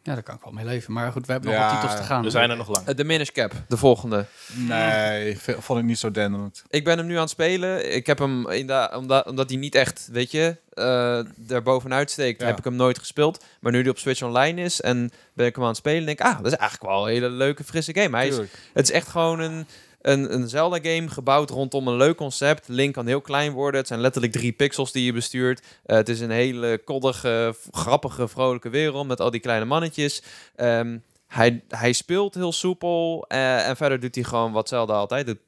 Ja, 0.03 0.15
daar 0.15 0.23
kan 0.23 0.35
ik 0.35 0.43
wel 0.45 0.53
mee 0.53 0.65
leven. 0.65 0.93
Maar 0.93 1.13
goed, 1.13 1.27
we 1.27 1.33
hebben 1.33 1.51
nog 1.53 1.61
wat 1.61 1.71
titels 1.81 1.97
te 2.01 2.03
gaan. 2.07 2.23
We 2.23 2.31
zijn 2.31 2.51
er 2.51 2.57
nog 2.57 2.69
lang. 2.69 2.87
Eh, 2.87 2.95
De 2.97 3.05
Minish 3.05 3.29
Cap, 3.29 3.53
de 3.69 3.77
volgende. 3.77 4.27
nee, 4.55 5.39
vond 5.39 5.79
ik 5.79 5.85
niet 5.85 5.99
zo 5.99 6.11
denderend. 6.11 6.63
Ik 6.69 6.85
ben 6.85 6.99
hem 6.99 7.07
nu 7.07 7.15
aan 7.15 7.21
het 7.21 7.31
spelen. 7.31 7.95
Ik 7.95 8.07
heb 8.07 8.19
hem 8.19 8.49
inderdaad, 8.51 8.97
omdat, 8.97 9.27
omdat 9.27 9.49
hij 9.51 9.59
niet 9.59 9.75
echt, 9.75 10.09
weet 10.13 10.31
je, 10.31 10.57
eh 10.71 11.51
er 11.51 11.63
bovenuit 11.63 12.11
steekt, 12.11 12.41
Ja. 12.41 12.47
heb 12.47 12.59
ik 12.59 12.65
hem 12.65 12.77
nooit 12.77 12.99
gespeeld. 12.99 13.45
Maar 13.61 13.73
nu 13.73 13.83
die 13.83 13.91
op 13.91 13.99
Switch 13.99 14.23
online 14.23 14.63
is 14.63 14.81
en 14.81 15.11
ben 15.35 15.47
ik 15.47 15.55
hem 15.55 15.63
aan 15.65 15.71
het 15.71 15.79
spelen, 15.79 16.07
denk 16.07 16.19
ik, 16.21 16.27
ah, 16.27 16.37
dat 16.37 16.53
is 16.53 16.59
eigenlijk 16.59 16.91
wel 16.93 17.03
een 17.07 17.13
hele 17.13 17.29
leuke, 17.31 17.65
frisse 17.65 17.95
game. 17.95 18.17
Hij 18.17 18.29
is, 18.29 18.37
het 18.73 18.85
is 18.89 18.91
echt 18.91 19.09
gewoon 19.09 19.41
een, 19.41 19.67
een, 20.01 20.35
een 20.35 20.49
Zelda-game 20.49 21.09
gebouwd 21.09 21.51
rondom 21.51 21.89
een 21.89 21.97
leuk 21.97 22.17
concept. 22.17 22.69
Link 22.69 22.95
kan 22.95 23.07
heel 23.07 23.21
klein 23.21 23.53
worden. 23.53 23.81
Het 23.81 23.89
zijn 23.89 24.01
letterlijk 24.01 24.33
drie 24.33 24.53
pixels 24.53 24.93
die 24.93 25.05
je 25.05 25.13
bestuurt. 25.13 25.63
Eh, 25.87 25.97
het 25.97 26.09
is 26.09 26.21
een 26.21 26.31
hele 26.31 26.79
koddige, 26.85 27.55
grappige, 27.71 28.29
vrolijke 28.29 28.69
wereld 28.69 29.07
met 29.07 29.21
al 29.21 29.31
die 29.31 29.41
kleine 29.41 29.65
mannetjes. 29.65 30.23
Ehm, 30.57 30.99
hij, 31.27 31.63
hij 31.69 31.93
speelt 31.93 32.35
heel 32.35 32.53
soepel 32.53 33.25
eh, 33.29 33.69
en 33.69 33.77
verder 33.77 34.01
doet 34.01 34.15
hij 34.15 34.25
gewoon 34.25 34.53
wat 34.53 34.69
Zelda 34.69 34.95
altijd 34.95 35.27
doet. 35.27 35.39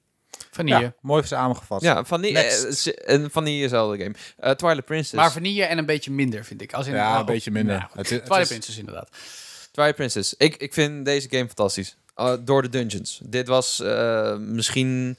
Vanille. 0.50 0.80
Ja, 0.80 0.94
mooi 1.00 1.22
samengevat. 1.26 1.80
Ja, 1.82 2.04
van 2.04 2.20
die, 2.20 2.32
Next. 2.32 2.86
eh, 2.86 3.14
een 3.16 3.30
van 3.30 3.44
die 3.44 3.68
Zelda 3.68 3.96
game. 4.04 4.54
Twilight 4.56 4.84
Princess. 4.84 5.12
Maar 5.12 5.32
vanille 5.32 5.64
en 5.64 5.78
een 5.78 5.86
beetje 5.86 6.10
minder, 6.10 6.44
vind 6.44 6.62
ik. 6.62 6.72
Als 6.72 6.86
in, 6.86 6.94
Ja, 6.94 7.18
een 7.18 7.24
beetje 7.24 7.50
minder. 7.50 7.74
nou, 7.76 7.86
goed. 7.88 7.96
Het 7.96 8.04
is- 8.04 8.10
het 8.10 8.20
Twilight 8.24 8.50
is- 8.50 8.56
Princess, 8.56 8.78
inderdaad. 8.78 9.08
Twilight 9.70 9.96
Princess. 9.96 10.34
Ik, 10.36 10.56
ik 10.56 10.72
vind 10.74 11.04
deze 11.04 11.28
game 11.30 11.46
fantastisch. 11.46 11.96
Uh, 12.16 12.32
door 12.40 12.62
de 12.62 12.68
dungeons. 12.68 13.20
Dit 13.24 13.48
was 13.48 13.80
eh, 13.80 14.36
misschien 14.36 15.16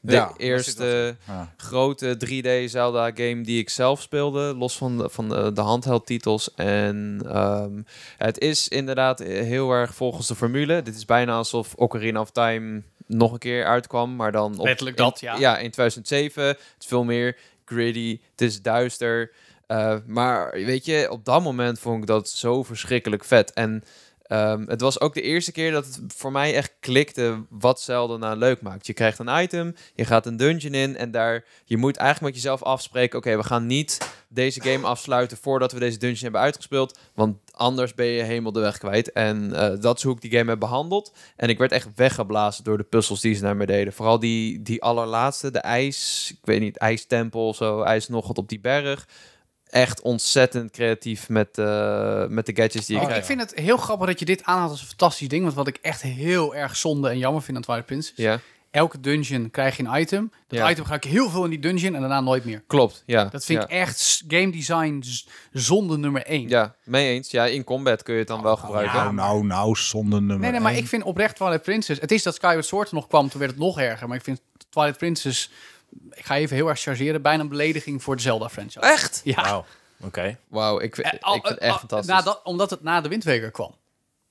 de 0.00 0.12
Ja, 0.12 0.32
eerste 0.36 1.16
Ja. 1.26 1.54
grote 1.56 2.16
3D 2.26 2.70
Zelda 2.70 3.10
game 3.14 3.40
die 3.40 3.58
ik 3.60 3.70
zelf 3.70 4.00
speelde. 4.02 4.54
Los 4.54 4.76
van 4.76 4.98
de, 4.98 5.08
van 5.10 5.28
de, 5.28 5.52
de 5.52 5.60
handheld 5.60 6.06
titels. 6.06 6.54
En 6.54 7.20
ehm, 7.26 7.82
het 8.16 8.38
is 8.38 8.68
inderdaad 8.68 9.18
heel 9.18 9.70
erg 9.70 9.94
volgens 9.94 10.26
de 10.26 10.34
formule. 10.34 10.82
Dit 10.82 10.96
is 10.96 11.04
bijna 11.04 11.32
alsof 11.36 11.74
Ocarina 11.74 12.20
of 12.20 12.30
Time 12.30 12.82
nog 13.06 13.32
een 13.32 13.38
keer 13.38 13.64
uitkwam. 13.66 14.16
Maar 14.16 14.32
dan 14.32 14.58
op, 14.58 14.64
Letterlijk 14.66 14.98
in- 14.98 15.04
dat, 15.04 15.20
ja. 15.20 15.36
Ja, 15.36 15.58
in 15.58 15.70
2007. 15.70 16.44
Het 16.46 16.58
is 16.78 16.86
veel 16.86 17.04
meer 17.04 17.36
gritty. 17.64 18.20
Het 18.30 18.40
is 18.40 18.62
duister. 18.62 19.32
Uh, 19.68 19.94
maar 20.06 20.50
weet 20.52 20.84
je, 20.84 21.06
op 21.10 21.24
dat 21.24 21.42
moment 21.42 21.78
vond 21.78 22.00
ik 22.00 22.06
dat 22.06 22.28
zo 22.28 22.62
verschrikkelijk 22.62 23.24
vet. 23.24 23.52
En 23.52 23.84
um, 24.28 24.68
het 24.68 24.80
was 24.80 25.00
ook 25.00 25.14
de 25.14 25.22
eerste 25.22 25.52
keer 25.52 25.72
dat 25.72 25.86
het 25.86 26.00
voor 26.06 26.32
mij 26.32 26.54
echt 26.54 26.74
klikte 26.80 27.44
wat 27.50 27.80
Zelda 27.80 28.16
nou 28.16 28.36
leuk 28.36 28.60
maakt. 28.62 28.86
Je 28.86 28.92
krijgt 28.92 29.18
een 29.18 29.42
item, 29.42 29.74
je 29.94 30.04
gaat 30.04 30.26
een 30.26 30.36
dungeon 30.36 30.74
in 30.74 30.96
en 30.96 31.10
daar, 31.10 31.44
je 31.64 31.76
moet 31.76 31.96
eigenlijk 31.96 32.34
met 32.34 32.42
jezelf 32.42 32.62
afspreken, 32.62 33.18
oké, 33.18 33.36
we 33.36 33.44
gaan 33.44 33.66
niet 33.66 33.98
deze 34.28 34.62
game 34.62 34.86
afsluiten 34.86 35.36
voordat 35.36 35.72
we 35.72 35.78
deze 35.78 35.98
dungeon 35.98 36.22
hebben 36.22 36.40
uitgespeeld, 36.40 36.98
want 37.14 37.36
anders 37.50 37.94
ben 37.94 38.06
je 38.06 38.22
helemaal 38.22 38.52
de 38.52 38.60
weg 38.60 38.78
kwijt. 38.78 39.12
En 39.12 39.50
uh, 39.52 39.80
dat 39.80 39.96
is 39.96 40.02
hoe 40.02 40.14
ik 40.14 40.20
die 40.20 40.38
game 40.38 40.50
heb 40.50 40.58
behandeld. 40.58 41.12
En 41.36 41.48
ik 41.48 41.58
werd 41.58 41.72
echt 41.72 41.88
weggeblazen 41.94 42.64
door 42.64 42.76
de 42.76 42.84
puzzels 42.84 43.20
die 43.20 43.34
ze 43.34 43.42
naar 43.42 43.56
me 43.56 43.66
deden. 43.66 43.92
Vooral 43.92 44.18
die, 44.18 44.62
die 44.62 44.82
allerlaatste, 44.82 45.50
de 45.50 45.58
ijs, 45.58 46.30
ik 46.38 46.46
weet 46.46 46.60
niet, 46.60 46.76
ijstempel 46.76 47.54
zo, 47.54 47.82
ijs 47.82 48.08
nog 48.08 48.26
wat 48.26 48.38
op 48.38 48.48
die 48.48 48.60
berg 48.60 49.06
echt 49.70 50.00
ontzettend 50.00 50.70
creatief 50.70 51.28
met, 51.28 51.58
uh, 51.58 52.26
met 52.26 52.46
de 52.46 52.56
gadgets 52.56 52.86
die 52.86 52.96
oh, 52.96 53.02
ik 53.02 53.08
krijg. 53.08 53.20
Ik 53.20 53.26
vind 53.26 53.40
het 53.40 53.54
heel 53.54 53.76
grappig 53.76 54.06
dat 54.06 54.18
je 54.18 54.24
dit 54.24 54.44
aanhaalt 54.44 54.70
als 54.70 54.80
een 54.80 54.86
fantastisch 54.86 55.28
ding. 55.28 55.42
Want 55.42 55.54
wat 55.54 55.66
ik 55.66 55.78
echt 55.82 56.02
heel 56.02 56.54
erg 56.54 56.76
zonde 56.76 57.08
en 57.08 57.18
jammer 57.18 57.42
vind 57.42 57.56
aan 57.56 57.62
Twilight 57.62 57.86
Princess. 57.86 58.16
Ja. 58.16 58.40
Elke 58.70 59.00
dungeon 59.00 59.50
krijg 59.50 59.76
je 59.76 59.84
een 59.84 60.00
item. 60.00 60.32
Dat 60.48 60.58
Ja. 60.58 60.70
item 60.70 60.84
ga 60.84 60.94
ik 60.94 61.04
heel 61.04 61.30
veel 61.30 61.44
in 61.44 61.50
die 61.50 61.58
dungeon 61.58 61.94
en 61.94 62.00
daarna 62.00 62.20
nooit 62.20 62.44
meer. 62.44 62.62
Klopt, 62.66 63.02
ja. 63.06 63.24
Dat 63.24 63.44
vind 63.44 63.58
ja. 63.58 63.64
ik 63.64 63.70
echt 63.70 64.24
game 64.28 64.50
design 64.50 65.02
zonde 65.52 65.98
nummer 65.98 66.22
één. 66.22 66.48
Ja, 66.48 66.74
mee 66.84 67.08
eens. 67.08 67.30
Ja, 67.30 67.46
in 67.46 67.64
combat 67.64 68.02
kun 68.02 68.12
je 68.12 68.18
het 68.18 68.28
dan 68.28 68.42
wel 68.42 68.56
gebruiken. 68.56 68.96
Nou, 68.96 69.14
nou, 69.14 69.44
nou, 69.44 69.76
zonder 69.76 70.18
nummer 70.18 70.38
Nee, 70.38 70.50
nee, 70.50 70.60
maar 70.60 70.72
één. 70.72 70.82
ik 70.82 70.88
vind 70.88 71.02
oprecht 71.02 71.36
Twilight 71.36 71.62
Princess... 71.62 72.00
Het 72.00 72.12
is 72.12 72.22
dat 72.22 72.34
Skyward 72.34 72.66
Sword 72.66 72.92
nog 72.92 73.06
kwam, 73.06 73.28
toen 73.28 73.40
werd 73.40 73.52
het 73.52 73.60
nog 73.60 73.80
erger. 73.80 74.08
Maar 74.08 74.16
ik 74.16 74.24
vind 74.24 74.40
Twilight 74.68 74.98
Princess... 74.98 75.50
Ik 76.10 76.24
ga 76.24 76.36
even 76.36 76.56
heel 76.56 76.68
erg 76.68 76.80
chargeren. 76.80 77.22
Bijna 77.22 77.42
een 77.42 77.48
belediging 77.48 78.02
voor 78.02 78.16
de 78.16 78.22
Zelda-franchise. 78.22 78.80
Echt? 78.80 79.20
Ja. 79.24 79.42
Wauw, 79.42 79.64
oké. 80.00 80.38
Wauw, 80.48 80.80
ik, 80.80 80.94
vind- 80.94 81.06
Eh, 81.06 81.12
ik 81.12 81.24
vind 81.24 81.48
het 81.48 81.58
eh, 81.58 81.62
echt 81.62 81.72
al- 81.72 81.78
fantastisch. 81.78 82.14
nadat- 82.14 82.40
omdat 82.44 82.70
het 82.70 82.82
na 82.82 83.00
de 83.00 83.08
Windweker 83.08 83.50
kwam. 83.50 83.74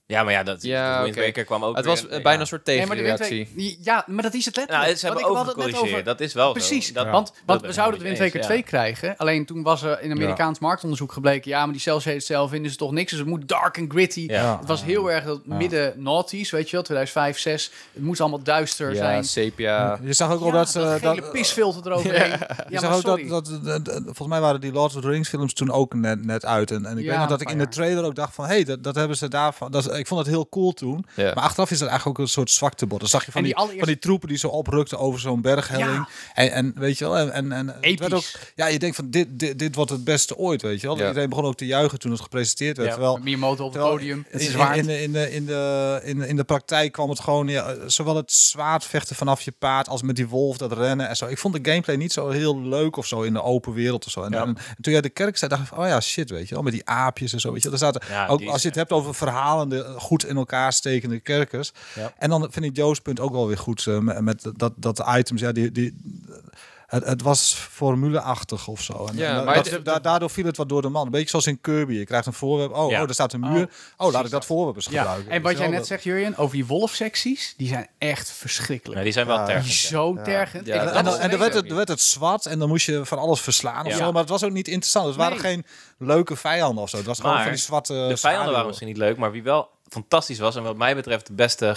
Ja, 0.08 0.22
maar 0.22 0.32
ja, 0.32 0.42
dat, 0.42 0.62
Ja, 0.62 1.08
kwam 1.44 1.64
ook 1.64 1.76
het 1.76 1.84
weer- 1.84 1.94
was 1.94 2.04
ja. 2.10 2.22
bijna 2.22 2.40
een 2.40 2.46
soort 2.46 2.64
tegenreactie. 2.64 3.78
Ja, 3.82 4.04
maar 4.06 4.22
dat 4.22 4.34
is 4.34 4.44
het 4.44 4.56
letterlijk. 4.56 4.86
Nou, 4.86 4.98
ze 4.98 5.06
hebben 5.06 5.24
Want 5.24 5.34
ik 5.34 5.38
had 5.38 5.46
het 5.46 5.56
net 5.56 5.64
overgecorrigeerd. 5.64 6.08
over- 6.08 6.18
Dat 6.18 6.20
is 6.28 6.34
wel 6.34 6.52
Precies, 6.52 6.86
zo. 6.86 6.92
Dat, 6.92 7.06
want, 7.46 7.62
we 7.62 7.72
zouden 7.72 7.98
de 8.00 8.04
met 8.08 8.18
Wind 8.18 8.32
je 8.32 8.38
Waker 8.38 8.38
eens, 8.38 8.46
2 8.46 8.62
krijgen. 8.62 9.16
Alleen 9.16 9.46
toen 9.46 9.62
was 9.62 9.82
er 9.82 10.00
in 10.02 10.10
Amerikaans 10.10 10.58
marktonderzoek 10.58 11.12
gebleken... 11.12 11.50
ja, 11.50 11.64
maar 11.64 11.72
die 11.72 11.80
Cell 11.80 11.98
shaded 12.00 12.24
zelf 12.24 12.50
vinden 12.50 12.70
ze 12.70 12.76
toch 12.76 12.90
niks. 12.92 13.10
Dus 13.10 13.18
het 13.18 13.28
moet 13.28 13.48
dark 13.48 13.76
en 13.76 13.90
gritty. 13.90 14.28
Het 14.32 14.66
was 14.66 14.84
heel 14.84 15.10
erg 15.10 15.24
dat 15.24 15.46
midden 15.46 15.92
naughties, 15.96 16.50
weet 16.50 16.70
je 16.70 16.72
wel. 16.76 16.82
2005, 16.84 17.38
6. 17.38 17.70
Het 17.92 18.02
moest 18.02 18.20
allemaal 18.20 18.42
duister 18.42 18.90
Ja, 18.90 18.96
zijn. 18.96 19.24
sepia. 19.24 19.98
Je 20.02 20.12
zag 20.12 20.32
ook 20.32 20.40
wel 20.40 20.48
Ja, 20.48 20.54
dat 20.54 20.68
ze... 20.70 20.98
dat 21.02 21.32
pisfilter 21.32 21.86
eroverheen. 21.92 22.30
Ja, 22.30 22.66
je 22.68 22.78
zag 22.78 22.96
ook 22.96 23.02
dat, 23.02 23.20
dat, 23.28 23.64
dat- 23.64 23.84
dat- 23.84 24.02
volgens 24.02 24.28
mij 24.28 24.40
waren 24.40 24.60
die 24.60 24.72
Lord 24.72 24.96
of 24.96 25.02
the 25.02 25.08
Rings 25.08 25.28
films 25.28 25.52
toen 25.52 25.70
ook 25.70 25.94
net, 25.94 26.24
net 26.24 26.44
uit. 26.44 26.70
En, 26.70 26.86
en 26.86 26.98
ik 26.98 27.06
weet 27.06 27.18
nog 27.18 27.28
dat 27.28 27.40
ik 27.40 27.50
in 27.50 27.58
de 27.58 27.68
trailer 27.68 28.04
ook 28.04 28.14
dacht 28.14 28.34
van, 28.34 28.44
hé, 28.44 28.50
hey, 28.54 28.64
dat, 28.64 28.82
dat 28.82 28.94
hebben 28.94 29.16
ze 29.16 29.28
daarvan. 29.28 29.70
Is- 29.96 30.02
ik 30.02 30.06
vond 30.06 30.20
het 30.20 30.28
heel 30.28 30.48
cool 30.48 30.72
toen. 30.72 31.06
Ja. 31.14 31.24
Maar 31.34 31.44
achteraf 31.44 31.70
is 31.70 31.78
dat 31.78 31.88
eigenlijk 31.88 32.18
ook 32.18 32.24
een 32.26 32.32
soort 32.32 32.50
zwaktebod. 32.50 33.00
Dan 33.00 33.08
zag 33.08 33.24
je 33.26 33.32
van, 33.32 33.42
die, 33.42 33.50
die 33.50 33.60
allereerste- 33.60 33.84
van 33.84 33.94
die 33.94 34.02
troepen 34.02 34.28
die 34.28 34.38
zo 34.38 34.48
oprukten 34.48 34.98
over 34.98 35.20
zo'n 35.20 35.40
berghelling. 35.40 35.88
Ja. 35.88 36.08
En, 36.34 36.52
en 36.52 36.72
weet 36.76 36.98
je 36.98 37.04
wel, 37.04 37.16
en, 37.18 37.32
en, 37.32 37.52
en 37.52 37.76
het 37.80 38.00
werd 38.00 38.14
ook, 38.14 38.24
ja, 38.54 38.66
je 38.66 38.78
denkt 38.78 38.96
van, 38.96 39.10
dit, 39.10 39.38
dit, 39.38 39.58
dit 39.58 39.74
wordt 39.74 39.90
het 39.90 40.04
beste 40.04 40.36
ooit, 40.36 40.62
weet 40.62 40.80
je 40.80 40.86
wel. 40.86 40.98
Ja. 40.98 41.06
Iedereen 41.06 41.28
begon 41.28 41.44
ook 41.44 41.56
te 41.56 41.66
juichen 41.66 41.98
toen 41.98 42.10
het 42.10 42.20
gepresenteerd 42.20 42.76
werd. 42.76 42.88
Ja. 42.88 42.94
Terwijl, 42.94 43.18
Miyamoto 43.22 43.64
op 43.64 43.72
het 43.72 43.82
podium. 43.82 44.26
Het 44.28 44.42
in, 44.42 44.74
in, 44.74 44.86
de, 44.86 45.02
in, 45.02 45.12
de, 45.12 45.32
in, 45.32 45.46
de, 45.46 46.00
in, 46.04 46.18
de, 46.18 46.28
in 46.28 46.36
de 46.36 46.44
praktijk 46.44 46.92
kwam 46.92 47.08
het 47.10 47.20
gewoon, 47.20 47.48
ja, 47.48 47.74
zowel 47.86 48.16
het 48.16 48.32
zwaardvechten 48.32 49.16
vanaf 49.16 49.40
je 49.42 49.52
paard 49.58 49.88
als 49.88 50.02
met 50.02 50.16
die 50.16 50.28
wolf, 50.28 50.56
dat 50.56 50.72
rennen 50.72 51.08
en 51.08 51.16
zo. 51.16 51.26
Ik 51.26 51.38
vond 51.38 51.54
de 51.64 51.70
gameplay 51.70 51.96
niet 51.96 52.12
zo 52.12 52.28
heel 52.28 52.60
leuk 52.60 52.96
of 52.96 53.06
zo 53.06 53.22
in 53.22 53.32
de 53.32 53.42
open 53.42 53.72
wereld 53.72 54.06
of 54.06 54.12
zo. 54.12 54.22
En, 54.22 54.32
Ja. 54.32 54.40
en, 54.42 54.48
en 54.48 54.76
toen 54.80 54.92
jij 54.92 55.02
de 55.02 55.08
kerk 55.10 55.36
zei, 55.36 55.50
dacht 55.50 55.62
ik 55.62 55.68
van, 55.68 55.78
oh 55.78 55.86
ja, 55.86 56.00
shit, 56.00 56.30
weet 56.30 56.48
je 56.48 56.54
wel, 56.54 56.62
met 56.62 56.72
die 56.72 56.88
aapjes 56.88 57.32
en 57.32 57.40
zo. 57.40 57.52
Weet 57.52 57.62
je, 57.62 57.70
wel. 57.70 57.78
er 57.78 57.84
zaten 57.84 58.02
Ja, 58.08 58.26
ook 58.26 58.44
als 58.44 58.62
je 58.62 58.68
het 58.68 58.76
hebt 58.76 58.92
over 58.92 59.14
verhalende, 59.14 59.85
goed 59.96 60.24
in 60.26 60.36
elkaar 60.36 60.72
stekende 60.72 61.20
kerkers. 61.20 61.72
Ja. 61.94 62.12
En 62.18 62.30
dan 62.30 62.46
vind 62.50 62.64
ik 62.64 62.76
Joe's 62.76 63.00
punt 63.00 63.20
ook 63.20 63.32
wel 63.32 63.46
weer 63.46 63.58
goed 63.58 63.86
eh, 63.86 63.98
met, 63.98 64.20
met 64.20 64.50
dat, 64.56 64.72
dat 64.76 64.96
de 64.96 65.14
items, 65.18 65.40
ja, 65.40 65.52
die, 65.52 65.72
die 65.72 65.96
het, 66.86 67.04
het 67.06 67.22
was 67.22 67.54
formuleachtig 67.70 68.68
of 68.68 68.82
zo. 68.82 69.06
En, 69.06 69.16
Ja, 69.16 69.38
en 69.38 69.44
maar 69.44 69.54
dat- 69.54 69.70
het- 69.70 69.84
da- 69.84 69.98
daardoor 69.98 70.30
viel 70.30 70.44
het 70.44 70.56
wat 70.56 70.68
door 70.68 70.82
de 70.82 70.88
man. 70.88 71.04
Een 71.06 71.10
beetje 71.10 71.28
zoals 71.28 71.46
in 71.46 71.60
Kirby. 71.60 71.92
Je 71.94 72.04
krijgt 72.04 72.26
een 72.26 72.32
voorwerp. 72.32 72.72
Oh, 72.72 72.90
Ja. 72.90 72.98
oh 73.00 73.04
daar 73.04 73.14
staat 73.14 73.32
een 73.32 73.40
muur. 73.40 73.68
Oh, 73.96 74.12
laat 74.12 74.24
ik 74.24 74.30
dat 74.30 74.44
voorwerp 74.44 74.76
eens 74.76 74.86
Ja, 74.90 75.00
gebruiken. 75.02 75.30
en 75.32 75.42
wat 75.42 75.58
jij 75.58 75.68
net 75.68 75.86
zegt, 75.86 76.02
Jurjen, 76.02 76.36
over 76.36 76.54
die 76.56 76.66
wolfsecties, 76.66 77.54
die 77.56 77.68
zijn 77.68 77.88
echt 77.98 78.30
verschrikkelijk. 78.30 78.94
Nee, 78.94 79.04
die 79.04 79.12
zijn 79.12 79.26
wel 79.26 79.36
Ja. 79.36 79.44
tergend. 79.44 79.64
Die 79.66 79.82
ja. 79.82 79.88
zo 79.88 80.16
tergend. 80.22 80.66
Ja, 80.66 80.74
En, 80.74 81.06
is 81.06 81.16
en 81.16 81.30
dan 81.30 81.38
werd 81.38 81.54
het, 81.54 81.72
werd 81.72 81.88
het 81.88 82.00
zwart 82.00 82.46
en 82.46 82.58
dan 82.58 82.68
moest 82.68 82.86
je 82.86 83.04
van 83.04 83.18
alles 83.18 83.40
verslaan 83.40 83.84
of 83.86 83.92
Ja. 83.92 83.96
zo. 83.98 84.12
Maar 84.12 84.20
het 84.20 84.30
was 84.30 84.44
ook 84.44 84.52
niet 84.52 84.68
interessant. 84.68 85.06
Het 85.06 85.16
waren 85.16 85.42
Nee. 85.42 85.52
geen 85.52 85.64
leuke 85.98 86.36
vijanden 86.36 86.82
of 86.82 86.88
zo. 86.90 86.96
Het 86.96 87.06
was 87.06 87.20
gewoon 87.20 87.40
van 87.42 87.48
die 87.50 87.56
zwarte 87.60 87.92
De 87.92 87.98
vijanden 87.98 88.18
schaduwen. 88.18 88.50
waren 88.52 88.66
misschien 88.66 88.88
niet 88.88 88.96
leuk, 88.96 89.16
maar 89.16 89.32
wie 89.32 89.42
wel 89.42 89.68
fantastisch 89.88 90.38
was 90.38 90.56
en 90.56 90.62
wat 90.62 90.76
mij 90.76 90.94
betreft 90.94 91.26
de 91.26 91.32
beste 91.32 91.74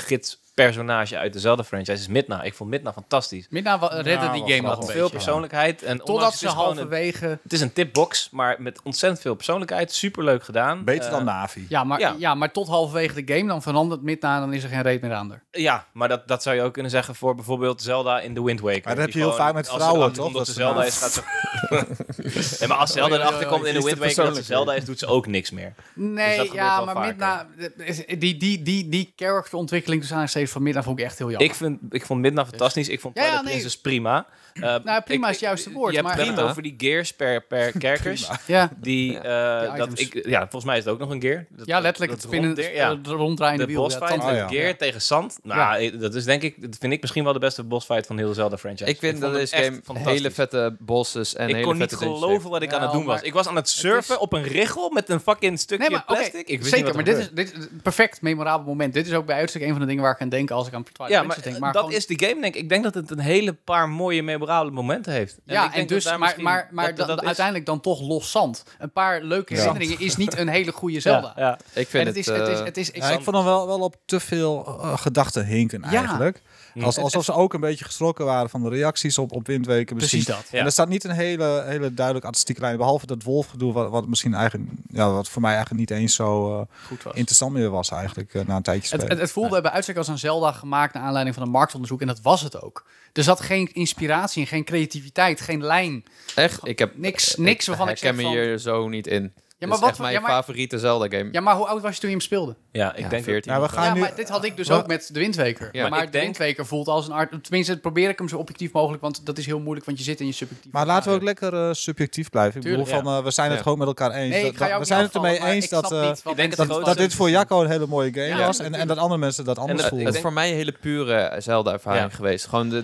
gidspersonage 0.63 1.17
uit 1.17 1.33
dezelfde 1.33 1.63
franchise 1.63 1.91
is 2.01 2.07
Midna. 2.07 2.41
Ik 2.43 2.53
vond 2.53 2.69
Midna 2.69 2.93
fantastisch. 2.93 3.47
Midna 3.49 3.75
redde 3.91 4.09
Ja, 4.09 4.31
die 4.31 4.41
game 4.55 4.61
nog 4.61 4.77
een 4.77 4.83
Veel 4.85 4.93
beetje. 4.93 5.09
persoonlijkheid 5.09 5.83
en 5.83 5.97
Totdat 5.97 6.15
ondanks 6.15 6.37
ze 6.37 6.45
het 6.45 6.53
is 6.55 6.59
gewoon 6.61 6.71
een- 6.77 6.77
halverwege... 6.83 7.39
Het 7.43 7.53
is 7.53 7.61
een 7.61 7.73
tipbox, 7.73 8.29
maar 8.31 8.55
met 8.59 8.79
ontzettend 8.83 9.21
veel 9.21 9.35
persoonlijkheid. 9.35 9.93
Superleuk 9.93 10.43
gedaan. 10.43 10.83
Beter 10.83 11.05
Eh, 11.05 11.11
dan 11.11 11.23
Navi. 11.25 11.65
Ja 11.69 11.83
maar, 11.83 11.99
Ja. 11.99 12.15
ja. 12.17 12.35
maar 12.35 12.51
tot 12.51 12.67
halverwege 12.67 13.23
de 13.23 13.33
game, 13.33 13.47
dan 13.47 13.61
verandert 13.61 14.01
Midna 14.01 14.33
en 14.35 14.39
dan 14.39 14.53
is 14.53 14.63
er 14.63 14.69
geen 14.69 14.81
reet 14.81 15.01
meer 15.01 15.13
aan 15.13 15.31
er. 15.31 15.43
Ja, 15.51 15.85
maar 15.93 16.07
dat, 16.07 16.27
dat 16.27 16.43
zou 16.43 16.55
je 16.55 16.61
ook 16.61 16.73
kunnen 16.73 16.91
zeggen 16.91 17.15
voor 17.15 17.35
bijvoorbeeld 17.35 17.81
Zelda 17.81 18.19
in 18.19 18.33
The 18.33 18.43
Wind 18.43 18.59
Waker. 18.59 18.81
Maar 18.83 18.95
dat 18.95 19.03
heb 19.05 19.13
je 19.13 19.19
heel 19.19 19.33
vaak 19.33 19.53
met 19.53 19.69
vrouwen, 19.69 20.11
toch? 20.13 20.23
komt 20.23 20.35
Dat 20.37 20.45
Dat 20.45 20.45
ze 20.45 20.53
ze 20.53 20.59
Zelda 20.59 20.83
is, 20.83 20.97
gaat 20.97 21.11
ze... 21.11 21.21
nee, 22.59 22.67
maar 22.69 22.77
als 22.77 22.91
Zelda 22.91 23.09
Oei, 23.09 23.19
oei, 23.21 23.27
erachter 23.27 23.47
komt 23.47 23.65
in 23.65 23.73
The 23.79 23.85
Wind 23.85 23.97
Waker 23.97 24.25
dat 24.25 24.35
ze. 24.35 24.43
Zelda 24.43 24.73
is, 24.73 24.85
doet 24.85 24.99
ze 24.99 25.05
ook 25.07 25.27
niks 25.27 25.51
meer. 25.51 25.73
Nee, 25.95 26.37
dat 26.37 26.47
gebeurt 26.47 26.53
ja, 26.65 26.81
maar. 26.85 27.05
Midna... 27.05 27.47
is- 27.77 28.05
Die, 28.05 28.37
die, 28.37 28.61
die, 28.63 28.89
die 28.89 29.13
characterontwikkeling 29.15 30.01
tussen 30.01 30.19
aanstekens 30.19 30.48
van 30.49 30.63
Midna 30.63 30.83
vond 30.83 30.99
ik 30.99 31.05
echt 31.05 31.17
heel 31.17 31.29
jammer. 31.29 31.47
Ik, 31.49 31.55
vind, 31.55 31.79
ik 31.89 32.05
vond 32.05 32.21
Midna 32.21 32.45
fantastisch. 32.45 32.89
Ik 32.89 32.99
vond 32.99 33.15
Ja, 33.15 33.21
ja, 33.21 33.27
Twilight 33.27 33.49
nee. 33.51 33.59
Princess 33.59 33.81
prima. 33.81 34.27
Uh, 34.63 34.75
Nou, 34.83 35.01
prima 35.01 35.25
ik- 35.27 35.33
is 35.33 35.39
het 35.39 35.49
juiste 35.49 35.71
woord, 35.71 35.89
Je 35.93 35.95
hebt 36.01 36.07
maar- 36.15 36.17
het 36.25 36.33
Prima. 36.35 36.49
over 36.49 36.61
die 36.61 36.73
gears 36.77 37.13
per, 37.13 37.41
per 37.41 37.71
kerkers. 37.77 38.29
ja. 38.45 38.69
Die, 38.77 39.19
eh, 39.19 39.69
die 39.69 39.77
dat 39.77 39.99
ik, 39.99 40.25
ja, 40.27 40.39
volgens 40.39 40.63
mij 40.63 40.77
is 40.77 40.83
het 40.83 40.93
ook 40.93 40.99
nog 40.99 41.09
een 41.09 41.21
gear. 41.21 41.45
Dat- 41.49 41.67
ja, 41.67 41.79
letterlijk 41.79 42.11
dat 42.11 42.21
het 42.21 42.31
spinnen, 42.31 42.73
ja. 42.73 42.95
het 42.97 43.07
ronddraaiende 43.07 43.65
De 43.65 43.71
wiel. 43.71 43.81
boss 43.81 43.97
ja, 43.99 44.15
Oh, 44.15 44.31
ja. 44.35 44.47
Gear 44.47 44.75
tegen 44.75 45.01
Zand. 45.01 45.39
Nou, 45.43 45.79
eh, 45.81 45.99
dat 45.99 46.15
is 46.15 46.23
denk 46.23 46.41
ik, 46.41 46.61
dat 46.61 46.75
vind 46.79 46.93
ik 46.93 47.01
misschien 47.01 47.23
wel 47.23 47.33
de 47.33 47.39
beste 47.39 47.63
boss 47.63 47.85
fight 47.85 48.07
van 48.07 48.15
de 48.15 48.21
hele 48.21 48.33
Zelda 48.33 48.57
franchise. 48.57 48.89
Ik 48.89 48.99
vind 48.99 49.21
dat 49.21 49.33
deze 49.33 49.55
echt 49.55 49.79
game 49.85 49.99
hele 49.99 50.31
vette 50.31 50.75
bosses 50.79 51.35
en 51.35 51.47
ik 51.47 51.53
hele 51.53 51.65
kon 51.67 51.73
niet 51.77 51.81
vette 51.89 51.97
dungeons 51.97 52.23
geloven 52.23 52.49
wat 52.49 52.61
ik 52.61 52.73
aan 52.73 52.81
het 52.81 52.91
Ja, 52.91 52.97
doen 52.97 53.05
was. 53.05 53.21
Ik 53.21 53.33
was 53.33 53.47
aan 53.47 53.55
het 53.55 53.69
surfen 53.69 54.15
is- 54.15 54.21
op 54.21 54.33
een 54.33 54.43
richel 54.43 54.89
met 54.89 55.09
een 55.09 55.19
fucking 55.19 55.59
stukje 55.59 55.83
Nee, 55.83 55.91
maar 55.93 56.03
oké, 56.07 56.13
plastic. 56.13 56.47
ik 56.47 56.57
wist 56.57 56.63
zeker, 56.63 56.75
niet 56.77 56.85
wat 56.85 56.95
maar 56.95 57.03
dit 57.03 57.17
is, 57.17 57.27
gebeurde. 57.27 57.51
dit 57.51 57.59
is 57.63 57.67
een 57.71 57.81
perfect 57.81 58.21
memorabel 58.21 58.65
moment. 58.67 58.93
Dit 58.93 59.07
is 59.07 59.13
ook 59.13 59.25
bij 59.25 59.35
uitstek 59.35 59.61
een 59.61 59.69
van 59.71 59.79
de 59.79 59.85
dingen 59.85 60.03
waar 60.03 60.13
ik 60.13 60.21
aan 60.21 60.29
denk 60.29 60.51
als 60.51 60.67
ik 60.67 60.73
aan 60.73 60.83
Twilight 60.83 61.09
Ja, 61.11 61.17
maar, 61.23 61.27
Princess 61.37 61.59
denk. 61.59 61.73
Maar 61.73 61.83
dat 61.83 61.91
is 61.91 62.05
de 62.05 62.25
game 62.25 62.41
denk 62.41 62.55
ik. 62.55 62.61
Ik 62.61 62.69
denk 62.69 62.83
dat 62.83 62.93
het 62.93 63.11
een 63.11 63.19
hele 63.19 63.53
paar 63.53 63.89
mooie 63.89 64.23
memorabele 64.23 64.48
momenten 64.53 65.13
heeft. 65.13 65.37
ja, 65.45 65.65
ik 65.65 65.73
en 65.73 65.87
dus, 65.87 66.03
dat 66.03 66.17
maar, 66.17 66.35
maar, 66.37 66.69
maar 66.71 66.87
dat- 66.87 66.97
dat 66.97 67.07
dan- 67.07 67.17
is- 67.19 67.25
uiteindelijk 67.25 67.65
dan 67.65 67.79
toch 67.79 68.01
los 68.01 68.31
zand. 68.31 68.63
Een 68.79 68.91
paar 68.91 69.21
leuke 69.23 69.53
Ja. 69.53 69.59
herinneringen 69.59 69.99
is 69.99 70.15
niet 70.15 70.37
een 70.37 70.47
hele 70.47 70.71
goede 70.71 70.99
Zelda. 70.99 71.33
Ja, 71.35 71.41
ja. 71.47 71.57
Ik 71.73 71.87
vind 71.87 71.93
En 71.93 72.07
het 72.07 72.15
is, 72.17 72.25
het 72.25 72.47
is, 72.47 72.59
eh, 72.59 72.65
het 72.65 72.77
is, 72.77 72.91
ik 72.91 73.01
Ja, 73.01 73.09
ik 73.09 73.21
vond 73.21 73.35
hem 73.35 73.45
wel, 73.45 73.67
wel 73.67 73.79
op 73.79 73.95
te 74.05 74.19
veel 74.19 74.65
eh, 74.81 74.97
gedachten 74.97 75.45
hinken 75.45 75.81
Ja. 75.89 75.97
eigenlijk. 75.97 76.41
Als, 76.81 76.97
alsof 76.97 77.23
ze 77.25 77.33
ook 77.33 77.53
een 77.53 77.59
beetje 77.59 77.85
geschrokken 77.85 78.25
waren 78.25 78.49
van 78.49 78.63
de 78.63 78.69
reacties 78.69 79.17
op, 79.17 79.31
op 79.31 79.47
Windweken 79.47 79.95
misschien. 79.95 80.23
precies 80.23 80.41
dat. 80.41 80.51
Ja. 80.51 80.59
En 80.59 80.65
er 80.65 80.71
staat 80.71 80.87
niet 80.89 81.03
een 81.03 81.11
hele, 81.11 81.63
hele 81.67 81.93
duidelijk 81.93 82.25
artistieke 82.25 82.61
lijn. 82.61 82.77
Behalve 82.77 83.05
dat 83.05 83.23
wolfgedoe, 83.23 83.73
wat, 83.73 83.89
wat 83.89 84.07
misschien 84.07 84.33
eigenlijk, 84.33 84.69
ja, 84.87 85.11
wat 85.11 85.29
voor 85.29 85.41
mij 85.41 85.51
eigenlijk 85.55 85.79
niet 85.79 85.99
eens 85.99 86.15
zo 86.15 86.59
eh, 86.59 86.65
Goed 86.87 87.03
was. 87.03 87.13
interessant 87.15 87.51
meer 87.51 87.69
was 87.69 87.91
eigenlijk 87.91 88.33
na 88.33 88.55
een 88.55 88.61
tijdje 88.61 88.71
Het, 88.81 88.87
spelen. 88.87 89.09
het, 89.09 89.19
het 89.19 89.31
voelde 89.31 89.61
bij 89.61 89.71
uitstek 89.71 89.97
als 89.97 90.07
een 90.07 90.17
Zelda 90.17 90.51
gemaakt 90.51 90.93
naar 90.93 91.03
aanleiding 91.03 91.35
van 91.35 91.45
een 91.45 91.51
marktonderzoek. 91.51 92.01
En 92.01 92.07
dat 92.07 92.21
was 92.21 92.41
het 92.41 92.61
ook. 92.61 92.85
Er 93.13 93.23
zat 93.23 93.41
geen 93.41 93.73
inspiratie 93.73 94.38
geen 94.47 94.63
creativiteit, 94.63 95.41
geen 95.41 95.63
lijn. 95.63 96.03
echt, 96.35 96.67
ik 96.67 96.79
heb 96.79 96.97
Niks, 96.97 97.35
niks 97.35 97.67
waarvan 97.67 97.89
ik 97.89 97.97
zeg 97.97 98.15
herken 98.15 98.29
me 98.31 98.35
van... 98.35 98.41
hier 98.41 98.57
zo 98.57 98.87
niet 98.87 99.07
in. 99.07 99.33
Ja, 99.59 99.67
maar 99.67 99.75
is 99.75 99.81
wat 99.81 99.89
echt 99.89 99.97
voor- 99.99 100.09
mijn 100.09 100.21
ja, 100.21 100.27
maar- 100.27 100.37
favoriete 100.37 100.79
Zelda 100.79 101.17
game. 101.17 101.29
Ja, 101.31 101.41
maar 101.41 101.55
hoe 101.55 101.65
oud 101.65 101.81
was 101.81 101.93
je 101.93 101.99
toen 101.99 102.09
je 102.09 102.15
hem 102.15 102.25
speelde? 102.25 102.55
Ja, 102.71 102.93
ik 102.95 103.03
Ja, 103.03 103.09
denk 103.09 103.23
14. 103.23 103.53
Ja, 103.53 103.61
we 103.61 103.69
gaan 103.69 103.83
ja, 103.85 103.93
nu- 103.93 103.99
maar 103.99 104.15
dit 104.15 104.29
had 104.29 104.43
ik 104.43 104.57
dus 104.57 104.71
ook 104.71 104.87
met 104.87 105.09
de 105.13 105.19
Windweker. 105.19 105.69
Ja, 105.71 105.81
maar 105.81 105.89
maar 105.89 105.99
ik 105.99 106.05
de 106.05 106.11
denk- 106.11 106.23
Windweker 106.23 106.65
voelt 106.65 106.87
als 106.87 107.05
een 107.07 107.13
art... 107.13 107.43
Tenminste, 107.43 107.77
probeer 107.79 108.09
ik 108.09 108.17
hem 108.17 108.27
zo 108.27 108.37
objectief 108.37 108.71
mogelijk, 108.71 109.01
want 109.01 109.25
dat 109.25 109.37
is 109.37 109.45
heel 109.45 109.59
moeilijk, 109.59 109.85
want 109.85 109.97
je 109.97 110.03
zit 110.03 110.19
in 110.19 110.25
je 110.25 110.31
subjectief. 110.31 110.71
Maar 110.71 110.85
laten 110.85 111.09
we 111.09 111.15
ook 111.17 111.23
lekker 111.23 111.53
eh, 111.53 111.73
subjectief 111.73 112.29
blijven. 112.29 112.61
Ik 112.61 112.67
bedoel, 112.67 112.85
van, 112.85 113.05
eh, 113.07 113.23
we 113.23 113.31
zijn 113.31 113.47
het 113.47 113.57
Ja. 113.57 113.63
gewoon 113.63 113.77
met 113.77 113.87
elkaar 113.87 114.11
eens. 114.11 114.29
Nee, 114.35 114.43
Dat- 114.51 114.79
we 114.79 114.85
zijn 114.85 115.01
het 115.03 115.15
ermee 115.15 115.43
eens 115.43 115.69
dat, 115.69 115.91
eh, 115.91 116.11
ik 116.29 116.35
denk 116.35 116.55
dat 116.55 116.67
dat, 116.67 116.85
dat 116.85 116.97
dit 116.97 117.13
voor 117.13 117.29
Jacco 117.29 117.61
een 117.61 117.69
hele 117.69 117.87
mooie 117.87 118.13
game 118.13 118.25
Ja, 118.27 118.45
was. 118.45 118.59
En, 118.59 118.73
en 118.73 118.87
dat 118.87 118.97
andere 118.97 119.19
mensen 119.19 119.45
dat 119.45 119.57
anders 119.57 119.73
het- 119.81 119.89
Het 119.89 119.93
voelden. 119.99 120.13
is 120.15 120.21
voor 120.21 120.33
mij 120.33 120.49
een 120.49 120.55
hele 120.55 120.75
pure 120.81 121.35
Zelda-ervaring 121.37 122.15
geweest. 122.15 122.47
Gewoon 122.47 122.83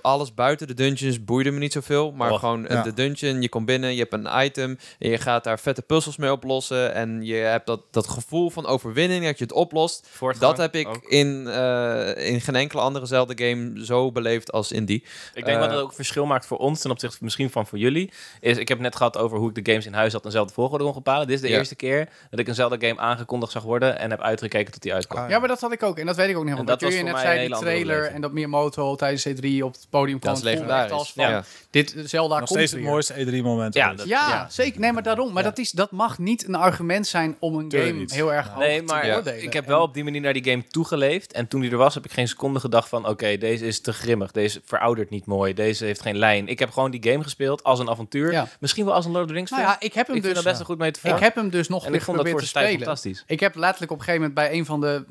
alles 0.00 0.34
buiten 0.34 0.66
de 0.66 0.74
dungeons 0.74 1.24
boeide 1.24 1.50
me 1.50 1.58
niet 1.58 1.72
zoveel. 1.72 2.12
Maar 2.12 2.32
gewoon 2.32 2.62
de 2.62 2.92
dungeon, 2.94 3.42
je 3.42 3.48
komt 3.48 3.66
binnen, 3.66 3.92
je 3.94 3.98
hebt 4.08 4.12
een 4.12 4.44
item. 4.44 4.78
En 4.98 5.10
je 5.10 5.18
gaat 5.18 5.44
daar 5.44 5.58
vette 5.58 5.82
puzzels 5.86 6.16
mee 6.16 6.32
oplossen. 6.32 6.94
En 6.94 7.22
je 7.22 7.34
hebt 7.34 7.66
dat, 7.66 7.80
dat 7.90 8.08
gevoel 8.08 8.50
van 8.50 8.66
overwinning, 8.66 9.24
dat 9.24 9.38
je 9.38 9.44
het 9.44 9.52
oplost. 9.52 10.06
Voortgang 10.10 10.50
Dat 10.50 10.60
heb 10.60 10.74
ik 10.74 10.88
ook. 10.88 11.04
in, 11.04 11.46
eh, 11.48 12.28
in 12.32 12.40
geen 12.40 12.54
enkele 12.56 12.80
andere 12.82 13.06
Zelda-game 13.06 13.84
zo 13.84 14.12
beleefd 14.12 14.52
als 14.52 14.72
in 14.72 14.84
die. 14.84 15.02
Ik 15.34 15.44
denk 15.44 15.56
Eh, 15.56 15.62
wat 15.62 15.70
het 15.70 15.80
ook 15.80 15.92
verschil 15.92 16.26
maakt 16.26 16.46
voor 16.46 16.58
ons 16.58 16.80
ten 16.80 16.90
opzichte 16.90 17.18
misschien 17.20 17.50
van 17.50 17.66
voor 17.66 17.78
jullie. 17.78 18.12
Is, 18.40 18.56
ik 18.56 18.68
heb 18.68 18.78
net 18.78 18.96
gehad 18.96 19.16
over 19.18 19.38
hoe 19.38 19.48
ik 19.54 19.64
de 19.64 19.70
games 19.70 19.86
in 19.86 19.92
huis 19.92 20.12
had 20.12 20.24
en 20.24 20.30
zelf 20.30 20.48
de 20.48 20.54
volgorde 20.54 20.84
kon 20.84 20.92
bepalen. 20.92 21.26
Dit 21.26 21.36
is 21.36 21.42
de 21.42 21.48
eerste 21.48 21.74
keer 21.74 22.08
dat 22.30 22.38
ik 22.40 22.48
een 22.48 22.54
Zelda-game 22.54 22.98
aangekondigd 23.00 23.52
zag 23.52 23.62
worden 23.62 23.98
en 23.98 24.10
heb 24.10 24.20
uitgekeken 24.20 24.72
tot 24.72 24.82
die 24.82 24.94
uitkwam. 24.94 25.24
Ah, 25.24 25.30
Ja, 25.30 25.38
maar 25.38 25.48
dat 25.48 25.60
had 25.60 25.72
ik 25.72 25.82
ook. 25.82 25.98
En 25.98 26.06
dat 26.06 26.16
weet 26.16 26.28
ik 26.28 26.36
ook 26.36 26.44
niet. 26.44 26.54
Want 26.54 26.66
dat 26.68 26.80
was 26.80 26.90
jullie 26.94 27.12
net 27.12 27.20
zei, 27.20 27.46
die 27.46 27.56
trailer 27.56 28.04
en 28.06 28.20
dat 28.20 28.32
Miyamoto 28.32 28.94
tijdens 28.96 29.28
C3 29.28 29.62
op 29.64 29.72
het 29.72 29.86
podium 29.90 30.18
kwam. 30.18 30.34
Dat 30.34 30.42
is 30.44 30.48
legendarisch. 30.50 30.92
als 30.92 31.12
van, 31.12 31.28
Ja. 31.30 31.44
Dit 31.70 31.94
Zelda 32.04 32.28
Nog 32.38 32.48
komt 32.48 32.58
steeds 32.58 32.72
het 32.72 32.80
mooiste 32.82 33.14
E3-moment. 33.26 33.74
Ja, 33.74 33.94
dat- 33.94 34.06
Ja, 34.06 34.28
Ja. 34.28 34.46
zeker. 34.50 34.80
Nee, 34.80 34.92
maar 34.92 35.02
daarom. 35.02 35.32
Maar 35.32 35.42
Ja. 35.42 35.48
dat, 35.48 35.58
is, 35.58 35.70
dat 35.74 35.90
mag 35.90 36.18
niet 36.18 36.48
een 36.48 36.54
argument 36.54 37.06
zijn 37.06 37.36
om 37.38 37.54
een 37.58 37.68
Tuurlijk 37.68 37.90
game 37.90 38.00
niet. 38.00 38.12
heel 38.14 38.32
erg 38.32 38.48
hoog 38.48 38.58
Nee, 38.58 38.78
te 38.78 38.84
maar 38.92 39.02
beoordelen. 39.06 39.42
ik 39.42 39.52
heb 39.52 39.66
wel 39.66 39.82
op 39.82 39.94
die 39.94 40.04
manier 40.04 40.20
naar 40.20 40.32
die 40.32 40.44
game 40.44 40.64
toegeleefd. 40.66 41.32
En 41.32 41.48
toen 41.48 41.60
die 41.60 41.70
er 41.70 41.76
was, 41.76 41.94
heb 41.94 42.04
ik 42.04 42.12
geen 42.12 42.28
seconde 42.28 42.60
gedacht 42.60 42.88
van... 42.88 43.08
oké, 43.08 43.36
deze 43.38 43.66
is 43.66 43.80
te 43.80 43.92
grimmig, 43.92 44.30
deze 44.30 44.60
veroudert 44.64 45.10
niet 45.10 45.26
mooi, 45.26 45.54
deze 45.54 45.84
heeft 45.84 46.00
geen 46.02 46.16
lijn. 46.18 46.48
Ik 46.48 46.58
heb 46.58 46.70
gewoon 46.70 46.90
die 46.90 47.10
game 47.12 47.22
gespeeld 47.22 47.64
als 47.64 47.78
een 47.78 47.88
avontuur. 47.90 48.32
Ja. 48.32 48.48
Misschien 48.60 48.84
wel 48.84 48.94
als 48.94 49.04
een 49.04 49.10
Lord 49.10 49.22
of 49.24 49.28
the 49.28 49.34
Rings 49.36 49.50
Nou 49.50 49.62
ja, 49.62 49.76
ik 49.80 49.94
heb 49.94 50.06
hem 50.06 50.16
ik 50.16 50.22
vind 50.22 50.34
dus... 50.34 50.44
er 50.44 50.50
best 50.50 50.56
wel 50.56 50.66
goed 50.66 50.78
mee 50.78 50.90
te 50.90 51.08
Ik 51.08 51.18
heb 51.18 51.34
hem 51.34 51.50
dus 51.50 51.68
nog 51.68 51.84
En 51.84 51.90
weer 51.90 51.98
ik 51.98 52.04
vond 52.04 52.16
dat 52.18 52.28
voor 52.28 52.40
te 52.40 52.46
spelen. 52.46 52.70
fantastisch. 52.76 53.24
Ik 53.26 53.40
heb 53.40 53.54
letterlijk 53.54 53.92
op 53.92 53.98
een 53.98 54.04
gegeven 54.04 54.28
moment 54.28 54.48
bij 54.48 54.58
een 54.58 54.64
van 54.64 54.80
de 54.80 55.04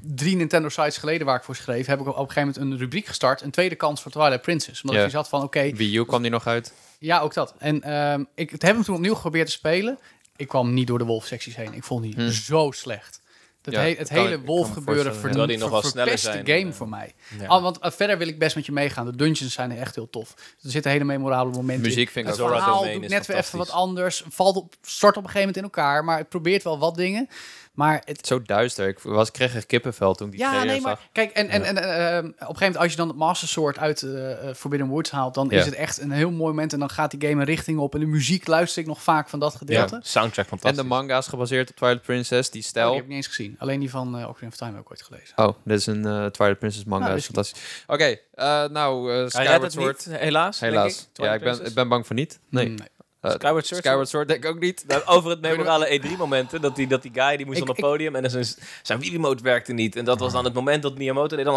drie 0.00 0.36
Nintendo 0.36 0.68
sites 0.68 0.96
geleden 0.96 1.26
waar 1.26 1.36
ik 1.36 1.42
voor 1.44 1.56
schreef, 1.56 1.86
heb 1.86 2.00
ik 2.00 2.06
op 2.06 2.16
een 2.18 2.32
gegeven 2.32 2.42
moment 2.60 2.72
een 2.72 2.78
rubriek 2.78 3.06
gestart, 3.06 3.40
een 3.40 3.50
tweede 3.50 3.74
kans 3.74 4.02
voor 4.02 4.10
Twilight 4.10 4.42
Princess. 4.42 4.82
Omdat 4.82 4.96
Ja. 4.98 5.04
ik 5.04 5.10
zat 5.10 5.28
van, 5.28 5.42
oké, 5.42 5.70
Wii 5.74 5.96
U 5.96 6.04
kwam 6.04 6.22
die 6.22 6.30
nog 6.30 6.46
uit. 6.46 6.72
Ja, 7.02 7.20
ook 7.20 7.34
dat. 7.34 7.54
En 7.58 7.82
ehm, 7.82 8.24
ik 8.34 8.50
het 8.50 8.62
heb 8.62 8.74
hem 8.74 8.84
toen 8.84 8.94
opnieuw 8.94 9.14
geprobeerd 9.14 9.46
te 9.46 9.52
spelen. 9.52 9.98
Ik 10.36 10.48
kwam 10.48 10.74
niet 10.74 10.86
door 10.86 10.98
de 10.98 11.04
wolfsecties 11.04 11.56
heen. 11.56 11.72
Ik 11.74 11.84
vond 11.84 12.02
die 12.02 12.14
Hm. 12.14 12.30
zo 12.30 12.70
slecht. 12.70 13.20
Dat 13.62 13.74
Ja, 13.74 13.80
he- 13.80 13.94
het 13.98 14.08
hele 14.08 14.40
wolfgebeuren 14.40 15.16
ver, 15.16 15.36
ja. 15.36 15.46
Die 15.46 15.58
nog 15.58 15.70
ver- 15.70 15.80
wel 15.80 15.90
sneller 15.90 16.18
verpest 16.18 16.24
de 16.24 16.32
zijn, 16.32 16.58
game 16.58 16.70
eh, 16.70 16.76
voor 16.76 16.88
mij. 16.88 17.14
Al, 17.46 17.62
want 17.62 17.78
eh, 17.78 17.90
verder 17.90 18.18
wil 18.18 18.28
ik 18.28 18.38
best 18.38 18.54
met 18.56 18.66
je 18.66 18.72
meegaan. 18.72 19.06
De 19.06 19.16
dungeons 19.16 19.52
zijn 19.52 19.72
echt 19.76 19.94
heel 19.94 20.10
tof. 20.10 20.34
Er 20.62 20.70
zitten 20.70 20.90
hele 20.90 21.04
memorabele 21.04 21.56
momenten 21.56 21.74
in. 21.84 21.90
Muziek 21.90 22.08
vind 22.10 22.26
ik 22.28 22.32
Het 22.34 22.40
verhaal 22.46 22.82
doet 22.92 23.02
is 23.02 23.10
net 23.10 23.26
weer 23.26 23.36
even 23.36 23.58
wat 23.58 23.70
anders. 23.70 24.24
Valt 24.28 24.56
op, 24.56 24.74
stort 24.82 25.16
op 25.16 25.24
een 25.24 25.30
gegeven 25.30 25.48
moment 25.54 25.56
in 25.56 25.62
elkaar. 25.62 26.04
Maar 26.04 26.18
het 26.18 26.28
probeert 26.28 26.62
wel 26.62 26.78
wat 26.78 26.94
dingen. 26.94 27.28
Maar 27.72 28.02
het, 28.04 28.26
Zo 28.26 28.42
duister. 28.42 28.88
Ik 28.88 28.98
was, 28.98 29.30
kreeg 29.30 29.54
echt 29.54 29.66
kippenvel 29.66 30.14
toen 30.14 30.26
ik 30.26 30.32
die 30.32 30.40
ja, 30.40 30.48
trailer 30.50 30.72
nee, 30.72 30.80
maar 30.80 30.96
zag. 30.96 31.08
kijk, 31.12 31.30
en, 31.30 31.48
en, 31.48 31.64
en 31.64 31.76
eh, 31.76 32.18
op 32.18 32.24
een 32.24 32.34
gegeven 32.38 32.56
moment 32.58 32.76
als 32.76 32.90
je 32.90 32.96
dan 32.96 33.08
het 33.08 33.16
Master 33.16 33.48
Sword 33.48 33.78
uit 33.78 34.02
eh, 34.02 34.48
eh, 34.48 34.54
Forbidden 34.54 34.88
Woods 34.88 35.10
haalt, 35.10 35.34
dan 35.34 35.46
Ja. 35.50 35.58
is 35.58 35.64
het 35.64 35.74
echt 35.74 36.00
een 36.00 36.10
heel 36.10 36.30
mooi 36.30 36.50
moment 36.50 36.72
en 36.72 36.78
dan 36.78 36.90
gaat 36.90 37.10
die 37.10 37.28
game 37.28 37.40
een 37.40 37.46
richting 37.46 37.78
op 37.78 37.94
en 37.94 38.00
de 38.00 38.06
muziek 38.06 38.46
luister 38.46 38.82
ik 38.82 38.88
nog 38.88 39.02
vaak 39.02 39.28
van 39.28 39.38
dat 39.38 39.52
Ja, 39.52 39.58
gedeelte. 39.58 40.00
soundtrack 40.02 40.44
En 40.44 40.50
fantastisch. 40.50 40.80
de 40.82 40.86
manga 40.88 41.18
is 41.18 41.26
gebaseerd 41.26 41.70
op 41.70 41.76
Twilight 41.76 42.02
Princess, 42.02 42.50
die 42.50 42.62
Oh, 42.62 42.66
stijl. 42.68 42.86
die 42.86 42.94
heb 42.94 43.04
ik 43.04 43.08
niet 43.08 43.18
eens 43.18 43.34
gezien. 43.34 43.56
Alleen 43.58 43.80
die 43.80 43.90
van 43.90 44.18
uh, 44.18 44.28
Ocarina 44.28 44.48
of 44.50 44.56
Time 44.56 44.70
heb 44.72 44.80
ik 44.80 44.90
ooit 44.90 45.02
gelezen. 45.02 45.38
Oh, 45.38 45.48
dit 45.64 45.78
is 45.78 45.86
een 45.86 46.06
eh, 46.06 46.26
Twilight 46.26 46.58
Princess 46.58 46.84
manga. 46.84 46.98
Nou, 47.04 47.10
dat 47.10 47.20
is 47.20 47.24
fantastisch. 47.34 47.84
Oké, 47.86 48.16
eh, 48.34 48.64
nou, 48.68 49.12
eh 49.22 49.28
Skyward 49.28 49.62
het 49.62 49.72
Sword. 49.72 50.06
niet, 50.06 50.18
helaas. 50.18 50.58
denk 50.58 50.72
Helaas. 50.72 51.08
ik. 51.12 51.24
ja, 51.24 51.32
ik 51.34 51.40
ben, 51.42 51.66
ik 51.66 51.74
ben 51.74 51.88
bang 51.88 52.06
voor 52.06 52.16
niet. 52.16 52.38
Nee. 52.48 52.68
Mm, 52.68 52.76
Eh, 53.22 53.30
Skyward 53.30 53.66
Sword? 53.66 53.84
Skyward 53.84 54.08
Sword 54.08 54.28
denk 54.28 54.44
ik 54.44 54.50
ook 54.50 54.58
niet. 54.60 54.84
Nou, 54.86 55.02
Over 55.06 55.30
het 55.30 55.40
memorale 55.50 56.00
E3-momenten, 56.00 56.60
dat 56.60 56.76
die, 56.76 56.86
dat 56.86 57.02
die 57.02 57.10
guy 57.14 57.36
die 57.36 57.46
moest 57.46 57.58
Ik- 57.58 57.68
op 57.68 57.76
het 57.76 57.84
podium 57.86 58.14
en 58.14 58.30
zijn, 58.30 58.46
zijn 58.82 58.98
Wii-remote 59.00 59.42
werkte 59.42 59.72
niet. 59.72 59.96
En 59.96 60.04
dat 60.04 60.18
was 60.20 60.32
dan 60.32 60.44
het 60.44 60.54
moment 60.54 60.82
dat 60.82 60.98
Miyamoto 60.98 61.36
deed 61.36 61.44
dan 61.44 61.54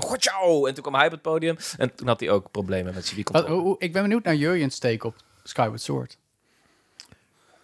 En 0.67 0.73
toen 0.73 0.83
kwam 0.83 0.95
hij 0.95 1.05
op 1.05 1.11
het 1.11 1.21
podium 1.21 1.57
en 1.77 1.95
toen 1.95 2.07
had 2.07 2.19
hij 2.19 2.29
ook 2.29 2.51
problemen 2.51 2.93
met 2.93 3.03
zijn 3.05 3.15
hoe- 3.61 3.75
ik 3.79 3.93
ben 3.93 4.01
benieuwd 4.01 4.23
naar 4.23 4.35
Jurjen's 4.35 4.79
take 4.79 5.07
op 5.07 5.15
Skyward 5.43 5.81
Sword. 5.81 6.17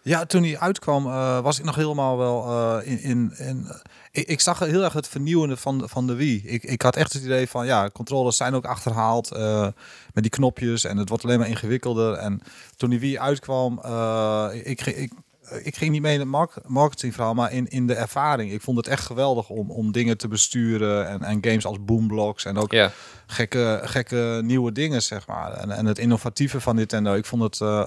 Ja, 0.04 0.26
toen 0.26 0.44
hij 0.44 0.60
uitkwam 0.60 1.08
uh, 1.08 1.40
was 1.40 1.60
ik 1.60 1.66
nog 1.66 1.76
helemaal 1.76 2.18
wel 2.18 2.48
uh, 2.50 2.88
in... 2.88 3.02
in, 3.02 3.34
in 3.38 3.66
uh, 3.68 3.76
ik, 4.12 4.28
ik, 4.28 4.40
zag 4.40 4.60
heel 4.60 4.84
erg 4.84 4.94
het 4.94 5.08
vernieuwende 5.08 5.58
van, 5.58 5.90
van 5.90 6.08
de 6.08 6.16
Wii. 6.16 6.42
Ik, 6.46 6.64
ik 6.64 6.82
had 6.82 6.96
echt 6.96 7.14
het 7.14 7.24
idee 7.24 7.48
van, 7.48 7.66
ja, 7.66 7.90
controllers 7.90 8.38
zijn 8.38 8.54
ook 8.54 8.66
achterhaald 8.66 9.34
uh, 9.34 9.68
met 10.14 10.24
die 10.24 10.30
knopjes 10.30 10.84
en 10.84 10.98
het 10.98 11.10
wordt 11.10 11.24
alleen 11.24 11.40
maar 11.40 11.48
ingewikkelder. 11.48 12.14
En 12.14 12.42
toen 12.76 12.90
die 12.90 13.00
Wii 13.00 13.20
uitkwam, 13.20 13.82
ik, 14.64 14.86
ik, 14.86 15.12
ik 15.64 15.76
ging 15.76 15.92
niet 15.92 16.02
mee 16.02 16.14
in 16.14 16.20
het 16.20 16.30
mark 16.30 16.54
marketingverhaal, 16.66 17.34
maar 17.34 17.52
in, 17.52 17.68
in 17.68 17.88
de 17.88 17.94
ervaring. 17.94 18.52
Ik 18.52 18.62
vond 18.62 18.78
het 18.78 18.88
echt 18.88 19.06
geweldig 19.06 19.50
om, 19.50 19.72
om 19.72 19.92
dingen 19.92 20.18
te 20.18 20.28
besturen 20.28 21.08
en, 21.08 21.24
en 21.24 21.38
games 21.42 21.66
als 21.66 21.84
Boomblocks 21.84 22.46
en 22.46 22.58
ook 22.58 22.72
Ja. 22.72 22.92
gekke, 23.26 23.82
gekke 23.84 24.42
nieuwe 24.44 24.72
dingen, 24.72 25.02
zeg 25.02 25.28
maar. 25.28 25.52
En, 25.52 25.72
en 25.72 25.86
het 25.86 26.00
innovatieve 26.00 26.62
van 26.62 26.76
Nintendo. 26.76 27.14
Ik 27.14 27.26
vond 27.26 27.44
het 27.44 27.62
eh, 27.62 27.86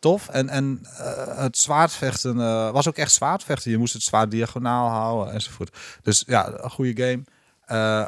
tof. 0.00 0.28
En, 0.28 0.48
en 0.48 0.80
eh, 0.96 1.38
het 1.38 1.56
zwaardvechten 1.58 2.40
eh, 2.40 2.70
was 2.70 2.88
ook 2.88 2.96
echt 2.96 3.12
zwaardvechten. 3.12 3.70
Je 3.70 3.78
moest 3.78 3.92
het 3.92 4.02
zwaard 4.02 4.30
diagonaal 4.30 4.88
houden 4.88 5.34
enzovoort. 5.34 5.76
Dus 6.02 6.24
ja, 6.26 6.52
een 6.62 6.70
goede 6.70 7.02
game. 7.02 7.22
Eh 7.66 8.04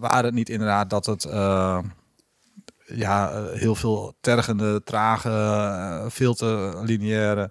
waren 0.00 0.24
het 0.24 0.34
niet 0.34 0.48
inderdaad 0.48 0.90
dat 0.90 1.06
het... 1.06 1.22
ja, 2.86 3.44
heel 3.52 3.74
veel 3.74 4.14
tergende, 4.20 4.82
trage, 4.84 6.04
veel 6.08 6.34
te 6.34 6.80
lineaire 6.82 7.50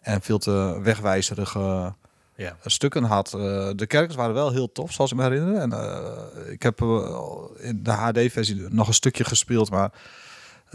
en 0.00 0.20
veel 0.22 0.38
te 0.38 0.78
wegwijzerige 0.82 1.94
Ja. 2.36 2.56
stukken 2.64 3.04
had. 3.04 3.30
De 3.76 3.84
kerkers 3.86 4.14
waren 4.16 4.34
wel 4.34 4.52
heel 4.52 4.72
tof, 4.72 4.92
zoals 4.92 5.10
ik 5.10 5.16
me 5.16 5.22
herinner. 5.22 5.54
En 5.56 5.72
ik 6.50 6.62
heb 6.62 6.80
in 7.58 7.82
de 7.82 7.90
HD-versie 7.90 8.66
nog 8.68 8.88
een 8.88 8.94
stukje 8.94 9.24
gespeeld, 9.24 9.70
maar 9.70 9.92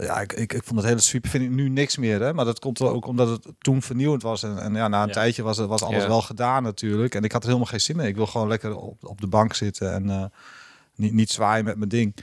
ja, 0.06 0.20
ik, 0.20 0.32
ik, 0.32 0.52
ik 0.52 0.62
vond 0.64 0.78
het 0.80 0.88
hele 0.88 1.00
sweep 1.00 1.26
vind 1.26 1.44
ik 1.44 1.50
nu 1.50 1.68
niks 1.68 1.96
meer. 1.96 2.20
Hè? 2.22 2.32
Maar 2.34 2.44
dat 2.44 2.58
komt 2.58 2.78
wel 2.78 2.88
ook 2.90 3.06
omdat 3.06 3.28
het 3.28 3.46
toen 3.58 3.82
vernieuwend 3.82 4.22
was. 4.22 4.42
En, 4.42 4.58
en 4.58 4.74
ja, 4.74 4.88
na 4.88 5.00
een 5.02 5.06
Ja. 5.08 5.12
tijdje 5.12 5.42
was, 5.42 5.56
het- 5.56 5.68
was 5.68 5.82
alles 5.82 6.02
Ja. 6.02 6.08
wel 6.08 6.22
gedaan 6.22 6.62
natuurlijk. 6.62 7.14
En 7.14 7.22
ik 7.24 7.32
had 7.32 7.40
er 7.42 7.46
helemaal 7.48 7.70
geen 7.70 7.80
zin 7.80 8.00
in. 8.00 8.06
Ik 8.06 8.16
wil 8.16 8.26
gewoon 8.26 8.48
lekker 8.48 8.76
op, 8.76 9.04
op 9.06 9.20
de 9.20 9.26
bank 9.26 9.54
zitten 9.54 9.92
en 9.92 10.10
eh, 10.10 10.24
niet, 10.94 11.12
niet 11.12 11.30
zwaaien 11.30 11.64
met 11.64 11.76
mijn 11.76 11.88
ding. 11.88 12.14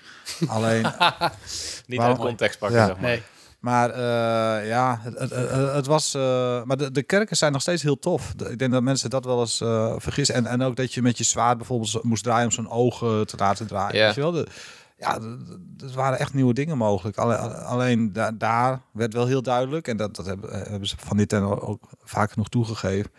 Alleen, 0.47 0.81
Niet 1.87 1.99
Waarom- 1.99 2.17
uit 2.17 2.27
context 2.27 2.59
pakken, 2.59 2.79
Ja. 2.79 2.85
zeg 2.85 2.95
maar. 2.95 3.05
Nee. 3.09 3.21
Maar 3.59 3.89
eh, 3.89 4.67
ja, 4.67 4.99
het, 5.01 5.19
het, 5.19 5.51
het- 5.73 5.85
was. 5.85 6.13
eh, 6.13 6.63
maar 6.63 6.77
de, 6.77 6.91
de 6.91 7.03
kerken 7.03 7.37
zijn 7.37 7.51
nog 7.51 7.61
steeds 7.61 7.81
heel 7.83 7.99
tof. 7.99 8.33
Ik 8.49 8.59
denk 8.59 8.71
dat 8.71 8.81
mensen 8.83 9.09
dat 9.09 9.25
wel 9.25 9.39
eens 9.39 9.61
eh, 9.61 9.93
vergissen. 9.97 10.35
En, 10.35 10.45
en 10.45 10.61
ook 10.61 10.75
dat 10.75 10.93
je 10.93 11.01
met 11.01 11.17
je 11.17 11.23
zwaard 11.23 11.57
bijvoorbeeld 11.57 12.03
moest 12.03 12.23
draaien 12.23 12.45
om 12.45 12.51
zo'n 12.51 12.69
ogen 12.69 13.27
te 13.27 13.35
laten 13.37 13.67
draaien. 13.67 13.97
Ja. 13.97 14.05
Weet 14.05 14.15
je 14.15 14.21
wel? 14.21 14.31
De, 14.31 14.47
ja, 14.97 15.15
er 15.83 15.91
waren 15.95 16.19
echt 16.19 16.33
nieuwe 16.33 16.53
dingen 16.53 16.77
mogelijk. 16.77 17.17
Alle- 17.17 17.35
alleen 17.63 18.13
da- 18.13 18.31
daar 18.31 18.81
werd 18.93 19.13
wel 19.13 19.25
heel 19.25 19.41
duidelijk, 19.41 19.87
en 19.87 19.97
dat, 19.97 20.15
dat 20.15 20.25
hebben, 20.25 20.49
hebben 20.69 20.87
ze 20.87 20.95
van 20.97 21.17
Nintendo 21.17 21.55
ook 21.59 21.89
vaak 22.03 22.31
genoeg 22.31 22.49
toegegeven. 22.49 23.11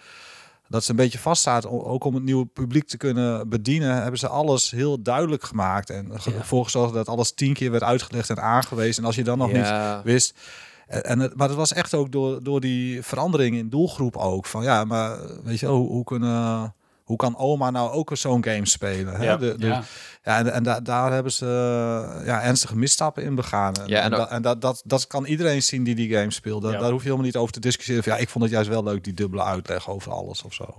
Dat 0.69 0.85
ze 0.85 0.91
een 0.91 0.97
beetje 0.97 1.19
vaststaat, 1.19 1.67
ook 1.67 2.05
om 2.05 2.15
het 2.15 2.23
nieuwe 2.25 2.47
publiek 2.47 2.89
te 2.89 2.97
kunnen 2.97 3.49
bedienen, 3.49 4.03
hebben 4.03 4.19
ze 4.19 4.29
alles 4.29 4.71
heel 4.71 5.03
duidelijk 5.03 5.45
gemaakt. 5.45 5.91
En 5.91 6.11
Ja. 6.25 6.33
ervoor 6.33 6.65
gezorgd 6.65 6.95
dat 6.95 7.09
alles 7.09 7.33
tien 7.33 7.55
keer 7.55 7.71
werd 7.71 7.83
uitgelegd 7.83 8.31
en 8.31 8.43
aangewezen. 8.43 9.01
En 9.03 9.07
als 9.07 9.17
je 9.17 9.25
dan 9.25 9.39
nog 9.39 9.53
niet 9.53 9.73
wist. 10.05 10.39
En, 10.87 11.05
en 11.05 11.19
het, 11.19 11.37
maar 11.37 11.49
het 11.49 11.57
was 11.57 11.73
echt 11.73 11.95
ook 11.95 12.13
door, 12.13 12.43
door 12.43 12.61
die 12.61 13.03
verandering 13.03 13.57
in 13.57 13.69
doelgroep 13.69 14.17
ook. 14.17 14.47
Van 14.47 14.63
ja, 14.63 14.85
maar 14.85 15.19
weet 15.45 15.61
je, 15.61 15.67
hoe, 15.67 15.89
hoe, 15.89 16.05
kunnen, 16.05 16.75
hoe 17.07 17.17
kan 17.17 17.37
oma 17.39 17.71
nou 17.71 17.91
ook 17.91 18.11
zo'n 18.13 18.45
game 18.45 18.67
spelen? 18.67 19.15
Hè? 19.17 19.25
Ja. 19.25 19.37
De, 19.37 19.55
de, 19.59 19.67
Ja. 19.67 19.83
ja, 20.25 20.39
en, 20.39 20.53
en 20.53 20.63
da- 20.63 20.81
daar 20.81 21.13
hebben 21.13 21.33
ze 21.33 21.45
eh, 22.21 22.27
ja, 22.27 22.43
ernstige 22.43 22.77
misstappen 22.77 23.23
in 23.23 23.35
begaan. 23.35 23.75
En, 23.75 23.87
Ja, 23.87 23.99
en 23.99 24.05
en, 24.13 24.13
ook- 24.21 24.29
da- 24.29 24.35
en 24.35 24.43
dat, 24.43 24.61
dat, 24.61 24.83
dat 24.85 25.07
kan 25.07 25.25
iedereen 25.25 25.63
zien 25.63 25.85
die 25.85 25.95
die 25.95 26.17
game 26.17 26.31
speelt. 26.31 26.63
Da- 26.63 26.71
Ja. 26.71 26.79
Daar 26.79 26.91
hoef 26.91 26.99
je 27.01 27.05
helemaal 27.05 27.27
niet 27.27 27.37
over 27.37 27.53
te 27.53 27.61
discussiëren. 27.61 28.03
Van, 28.03 28.13
ja, 28.13 28.19
ik 28.19 28.29
vond 28.29 28.45
het 28.45 28.53
juist 28.53 28.69
wel 28.69 28.83
leuk, 28.85 29.05
die 29.05 29.15
dubbele 29.15 29.43
uitleg 29.43 29.91
over 29.91 30.13
alles 30.13 30.43
of 30.43 30.55
zo. 30.55 30.63
Of 30.75 30.77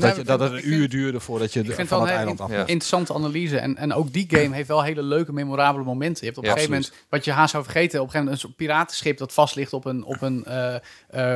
dat, 0.00 0.14
je, 0.14 0.20
ik 0.20 0.26
dat 0.26 0.40
vind- 0.40 0.52
het 0.54 0.64
een 0.64 0.72
uur 0.72 0.88
duurde 0.88 1.20
voordat 1.20 1.52
je 1.52 1.60
Ik 1.60 1.76
de- 1.76 1.86
van 1.86 2.00
het 2.00 2.10
eiland 2.10 2.40
af 2.40 2.50
Ja. 2.50 2.58
interessante 2.58 3.14
analyse. 3.14 3.58
En, 3.58 3.76
en 3.76 3.92
ook 3.94 4.12
die 4.12 4.26
game 4.30 4.54
heeft 4.54 4.68
wel 4.68 4.82
hele 4.82 5.02
leuke, 5.02 5.32
memorabele 5.32 5.84
momenten. 5.84 6.18
Je 6.20 6.24
hebt 6.26 6.38
op 6.38 6.44
een 6.44 6.50
gegeven 6.50 6.72
moment, 6.72 6.92
wat 7.08 7.24
je 7.24 7.32
haast 7.32 7.50
zou 7.50 7.64
vergeten, 7.64 8.00
op 8.00 8.06
een 8.06 8.10
gegeven 8.12 8.24
moment 8.24 8.42
een 8.42 8.48
soort 8.48 8.56
piratenschip 8.56 9.18
dat 9.18 9.32
vast 9.32 9.54
ligt 9.54 9.72
op 9.72 9.84
een, 9.84 10.04
op 10.04 10.22
een 10.22 10.44
eh, 10.44 10.74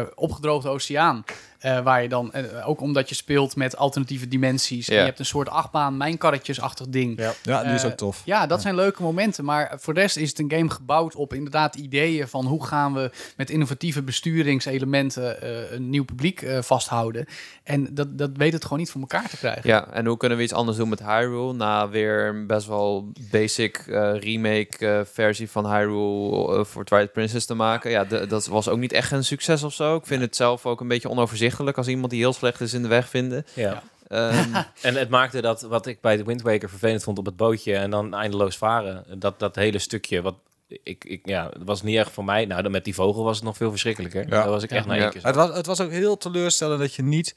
eh, 0.00 0.06
opgedroogde 0.14 0.68
oceaan. 0.68 1.24
Eh, 1.64 1.80
waar 1.80 2.02
je 2.02 2.08
dan, 2.08 2.32
eh, 2.32 2.68
ook 2.68 2.80
omdat 2.80 3.08
je 3.08 3.14
speelt 3.14 3.56
met 3.56 3.76
alternatieve 3.76 4.28
dimensies. 4.28 4.88
En 4.88 4.94
je 4.96 5.00
hebt 5.02 5.18
een 5.18 5.24
soort 5.24 5.48
achtbaan, 5.48 5.96
mijnkarretjes-achtig 5.96 6.86
ding. 6.88 7.18
Ja. 7.18 7.32
Ja, 7.42 7.62
die 7.64 7.72
is 7.72 7.82
Eh, 7.82 7.90
ook 7.90 7.96
tof. 7.96 8.22
Ja, 8.24 8.46
dat 8.46 8.62
zijn 8.62 8.74
leuke 8.74 9.02
momenten. 9.02 9.44
Maar 9.44 9.72
voor 9.80 9.94
de 9.94 10.00
rest 10.00 10.16
is 10.16 10.28
het 10.28 10.38
een 10.38 10.50
game 10.50 10.70
gebouwd 10.70 11.14
op 11.14 11.34
inderdaad 11.34 11.74
ideeën 11.74 12.28
van 12.28 12.46
hoe 12.46 12.64
gaan 12.66 12.94
we 12.94 13.10
met 13.36 13.50
innovatieve 13.50 14.02
besturingselementen 14.02 15.42
eh, 15.42 15.72
een 15.72 15.90
nieuw 15.90 16.04
publiek 16.04 16.42
eh, 16.42 16.62
vasthouden. 16.62 17.26
En 17.62 17.94
dat, 17.94 18.18
dat 18.18 18.30
weet 18.36 18.52
het 18.52 18.62
gewoon 18.62 18.78
niet 18.78 18.90
voor 18.90 19.00
elkaar 19.00 19.28
te 19.28 19.36
krijgen. 19.36 19.62
Ja, 19.70 19.88
en 19.92 20.06
hoe 20.06 20.16
kunnen 20.16 20.38
we 20.38 20.44
iets 20.44 20.52
anders 20.52 20.76
doen 20.76 20.88
met 20.88 21.02
Hyrule? 21.04 21.52
Na 21.52 21.88
weer 21.88 22.26
een 22.26 22.46
best 22.46 22.66
wel 22.66 23.12
basic 23.30 23.76
eh, 23.76 24.12
remake 24.20 24.76
eh, 24.78 25.00
versie 25.12 25.50
van 25.50 25.74
Hyrule 25.74 26.58
eh, 26.58 26.64
voor 26.64 26.84
Twilight 26.84 27.12
Princess 27.12 27.46
te 27.46 27.54
maken. 27.54 27.90
Ja, 27.90 28.04
de- 28.04 28.26
dat 28.26 28.46
was 28.46 28.68
ook 28.68 28.78
niet 28.78 28.92
echt 28.92 29.10
een 29.12 29.24
succes 29.24 29.62
of 29.62 29.72
zo. 29.72 29.96
Ik 29.96 30.06
vind 30.06 30.20
het 30.22 30.36
zelf 30.36 30.66
ook 30.66 30.80
een 30.80 30.88
beetje 30.88 31.08
onoverzichtelijk 31.10 31.52
als 31.76 31.88
iemand 31.88 32.10
die 32.10 32.20
heel 32.20 32.32
slecht 32.32 32.60
is 32.60 32.72
in 32.74 32.82
de 32.82 32.88
weg 32.88 33.08
vinden. 33.08 33.46
Ja. 33.54 33.82
Ehm, 34.08 34.54
En 34.82 34.94
het 34.94 35.08
maakte 35.08 35.40
dat, 35.40 35.62
wat 35.62 35.86
ik 35.86 36.00
bij 36.00 36.16
de 36.16 36.24
Wind 36.24 36.42
Waker 36.42 36.68
vervelend 36.68 37.02
vond 37.02 37.18
op 37.18 37.26
het 37.26 37.36
bootje 37.36 37.74
en 37.76 37.90
dan 37.90 38.14
eindeloos 38.14 38.56
varen, 38.56 39.04
dat, 39.18 39.38
dat 39.38 39.54
hele 39.56 39.78
stukje, 39.78 40.22
wat 40.22 40.34
ik, 40.82 41.04
ik, 41.04 41.20
ja, 41.24 41.48
het 41.52 41.62
was 41.64 41.82
niet 41.82 41.96
echt 41.96 42.10
voor 42.10 42.24
mij. 42.24 42.44
Nou, 42.44 42.62
dan 42.62 42.70
met 42.70 42.84
die 42.84 42.94
vogel 42.94 43.24
was 43.24 43.36
het 43.36 43.44
nog 43.44 43.56
veel 43.56 43.70
verschrikkelijker. 43.70 44.22
Ja. 44.22 44.28
Daar 44.30 44.48
was 44.48 44.62
ik 44.62 44.70
Ja. 44.70 44.76
echt 44.76 44.86
na 44.86 44.94
Ja. 44.94 45.02
één 45.02 45.10
keer 45.10 45.20
zo. 45.20 45.26
Het 45.26 45.36
was, 45.36 45.56
het 45.56 45.66
was 45.66 45.80
ook 45.80 45.90
heel 45.90 46.16
teleurstellend 46.16 46.80
dat 46.80 46.94
je 46.94 47.02
niet 47.02 47.34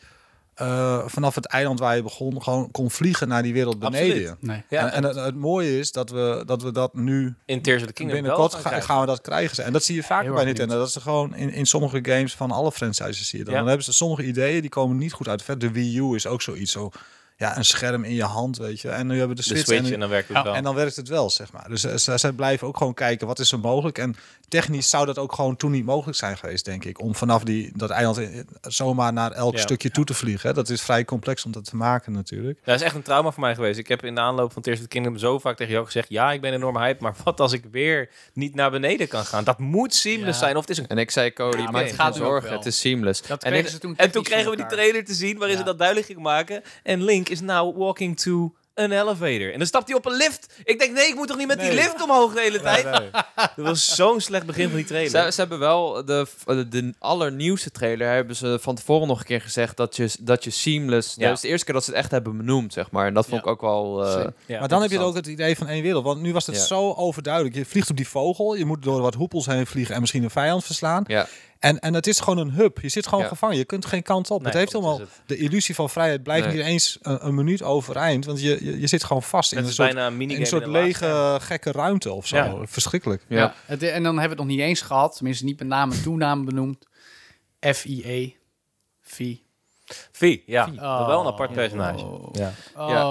eh, 0.57 1.03
vanaf 1.05 1.35
het 1.35 1.45
eiland 1.45 1.79
waar 1.79 1.95
je 1.95 2.01
begon 2.01 2.43
gewoon 2.43 2.71
kon 2.71 2.91
vliegen 2.91 3.27
naar 3.27 3.43
die 3.43 3.53
wereld 3.53 3.79
beneden. 3.79 4.37
Nee. 4.39 4.63
Ja, 4.69 4.85
en 4.85 4.91
en 4.91 5.03
het, 5.03 5.15
het 5.15 5.35
mooie 5.35 5.79
is 5.79 5.91
dat 5.91 6.09
we 6.09 6.43
dat, 6.45 6.61
we 6.61 6.71
dat 6.71 6.93
nu 6.93 7.35
in 7.45 7.61
Tears 7.61 7.81
of 7.81 7.87
the 7.87 7.93
Kingdom 7.93 8.21
binnenkort 8.21 8.53
gaan 8.53 8.81
gaan 8.81 8.99
we 8.99 9.05
dat 9.05 9.21
krijgen. 9.21 9.63
En 9.63 9.73
dat 9.73 9.83
zie 9.83 9.95
je 9.95 10.03
vaak 10.03 10.33
bij 10.33 10.45
Nintendo. 10.45 10.77
Dat 10.77 10.91
ze 10.91 11.01
gewoon 11.01 11.35
in, 11.35 11.51
in 11.51 11.65
sommige 11.65 11.99
games 12.01 12.35
van 12.35 12.51
alle 12.51 12.71
franchises 12.71 13.27
zie 13.27 13.39
je 13.39 13.43
dat. 13.45 13.53
Ja. 13.53 13.59
Dan 13.59 13.67
hebben 13.67 13.85
ze 13.85 13.93
sommige 13.93 14.23
ideeën 14.23 14.61
die 14.61 14.69
komen 14.69 14.97
niet 14.97 15.13
goed 15.13 15.27
uit. 15.27 15.61
De 15.61 15.71
Wii 15.71 15.97
U 15.99 16.15
is 16.15 16.27
ook 16.27 16.41
zoiets. 16.41 16.71
Zo, 16.71 16.91
ja, 17.37 17.57
een 17.57 17.65
scherm 17.65 18.03
in 18.03 18.13
je 18.13 18.23
hand, 18.23 18.57
weet 18.57 18.79
je. 18.81 18.89
En 18.89 19.07
nu 19.07 19.17
hebben 19.17 19.35
we 19.37 19.43
de 19.43 19.49
de 19.49 19.55
Switch. 19.59 19.85
En, 19.85 19.93
en 19.93 19.99
dan 19.99 20.09
werkt 20.09 20.27
het 20.27 20.37
Ja, 20.37 20.43
wel. 20.43 20.53
en 20.55 20.63
dan 20.63 20.75
werkt 20.75 20.95
het 20.95 21.07
wel, 21.07 21.29
zeg 21.29 21.51
maar. 21.51 21.69
Dus 21.69 21.83
eh, 21.83 21.95
ze, 21.95 22.17
zij 22.17 22.31
blijven 22.31 22.67
ook 22.67 22.77
gewoon 22.77 22.93
kijken 22.93 23.27
wat 23.27 23.39
is 23.39 23.51
er 23.51 23.59
mogelijk. 23.59 23.97
En 23.97 24.15
technisch 24.47 24.89
zou 24.89 25.05
dat 25.05 25.17
ook 25.17 25.33
gewoon 25.33 25.55
toen 25.55 25.71
niet 25.71 25.85
mogelijk 25.85 26.17
zijn 26.17 26.37
geweest, 26.37 26.65
denk 26.65 26.85
ik. 26.85 27.01
Om 27.01 27.15
vanaf 27.15 27.43
die, 27.43 27.71
dat 27.75 27.89
eiland 27.89 28.21
zomaar 28.61 29.13
naar 29.13 29.31
elk 29.31 29.53
Ja. 29.55 29.59
stukje 29.61 29.91
toe 29.91 30.05
te 30.05 30.13
vliegen. 30.13 30.49
Hè. 30.49 30.55
Dat 30.55 30.69
is 30.69 30.81
vrij 30.81 31.05
complex 31.05 31.45
om 31.45 31.51
dat 31.51 31.65
te 31.65 31.75
maken 31.75 32.11
natuurlijk. 32.11 32.59
Dat 32.63 32.75
is 32.75 32.81
echt 32.81 32.95
een 32.95 33.01
trauma 33.01 33.31
voor 33.31 33.41
mij 33.41 33.55
geweest. 33.55 33.79
Ik 33.79 33.87
heb 33.87 34.03
in 34.05 34.15
de 34.15 34.21
aanloop 34.21 34.51
van 34.53 34.61
Tears 34.61 34.77
of 34.77 34.83
the 34.83 34.89
Kingdom 34.89 35.17
zo 35.17 35.39
vaak 35.39 35.57
tegen 35.57 35.73
jou 35.73 35.85
gezegd... 35.85 36.09
ja, 36.09 36.31
ik 36.31 36.41
ben 36.41 36.53
enorm 36.53 36.77
hype, 36.77 37.03
maar 37.03 37.15
wat 37.23 37.39
als 37.39 37.51
ik 37.53 37.63
weer 37.71 38.09
niet 38.33 38.55
naar 38.55 38.71
beneden 38.71 39.07
kan 39.07 39.25
gaan? 39.25 39.43
Dat 39.43 39.59
moet 39.59 39.93
seamless 39.95 40.39
Ja. 40.39 40.45
zijn. 40.45 40.55
Of 40.55 40.61
het 40.61 40.69
is 40.69 40.77
een... 40.77 40.87
en 40.87 40.97
ik 40.97 41.11
zei, 41.11 41.33
Cody, 41.33 41.57
Ja, 41.57 41.71
maar 41.71 41.83
het 41.83 41.93
gaat 41.93 42.15
zorgen, 42.15 42.51
het 42.51 42.65
is 42.65 42.79
seamless. 42.79 43.21
En 43.39 43.65
En 43.95 44.11
toen 44.11 44.23
kregen 44.23 44.49
we 44.49 44.55
die 44.55 44.65
trailer 44.65 45.05
te 45.05 45.13
zien 45.13 45.37
waarin 45.37 45.55
Ja. 45.57 45.61
ze 45.61 45.67
dat 45.67 45.77
duidelijk 45.77 46.07
gingen 46.07 46.21
maken. 46.21 46.61
En 46.83 47.03
Link 47.03 47.26
is 47.29 47.41
now 47.41 47.77
walking 47.77 48.19
to 48.19 48.53
an 48.75 48.91
elevator. 48.91 49.51
En 49.51 49.57
dan 49.57 49.67
stapt 49.67 49.87
hij 49.87 49.97
op 49.97 50.05
een 50.05 50.15
lift. 50.15 50.53
Ik 50.63 50.79
denk, 50.79 50.93
nee, 50.93 51.07
ik 51.07 51.15
moet 51.15 51.27
toch 51.27 51.37
niet 51.37 51.47
met 51.47 51.59
die 51.59 51.73
lift 51.73 52.01
omhoog 52.03 52.33
de 52.33 52.41
hele 52.41 52.61
tijd? 52.61 52.83
Dat 53.55 53.65
was 53.65 53.95
zo'n 53.95 54.21
slecht 54.21 54.45
begin 54.45 54.67
van 54.67 54.75
die 54.77 54.85
trailer. 54.85 55.09
Ze, 55.25 55.31
ze 55.31 55.39
hebben 55.39 55.59
wel 55.59 56.05
de, 56.05 56.27
de, 56.45 56.67
de 56.67 56.93
allernieuwste 56.99 57.71
trailer 57.71 58.09
hebben 58.13 58.35
ze 58.35 58.57
van 58.61 58.75
tevoren 58.75 59.07
nog 59.07 59.19
een 59.19 59.25
keer 59.25 59.41
gezegd 59.41 59.77
dat 59.77 59.95
je, 59.95 60.09
dat 60.19 60.43
je 60.43 60.49
seamless. 60.49 61.15
Ja. 61.15 61.27
Dat 61.27 61.35
is 61.35 61.41
de 61.41 61.47
eerste 61.47 61.65
keer 61.65 61.73
dat 61.73 61.83
ze 61.83 61.89
het 61.89 61.99
echt 61.99 62.11
hebben 62.11 62.37
benoemd, 62.37 62.73
zeg 62.73 62.91
maar. 62.91 63.07
En 63.07 63.13
dat 63.13 63.25
vond 63.25 63.43
Ja. 63.45 63.51
ik 63.51 63.53
ook 63.53 63.61
wel. 63.61 64.05
eh. 64.05 64.27
Ja, 64.45 64.59
maar 64.59 64.67
dan 64.69 64.81
heb 64.81 64.91
je 64.91 64.99
ook 64.99 65.15
het 65.15 65.27
idee 65.27 65.57
van 65.57 65.67
één 65.67 65.81
wereld. 65.83 66.03
Want 66.03 66.21
nu 66.21 66.33
was 66.33 66.45
het 66.45 66.55
Ja. 66.55 66.61
zo 66.65 66.93
overduidelijk. 66.93 67.55
Je 67.55 67.65
vliegt 67.65 67.89
op 67.89 67.97
die 67.97 68.07
vogel. 68.07 68.55
Je 68.55 68.65
moet 68.65 68.83
door 68.83 69.01
wat 69.01 69.13
hoepels 69.13 69.45
heen 69.45 69.67
vliegen 69.67 69.95
en 69.95 69.99
misschien 70.01 70.23
een 70.23 70.29
vijand 70.29 70.63
verslaan. 70.65 71.03
ja. 71.07 71.27
En, 71.59 71.79
en 71.79 71.93
het 71.93 72.07
is 72.07 72.19
gewoon 72.19 72.37
een 72.37 72.51
hub. 72.51 72.79
Je 72.81 72.89
zit 72.89 73.07
gewoon 73.07 73.23
Ja. 73.23 73.29
gevangen. 73.29 73.57
Je 73.57 73.65
kunt 73.65 73.85
geen 73.85 74.03
kant 74.03 74.29
op. 74.31 74.37
Nee, 74.37 74.47
het 74.49 74.57
heeft 74.59 74.71
helemaal 74.71 74.99
het. 74.99 75.09
de 75.25 75.37
illusie 75.37 75.75
van 75.75 75.89
vrijheid 75.89 76.23
blijft 76.23 76.47
Nee. 76.47 76.55
niet 76.55 76.65
eens 76.65 76.97
een, 77.01 77.25
een 77.25 77.35
minuut 77.35 77.61
overeind. 77.63 78.25
Want 78.25 78.41
je, 78.41 78.65
je, 78.65 78.79
je 78.79 78.87
zit 78.87 79.03
gewoon 79.03 79.23
vast 79.23 79.51
in 79.51 79.57
een 79.57 79.71
soort, 79.73 79.93
bijna 79.93 80.07
een 80.07 80.21
in 80.21 80.39
een 80.39 80.45
soort 80.45 80.65
lege, 80.67 81.37
gekke 81.41 81.71
ruimte 81.71 82.11
of 82.11 82.27
zo. 82.27 82.35
Ja. 82.35 82.55
Verschrikkelijk. 82.65 83.25
Ja. 83.27 83.37
Ja. 83.37 83.53
Het, 83.65 83.83
en 83.83 84.03
dan 84.03 84.19
hebben 84.19 84.37
we 84.37 84.43
het 84.43 84.47
nog 84.51 84.57
niet 84.57 84.59
eens 84.67 84.81
gehad, 84.81 85.15
tenminste 85.15 85.45
niet 85.45 85.59
met 85.59 85.67
naam 85.67 85.91
en 85.91 86.01
toename 86.03 86.43
benoemd. 86.43 86.85
FIA. 87.59 88.29
V. 89.01 89.35
Vie, 90.11 90.43
ja. 90.45 90.69
Oh. 90.75 91.07
Wel 91.07 91.19
een 91.21 91.27
apart 91.27 91.53
personage. 91.53 92.05
Oh, 92.05 92.29
Ja. 92.33 92.53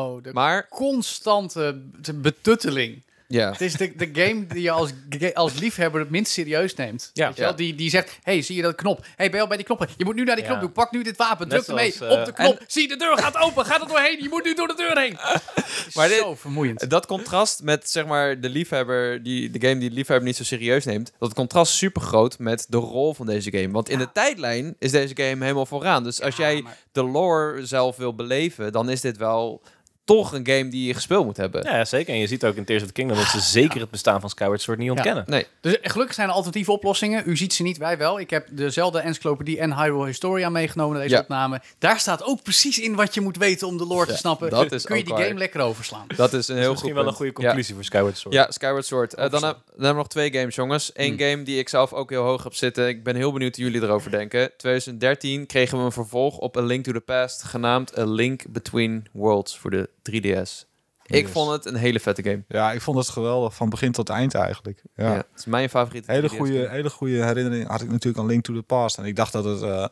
oh 0.07 0.23
de 0.23 0.33
Maar 0.33 0.69
constante 0.69 1.83
te- 2.03 2.15
betutteling. 2.15 3.03
Ja. 3.29 3.51
Het 3.51 3.61
is 3.61 3.73
de, 3.73 3.93
de 3.97 4.09
game 4.13 4.47
die 4.47 4.63
je 4.63 4.71
als, 4.71 4.91
als 5.35 5.59
liefhebber 5.59 6.01
het 6.01 6.11
minst 6.11 6.33
serieus 6.33 6.75
neemt. 6.75 7.11
Ja. 7.13 7.27
Weet 7.27 7.37
je 7.37 7.43
wel? 7.43 7.57
Die, 7.57 7.75
die 7.75 7.91
zegt, 7.91 8.19
hey, 8.23 8.43
zie 8.43 8.57
je 8.57 8.63
dat 8.63 8.75
knop? 8.75 9.07
hey, 9.17 9.27
ben 9.27 9.35
je 9.37 9.41
al 9.43 9.47
bij 9.49 9.57
die 9.57 9.67
knoppen? 9.67 9.89
Je 9.97 10.05
moet 10.05 10.15
nu 10.15 10.25
naar 10.25 10.37
die 10.37 10.45
Ja. 10.45 10.51
knop 10.51 10.61
doen. 10.63 10.73
Pak 10.73 10.91
nu 10.93 11.03
dit 11.03 11.17
wapen. 11.17 11.49
Net 11.49 11.65
Druk 11.65 11.69
ermee 11.79 11.95
eh, 12.01 12.19
op 12.19 12.25
de 12.25 12.33
knop. 12.33 12.61
Zie, 12.67 12.89
de 12.89 12.97
deur 12.97 13.19
gaat 13.19 13.37
open. 13.37 13.65
Gaat 13.65 13.81
er 13.81 13.89
doorheen. 13.89 14.23
Je 14.23 14.29
moet 14.29 14.45
nu 14.45 14.55
door 14.55 14.69
de 14.69 14.75
deur 14.77 14.99
heen. 14.99 15.17
Maar 15.95 16.09
dit- 16.09 16.19
zo 16.19 16.35
vermoeiend. 16.35 16.91
Dat 16.91 17.07
contrast 17.07 17.63
met 17.63 17.91
zeg 17.91 18.07
maar 18.07 18.41
de 18.41 18.49
liefhebber, 18.49 19.23
die 19.23 19.51
de 19.51 19.69
game 19.69 19.81
die 19.81 19.89
de 19.89 19.95
liefhebber 19.95 20.27
niet 20.27 20.37
zo 20.37 20.45
serieus 20.45 20.85
neemt, 20.85 21.13
dat 21.19 21.35
contrast 21.35 21.73
super 21.73 22.03
groot 22.03 22.39
met 22.39 22.67
de 22.69 22.77
rol 22.77 23.15
van 23.15 23.27
deze 23.27 23.51
game. 23.51 23.71
Want 23.71 23.89
in 23.89 23.99
de 23.99 24.13
tijdlijn 24.13 24.77
is 24.79 24.91
deze 24.91 25.17
game 25.17 25.43
helemaal 25.45 25.67
vooraan. 25.67 26.05
Dus 26.05 26.21
als 26.23 26.37
jij 26.37 26.63
maar- 26.63 26.77
de 26.93 27.03
lore 27.05 27.67
zelf 27.67 27.97
wil 27.97 28.15
beleven, 28.15 28.73
dan 28.73 28.89
is 28.91 29.01
dit 29.01 29.17
wel 29.17 29.63
toch 30.07 30.33
een 30.33 30.47
game 30.47 30.69
die 30.69 30.87
je 30.87 30.95
gespeeld 30.95 31.25
moet 31.25 31.37
hebben. 31.37 31.63
Ja, 31.65 31.85
zeker. 31.85 32.15
En 32.15 32.21
je 32.21 32.27
ziet 32.27 32.45
ook 32.45 32.55
in 32.57 32.65
Tears 32.65 32.81
of 32.83 32.87
the 32.89 32.93
Kingdom 32.95 33.17
dat 33.17 33.27
ze 33.27 33.41
zeker 33.41 33.81
het 33.81 33.91
bestaan 33.91 34.21
van 34.21 34.31
Skyward 34.31 34.61
Sword 34.61 34.79
niet 34.79 34.91
ontkennen. 34.91 35.25
Nee. 35.27 35.47
Dus 35.61 35.77
gelukkig 35.83 36.15
zijn 36.15 36.29
er 36.29 36.35
alternatieve 36.35 36.73
oplossingen. 36.73 37.23
U 37.27 37.37
ziet 37.37 37.53
ze 37.55 37.63
niet, 37.63 37.77
wij 37.79 37.99
wel. 37.99 38.21
Ik 38.21 38.31
heb 38.31 38.47
de 38.51 38.71
Zelda 38.71 39.01
Encyclopedie 39.01 39.59
en 39.59 39.77
Hyrule 39.77 40.07
Historia 40.07 40.49
meegenomen 40.49 40.99
deze 41.01 41.15
Ja. 41.15 41.21
opname. 41.21 41.61
Daar 41.79 41.99
staat 42.01 42.25
ook 42.25 42.43
precies 42.43 42.79
in 42.79 42.95
wat 42.95 43.15
je 43.15 43.21
moet 43.21 43.37
weten 43.37 43.67
om 43.67 43.77
de 43.79 43.87
lore 43.87 44.07
te 44.07 44.17
snappen. 44.17 44.51
dat 44.51 44.73
is 44.73 44.85
Kun 44.85 44.97
je 44.97 45.05
die 45.05 45.15
waar. 45.15 45.23
game 45.25 45.39
lekker 45.39 45.61
overslaan. 45.61 46.07
Dat 46.17 46.33
is 46.33 46.49
een 46.49 46.57
heel 46.57 46.71
Misschien 46.71 46.91
goed 46.93 46.99
wel 47.01 47.09
een 47.09 47.17
goede 47.17 47.33
conclusie 47.33 47.75
voor 47.75 47.85
Skyward 47.85 48.17
Sword. 48.19 48.35
Ja, 48.35 48.51
Skyward 48.51 48.87
Sword. 48.87 49.15
Eh, 49.15 49.31
dan, 49.31 49.45
heb- 49.45 49.57
dan 49.67 49.73
hebben 49.75 49.89
we 49.91 49.95
nog 49.95 50.09
twee 50.09 50.33
games, 50.33 50.55
jongens. 50.55 50.91
Eén 50.95 51.19
game 51.19 51.43
die 51.43 51.59
ik 51.59 51.69
zelf 51.69 51.93
ook 51.93 52.11
heel 52.11 52.23
hoog 52.23 52.43
heb 52.45 52.55
zitten. 52.55 52.89
Ik 52.89 53.03
ben 53.05 53.17
heel 53.17 53.33
benieuwd 53.33 53.57
hoe 53.57 53.65
jullie 53.65 53.83
erover 53.83 54.11
denken. 54.11 54.51
2013 54.57 55.47
kregen 55.47 55.79
we 55.79 55.85
een 55.85 55.93
vervolg 55.93 56.39
op 56.39 56.57
A 56.57 56.61
Link 56.61 56.85
to 56.85 56.93
the 56.93 57.01
Past, 57.01 57.43
genaamd 57.43 57.99
A 57.99 58.05
Link 58.05 58.43
Between 58.49 59.07
Worlds 59.13 59.59
voor 59.59 59.71
de 59.71 59.89
3DS. 60.11 60.65
Ik 61.09 61.23
Yes. 61.23 61.31
vond 61.31 61.51
het 61.51 61.65
een 61.67 61.75
hele 61.75 62.01
vette 62.01 62.23
game. 62.23 62.43
Ja, 62.49 62.73
ik 62.73 62.81
vond 62.81 62.99
het 62.99 63.09
geweldig 63.09 63.55
van 63.55 63.69
begin 63.69 63.93
tot 63.93 64.09
eind 64.09 64.35
eigenlijk. 64.35 64.83
Ja. 64.95 65.05
Ja. 65.11 65.17
het 65.17 65.27
is 65.37 65.45
mijn 65.45 65.69
favoriete 65.69 66.13
Hele 66.13 66.29
3DS 66.29 66.37
goede, 66.37 66.69
hele 66.69 66.91
goede 66.91 67.25
herinnering 67.25 67.69
had 67.69 67.81
ik 67.81 67.91
natuurlijk 67.91 68.19
aan 68.19 68.27
Link 68.27 68.45
to 68.45 68.55
the 68.55 68.63
Past. 68.63 68.99
En 68.99 69.05
ik 69.05 69.17
dacht 69.17 69.33
dat 69.33 69.45
het 69.45 69.63
eh, 69.63 69.87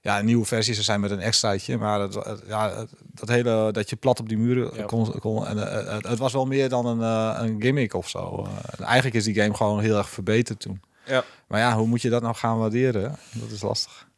ja, 0.00 0.18
een 0.18 0.24
nieuwe 0.24 0.44
versie 0.44 0.72
zou 0.72 0.84
zijn 0.84 1.00
met 1.00 1.10
een 1.10 1.20
extraatje. 1.20 1.76
Maar 1.78 2.00
het, 2.00 2.14
het- 2.14 2.42
ja, 2.46 2.86
dat 3.14 3.28
hele 3.28 3.68
dat 3.72 3.90
je 3.90 3.96
plat 3.96 4.20
op 4.20 4.28
die 4.28 4.38
muren 4.38 4.76
Ja. 4.76 4.84
kon. 4.84 5.18
kon 5.18 5.46
en, 5.46 5.68
eh, 5.70 5.94
het, 5.94 6.06
het 6.08 6.18
was 6.18 6.32
wel 6.32 6.46
meer 6.46 6.68
dan 6.68 6.86
een, 6.86 7.00
eh, 7.02 7.46
een 7.48 7.62
gimmick 7.62 7.94
of 7.94 8.08
zo. 8.08 8.44
Eh, 8.46 8.78
en 8.78 8.84
eigenlijk 8.84 9.16
is 9.16 9.24
die 9.24 9.34
game 9.34 9.54
gewoon 9.54 9.80
heel 9.80 9.96
erg 9.96 10.08
verbeterd 10.08 10.60
toen. 10.60 10.82
Ja. 11.06 11.24
Maar 11.48 11.60
ja, 11.60 11.76
hoe 11.76 11.86
moet 11.86 12.02
je 12.02 12.10
dat 12.10 12.22
nou 12.22 12.34
gaan 12.34 12.58
waarderen? 12.58 13.16
Dat 13.32 13.50
is 13.50 13.62
lastig. 13.62 14.08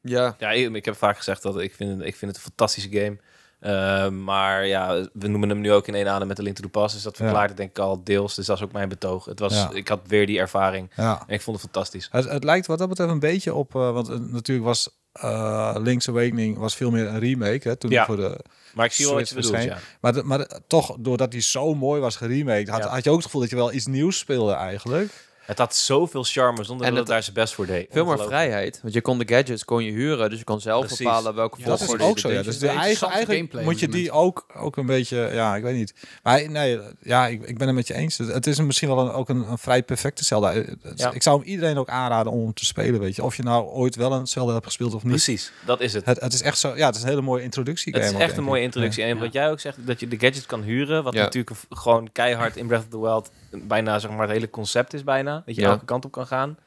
Ja, 0.00 0.34
Ja, 0.38 0.50
ik, 0.50 0.74
ik 0.74 0.84
heb 0.84 0.96
vaak 0.96 1.16
gezegd 1.16 1.42
dat 1.42 1.60
ik 1.60 1.74
vind, 1.74 2.00
ik 2.02 2.16
vind 2.16 2.30
het 2.30 2.36
een 2.36 2.46
fantastische 2.46 2.90
game. 2.90 3.18
Uh, 3.62 4.08
maar 4.08 4.66
ja, 4.66 5.06
we 5.12 5.28
noemen 5.28 5.48
hem 5.48 5.60
nu 5.60 5.72
ook 5.72 5.86
in 5.86 5.94
één 5.94 6.08
adem 6.08 6.28
met 6.28 6.36
de 6.36 6.42
Link 6.42 6.56
to 6.56 6.62
the 6.62 6.68
Past. 6.68 6.94
Dus 6.94 7.02
dat 7.02 7.18
Ja. 7.18 7.42
het 7.42 7.56
denk 7.56 7.70
ik 7.70 7.78
al 7.78 8.04
deels. 8.04 8.34
Dus 8.34 8.46
dat 8.46 8.56
is 8.56 8.62
ook 8.62 8.72
mijn 8.72 8.88
betoog. 8.88 9.24
Het 9.24 9.38
was, 9.38 9.54
Ja. 9.54 9.70
Ik 9.72 9.88
had 9.88 10.00
weer 10.06 10.26
die 10.26 10.38
ervaring. 10.38 10.90
Ja. 10.96 11.22
En 11.26 11.34
ik 11.34 11.40
vond 11.40 11.56
het 11.62 11.70
fantastisch. 11.70 12.08
Het, 12.10 12.28
het 12.28 12.44
lijkt 12.44 12.66
wat 12.66 12.78
dat 12.78 12.88
betreft 12.88 13.10
een 13.10 13.18
beetje 13.18 13.54
op, 13.54 13.74
eh, 13.74 13.90
want 13.92 14.08
eh, 14.08 14.16
natuurlijk 14.18 14.66
was 14.66 14.88
eh, 15.12 15.74
Link's 15.78 16.08
Awakening 16.08 16.58
was 16.58 16.74
veel 16.76 16.90
meer 16.90 17.06
een 17.06 17.18
remake 17.18 17.68
hè, 17.68 17.76
toen 17.76 17.90
Ja. 17.90 18.04
voor 18.04 18.16
de. 18.16 18.38
Maar 18.74 18.84
ik 18.86 18.92
zie 18.92 19.06
wel 19.06 19.14
wat 19.14 19.28
je 19.28 19.34
bedoelt, 19.34 19.62
ja. 19.62 19.78
Maar, 20.00 20.12
de- 20.12 20.22
maar 20.22 20.38
de- 20.38 20.60
toch, 20.66 20.96
doordat 20.98 21.30
die 21.30 21.40
zo 21.40 21.74
mooi 21.74 22.00
was 22.00 22.16
geremaked, 22.16 22.68
had, 22.68 22.82
had 22.84 23.04
je 23.04 23.10
ook 23.10 23.16
het 23.16 23.24
gevoel 23.24 23.40
dat 23.40 23.50
je 23.50 23.56
wel 23.56 23.72
iets 23.72 23.86
nieuws 23.86 24.18
speelde 24.18 24.52
eigenlijk. 24.52 25.27
Het 25.48 25.58
had 25.58 25.76
zoveel 25.76 26.24
charme 26.24 26.64
zonder 26.64 26.86
En 26.86 26.92
dat 26.92 27.00
het 27.00 27.08
daar 27.08 27.22
zijn 27.22 27.34
best 27.34 27.54
voor 27.54 27.66
deed. 27.66 27.86
veel 27.90 28.04
meer 28.04 28.18
vrijheid. 28.18 28.78
Want 28.82 28.94
je 28.94 29.00
kon 29.00 29.18
de 29.18 29.28
gadgets 29.34 29.64
kon 29.64 29.84
je 29.84 29.90
huren, 29.90 30.30
dus 30.30 30.38
je 30.38 30.44
kon 30.44 30.60
zelf 30.60 30.80
Precies. 30.86 30.98
bepalen 31.04 31.34
welke 31.34 31.58
Ja, 31.60 31.64
Dat 31.64 31.74
is 31.80 31.86
volgorde 31.86 32.04
ook 32.04 32.14
je 32.14 32.20
zo, 32.20 32.28
ja. 32.28 32.34
deed. 32.34 32.44
Dus 32.44 32.58
de 32.58 32.68
eigen, 32.68 33.10
gameplay 33.10 33.64
moet 33.64 33.80
je 33.80 33.88
die 33.88 34.10
ook, 34.10 34.46
ook 34.56 34.76
een 34.76 34.86
beetje, 34.86 35.30
ja, 35.32 35.56
ik 35.56 35.62
weet 35.62 35.74
niet. 35.74 35.94
Maar 36.22 36.50
nee, 36.50 36.78
ja, 37.02 37.26
ik, 37.26 37.42
ik 37.42 37.58
ben 37.58 37.66
het 37.66 37.76
met 37.76 37.86
je 37.86 37.94
eens. 37.94 38.18
Het 38.18 38.46
is 38.46 38.60
misschien 38.60 38.88
wel 38.88 38.98
een, 38.98 39.10
ook 39.12 39.28
een, 39.28 39.50
een 39.50 39.58
vrij 39.58 39.82
perfecte 39.82 40.24
Zelda. 40.24 40.52
Eh, 40.52 40.68
Ja. 40.94 41.10
Ik 41.12 41.22
zou 41.22 41.38
hem 41.38 41.48
iedereen 41.48 41.78
ook 41.78 41.88
aanraden 41.88 42.32
om 42.32 42.42
hem 42.42 42.54
te 42.54 42.64
spelen, 42.64 43.00
weet 43.00 43.16
je. 43.16 43.24
Of 43.24 43.36
je 43.36 43.42
nou 43.42 43.66
ooit 43.66 43.96
wel 43.96 44.12
een 44.12 44.26
Zelda 44.26 44.52
hebt 44.52 44.64
gespeeld 44.64 44.94
of 44.94 45.02
niet. 45.02 45.10
Precies, 45.12 45.52
dat 45.64 45.80
is 45.80 45.92
het. 45.92 46.04
Het, 46.06 46.20
het 46.20 46.32
is 46.32 46.42
echt 46.42 46.58
zo, 46.58 46.76
ja, 46.76 46.86
het 46.86 46.96
is 46.96 47.02
een 47.02 47.08
hele 47.08 47.20
mooie 47.20 47.42
introductie. 47.42 47.92
Het 47.94 48.04
is 48.04 48.12
ook, 48.14 48.20
echt 48.20 48.36
een 48.36 48.44
mooie 48.44 48.62
introductie. 48.62 49.02
En 49.02 49.08
Ja. 49.08 49.20
wat 49.22 49.32
jij 49.32 49.50
ook 49.50 49.60
zegt, 49.60 49.76
dat 49.86 50.00
je 50.00 50.08
de 50.08 50.18
gadgets 50.18 50.46
kan 50.46 50.62
huren. 50.62 51.02
Wat 51.04 51.14
Ja. 51.14 51.22
natuurlijk 51.22 51.56
gewoon 51.70 52.08
keihard 52.12 52.56
in 52.56 52.66
Breath 52.66 52.82
of 52.82 52.88
the 52.90 53.00
Wild 53.00 53.30
bijna 53.50 53.98
zeg 53.98 54.10
maar 54.10 54.20
het 54.20 54.30
hele 54.30 54.50
concept 54.50 54.94
is 54.94 55.04
bijna. 55.04 55.37
Dat 55.46 55.54
je 55.54 55.60
Ja. 55.60 55.68
elke 55.68 55.84
kant 55.84 56.04
op 56.04 56.12
kan 56.12 56.26
gaan. 56.26 56.58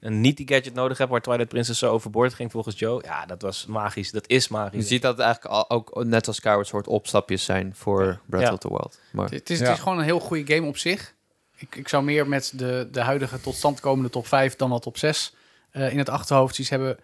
En 0.00 0.20
niet 0.20 0.36
die 0.36 0.48
gadget 0.48 0.74
nodig 0.74 0.98
hebt 0.98 1.10
waar 1.10 1.20
Twilight 1.20 1.48
Princess 1.48 1.78
zo 1.78 1.90
overboord 1.92 2.34
ging 2.34 2.50
volgens 2.50 2.78
Joe. 2.78 3.02
Ja, 3.04 3.26
dat 3.26 3.42
was 3.42 3.66
magisch. 3.66 4.10
Dat 4.10 4.28
is 4.28 4.44
Je 4.46 4.52
magisch. 4.52 4.88
ziet 4.88 5.02
dat 5.02 5.16
het 5.16 5.24
eigenlijk 5.26 5.54
al, 5.54 5.70
ook 5.70 6.04
net 6.04 6.26
als 6.26 6.36
Skyward 6.36 6.66
Sword 6.66 6.86
opstapjes 6.86 7.44
zijn 7.44 7.74
voor 7.74 8.20
Breath 8.26 8.44
Ja. 8.46 8.52
of 8.52 8.58
the 8.58 8.68
Wild. 8.68 9.00
Maar 9.12 9.30
Het 9.30 9.50
is, 9.50 9.58
Ja. 9.58 9.64
het 9.64 9.76
is 9.76 9.82
gewoon 9.82 9.98
een 9.98 10.04
heel 10.04 10.20
goede 10.20 10.54
game 10.54 10.66
op 10.68 10.76
zich. 10.76 11.14
Ik, 11.56 11.76
ik 11.76 11.88
zou 11.88 12.02
meer 12.04 12.28
met 12.28 12.52
de, 12.56 12.88
de 12.92 13.00
huidige 13.00 13.40
tot 13.40 13.54
stand 13.54 13.80
komende 13.80 14.10
top 14.10 14.26
5 14.26 14.56
dan 14.56 14.70
wat 14.70 14.82
top 14.82 14.96
6 14.98 15.34
eh, 15.70 15.92
in 15.92 15.98
het 15.98 16.08
achterhoofd 16.08 16.58
iets 16.58 16.68
hebben. 16.70 16.98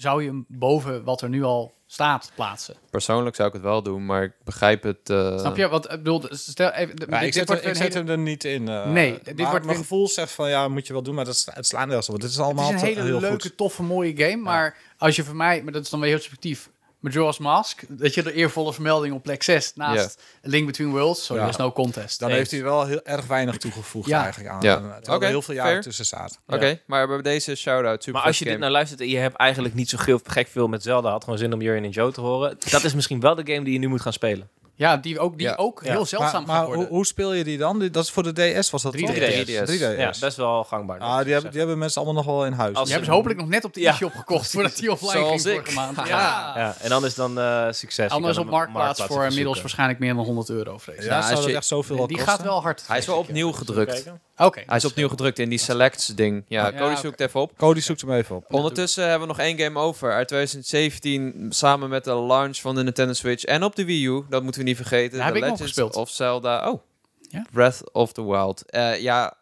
Zou 0.00 0.22
je 0.22 0.28
hem 0.28 0.44
boven 0.48 1.04
wat 1.04 1.22
er 1.22 1.28
nu 1.28 1.42
al 1.42 1.74
staat 1.86 2.32
plaatsen? 2.34 2.74
persoonlijk 2.90 3.36
zou 3.36 3.48
ik 3.48 3.54
het 3.54 3.62
wel 3.62 3.82
doen, 3.82 4.06
maar 4.06 4.22
ik 4.22 4.32
begrijp 4.44 4.82
het. 4.82 5.10
eh, 5.10 5.38
Snap 5.38 5.56
je? 5.56 5.68
Want 5.68 5.84
ik 5.84 5.90
bedoel, 5.90 6.22
stel 6.30 6.70
even. 6.70 6.94
Ja, 7.08 7.18
dit- 7.18 7.22
ik 7.26 7.32
zet, 7.32 7.46
wordt 7.46 7.48
hem, 7.48 7.56
ik 7.56 7.62
weer 7.62 7.70
een 7.70 7.76
zet 7.76 7.94
hele- 7.94 7.98
hem 7.98 8.08
er 8.08 8.18
niet 8.18 8.44
in. 8.44 8.68
eh, 8.68 8.86
Nee, 8.90 9.18
dit 9.22 9.24
maar 9.24 9.34
wordt 9.36 9.52
mijn 9.52 9.66
weer- 9.66 9.76
gevoel 9.76 10.08
zegt 10.08 10.32
van 10.32 10.48
ja, 10.48 10.68
moet 10.68 10.86
je 10.86 10.92
wel 10.92 11.02
doen, 11.02 11.14
maar 11.14 11.24
dat 11.24 11.44
het 11.54 11.66
slaat 11.66 11.86
nergens 11.86 12.08
op. 12.08 12.10
want 12.10 12.20
Dit 12.20 12.30
is 12.30 12.36
Het 12.36 12.44
allemaal 12.44 12.72
is 12.74 12.80
een 12.80 12.86
hele 12.86 13.02
heel 13.02 13.20
leuke, 13.20 13.40
goed. 13.42 13.56
toffe, 13.56 13.82
mooie 13.82 14.16
game. 14.16 14.36
Maar 14.36 14.76
als 14.98 15.16
je 15.16 15.24
voor 15.24 15.36
mij, 15.36 15.62
maar 15.62 15.72
dat 15.72 15.82
is 15.82 15.90
dan 15.90 16.00
weer 16.00 16.08
heel 16.10 16.18
subjectief. 16.20 16.70
Majora's 17.00 17.38
Mask, 17.38 17.82
dat 17.88 18.14
je 18.14 18.22
de 18.22 18.32
eervolle 18.32 18.72
vermelding 18.72 19.14
op 19.14 19.22
plek 19.22 19.42
6 19.42 19.72
naast 19.74 20.22
Link 20.42 20.66
Between 20.66 20.90
Worlds, 20.90 21.24
so 21.24 21.34
Ja. 21.34 21.40
there's 21.40 21.56
no 21.56 21.72
contest. 21.72 22.18
Dan 22.18 22.28
Eens. 22.28 22.38
heeft 22.38 22.50
hij 22.50 22.62
wel 22.62 22.86
heel 22.86 23.00
erg 23.04 23.26
weinig 23.26 23.56
toegevoegd 23.56 24.08
Ja. 24.08 24.22
eigenlijk 24.22 24.50
aan. 24.54 24.60
Ja. 24.62 24.98
Oké, 25.08 25.24
er 25.24 25.28
heel 25.30 25.42
veel 25.42 25.54
jaren 25.54 25.70
fair. 25.70 25.82
tussen 25.82 26.04
zaten. 26.04 26.36
Oké, 26.46 26.80
maar 26.86 27.06
bij 27.06 27.22
deze 27.22 27.54
shout-out. 27.54 28.02
Super 28.02 28.12
Maar 28.18 28.28
als 28.28 28.38
je 28.38 28.44
dit 28.44 28.58
nou 28.58 28.72
luistert 28.72 29.00
en 29.00 29.08
je 29.08 29.16
hebt 29.18 29.36
eigenlijk 29.36 29.74
niet 29.74 29.88
zo 29.88 29.98
gek 30.24 30.48
veel 30.48 30.68
met 30.68 30.82
Zelda, 30.82 31.10
had 31.10 31.24
gewoon 31.24 31.38
zin 31.38 31.52
om 31.52 31.62
Jurjen 31.62 31.84
en 31.84 31.90
Joe 31.90 32.12
te 32.12 32.20
horen. 32.20 32.56
Dat 32.70 32.84
is 32.84 32.94
misschien 32.94 33.20
wel 33.20 33.34
de 33.34 33.52
game 33.52 33.64
die 33.64 33.72
je 33.72 33.78
nu 33.78 33.88
moet 33.88 34.00
gaan 34.00 34.12
spelen. 34.12 34.48
Ja, 34.80 34.96
die 34.96 35.18
ook, 35.18 35.38
die 35.38 35.46
Ja. 35.46 35.54
ook 35.56 35.80
Ja. 35.84 35.90
heel 35.90 36.06
zeldzaam 36.06 36.32
Maar, 36.32 36.46
maar 36.46 36.56
gaat 36.56 36.66
hoe, 36.66 36.74
worden. 36.74 36.94
hoe 36.94 37.06
speel 37.06 37.32
je 37.32 37.44
die 37.44 37.58
dan? 37.58 37.78
Die- 37.78 37.90
Dat 37.90 38.04
is 38.04 38.10
voor 38.10 38.22
de 38.22 38.32
DS 38.60 38.70
was 38.70 38.82
dat 38.82 38.92
3DS. 38.92 39.06
toch? 39.06 39.14
3DS. 39.14 39.68
3DS. 39.70 39.96
Ja, 39.96 40.12
best 40.20 40.36
wel 40.36 40.64
gangbaar. 40.64 40.98
Ah, 40.98 41.22
die, 41.24 41.32
hebben, 41.32 41.50
die 41.50 41.58
hebben 41.60 41.78
mensen 41.78 42.02
allemaal 42.02 42.22
nog 42.24 42.32
wel 42.34 42.46
in 42.46 42.52
huis. 42.52 42.74
Als- 42.74 42.82
Die 42.84 42.92
hebben 42.92 43.06
ze 43.10 43.14
hopelijk 43.16 43.40
nog 43.40 43.48
net 43.48 43.64
op 43.64 43.74
de 43.74 43.80
Ja. 43.80 43.92
e-shop 43.92 44.12
gekocht 44.14 44.50
voordat 44.52 44.76
die 44.76 44.90
offline 44.92 45.10
Zoals 45.12 45.42
ging 45.42 45.54
ik. 45.58 45.60
vorige 45.72 45.74
maand. 45.74 46.08
Ja. 46.08 46.52
Ja, 46.56 46.74
en 46.80 46.88
dan 46.88 47.04
is 47.04 47.14
dan 47.14 47.38
eh, 47.38 47.66
succes. 47.70 48.10
Anders 48.10 48.38
op 48.38 48.50
Marktplaats 48.50 49.02
voor 49.02 49.24
inmiddels 49.24 49.60
waarschijnlijk 49.60 49.98
meer 49.98 50.14
dan 50.14 50.24
100 50.24 50.48
euro, 50.48 50.78
vrees 50.78 50.96
ja, 50.96 51.02
Ja, 51.04 51.20
zou 51.20 51.30
als 51.30 51.40
dat 51.40 51.50
je- 51.50 51.56
echt 51.56 51.66
zoveel 51.66 51.98
al 51.98 52.06
Die 52.06 52.16
kosten? 52.16 52.34
gaat 52.34 52.42
wel 52.42 52.62
hard. 52.62 52.82
Hij 52.86 52.98
is 52.98 53.06
wel 53.06 53.16
opnieuw 53.18 53.52
gedrukt. 53.52 54.04
Oké. 54.46 54.62
Hij 54.66 54.76
is 54.76 54.84
opnieuw 54.84 55.08
gedrukt 55.08 55.38
in 55.38 55.48
die 55.48 55.58
selects 55.58 56.06
ding. 56.06 56.44
Ja, 56.48 56.66
Ja, 56.66 56.78
Cody 56.78 56.94
zoekt 57.00 57.20
even 57.20 57.40
op. 57.40 57.52
Cody 57.58 57.80
zoekt 57.80 58.00
hem 58.00 58.12
even 58.12 58.36
op. 58.36 58.52
Ondertussen 58.54 59.02
hebben 59.08 59.20
we 59.20 59.26
nog 59.34 59.38
één 59.38 59.58
game 59.58 59.78
over. 59.78 60.12
Uit 60.12 60.28
2017, 60.28 61.46
samen 61.48 61.88
met 61.88 62.04
de 62.04 62.14
launch 62.14 62.56
van 62.60 62.74
de 62.74 62.82
Nintendo 62.82 63.12
Switch 63.12 63.44
en 63.44 63.62
op 63.62 63.76
de 63.76 63.84
Wii 63.84 64.06
U. 64.06 64.22
Dat 64.28 64.42
moeten 64.42 64.60
we 64.60 64.66
niet 64.66 64.76
vergeten. 64.76 65.16
Daar 65.18 65.26
heb 65.26 65.34
The 65.34 65.40
ik 65.40 65.46
nog 65.48 65.58
Legends 65.58 65.72
gespeeld. 65.78 65.96
of 65.96 66.10
Zelda. 66.10 66.70
Oh, 66.70 66.80
Ja? 67.20 67.46
Breath 67.52 67.92
of 67.92 68.12
the 68.12 68.24
Wild. 68.26 68.70
Eh, 68.70 69.00
ja, 69.00 69.34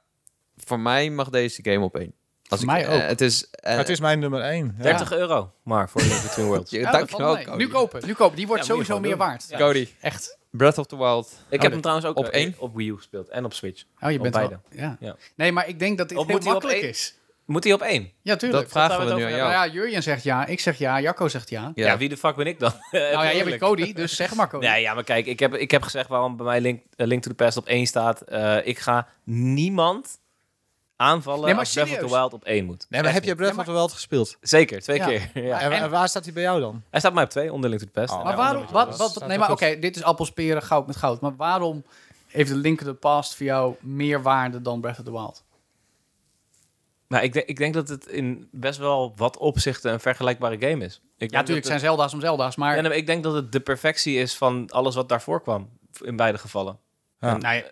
voor 0.56 0.80
mij 0.80 1.10
mag 1.10 1.28
deze 1.30 1.62
game 1.62 1.84
op 1.84 1.96
één. 1.96 2.12
Als 2.48 2.60
Voor 2.60 2.68
ik, 2.68 2.74
mij 2.74 2.86
eh, 2.86 2.94
ook. 2.94 3.08
het 3.08 3.20
is... 3.20 3.50
eh, 3.50 3.76
het 3.76 3.88
is 3.88 4.00
mijn 4.00 4.18
nummer 4.18 4.40
1. 4.40 4.74
30 4.80 5.12
euro 5.12 5.52
maar 5.62 5.90
voor 5.90 6.02
Between 6.02 6.46
Worlds. 6.46 6.70
je- 6.72 6.78
Ja, 6.78 7.06
valt 7.06 7.34
mee. 7.34 7.44
Cody. 7.44 7.56
Nu 7.56 7.68
kopen, 7.68 8.06
nu 8.06 8.12
kopen. 8.14 8.36
Die 8.36 8.46
wordt 8.46 8.62
Ja, 8.62 8.68
je 8.68 8.74
sowieso 8.74 9.00
meer 9.00 9.10
doen. 9.10 9.18
waard. 9.18 9.44
Ja. 9.48 9.58
Cody, 9.58 9.88
Echt. 10.00 10.37
Breath 10.50 10.78
of 10.78 10.86
the 10.86 10.96
Wild. 10.96 11.32
Ik 11.48 11.62
heb 11.62 11.70
hem 11.72 11.80
trouwens 11.80 12.06
ook 12.08 12.16
Op 12.16 12.26
op, 12.26 12.32
één? 12.32 12.54
op 12.58 12.74
Wii 12.76 12.88
U 12.88 12.96
gespeeld 12.96 13.28
en 13.28 13.44
op 13.44 13.52
Switch. 13.54 13.82
Oh, 14.00 14.10
je 14.10 14.16
Op 14.16 14.22
bent 14.22 14.34
beide. 14.34 14.60
wel- 14.70 14.80
ja. 14.80 14.96
Ja. 15.00 15.16
Nee, 15.36 15.52
maar 15.52 15.68
ik 15.68 15.78
denk 15.78 15.98
dat 15.98 16.08
dit 16.08 16.18
Of 16.18 16.26
heel 16.26 16.34
moet 16.34 16.44
hij 16.44 16.52
op 16.54 16.58
makkelijk 16.62 16.84
één? 16.86 16.94
is. 16.94 17.16
Moet 17.44 17.64
hij 17.64 17.72
op 17.72 17.80
één? 17.82 18.10
Ja, 18.22 18.36
tuurlijk. 18.36 18.62
Dat 18.62 18.70
vragen 18.72 18.98
we 18.98 19.04
nu 19.14 19.22
aan 19.22 19.30
jou. 19.30 19.32
Nou 19.40 19.50
ja, 19.52 19.66
Jurjen 19.66 20.02
zegt 20.02 20.22
ja, 20.22 20.46
ik 20.46 20.60
zeg 20.60 20.78
ja, 20.78 21.00
Jacco 21.00 21.28
zegt 21.28 21.50
ja. 21.50 21.72
Ja. 21.74 21.86
Ja. 21.86 21.96
wie 21.98 22.08
de 22.08 22.16
fuck 22.16 22.36
ben 22.36 22.46
ik 22.46 22.58
dan? 22.58 22.72
Nou 22.90 23.02
ja, 23.12 23.34
jij 23.34 23.44
bent 23.44 23.60
Cody, 23.60 23.92
dus 23.92 24.16
zeg 24.16 24.34
maar 24.34 24.48
Cody. 24.48 24.66
Nee, 24.66 24.82
ja, 24.82 24.94
maar 24.94 25.04
kijk, 25.04 25.26
ik 25.26 25.38
heb, 25.40 25.54
ik 25.54 25.70
heb 25.70 25.82
gezegd 25.82 26.08
waarom 26.08 26.36
bij 26.36 26.46
mij 26.46 26.60
Link, 26.60 26.82
eh, 26.96 27.06
Link 27.06 27.22
to 27.22 27.28
the 27.30 27.36
Past 27.36 27.56
op 27.56 27.66
één 27.66 27.86
staat. 27.86 28.20
Eh, 28.20 28.66
ik 28.66 28.78
ga 28.78 29.08
niemand 29.24 30.18
aanvallen 30.98 31.44
Nee, 31.44 31.50
maar 31.50 31.58
als 31.64 31.72
Breath 31.72 31.88
of 31.88 31.94
the 31.94 32.00
serieus. 32.00 32.20
Wild 32.20 32.32
op 32.32 32.44
één 32.44 32.64
moet. 32.64 32.86
Nee, 32.88 33.02
maar 33.02 33.12
heb 33.12 33.24
je. 33.24 33.34
Breath 33.34 33.54
Ja, 33.54 33.58
of 33.60 33.64
the 33.64 33.72
Wild 33.72 33.92
gespeeld? 33.92 34.36
Zeker, 34.40 34.80
twee 34.80 34.96
Ja. 34.96 35.06
keer. 35.06 35.30
Ja. 35.44 35.60
En, 35.60 35.90
waar 35.90 36.08
staat 36.08 36.24
hij 36.24 36.32
bij 36.32 36.42
jou 36.42 36.60
dan? 36.60 36.82
Hij 36.90 37.00
staat 37.00 37.12
mij 37.14 37.24
op 37.24 37.30
twee, 37.30 37.52
onder 37.52 37.70
Link 37.70 37.82
to 37.82 37.86
the 37.88 38.00
Past. 38.00 38.12
Oh. 38.12 38.24
Maar 38.24 38.36
waarom, 38.36 38.64
wat, 38.70 38.96
wat, 38.96 39.26
nee, 39.26 39.38
maar 39.38 39.50
oké, 39.50 39.78
dit 39.78 39.96
is 39.96 40.02
appels, 40.02 40.32
peren, 40.32 40.62
goud 40.62 40.86
met 40.86 40.96
goud. 40.96 41.20
Maar 41.20 41.36
waarom 41.36 41.84
heeft 42.26 42.48
de 42.50 42.56
Link 42.56 42.78
to 42.78 42.84
the 42.86 42.94
Past 42.94 43.34
voor 43.36 43.46
jou 43.46 43.74
meer 43.80 44.22
waarde 44.22 44.62
dan 44.62 44.80
Breath 44.80 44.98
of 44.98 45.04
the 45.04 45.12
Wild? 45.12 45.44
Maar 47.06 47.22
ik, 47.24 47.32
denk- 47.32 47.46
ik 47.46 47.56
denk 47.56 47.74
dat 47.74 47.88
het 47.88 48.06
in 48.06 48.48
best 48.52 48.78
wel 48.78 49.12
wat 49.16 49.36
opzichten 49.36 49.92
een 49.92 50.00
vergelijkbare 50.00 50.56
game 50.68 50.84
is. 50.84 51.00
Ik 51.18 51.30
Ja, 51.30 51.38
natuurlijk 51.38 51.66
zijn 51.66 51.80
Zelda's 51.80 52.12
om 52.12 52.20
Zelda's, 52.20 52.56
maar... 52.56 52.74
Ja, 52.74 52.80
nee, 52.80 52.88
maar 52.88 52.98
ik 52.98 53.06
denk 53.06 53.22
dat 53.22 53.34
het 53.34 53.52
de 53.52 53.60
perfectie 53.60 54.16
is 54.18 54.36
van 54.36 54.70
alles 54.70 54.94
wat 54.94 55.08
daarvoor 55.08 55.42
kwam. 55.42 55.68
In 56.00 56.16
beide 56.16 56.38
gevallen. 56.38 56.78
Ja. 57.20 57.36
nou 57.36 57.54
ja, 57.54 57.62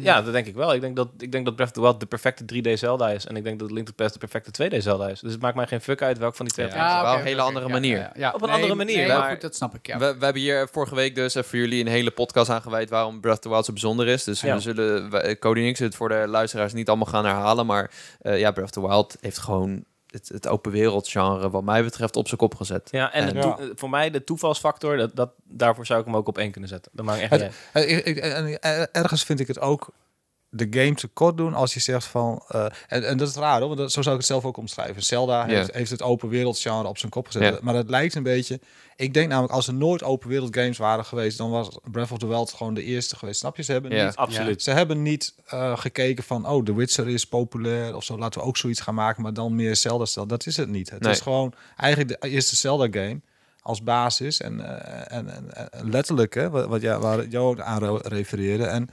Ja, 0.00 0.22
dat 0.22 0.32
denk 0.32 0.46
ik 0.46 0.54
wel. 0.54 0.74
Ik 0.74 0.80
denk 0.80 0.96
dat, 0.96 1.08
ik 1.18 1.32
denk 1.32 1.44
dat 1.44 1.54
Breath 1.54 1.68
of 1.70 1.74
the 1.76 1.80
Wild 1.80 2.00
de 2.00 2.06
perfecte 2.06 2.44
3D 2.44 2.72
Zelda 2.78 3.10
is. 3.10 3.26
En 3.26 3.36
ik 3.36 3.44
denk 3.44 3.58
dat 3.58 3.70
Link 3.70 3.86
to 3.86 3.92
the 3.96 4.02
Past 4.02 4.12
de 4.12 4.18
perfecte 4.26 4.70
2D 4.70 4.76
Zelda 4.82 5.08
is. 5.08 5.20
Dus 5.20 5.32
het 5.32 5.40
maakt 5.40 5.56
mij 5.56 5.66
geen 5.66 5.80
fuck 5.80 6.02
uit 6.02 6.18
welk 6.18 6.34
van 6.34 6.44
die 6.46 6.54
twee. 6.54 6.66
Ja. 6.66 6.72
het 6.72 6.96
is. 6.96 7.02
wel 7.10 7.18
een 7.18 7.24
hele 7.26 7.40
andere 7.42 7.68
manier. 7.68 7.96
ja, 7.98 8.12
ja. 8.16 8.30
Op 8.34 8.42
een 8.42 8.50
andere 8.50 8.74
manier, 8.74 8.96
Nee, 8.96 9.06
maar- 9.08 9.30
goed, 9.30 9.40
dat 9.40 9.54
snap 9.54 9.74
ik, 9.74 9.86
ja. 9.86 9.98
We, 9.98 10.16
we 10.18 10.24
hebben 10.24 10.42
hier 10.42 10.68
vorige 10.72 10.94
week 10.94 11.14
dus 11.14 11.34
even 11.34 11.48
voor 11.50 11.58
jullie 11.58 11.80
een 11.80 11.86
hele 11.90 12.10
podcast 12.10 12.50
aangeweid 12.50 12.90
waarom 12.90 13.20
Breath 13.20 13.36
of 13.36 13.42
the 13.42 13.48
Wild 13.48 13.64
zo 13.64 13.72
bijzonder 13.72 14.06
is. 14.06 14.24
Dus 14.24 14.40
Ja. 14.40 14.54
we 14.54 14.60
zullen, 14.60 15.10
wij- 15.10 15.38
Cody 15.38 15.60
en 15.60 15.66
ik 15.66 15.76
zullen 15.76 15.90
het 15.90 16.00
voor 16.00 16.08
de 16.08 16.24
luisteraars 16.28 16.72
niet 16.72 16.88
allemaal 16.88 17.06
gaan 17.06 17.24
herhalen. 17.24 17.66
Maar 17.66 17.90
eh, 18.20 18.38
ja, 18.38 18.50
Breath 18.50 18.76
of 18.76 18.82
the 18.82 18.88
Wild 18.88 19.16
heeft 19.20 19.38
gewoon 19.38 19.84
het, 20.10 20.28
het 20.28 20.46
open 20.48 20.72
wereld 20.72 21.08
genre 21.08 21.50
wat 21.50 21.62
mij 21.64 21.82
betreft 21.84 22.16
op 22.16 22.26
zijn 22.26 22.40
kop 22.40 22.54
gezet. 22.54 22.88
Ja, 22.90 23.12
en 23.12 23.40
toe- 23.40 23.72
voor 23.74 23.90
mij 23.90 24.10
de 24.10 24.24
toevalsfactor, 24.24 24.96
dat, 24.96 25.16
dat, 25.16 25.30
daarvoor 25.44 25.86
zou 25.86 26.00
ik 26.00 26.06
hem 26.06 26.16
ook 26.16 26.28
op 26.28 26.38
één 26.38 26.50
kunnen 26.50 26.70
zetten. 26.70 26.92
Dat 26.94 27.04
maakt 27.04 27.20
echt 27.20 27.30
niet 27.30 27.40
Het- 27.40 27.52
uit. 27.72 27.86
Eh, 27.86 27.96
ik- 27.96 28.04
ik- 28.04 28.16
en- 28.18 28.60
en 28.60 28.88
ergens 28.92 29.24
vind 29.24 29.40
ik 29.40 29.46
het 29.46 29.60
ook 29.60 29.88
de 30.50 30.66
game 30.70 30.94
tekort 30.94 31.36
doen 31.36 31.54
als 31.54 31.74
je 31.74 31.80
zegt 31.80 32.04
van... 32.04 32.42
Uh, 32.54 32.64
en, 32.86 33.06
en 33.06 33.16
dat 33.16 33.28
is 33.28 33.34
raar 33.34 33.58
hoor, 33.58 33.66
want 33.68 33.80
dat, 33.80 33.92
zo 33.92 34.02
zou 34.02 34.14
ik 34.14 34.20
het 34.20 34.30
zelf 34.30 34.44
ook 34.44 34.56
omschrijven. 34.56 35.02
Zelda 35.02 35.44
heeft, 35.44 35.74
heeft, 35.74 35.90
het 35.90 36.02
open 36.02 36.28
wereld 36.28 36.58
genre 36.58 36.88
op 36.88 36.98
zijn 36.98 37.10
kop 37.10 37.26
gezet. 37.26 37.60
Maar 37.60 37.74
het 37.74 37.90
lijkt 37.90 38.14
een 38.14 38.22
beetje... 38.22 38.60
Ik 38.96 39.14
denk 39.14 39.28
namelijk, 39.28 39.52
als 39.52 39.66
er 39.66 39.74
nooit 39.74 40.02
open 40.02 40.28
wereld 40.28 40.56
games 40.56 40.78
waren 40.78 41.04
geweest... 41.04 41.38
dan 41.38 41.50
was 41.50 41.78
Breath 41.90 42.10
of 42.10 42.18
the 42.18 42.26
Wild 42.26 42.52
gewoon 42.52 42.74
de 42.74 42.82
eerste 42.82 43.16
geweest. 43.16 43.38
Snap 43.38 43.56
je? 43.56 43.62
Ze 43.62 43.72
hebben 43.72 43.90
niet... 44.04 44.16
Absoluut. 44.16 44.62
Ze 44.62 44.70
hebben 44.70 45.02
niet 45.02 45.34
uh, 45.54 45.78
gekeken 45.78 46.24
van... 46.24 46.48
Oh, 46.48 46.64
The 46.64 46.74
Witcher 46.74 47.08
is 47.08 47.24
populair 47.24 47.96
of 47.96 48.04
zo. 48.04 48.18
Laten 48.18 48.40
we 48.40 48.46
ook 48.46 48.56
zoiets 48.56 48.80
gaan 48.80 48.94
maken, 48.94 49.22
maar 49.22 49.34
dan 49.34 49.54
meer 49.54 49.76
Zelda-stel. 49.76 50.26
Dat 50.26 50.46
is 50.46 50.56
het 50.56 50.68
niet. 50.68 50.90
Het 50.90 51.06
is 51.06 51.20
gewoon 51.20 51.52
eigenlijk 51.76 52.20
de 52.20 52.28
eerste 52.28 52.56
Zelda-game 52.56 53.20
als 53.60 53.82
basis. 53.82 54.40
En, 54.40 54.58
uh, 54.58 55.12
en, 55.12 55.28
en, 55.28 55.70
en, 55.72 55.90
letterlijk, 55.90 56.34
hè, 56.34 56.50
wat, 56.50 56.66
wat 56.66 56.80
ja, 56.80 56.98
waar 56.98 57.28
Jo 57.28 57.56
aan 57.58 57.96
refereerde. 57.98 58.64
En 58.64 58.88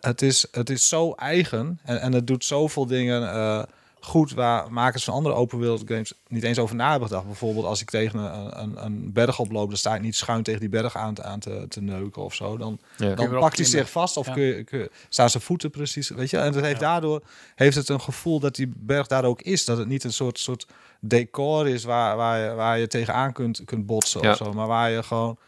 het, 0.00 0.22
is, 0.22 0.46
het 0.50 0.70
is 0.70 0.88
zo 0.88 1.12
eigen 1.12 1.78
en, 1.84 2.00
en 2.00 2.12
het 2.12 2.26
doet 2.26 2.44
zoveel 2.44 2.86
dingen 2.86 3.22
uh, 3.22 3.62
goed 4.00 4.32
waar 4.32 4.72
makers 4.72 5.04
van 5.04 5.14
andere 5.14 5.34
open 5.34 5.58
wereld 5.58 5.82
games 5.86 6.12
niet 6.28 6.42
eens 6.42 6.58
over 6.58 6.76
na 6.76 6.90
hebben 6.90 7.08
gedacht. 7.08 7.26
Bijvoorbeeld 7.26 7.66
als 7.66 7.80
ik 7.80 7.90
tegen 7.90 8.18
een, 8.18 8.62
een, 8.62 8.84
een 8.84 9.12
berg 9.12 9.38
oploop, 9.38 9.68
dan 9.68 9.78
sta 9.78 9.94
ik 9.94 10.00
niet 10.00 10.16
schuin 10.16 10.42
tegen 10.42 10.60
die 10.60 10.68
berg 10.68 10.96
aan, 10.96 11.22
aan 11.22 11.40
te, 11.40 11.66
te 11.68 11.80
neuken 11.80 12.22
of 12.22 12.34
zo. 12.34 12.56
Dan, 12.56 12.78
dan 12.96 13.30
pakt 13.38 13.56
hij 13.56 13.66
zich 13.66 13.90
vast 13.90 14.16
of 14.16 14.30
kun 14.30 14.42
je, 14.42 14.64
kun, 14.64 14.88
staan 15.08 15.30
zijn 15.30 15.42
voeten 15.42 15.70
precies, 15.70 16.08
weet 16.08 16.30
je. 16.30 16.38
En 16.38 16.54
het 16.54 16.64
heeft 16.64 16.80
daardoor 16.80 17.22
heeft 17.54 17.76
het 17.76 17.88
een 17.88 18.00
gevoel 18.00 18.40
dat 18.40 18.54
die 18.54 18.72
berg 18.76 19.06
daar 19.06 19.24
ook 19.24 19.42
is. 19.42 19.64
Dat 19.64 19.78
het 19.78 19.88
niet 19.88 20.04
een 20.04 20.12
soort, 20.12 20.38
soort 20.38 20.66
decor 21.00 21.68
is 21.68 21.84
waar, 21.84 22.16
waar, 22.16 22.38
je, 22.38 22.54
waar 22.54 22.78
je 22.78 22.86
tegenaan 22.86 23.32
kunt, 23.32 23.62
kunt 23.64 23.86
botsen 23.86 24.30
of 24.30 24.36
zo, 24.36 24.52
maar 24.52 24.66
waar 24.66 24.90
je 24.90 25.02
gewoon 25.02 25.38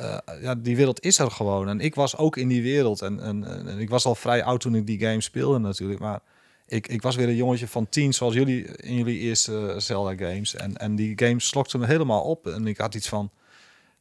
uh, 0.00 0.42
ja, 0.42 0.54
die 0.54 0.76
wereld 0.76 1.04
is 1.04 1.18
er 1.18 1.30
gewoon. 1.30 1.68
En 1.68 1.80
ik 1.80 1.94
was 1.94 2.16
ook 2.16 2.36
in 2.36 2.48
die 2.48 2.62
wereld. 2.62 3.02
En, 3.02 3.20
en, 3.20 3.66
en, 3.66 3.78
ik 3.78 3.90
was 3.90 4.04
al 4.04 4.14
vrij 4.14 4.44
oud 4.44 4.60
toen 4.60 4.74
ik 4.74 4.86
die 4.86 5.00
game 5.00 5.20
speelde 5.20 5.58
natuurlijk. 5.58 6.00
Maar 6.00 6.20
ik, 6.66 6.88
ik 6.88 7.02
was 7.02 7.16
weer 7.16 7.28
een 7.28 7.36
jongetje 7.36 7.68
van 7.68 7.88
tien, 7.88 8.12
zoals 8.12 8.34
jullie 8.34 8.64
in 8.64 8.94
jullie 8.94 9.18
eerste 9.18 9.74
Zelda 9.76 10.26
games. 10.26 10.54
En, 10.54 10.76
en 10.76 10.96
die 10.96 11.12
game 11.16 11.40
slokte 11.40 11.78
me 11.78 11.86
helemaal 11.86 12.22
op. 12.22 12.46
En 12.46 12.66
ik 12.66 12.78
had 12.78 12.94
iets 12.94 13.08
van 13.08 13.30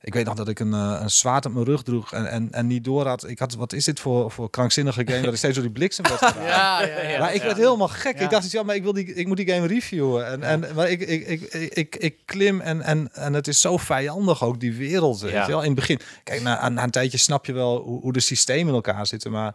ik 0.01 0.13
weet 0.13 0.25
nog 0.25 0.35
dat 0.35 0.47
ik 0.47 0.59
een, 0.59 0.73
uh, 0.73 0.99
een 1.01 1.09
zwaard 1.09 1.45
op 1.45 1.53
mijn 1.53 1.65
rug 1.65 1.83
droeg 1.83 2.13
en, 2.13 2.29
en, 2.29 2.51
en 2.51 2.67
niet 2.67 2.83
door 2.83 3.07
had. 3.07 3.27
Ik 3.27 3.39
had, 3.39 3.53
wat 3.53 3.73
is 3.73 3.85
dit 3.85 3.99
voor, 3.99 4.31
voor 4.31 4.49
krankzinnige 4.49 5.07
game 5.07 5.21
dat 5.21 5.31
ik 5.31 5.37
steeds 5.37 5.53
door 5.53 5.63
die 5.63 5.71
bliksem 5.71 6.07
werd 6.07 6.25
gedaan. 6.25 6.43
ja, 6.55 6.81
ja, 6.81 7.01
ja, 7.01 7.19
maar 7.19 7.33
ik 7.33 7.41
werd 7.41 7.57
helemaal 7.57 7.87
gek. 7.87 8.19
Ik 8.19 8.29
dacht, 8.29 8.51
ja, 8.51 8.63
maar 8.63 8.75
ik, 8.75 8.83
wil 8.83 8.93
die, 8.93 9.13
ik 9.13 9.27
moet 9.27 9.37
die 9.37 9.49
game 9.49 9.67
reviewen. 9.67 10.27
En, 10.27 10.43
en 10.43 10.75
maar 10.75 10.89
ik, 10.89 11.01
ik, 11.01 11.27
ik, 11.27 11.41
ik, 11.73 11.95
ik, 11.95 12.17
klim 12.25 12.61
en, 12.61 12.81
en, 12.81 13.09
en 13.13 13.33
het 13.33 13.47
is 13.47 13.61
zo 13.61 13.77
vijandig 13.77 14.43
ook, 14.43 14.59
die 14.59 14.73
wereld. 14.73 15.19
Weet 15.19 15.31
je 15.31 15.47
wel? 15.47 15.61
In 15.61 15.71
het 15.71 15.79
begin, 15.79 15.99
kijk, 16.23 16.41
na, 16.41 16.69
na 16.69 16.83
een 16.83 16.91
tijdje 16.91 17.17
snap 17.17 17.45
je 17.45 17.53
wel 17.53 17.81
hoe, 17.81 18.01
hoe 18.01 18.13
de 18.13 18.19
systemen 18.19 18.67
in 18.67 18.73
elkaar 18.73 19.07
zitten. 19.07 19.31
Maar 19.31 19.53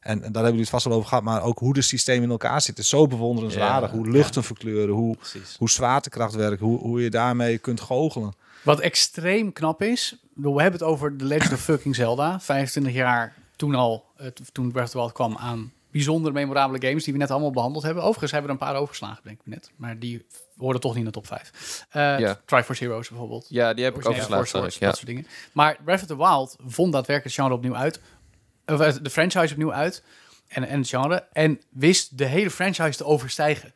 en, 0.00 0.18
daar 0.18 0.32
hebben 0.32 0.42
jullie 0.42 0.60
het 0.60 0.68
vast 0.68 0.84
wel 0.84 0.94
over 0.94 1.08
gehad, 1.08 1.24
maar 1.24 1.42
ook 1.42 1.58
hoe 1.58 1.74
de 1.74 1.82
systemen 1.82 2.22
in 2.22 2.30
elkaar 2.30 2.60
zitten. 2.60 2.84
Zo 2.84 3.06
bewonderenswaardig. 3.06 3.90
hoe 3.90 4.08
luchten 4.08 4.44
verkleuren, 4.44 4.94
hoe, 4.94 5.16
hoe 5.58 5.70
zwaartekracht 5.70 6.34
werkt, 6.34 6.60
hoe, 6.60 6.78
hoe 6.78 7.02
je 7.02 7.10
daarmee 7.10 7.58
kunt 7.58 7.80
goochelen. 7.80 8.32
Wat 8.62 8.80
extreem 8.80 9.52
knap 9.52 9.82
is, 9.82 10.16
we 10.34 10.48
hebben 10.48 10.72
het 10.80 10.82
over 10.82 11.16
The 11.16 11.24
Legend 11.24 11.52
of 11.52 11.60
fucking 11.60 11.94
Zelda. 11.94 12.40
25 12.40 12.92
jaar 12.92 13.34
toen 13.56 13.74
al, 13.74 14.04
toen 14.52 14.72
Breath 14.72 14.86
of 14.86 14.90
the 14.90 14.98
Wild 14.98 15.12
kwam 15.12 15.36
aan 15.36 15.72
bijzondere 15.90 16.34
memorabele 16.34 16.86
games 16.86 17.04
die 17.04 17.12
we 17.12 17.18
net 17.18 17.30
allemaal 17.30 17.50
behandeld 17.50 17.84
hebben. 17.84 18.02
Overigens 18.02 18.32
hebben 18.32 18.50
we 18.50 18.56
er 18.56 18.62
een 18.62 18.68
paar 18.72 18.80
overgeslagen, 18.80 19.20
denk 19.24 19.40
ik 19.40 19.46
net. 19.46 19.70
Maar 19.76 19.98
die 19.98 20.26
hoorden 20.56 20.80
toch 20.80 20.90
niet 20.90 21.00
in 21.00 21.06
de 21.06 21.10
top 21.10 21.26
5. 21.26 21.86
Uh, 21.92 22.14
eh, 22.14 22.20
ja. 22.20 22.40
Triforce 22.44 22.84
Heroes 22.84 23.08
bijvoorbeeld. 23.08 23.46
Ja, 23.48 23.74
die 23.74 23.84
heb 23.84 23.96
ik 23.96 24.08
overgeslagen. 24.08 24.60
Ja. 24.78 24.86
Dat 24.86 24.96
soort 24.96 25.06
dingen. 25.06 25.26
Maar 25.52 25.78
Breath 25.84 26.00
of 26.00 26.06
the 26.06 26.16
Wild 26.16 26.56
vond 26.58 26.92
daadwerkelijk 26.92 27.24
het 27.24 27.34
genre 27.34 27.54
opnieuw 27.54 27.76
uit. 27.76 28.00
Of 28.70 28.80
eh, 28.80 28.94
de 29.02 29.10
franchise 29.10 29.52
opnieuw 29.52 29.72
uit. 29.72 30.02
En, 30.48 30.68
en 30.68 30.78
het 30.78 30.88
genre. 30.88 31.26
En 31.32 31.60
wist 31.70 32.18
de 32.18 32.24
hele 32.24 32.50
franchise 32.50 32.96
te 32.96 33.04
overstijgen. 33.04 33.74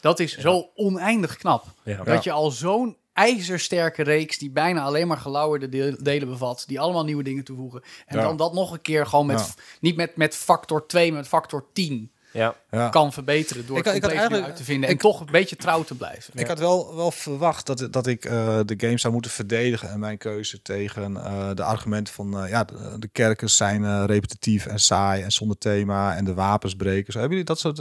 Dat 0.00 0.20
is 0.20 0.36
zo 0.36 0.70
oneindig 0.74 1.36
knap. 1.36 1.64
Dat 2.04 2.24
je 2.24 2.32
al 2.32 2.50
zo'n 2.50 2.96
ijzersterke 3.12 4.02
reeks 4.02 4.38
die 4.38 4.50
bijna 4.50 4.82
alleen 4.82 5.06
maar 5.06 5.16
gelauwerde 5.16 5.96
delen 6.02 6.28
bevat, 6.28 6.64
die 6.66 6.80
allemaal 6.80 7.04
nieuwe 7.04 7.22
dingen 7.22 7.44
toevoegen. 7.44 7.82
En 8.06 8.20
dan 8.20 8.36
dat 8.36 8.52
nog 8.52 8.72
een 8.72 8.80
keer 8.80 9.06
gewoon 9.06 9.26
met, 9.26 9.54
niet 9.80 9.96
met, 9.96 10.16
met 10.16 10.36
factor 10.36 10.86
2, 10.86 11.08
maar 11.08 11.20
met 11.20 11.28
factor 11.28 11.66
10 11.72 12.12
ja. 12.36 12.88
kan 12.88 13.12
verbeteren 13.12 13.66
door 13.66 13.78
ik, 13.78 13.84
het 13.84 14.04
eigenlijk 14.04 14.44
uit 14.44 14.56
te 14.56 14.64
vinden 14.64 14.88
en 14.90 14.96
toch 14.96 15.20
een 15.20 15.28
beetje 15.30 15.56
trouw 15.56 15.82
te 15.82 15.94
blijven. 15.94 16.32
Ik 16.34 16.46
had 16.46 16.58
wel, 16.58 16.96
wel 16.96 17.10
verwacht 17.10 17.66
dat, 17.66 17.88
dat 17.90 18.06
ik 18.06 18.24
uh, 18.24 18.60
de 18.64 18.74
game 18.76 18.98
zou 18.98 19.12
moeten 19.12 19.30
verdedigen 19.30 19.90
en 19.90 19.98
mijn 19.98 20.18
keuze 20.18 20.62
tegen 20.62 21.12
uh, 21.12 21.50
de 21.54 21.62
argumenten 21.62 22.14
van 22.14 22.44
uh, 22.44 22.50
ja, 22.50 22.64
de, 22.64 22.96
de 22.98 23.08
kerkers 23.08 23.56
zijn 23.56 24.06
repetitief 24.06 24.66
en 24.66 24.78
saai 24.78 25.22
en 25.22 25.32
zonder 25.32 25.58
thema 25.58 26.16
en 26.16 26.24
de 26.24 26.34
wapens 26.34 26.76
breken. 26.76 27.12
Zo, 27.12 27.18
hebben 27.18 27.38
jullie 27.38 27.52
dat 27.52 27.58
soort 27.58 27.76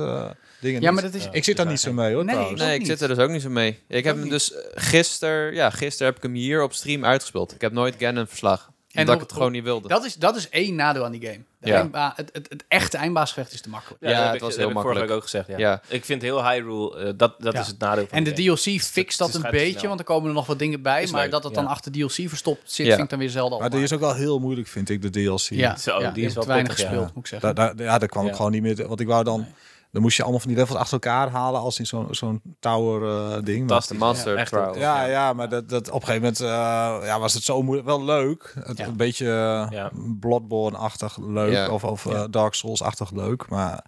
dingen? 0.61 0.81
Ja, 0.81 0.91
maar 0.91 1.03
dat 1.03 1.13
is. 1.13 1.27
ik 1.31 1.43
zit 1.43 1.57
daar 1.57 1.67
niet 1.67 1.79
zo 1.79 1.93
mee 1.93 2.13
hoor. 2.13 2.25
Nee, 2.25 2.53
nee 2.53 2.79
ik 2.79 2.85
zit 2.85 3.01
er 3.01 3.07
dus 3.07 3.17
ook 3.17 3.29
niet 3.29 3.41
zo 3.41 3.49
mee. 3.49 3.79
Ik 3.87 4.03
heb 4.03 4.15
hem 4.15 4.29
dus 4.29 4.53
gisteren, 4.73 5.53
ja, 5.53 5.69
gisteren 5.69 6.07
heb 6.07 6.17
ik 6.17 6.23
hem 6.23 6.33
hier 6.33 6.63
op 6.63 6.73
stream 6.73 7.05
uitgespeeld. 7.05 7.53
Ik 7.53 7.61
heb 7.61 7.71
nooit 7.71 7.95
Ganon 7.97 8.27
verslag. 8.27 8.73
En 8.95 9.05
dat 9.05 9.15
ik 9.15 9.21
het 9.21 9.33
gewoon 9.33 9.51
niet 9.51 9.63
wilde. 9.63 9.87
Dat 9.87 10.05
is, 10.05 10.15
dat 10.15 10.35
is 10.35 10.49
één 10.49 10.75
nadeel 10.75 11.05
aan 11.05 11.11
die 11.11 11.25
game. 11.25 11.43
Ja. 11.59 12.13
het, 12.15 12.29
het, 12.33 12.49
het, 12.49 12.65
echte 12.67 12.97
eindbaasgevecht 12.97 13.53
is 13.53 13.61
te 13.61 13.69
makkelijk. 13.69 14.03
Ja, 14.03 14.09
ja 14.09 14.31
het 14.31 14.41
was 14.41 14.55
heel 14.55 14.69
makkelijk. 14.69 14.87
vorige 14.87 15.07
week 15.07 15.15
ook 15.15 15.23
gezegd. 15.23 15.47
Ja. 15.47 15.57
ja. 15.57 15.81
Ik 15.87 16.05
vind 16.05 16.21
heel 16.21 16.49
Hyrule, 16.49 17.05
uh, 17.05 17.11
dat, 17.17 17.35
dat 17.41 17.53
is 17.53 17.67
het 17.67 17.79
nadeel 17.79 18.07
van 18.07 18.17
En 18.17 18.23
de, 18.23 18.33
DLC 18.33 18.81
fixt 18.81 19.17
dat, 19.17 19.33
een 19.33 19.47
beetje, 19.51 19.87
want 19.87 19.99
er 19.99 20.05
komen 20.05 20.29
er 20.29 20.35
nog 20.35 20.45
wat 20.45 20.59
dingen 20.59 20.81
bij. 20.81 21.07
maar 21.11 21.29
dat 21.29 21.43
het 21.43 21.53
dan 21.53 21.67
achter 21.67 21.91
DLC 21.91 22.11
verstopt 22.11 22.71
zit, 22.71 22.87
vind 22.87 22.99
ik 22.99 23.09
dan 23.09 23.19
weer 23.19 23.29
zelden 23.29 23.59
Maar 23.59 23.69
die 23.69 23.83
is 23.83 23.93
ook 23.93 23.99
wel 23.99 24.15
heel 24.15 24.39
moeilijk, 24.39 24.67
vind 24.67 24.89
ik, 24.89 25.01
de 25.01 25.09
DLC. 25.09 25.39
Ja, 25.49 25.77
Zo, 25.77 26.11
die 26.11 26.25
is 26.25 26.33
wel 26.33 26.45
weinig 26.45 26.71
gespeeld, 26.71 27.13
moet 27.13 27.29
ik 27.31 27.39
zeggen. 27.39 27.75
ja, 27.77 27.97
daar 27.97 28.07
kwam 28.07 28.27
ik 28.27 28.35
gewoon 28.35 28.51
niet 28.51 28.61
meer... 28.61 28.87
Want 28.87 28.99
ik 28.99 29.07
wou 29.07 29.23
dan... 29.23 29.47
Dan 29.95 30.03
moest 30.03 30.17
je 30.17 30.23
allemaal 30.23 30.41
van 30.41 30.49
die 30.49 30.59
levels 30.59 30.79
achter 30.79 30.93
elkaar 30.93 31.29
halen 31.29 31.61
als 31.61 31.79
in 31.79 31.85
zo'n 31.85 32.07
zo'n 32.11 32.41
tower 32.59 33.01
uh, 33.01 33.43
ding. 33.43 33.67
Dat 33.67 33.81
is 33.81 33.87
de 33.87 33.95
Monster 33.95 34.37
ja, 34.37 34.43
Trials. 34.43 34.77
Ja, 34.77 35.03
ja, 35.05 35.33
maar 35.33 35.49
dat, 35.49 35.69
dat 35.69 35.89
op 35.89 36.01
een 36.01 36.07
gegeven 36.07 36.21
moment 36.21 36.41
uh, 36.41 37.07
ja, 37.07 37.19
was 37.19 37.33
het 37.33 37.43
zo 37.43 37.61
moeilijk. 37.61 37.87
Wel 37.87 38.03
leuk. 38.03 38.53
Het, 38.59 38.79
Een 38.79 38.97
beetje 38.97 39.25
uh, 39.71 39.85
Bloodborne-achtig 40.19 41.17
leuk. 41.17 41.71
Of, 41.71 41.83
of 41.83 42.03
Dark 42.29 42.53
Souls-achtig 42.53 43.11
leuk. 43.11 43.49
Maar 43.49 43.83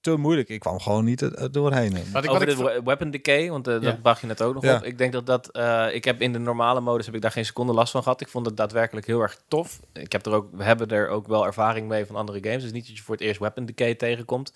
te 0.00 0.16
moeilijk. 0.16 0.48
Ik 0.48 0.60
kwam 0.60 0.80
gewoon 0.80 1.04
niet 1.04 1.20
er, 1.20 1.52
doorheen. 1.52 1.98
Wat 2.12 2.24
ik, 2.24 2.30
Over 2.30 2.46
de 2.46 2.80
weapon 2.84 3.10
decay, 3.10 3.50
want 3.50 3.68
uh, 3.68 3.80
dat 3.80 4.02
bracht 4.02 4.20
je 4.20 4.26
net 4.26 4.42
ook 4.42 4.54
nog 4.54 4.74
op. 4.74 4.84
Ik 4.84 4.98
denk 4.98 5.12
dat 5.12 5.26
dat... 5.26 5.48
Uh, 5.52 5.94
ik 5.94 6.04
heb 6.04 6.20
in 6.20 6.32
de 6.32 6.38
normale 6.38 6.80
modus 6.80 7.06
heb 7.06 7.14
ik 7.14 7.22
daar 7.22 7.30
geen 7.30 7.44
seconde 7.44 7.72
last 7.72 7.92
van 7.92 8.02
gehad. 8.02 8.20
Ik 8.20 8.28
vond 8.28 8.46
het 8.46 8.56
daadwerkelijk 8.56 9.06
heel 9.06 9.20
erg 9.20 9.38
tof. 9.48 9.80
Ik 9.92 10.12
heb 10.12 10.26
er 10.26 10.32
ook, 10.32 10.48
we 10.52 10.64
hebben 10.64 10.88
er 10.88 11.08
ook 11.08 11.26
wel 11.26 11.46
ervaring 11.46 11.88
mee 11.88 12.06
van 12.06 12.16
andere 12.16 12.38
games. 12.42 12.62
Dus 12.62 12.72
niet 12.72 12.86
dat 12.86 12.96
je 12.96 13.02
voor 13.02 13.14
het 13.14 13.24
eerst 13.24 13.40
weapon 13.40 13.66
decay 13.66 13.94
tegenkomt. 13.94 14.52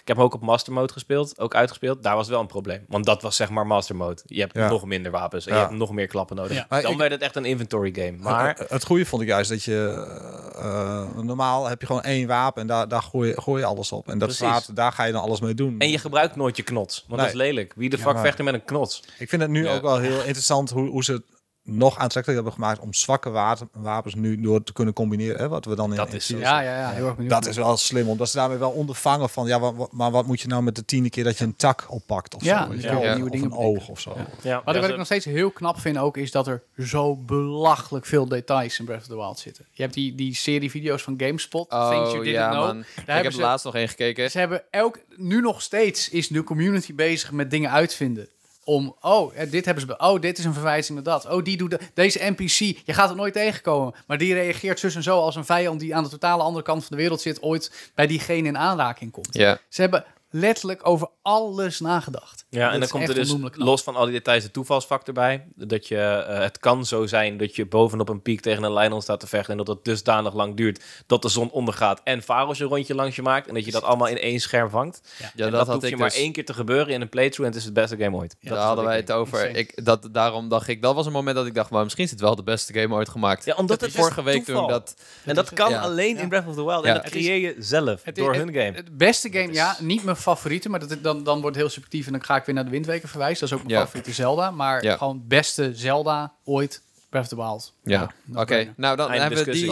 Ik 0.00 0.08
heb 0.08 0.18
ook 0.18 0.34
op 0.34 0.42
master 0.42 0.72
mode 0.72 0.92
gespeeld, 0.92 1.40
ook 1.40 1.54
uitgespeeld. 1.54 2.02
Daar 2.02 2.16
was 2.16 2.28
wel 2.28 2.40
een 2.40 2.46
probleem. 2.46 2.84
Want 2.88 3.04
dat 3.04 3.22
was 3.22 3.36
zeg 3.36 3.50
maar 3.50 3.66
master 3.66 3.96
mode. 3.96 4.22
Je 4.26 4.40
hebt 4.40 4.54
nog 4.54 4.84
minder 4.84 5.12
wapens 5.12 5.46
en 5.46 5.54
je 5.54 5.60
hebt 5.60 5.72
nog 5.72 5.92
meer 5.92 6.06
klappen 6.06 6.36
nodig. 6.36 6.66
Dan 6.66 6.96
werd 6.96 7.12
het 7.12 7.20
echt 7.22 7.36
een 7.36 7.44
inventory 7.44 7.94
game. 7.94 8.16
Maar 8.18 8.56
het, 8.58 8.70
het 8.70 8.84
goede 8.84 9.06
vond 9.06 9.22
ik 9.22 9.28
juist 9.28 9.50
dat 9.50 9.62
je... 9.62 10.44
Uh, 10.56 11.22
normaal 11.22 11.68
heb 11.68 11.80
je 11.80 11.86
gewoon 11.86 12.02
één 12.02 12.26
wapen 12.26 12.60
en 12.62 12.68
daar, 12.68 12.88
daar 12.88 13.02
gooi, 13.02 13.34
gooi 13.36 13.60
je 13.60 13.66
alles 13.66 13.92
op. 13.92 14.08
En 14.08 14.18
dat 14.18 14.32
staat, 14.32 14.76
daar 14.76 14.92
ga 14.96 15.04
je 15.04 15.12
dan 15.12 15.22
alles 15.22 15.40
mee 15.40 15.54
doen. 15.54 15.78
En 15.78 15.90
je 15.90 15.98
gebruikt 15.98 16.36
nooit 16.36 16.56
je 16.56 16.62
knots, 16.62 17.04
want 17.08 17.20
dat 17.20 17.28
is 17.30 17.36
lelijk. 17.36 17.72
Wie 17.76 17.90
de 17.90 17.98
fuck 17.98 18.18
vecht 18.18 18.38
er 18.38 18.44
met 18.44 18.54
een 18.54 18.64
knots? 18.64 19.02
Ik 19.18 19.28
vind 19.28 19.42
het 19.42 19.50
nu 19.50 19.68
ook 19.68 19.82
wel 19.82 19.98
heel 19.98 20.18
interessant 20.18 20.70
hoe, 20.70 20.88
hoe 20.88 21.04
ze 21.04 21.22
nog 21.66 21.98
aantrekkelijk 21.98 22.42
hebben 22.42 22.52
gemaakt 22.52 22.80
om 22.80 22.94
zwakke 22.94 23.30
wapens 23.72 24.14
nu 24.14 24.40
door 24.40 24.62
te 24.62 24.72
kunnen 24.72 24.94
combineren. 24.94 25.38
Hè, 25.38 25.48
wat 25.48 25.64
we 25.64 25.74
dan 25.74 25.90
in, 25.90 25.96
dat 25.96 26.12
is, 26.12 26.28
ja, 26.28 26.60
ja, 26.60 26.78
ja, 26.78 26.90
heel 26.90 27.06
erg 27.06 27.16
Dat 27.16 27.46
is 27.46 27.56
wel 27.56 27.76
slim, 27.76 28.08
omdat 28.08 28.28
ze 28.28 28.36
daarmee 28.36 28.58
wel 28.58 28.70
ondervangen 28.70 29.28
van, 29.28 29.46
ja, 29.46 29.60
wat, 29.60 29.92
maar 29.92 30.10
wat 30.10 30.26
moet 30.26 30.40
je 30.40 30.48
nou 30.48 30.62
met 30.62 30.74
de 30.74 30.84
tiende 30.84 31.10
keer 31.10 31.24
dat 31.24 31.38
je 31.38 31.44
een 31.44 31.56
tak 31.56 31.86
oppakt 31.88 32.34
of 32.34 32.44
ja, 32.44 32.66
zo? 32.66 32.74
Ja, 32.74 33.00
ja. 33.02 33.14
Nieuwe 33.14 33.30
dingen 33.30 33.46
een 33.46 33.56
oog 33.56 33.88
of 33.88 34.00
zo. 34.00 34.16
Ja. 34.42 34.62
Wat, 34.64 34.76
wat 34.76 34.88
ik 34.88 34.96
nog 34.96 35.06
steeds 35.06 35.24
heel 35.24 35.50
knap 35.50 35.80
vind 35.80 35.98
ook, 35.98 36.16
is 36.16 36.30
dat 36.30 36.46
er 36.46 36.62
zo 36.78 37.16
belachelijk 37.16 38.06
veel 38.06 38.28
details 38.28 38.78
in 38.78 38.84
Breath 38.84 39.00
of 39.00 39.06
the 39.06 39.16
Wild 39.16 39.38
zitten. 39.38 39.66
Je 39.70 39.82
hebt 39.82 39.94
die, 39.94 40.14
die 40.14 40.34
serie 40.34 40.70
video's 40.70 41.02
van 41.02 41.14
GameSpot, 41.16 41.72
oh, 41.72 41.90
Things 41.90 42.12
You 42.12 42.24
Didn't 42.24 42.50
Know. 42.50 42.66
Man. 42.66 42.84
Daar 43.06 43.16
ik 43.16 43.22
heb 43.22 43.32
ze, 43.32 43.40
laatst 43.40 43.64
nog 43.64 43.74
één 43.74 43.88
gekeken. 43.88 44.30
Ze 44.30 44.38
hebben 44.38 44.62
elk, 44.70 44.98
nu 45.16 45.40
nog 45.40 45.62
steeds 45.62 46.08
is 46.08 46.28
de 46.28 46.42
community 46.42 46.94
bezig 46.94 47.32
met 47.32 47.50
dingen 47.50 47.70
uitvinden 47.70 48.28
om, 48.66 48.96
oh, 49.00 49.32
dit 49.50 49.64
hebben 49.64 49.86
ze, 49.86 49.98
oh, 49.98 50.20
dit 50.20 50.38
is 50.38 50.44
een 50.44 50.52
verwijzing 50.52 50.94
naar 50.94 51.20
dat. 51.20 51.32
Oh, 51.32 51.44
die 51.44 51.56
doet 51.56 51.70
de, 51.70 51.78
deze 51.94 52.18
NPC, 52.22 52.58
je 52.84 52.92
gaat 52.92 53.08
het 53.08 53.16
nooit 53.16 53.32
tegenkomen, 53.32 53.94
maar 54.06 54.18
die 54.18 54.34
reageert 54.34 54.80
zus 54.80 54.94
en 54.94 55.02
zo 55.02 55.18
als 55.18 55.36
een 55.36 55.44
vijand 55.44 55.80
die 55.80 55.94
aan 55.94 56.02
de 56.02 56.08
totale 56.08 56.42
andere 56.42 56.64
kant 56.64 56.84
van 56.84 56.96
de 56.96 57.02
wereld 57.02 57.20
zit, 57.20 57.42
ooit 57.42 57.90
bij 57.94 58.06
diegene 58.06 58.48
in 58.48 58.58
aanraking 58.58 59.12
komt. 59.12 59.34
Ja. 59.34 59.58
Ze 59.68 59.80
hebben 59.80 60.04
letterlijk 60.30 60.88
over 60.88 61.08
alles 61.22 61.80
nagedacht. 61.80 62.44
Ja, 62.48 62.72
en 62.72 62.80
dan 62.80 62.88
komt 62.88 63.08
er 63.08 63.14
dus 63.14 63.34
los 63.52 63.82
van 63.82 63.96
al 63.96 64.04
die 64.04 64.14
details 64.14 64.42
de 64.42 64.50
toevalsfactor 64.50 65.14
bij. 65.14 65.46
Dat 65.54 65.88
je, 65.88 65.98
eh, 65.98 66.38
het 66.38 66.58
kan 66.58 66.86
zo 66.86 67.06
zijn 67.06 67.36
dat 67.36 67.56
je 67.56 67.66
bovenop 67.66 68.08
een 68.08 68.22
piek 68.22 68.40
tegen 68.40 68.62
een 68.62 68.72
Lionel 68.72 69.00
staat 69.00 69.20
te 69.20 69.26
vechten. 69.26 69.50
En 69.50 69.56
dat 69.64 69.66
het 69.76 69.84
dusdanig 69.84 70.34
lang 70.34 70.56
duurt 70.56 70.84
dat 71.06 71.22
de 71.22 71.28
zon 71.28 71.50
ondergaat. 71.50 72.00
En 72.04 72.22
Faros 72.22 72.58
een 72.60 72.66
rondje 72.66 72.94
langs 72.94 73.16
je 73.16 73.22
maakt. 73.22 73.48
En 73.48 73.54
dat 73.54 73.64
je 73.64 73.70
dat 73.70 73.82
allemaal 73.82 74.06
in 74.08 74.18
één 74.18 74.40
scherm 74.40 74.70
vangt. 74.70 75.00
Ja, 75.18 75.30
dat, 75.36 75.50
dat, 75.50 75.58
had 75.60 75.68
hoeft 75.74 75.84
ik 75.84 75.90
je 75.90 75.96
maar 75.96 76.08
dus- 76.08 76.18
één 76.18 76.32
keer 76.32 76.44
te 76.44 76.54
gebeuren 76.54 76.92
in 76.94 77.00
een 77.00 77.08
playthrough. 77.08 77.42
En 77.42 77.48
het 77.50 77.56
is 77.58 77.64
het 77.64 77.74
beste 77.74 77.96
game 78.04 78.16
ooit. 78.16 78.36
Ja, 78.40 78.50
Daar 78.54 78.64
hadden 78.64 78.84
wij 78.84 78.96
het 78.96 79.12
over. 79.12 79.56
Ik, 79.56 79.84
dat, 79.84 80.08
daarom 80.12 80.48
dacht 80.48 80.68
ik, 80.68 80.82
dat 80.82 80.94
was 80.94 81.06
een 81.06 81.12
moment 81.12 81.36
dat 81.36 81.46
ik 81.46 81.54
dacht, 81.54 81.70
maar 81.70 81.82
misschien 81.82 82.04
is 82.04 82.10
het 82.10 82.20
wel 82.20 82.36
de 82.36 82.42
beste 82.42 82.72
game 82.72 82.94
ooit 82.94 83.08
gemaakt. 83.08 83.44
Ja, 83.44 83.54
omdat 83.54 83.80
Dat 83.80 83.88
het 83.88 83.98
vorige 84.00 84.22
week 84.22 84.44
toeval. 84.44 84.62
toen 84.62 84.70
dat... 84.70 84.94
En 85.24 85.34
dat 85.34 85.52
kan 85.52 85.70
Ja. 85.70 85.80
alleen 85.80 86.14
Ja. 86.16 86.20
in 86.22 86.28
Breath 86.28 86.46
of 86.46 86.54
the 86.54 86.64
Wild. 86.64 86.84
Ja. 86.84 86.94
En 86.94 87.02
dat 87.02 87.10
creëer 87.10 87.36
je 87.36 87.54
zelf 87.58 88.04
Het, 88.04 88.14
door 88.16 88.28
het- 88.34 88.42
hun 88.42 88.54
game. 88.54 88.72
Het 88.76 88.96
beste 88.98 89.32
game, 89.32 89.52
ja, 89.52 89.76
niet 89.80 90.04
mijn 90.24 90.36
favoriete, 90.36 90.68
maar 90.68 90.80
dat, 90.80 90.90
het- 90.90 91.02
dan, 91.04 91.24
dan 91.24 91.40
wordt 91.40 91.56
het 91.56 91.64
heel 91.64 91.74
subjectief 91.74 92.06
en 92.06 92.12
dan 92.12 92.24
ga 92.24 92.36
ik 92.36 92.44
weer 92.44 92.54
naar 92.54 92.64
de 92.64 92.70
Windweken 92.70 93.08
verwijzen. 93.08 93.40
Dat 93.40 93.48
is 93.48 93.54
ook 93.54 93.62
mijn 93.66 93.74
Ja. 93.78 93.84
favoriete 93.84 94.12
Zelda, 94.12 94.50
maar 94.50 94.82
Ja. 94.84 94.96
gewoon 94.96 95.24
beste 95.26 95.70
Zelda 95.74 96.32
ooit, 96.44 96.82
Breath 97.10 97.24
of 97.24 97.28
the 97.30 97.36
Wild. 97.36 97.74
Ja, 97.84 98.10
oké. 98.34 98.72
Nou, 98.76 98.96
dan 98.96 99.08
Einde 99.10 99.22
hebben, 99.22 99.44
we 99.44 99.50
die, 99.50 99.66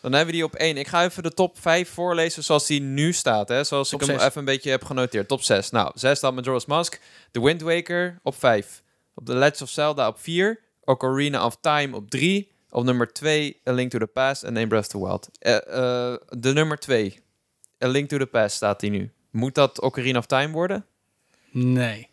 dan 0.00 0.12
hebben 0.12 0.26
we 0.26 0.32
die 0.32 0.44
op 0.44 0.54
één. 0.54 0.76
Ik 0.76 0.88
ga 0.88 1.04
even 1.04 1.22
de 1.22 1.30
top 1.34 1.58
5 1.60 1.88
voorlezen 1.90 2.44
zoals 2.44 2.66
die 2.66 2.80
nu 2.80 3.12
staat. 3.12 3.48
Hè? 3.48 3.64
Zoals 3.64 3.88
Top 3.88 4.00
ik 4.02 4.06
hem 4.06 4.16
even 4.18 4.38
een 4.38 4.44
beetje 4.44 4.70
heb 4.70 4.84
genoteerd. 4.84 5.28
Top 5.28 5.42
6. 5.42 5.70
Nou, 5.70 5.90
6 5.94 6.18
staat 6.18 6.34
Majora's 6.34 6.66
Mask. 6.66 7.00
The 7.30 7.42
Wind 7.42 7.60
Waker 7.60 8.18
op 8.22 8.34
5. 8.38 8.82
Op 9.14 9.24
The 9.26 9.34
Legend 9.34 9.62
of 9.62 9.68
Zelda 9.70 10.08
op 10.08 10.18
4. 10.20 10.60
Ocarina 10.84 11.44
of 11.44 11.56
Time 11.60 11.96
op 11.96 12.10
3. 12.10 12.50
Op 12.70 12.84
nummer 12.84 13.12
2 13.12 13.60
A 13.68 13.72
Link 13.72 13.90
to 13.90 13.98
the 13.98 14.06
Past 14.06 14.42
en 14.42 14.56
één 14.56 14.68
Breath 14.68 14.94
of 14.94 15.00
the 15.00 15.06
Wild. 15.06 15.28
Eh, 15.38 15.56
eh, 16.12 16.18
de 16.38 16.52
nummer 16.52 16.78
2. 16.78 17.20
A 17.84 17.88
Link 17.88 18.08
to 18.08 18.18
the 18.18 18.26
Past 18.26 18.56
staat 18.56 18.80
die 18.80 18.90
nu. 18.90 19.12
Moet 19.32 19.54
dat 19.54 19.80
Ocarina 19.80 20.18
of 20.18 20.26
Time 20.26 20.52
worden? 20.52 20.86
Nee. 21.50 22.08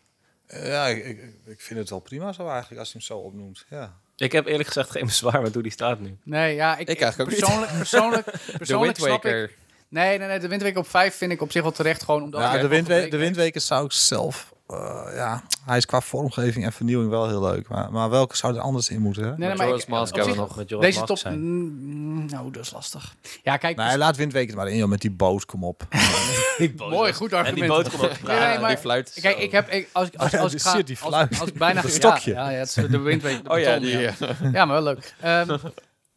Ja, 0.48 0.86
ik, 0.86 1.60
vind 1.60 1.78
het 1.78 1.90
wel 1.90 2.00
prima 2.00 2.32
zo 2.32 2.48
eigenlijk, 2.48 2.78
als 2.78 2.88
je 2.88 2.98
hem 2.98 3.06
zo 3.06 3.18
opnoemt. 3.18 3.64
Ja. 3.68 3.98
Ik 4.16 4.32
heb 4.32 4.46
eerlijk 4.46 4.66
gezegd 4.66 4.90
geen 4.90 5.06
bezwaar 5.06 5.42
met 5.42 5.54
hoe 5.54 5.62
die 5.62 5.72
staat 5.72 6.00
nu. 6.00 6.18
Nee, 6.24 6.54
ja, 6.54 6.76
ik, 6.76 6.88
Ik 6.88 7.00
eigenlijk 7.00 7.20
ook 7.20 7.36
niet. 7.36 7.46
persoonlijk, 7.46 7.76
persoonlijk, 7.76 8.24
The 8.30 8.56
persoonlijk 8.56 8.96
Wind 8.96 9.10
snap 9.22 9.24
ik. 9.24 9.58
Nee, 9.88 10.18
nee, 10.18 10.28
nee, 10.28 10.38
de 10.38 10.48
Windweek 10.48 10.76
op 10.76 10.88
5 10.88 11.14
vind 11.14 11.32
ik 11.32 11.42
op 11.42 11.52
zich 11.52 11.62
wel 11.62 11.70
terecht, 11.70 12.02
gewoon 12.02 12.22
omdat... 12.22 12.40
Ja, 12.40 12.58
de, 12.58 12.68
windwe 12.68 13.08
de 13.08 13.16
windweken 13.16 13.60
zou 13.60 13.84
ik 13.84 13.92
zelf... 13.92 14.52
eh, 14.72 15.14
ja, 15.14 15.42
hij 15.64 15.76
is 15.76 15.86
qua 15.86 16.00
vormgeving 16.00 16.64
en 16.64 16.72
vernieuwing 16.72 17.10
wel 17.10 17.28
heel 17.28 17.40
leuk. 17.42 17.68
Maar, 17.68 17.92
maar 17.92 18.10
welke 18.10 18.36
zou 18.36 18.54
er 18.54 18.60
anders 18.60 18.88
in 18.88 19.00
moeten? 19.00 19.22
Hè? 19.24 19.28
Nee, 19.28 19.48
nee, 19.48 19.56
maar 19.56 19.68
ik- 19.74 19.88
Mask 19.88 20.12
op 20.12 20.18
hebben 20.18 20.36
nog. 20.36 20.56
Met 20.56 20.68
Jorah 20.68 20.84
Deze 20.84 20.98
Mask 20.98 21.08
top... 21.12 21.18
zijn. 21.18 21.40
Mm, 21.40 22.24
nou, 22.26 22.50
dat 22.50 22.64
is 22.64 22.72
lastig. 22.72 23.14
Ja, 23.42 23.56
kijk, 23.56 23.76
Nee, 23.76 23.98
laat 23.98 24.16
windweken 24.16 24.50
er 24.50 24.56
maar 24.56 24.68
in, 24.68 24.76
joh, 24.76 24.88
met 24.88 25.00
die 25.00 25.10
boot, 25.10 25.44
kom 25.46 25.64
op. 25.64 25.82
mooi, 26.76 27.12
goed 27.12 27.32
En 27.32 27.54
die 27.54 27.62
argument. 27.62 27.68
boot 27.68 27.88
komt 27.90 28.02
ook. 28.02 28.22
Nee, 28.22 28.38
nee, 28.38 28.58
maar- 28.58 28.68
die 28.68 28.78
fluit. 28.78 29.18
Kijk, 29.20 29.38
ik 29.38 29.50
heb... 29.52 29.68
Ik, 29.68 29.88
als, 29.92 30.06
ik- 30.08 30.14
als, 30.16 30.34
als, 30.36 30.50
de 30.52 30.56
ik 30.56 30.62
ga, 30.62 30.70
shit, 30.74 30.86
die 30.86 30.98
als, 31.00 31.08
fluit. 31.08 31.40
als 31.40 31.52
bijna... 31.52 31.82
Ja, 31.84 31.88
stokje. 31.88 32.32
Ja, 32.32 32.50
ja, 32.50 32.58
het 32.58 32.68
is 32.68 32.74
de 32.74 32.98
windweek. 32.98 33.44
de 33.44 33.50
Oh 33.50 33.58
ja, 33.58 33.78
die... 33.78 33.98
ja. 33.98 34.12
eh, 34.20 34.52
Ja, 34.52 34.64
maar 34.64 34.82
wel 34.82 34.94
leuk. 34.94 35.14
Ehm, 35.20 35.56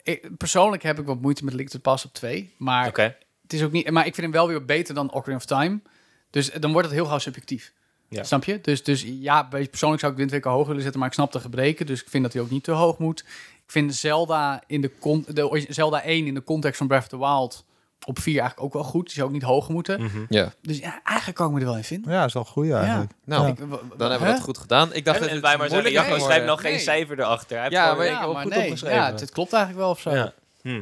ik, 0.04 0.38
persoonlijk 0.38 0.84
heb 0.84 1.00
ik 1.00 1.06
wat 1.06 1.22
moeite 1.22 1.44
met 1.46 1.54
Link 1.54 1.70
to 1.70 1.80
Past 1.80 2.06
op 2.06 2.14
2. 2.14 2.54
Maar 2.58 2.88
Oké. 2.88 3.16
het 3.42 3.54
is 3.54 3.64
ook 3.64 3.72
niet. 3.72 3.90
Maar 3.92 4.06
ik 4.06 4.14
vind 4.16 4.26
hem 4.26 4.36
wel 4.36 4.48
weer 4.48 4.66
beter 4.66 4.94
dan 4.96 5.12
Ocarina 5.14 5.36
of 5.36 5.46
Time. 5.46 5.82
Dus 6.30 6.52
dan 6.52 6.72
wordt 6.72 6.88
het 6.88 6.96
heel 6.96 7.06
gauw 7.06 7.18
subjectief. 7.18 7.74
Ja. 8.14 8.24
Snap 8.24 8.44
je? 8.44 8.60
Dus, 8.62 8.84
dus 8.84 9.06
ja, 9.08 9.48
bij- 9.48 9.68
persoonlijk 9.68 10.00
zou 10.02 10.12
ik 10.12 10.18
Windweker 10.18 10.52
hoger 10.52 10.68
willen 10.68 10.82
zetten, 10.82 11.00
maar 11.00 11.10
ik 11.10 11.16
snap 11.16 11.32
de 11.32 11.40
gebreken. 11.40 11.86
Dus 11.86 12.02
ik 12.02 12.10
vind 12.10 12.24
dat 12.24 12.34
hij 12.34 12.42
ook 12.42 12.50
niet 12.50 12.64
te 12.64 12.72
hoog 12.72 12.98
moet. 12.98 13.20
Ik 13.66 13.72
vind 13.72 13.96
Zelda, 13.96 14.64
in 14.68 14.82
de, 14.82 14.92
con- 15.00 15.26
de 15.28 15.66
Zelda 15.70 16.02
1 16.04 16.26
in 16.28 16.34
de 16.34 16.44
context 16.44 16.78
van 16.78 16.88
Breath 16.88 17.04
of 17.04 17.10
the 17.10 17.18
Wild 17.18 17.66
op 18.06 18.20
4 18.20 18.40
eigenlijk 18.40 18.62
ook 18.68 18.74
wel 18.74 18.92
goed. 18.92 19.06
Die 19.06 19.14
zou 19.14 19.28
ook 19.28 19.34
niet 19.34 19.44
hoger 19.44 19.74
moeten. 19.74 20.02
Mhm. 20.02 20.26
ja. 20.30 20.54
Dus 20.62 20.78
ja, 20.78 21.00
eigenlijk 21.04 21.38
kan 21.38 21.48
ik 21.48 21.54
me 21.54 21.60
er 21.60 21.66
wel 21.66 21.76
in 21.78 21.84
vinden. 21.84 22.12
Ja, 22.12 22.24
is 22.26 22.34
wel 22.34 22.46
goed 22.46 22.72
eigenlijk. 22.72 23.12
Nou, 23.26 23.44
Ja. 23.44 23.50
Ik- 23.50 23.58
w- 23.58 23.98
dan 23.98 24.10
hebben 24.10 24.28
we 24.28 24.34
het 24.34 24.44
goed 24.44 24.58
gedaan. 24.58 24.94
Ik 24.94 25.06
dacht 25.06 25.16
En, 25.18 25.22
dat 25.24 25.30
en 25.32 25.36
het 25.36 25.46
wij 25.46 25.58
maar 25.58 25.70
zeggen, 25.70 25.92
Jacco, 25.92 26.10
ging 26.10 26.22
schrijf 26.22 26.38
worden. 26.38 26.56
nog 26.56 26.62
geen 26.62 26.80
cijfer 26.80 27.20
erachter. 27.20 27.50
Hij 27.58 27.62
heeft 27.62 27.76
Ja, 27.76 27.94
maar 27.94 28.06
ik 28.06 28.12
Ja, 28.12 28.20
heb 28.22 28.34
maar 28.34 28.42
goed 28.42 28.52
nee, 28.56 28.64
opgeschreven. 28.64 28.98
ja, 28.98 29.12
het, 29.12 29.20
het 29.20 29.32
klopt 29.32 29.54
eigenlijk 29.54 29.84
wel 29.84 29.92
of 29.92 30.00
zo. 30.00 30.10
Ja. 30.12 30.34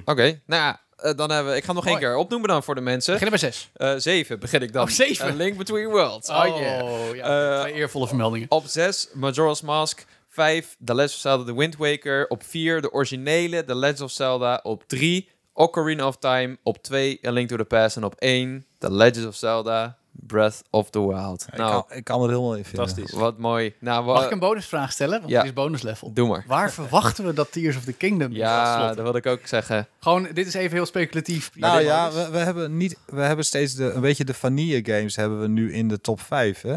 Oké, 0.05 0.39
nou 0.45 0.61
ja, 0.61 0.79
eh, 1.01 1.15
dan 1.15 1.31
hebben 1.31 1.51
we... 1.51 1.57
Ik 1.57 1.63
ga 1.63 1.73
nog 1.73 1.87
één 1.87 1.99
keer 1.99 2.15
opnoemen 2.15 2.49
dan 2.49 2.63
voor 2.63 2.75
de 2.75 2.81
mensen. 2.81 3.13
Beginnen 3.13 3.39
bij 3.39 3.49
6. 3.49 3.69
Eh 3.73 3.93
zeven 3.97 4.39
begin 4.39 4.61
ik 4.61 4.73
dan. 4.73 4.83
Oh, 4.83 4.89
zeven. 4.89 5.27
A 5.31 5.33
Link 5.33 5.57
Between 5.57 5.87
Worlds. 5.87 6.29
Oh, 6.29 6.45
yeah. 6.45 7.15
ja. 7.15 7.55
Eh, 7.55 7.61
twee 7.61 7.73
eervolle 7.73 8.07
vermeldingen. 8.07 8.51
Op 8.51 8.65
6 8.65 9.09
Majora's 9.13 9.61
Mask. 9.61 10.05
5 10.27 10.77
The 10.85 10.95
Legend 10.95 11.13
of 11.13 11.19
Zelda 11.19 11.43
The 11.43 11.57
Wind 11.57 11.77
Waker. 11.77 12.27
Op 12.27 12.43
4 12.43 12.81
de 12.81 12.91
originele 12.91 13.65
The 13.65 13.75
Legend 13.75 14.01
of 14.01 14.11
Zelda. 14.11 14.59
Op 14.63 14.83
3 14.87 15.29
Ocarina 15.53 16.07
of 16.07 16.17
Time. 16.17 16.57
Op 16.63 16.83
2 16.83 17.19
A 17.25 17.31
Link 17.31 17.49
to 17.49 17.57
the 17.57 17.63
Past. 17.63 17.95
En 17.95 18.03
op 18.03 18.15
1 18.17 18.65
The 18.77 18.91
Legend 18.91 19.27
of 19.27 19.35
Zelda 19.35 19.97
Breath 20.11 20.61
of 20.69 20.89
the 20.89 21.07
Wild. 21.07 21.45
Ik, 21.51 21.57
nou, 21.57 21.71
kan, 21.71 21.97
ik 21.97 22.03
kan 22.03 22.21
er 22.21 22.27
helemaal 22.29 22.55
in 22.55 22.63
vinden. 22.65 22.87
Fantastisch. 22.87 23.19
wat 23.19 23.37
mooi. 23.37 23.73
Nou, 23.79 24.05
wa- 24.05 24.13
Mag 24.13 24.25
ik 24.25 24.31
een 24.31 24.39
bonusvraag 24.39 24.91
stellen? 24.91 25.19
Want 25.19 25.31
ja. 25.31 25.37
dit 25.39 25.47
is 25.49 25.53
bonus 25.55 25.81
level. 25.81 26.13
Doe 26.13 26.27
maar. 26.27 26.43
Waar 26.47 26.71
verwachten 26.81 27.25
we 27.25 27.33
dat 27.33 27.51
Tears 27.51 27.75
of 27.77 27.83
the 27.83 27.93
Kingdom 27.93 28.31
Ja, 28.31 28.87
dat 28.87 28.95
wilde 29.03 29.17
ik 29.17 29.25
ook 29.25 29.47
zeggen. 29.47 29.87
Gewoon, 29.99 30.27
dit 30.33 30.47
is 30.47 30.53
even 30.53 30.71
heel 30.75 30.85
speculatief. 30.85 31.51
Nou 31.55 31.81
ja, 31.81 32.09
bonus. 32.09 32.25
we, 32.25 32.31
we 32.31 32.37
hebben 32.37 32.77
niet, 32.77 32.97
we 33.05 33.21
hebben 33.21 33.45
steeds 33.45 33.73
de, 33.73 33.91
een 33.91 34.01
beetje 34.01 34.25
de 34.25 34.33
vanille 34.33 34.85
games 34.85 35.15
hebben 35.15 35.39
we 35.41 35.47
nu 35.47 35.73
in 35.73 35.87
de 35.87 36.01
top 36.01 36.21
5, 36.21 36.61
hè? 36.61 36.75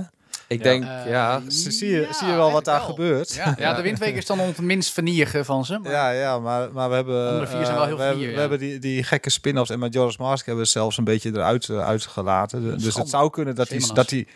Ik 0.54 0.64
Ja. 0.64 0.70
denk, 0.70 0.84
Eh, 0.84 1.10
ja... 1.10 1.42
Zie 1.48 1.70
zie 1.70 1.90
je, 1.90 2.00
Ja, 2.00 2.12
zie 2.12 2.26
je 2.26 2.34
wel 2.34 2.50
wat 2.52 2.64
daar 2.64 2.80
gebeurt? 2.80 3.34
Ja, 3.34 3.54
ja, 3.58 3.74
de 3.74 3.82
Windweek 3.82 4.16
is 4.16 4.26
dan 4.26 4.38
het 4.40 4.60
minst 4.60 4.92
vanierige 4.92 5.44
van 5.44 5.64
ze. 5.64 5.78
Maar 5.78 5.92
Ja, 5.92 6.10
ja, 6.10 6.38
maar, 6.38 6.72
maar 6.72 6.88
we 6.88 6.94
hebben, 6.94 7.48
vier 7.48 7.64
zijn 7.64 7.64
eh, 7.64 7.74
wel 7.74 7.86
heel 7.86 7.96
we, 7.96 8.02
hebben, 8.02 8.22
vanille, 8.22 8.26
we 8.26 8.32
ja. 8.34 8.40
hebben 8.40 8.58
die, 8.58 8.78
die 8.78 9.02
gekke 9.02 9.30
spin-offs 9.30 9.70
en 9.70 9.78
Majora's 9.78 10.16
Mask 10.16 10.46
hebben 10.46 10.64
we 10.64 10.70
zelfs 10.70 10.96
een 10.98 11.04
beetje 11.04 11.30
eruit 11.34 11.68
uh, 11.68 11.86
uitgelaten. 11.86 12.78
Dus 12.78 12.94
het 12.94 13.08
zou 13.08 13.30
kunnen 13.30 13.54
dat 13.54 13.68
die, 13.68 13.80
Zeemanas. 13.80 14.04
dat 14.06 14.08
die 14.08 14.26
eh, 14.26 14.32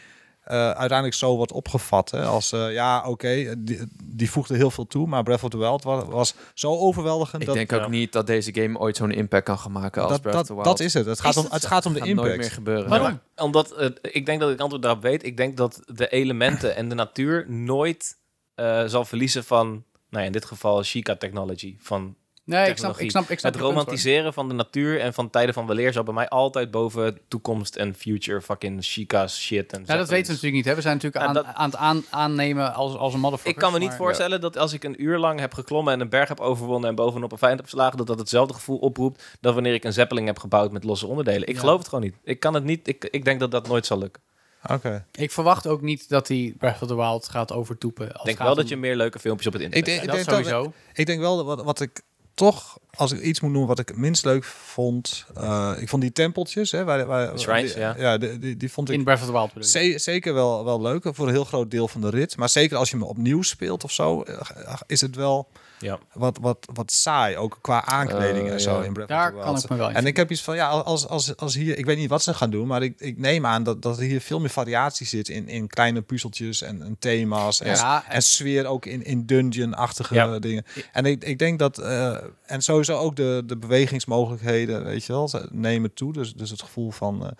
uiteindelijk 0.56 1.14
zo 1.14 1.36
wordt 1.36 1.52
opgevat. 1.52 2.10
Hè? 2.10 2.24
Als, 2.24 2.52
eh, 2.52 2.72
ja, 2.72 3.08
oké, 3.08 3.54
die, 3.58 3.80
die 4.04 4.30
voegde 4.30 4.56
heel 4.56 4.70
veel 4.70 4.86
toe, 4.86 5.06
maar 5.06 5.22
Breath 5.22 5.42
of 5.42 5.50
the 5.50 5.58
Wild 5.58 5.82
was, 5.82 6.04
was 6.04 6.34
zo 6.54 6.76
overweldigend. 6.76 7.40
Ik 7.40 7.46
dat, 7.46 7.56
denk 7.56 7.72
ook 7.72 7.80
ja. 7.80 7.88
niet 7.88 8.12
dat 8.12 8.26
deze 8.26 8.54
game 8.54 8.78
ooit 8.78 8.96
zo'n 8.96 9.10
impact 9.10 9.44
kan 9.44 9.58
gaan 9.58 9.72
maken 9.72 10.02
als 10.02 10.10
dat, 10.10 10.20
Breath 10.20 10.36
of 10.36 10.46
dat, 10.46 10.56
the 10.56 10.62
Wild. 10.62 10.76
dat 10.76 10.80
is 10.80 10.94
het. 10.94 11.06
Het 11.06 11.20
gaat, 11.20 11.36
om, 11.36 11.46
het 11.50 11.66
gaat 11.66 11.86
om 11.86 11.92
de 11.92 11.98
gaat 11.98 12.08
nooit 12.08 12.26
meer 12.26 12.34
impact. 12.34 12.52
gebeuren. 12.52 12.88
Waarom? 12.88 13.20
Omdat, 13.36 13.72
eh, 13.72 13.88
ik 14.02 14.26
denk 14.26 14.40
dat 14.40 14.48
ik 14.48 14.54
het 14.54 14.60
antwoord 14.60 14.82
daarop 14.82 15.02
weet. 15.02 15.24
Ik 15.24 15.36
denk 15.36 15.56
dat 15.56 15.80
de 15.86 16.08
elementen 16.08 16.76
en 16.76 16.88
de 16.88 16.94
natuur 16.94 17.50
nooit 17.50 18.16
eh, 18.54 18.84
zal 18.86 19.04
verliezen 19.04 19.44
van, 19.44 19.66
nou 19.68 20.20
ja, 20.20 20.22
in 20.22 20.32
dit 20.32 20.44
geval 20.44 20.82
Chica 20.82 21.16
technology. 21.16 21.76
Van 21.78 22.16
nee, 22.48 22.68
ik 22.70 22.76
snap, 22.78 22.98
ik 22.98 23.10
snap, 23.10 23.30
ik 23.30 23.38
snap 23.38 23.52
het 23.52 23.62
punt, 23.62 23.72
romantiseren 23.74 24.32
van 24.32 24.48
de 24.48 24.54
natuur 24.54 25.00
en 25.00 25.14
van 25.14 25.30
tijden 25.30 25.54
van 25.54 25.66
weleer 25.66 25.92
zal 25.92 26.02
bij 26.02 26.14
mij 26.14 26.28
altijd 26.28 26.70
boven 26.70 27.18
toekomst 27.28 27.76
en 27.76 27.94
future 27.94 28.40
fucking 28.40 28.84
Chica's 28.84 29.40
shit. 29.40 29.72
En 29.72 29.82
Ja, 29.86 29.96
dat 29.96 30.08
weten 30.08 30.26
we 30.26 30.32
natuurlijk 30.32 30.54
niet. 30.54 30.64
Hè. 30.64 30.74
We 30.74 30.80
zijn 30.80 30.94
natuurlijk 30.94 31.24
aan, 31.24 31.34
dat- 31.34 31.44
aan 31.44 31.70
het 31.70 31.78
aan, 31.78 32.04
aannemen 32.10 32.74
als, 32.74 32.96
als 32.96 33.14
een 33.14 33.20
motherfucker. 33.20 33.54
Ik 33.54 33.58
kan 33.70 33.72
me 33.72 33.78
niet 33.78 33.94
voorstellen 33.94 34.40
dat 34.40 34.58
als 34.58 34.72
ik 34.72 34.84
een 34.84 35.02
uur 35.02 35.18
lang 35.18 35.40
heb 35.40 35.54
geklommen 35.54 35.92
en 35.92 36.00
een 36.00 36.08
berg 36.08 36.28
heb 36.28 36.40
overwonnen 36.40 36.88
en 36.88 36.94
bovenop 36.94 37.32
een 37.32 37.38
vijand 37.38 37.58
heb 37.60 37.68
geslagen, 37.68 37.96
dat 37.96 38.06
dat 38.06 38.18
hetzelfde 38.18 38.54
gevoel 38.54 38.78
oproept 38.78 39.24
dan 39.40 39.54
wanneer 39.54 39.74
ik 39.74 39.84
een 39.84 39.92
zeppeling 39.92 40.26
heb 40.26 40.38
gebouwd 40.38 40.72
met 40.72 40.84
losse 40.84 41.06
onderdelen. 41.06 41.48
Ik 41.48 41.54
Ja. 41.54 41.60
geloof 41.60 41.78
het 41.78 41.88
gewoon 41.88 42.04
niet. 42.04 42.14
Ik 42.24 42.40
kan 42.40 42.54
het 42.54 42.64
niet. 42.64 42.88
Ik, 42.88 43.04
ik 43.10 43.24
denk 43.24 43.40
dat 43.40 43.50
dat 43.50 43.68
nooit 43.68 43.86
zal 43.86 43.98
lukken. 43.98 44.22
Oké. 44.70 45.04
Ik 45.12 45.30
verwacht 45.32 45.66
ook 45.66 45.80
niet 45.80 46.08
dat 46.08 46.28
hij 46.28 46.54
Breath 46.58 46.82
of 46.82 46.88
the 46.88 46.96
Wild 46.96 47.28
gaat 47.28 47.52
overtoepen. 47.52 48.06
Als 48.12 48.18
Ik 48.20 48.24
denk 48.24 48.38
wel 48.38 48.54
dat 48.54 48.68
je 48.68 48.76
meer 48.76 48.96
leuke 48.96 49.18
filmpjes 49.18 49.46
op 49.46 49.52
het 49.52 49.62
Ik 49.62 49.68
internet 49.74 50.02
ik 50.02 50.08
krijgt. 50.08 50.26
Dat 50.26 50.34
denk 50.34 50.46
dat, 50.48 50.54
sowieso. 50.62 50.78
Ik 50.94 51.06
denk 51.06 51.20
wel 51.20 51.36
dat 51.36 51.46
wat, 51.46 51.62
wat 51.64 51.80
ik 51.80 52.00
toch, 52.38 52.78
als 52.96 53.12
ik 53.12 53.20
iets 53.20 53.40
moet 53.40 53.50
noemen 53.50 53.68
wat 53.68 53.78
ik 53.78 53.88
het 53.88 53.96
minst 53.96 54.24
leuk 54.24 54.44
vond, 54.44 55.24
eh, 55.36 55.72
ik 55.78 55.88
vond 55.88 56.02
die 56.02 56.12
tempeltjes, 56.12 56.70
hè, 56.70 56.84
waar, 56.84 57.06
waar, 57.06 57.38
Shrines, 57.38 57.72
die, 57.72 57.80
ja. 57.82 57.94
ja, 57.98 58.18
die, 58.18 58.38
die, 58.38 58.56
die 58.56 58.72
vond 58.72 58.88
ik 58.88 58.94
In 58.94 59.04
Breath 59.04 59.20
of 59.20 59.26
the 59.26 59.32
Wild 59.32 59.66
ze- 59.66 59.94
zeker 59.98 60.34
wel, 60.34 60.64
wel 60.64 60.80
leuk 60.82 61.08
voor 61.12 61.26
een 61.26 61.32
heel 61.32 61.44
groot 61.44 61.70
deel 61.70 61.88
van 61.88 62.00
de 62.00 62.08
rit. 62.10 62.36
Maar 62.36 62.48
zeker 62.48 62.76
als 62.76 62.90
je 62.90 62.96
hem 62.96 63.04
opnieuw 63.06 63.42
speelt 63.42 63.84
of 63.84 63.92
zo, 63.92 64.22
eh, 64.22 64.74
is 64.86 65.00
het 65.00 65.16
wel 65.16 65.48
Ja. 65.80 65.98
wat, 66.12 66.38
wat, 66.40 66.66
wat 66.74 66.92
saai, 66.92 67.36
ook 67.36 67.58
qua 67.60 67.84
aankleding 67.84 68.46
Eh, 68.46 68.52
en 68.52 68.60
zo 68.60 68.78
ja. 68.78 68.84
in 68.84 68.92
Breath 68.92 69.08
Daar 69.08 69.28
of 69.32 69.38
the 69.38 69.42
kan 69.44 69.52
Wild. 69.52 69.64
ik 69.64 69.70
me 69.70 69.76
wel 69.76 69.88
in 69.88 69.94
En 69.94 70.06
ik 70.06 70.16
heb 70.16 70.30
iets 70.30 70.42
van, 70.42 70.54
ja, 70.56 70.68
als, 70.68 71.06
als, 71.06 71.36
als 71.36 71.54
hier, 71.54 71.78
ik 71.78 71.84
weet 71.84 71.96
niet 71.98 72.08
wat 72.08 72.22
ze 72.22 72.34
gaan 72.34 72.50
doen, 72.50 72.66
maar 72.66 72.82
ik, 72.82 72.94
ik 72.98 73.18
neem 73.18 73.46
aan 73.46 73.62
dat, 73.62 73.82
dat 73.82 73.96
er 73.98 74.02
hier 74.04 74.20
veel 74.20 74.40
meer 74.40 74.50
variatie 74.50 75.06
zit 75.06 75.28
in, 75.28 75.48
in 75.48 75.66
kleine 75.66 76.02
puzzeltjes 76.02 76.62
en, 76.62 76.82
en 76.82 76.96
thema's. 76.98 77.60
En, 77.60 77.74
Ja, 77.76 78.04
en 78.08 78.22
sfeer 78.22 78.66
ook 78.66 78.86
in, 78.86 79.04
in 79.04 79.26
dungeon-achtige 79.26 80.14
Ja. 80.14 80.38
dingen. 80.38 80.64
En 80.92 81.04
ik, 81.06 81.24
ik 81.24 81.38
denk 81.38 81.58
dat, 81.58 81.78
eh, 81.78 82.16
en 82.46 82.62
sowieso 82.62 82.96
ook 82.96 83.16
de, 83.16 83.42
de 83.46 83.56
bewegingsmogelijkheden, 83.56 84.84
weet 84.84 85.04
je 85.04 85.12
wel, 85.12 85.28
ze 85.28 85.48
nemen 85.52 85.94
toe. 85.94 86.12
Dus, 86.12 86.34
dus 86.34 86.50
het 86.50 86.62
gevoel 86.62 86.90
van. 86.90 87.24
eh, 87.26 87.30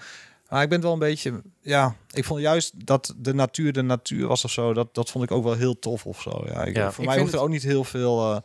maar 0.49 0.62
ik 0.62 0.68
ben 0.68 0.80
wel 0.80 0.93
een 0.93 0.99
beetje, 0.99 1.43
ja, 1.61 1.97
ik 2.11 2.24
vond 2.24 2.41
juist 2.41 2.72
dat 2.86 3.14
de 3.18 3.34
natuur 3.34 3.72
de 3.72 3.82
natuur 3.82 4.26
was 4.26 4.45
of 4.45 4.51
zo, 4.51 4.72
dat, 4.74 4.95
dat 4.95 5.11
vond 5.11 5.24
ik 5.24 5.30
ook 5.30 5.45
wel 5.45 5.55
heel 5.55 5.78
tof 5.78 6.07
of 6.07 6.20
zo. 6.22 6.43
Ja, 6.47 6.64
ik, 6.64 6.76
Ja. 6.76 6.93
voor 6.93 7.05
Ik 7.05 7.11
mij 7.11 7.18
hoeft 7.18 7.32
er 7.32 7.41
ook 7.41 7.49
niet 7.49 7.62
heel 7.62 7.84
veel 7.84 8.34
eh, 8.34 8.41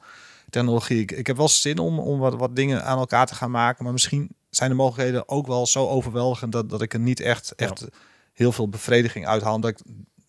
technologie. 0.50 1.00
Ik, 1.02 1.12
ik 1.12 1.28
heb 1.28 1.38
wel 1.38 1.48
zin 1.50 1.78
om, 1.78 2.00
om 2.00 2.20
wat, 2.20 2.36
wat 2.36 2.56
dingen 2.56 2.84
aan 2.86 2.98
elkaar 2.98 3.26
te 3.26 3.36
gaan 3.36 3.52
maken, 3.52 3.84
maar 3.84 3.94
misschien 3.94 4.30
zijn 4.50 4.70
de 4.70 4.76
mogelijkheden 4.76 5.30
ook 5.30 5.48
wel 5.48 5.68
zo 5.68 5.88
overweldigend 5.88 6.52
dat, 6.52 6.70
dat 6.70 6.82
ik 6.82 6.94
er 6.94 7.00
niet 7.00 7.20
echt, 7.20 7.54
Ja. 7.56 7.66
echt 7.66 7.86
heel 8.34 8.52
veel 8.52 8.70
bevrediging 8.70 9.28
uithaal. 9.28 9.60
Dat 9.60 9.70
ik 9.72 9.80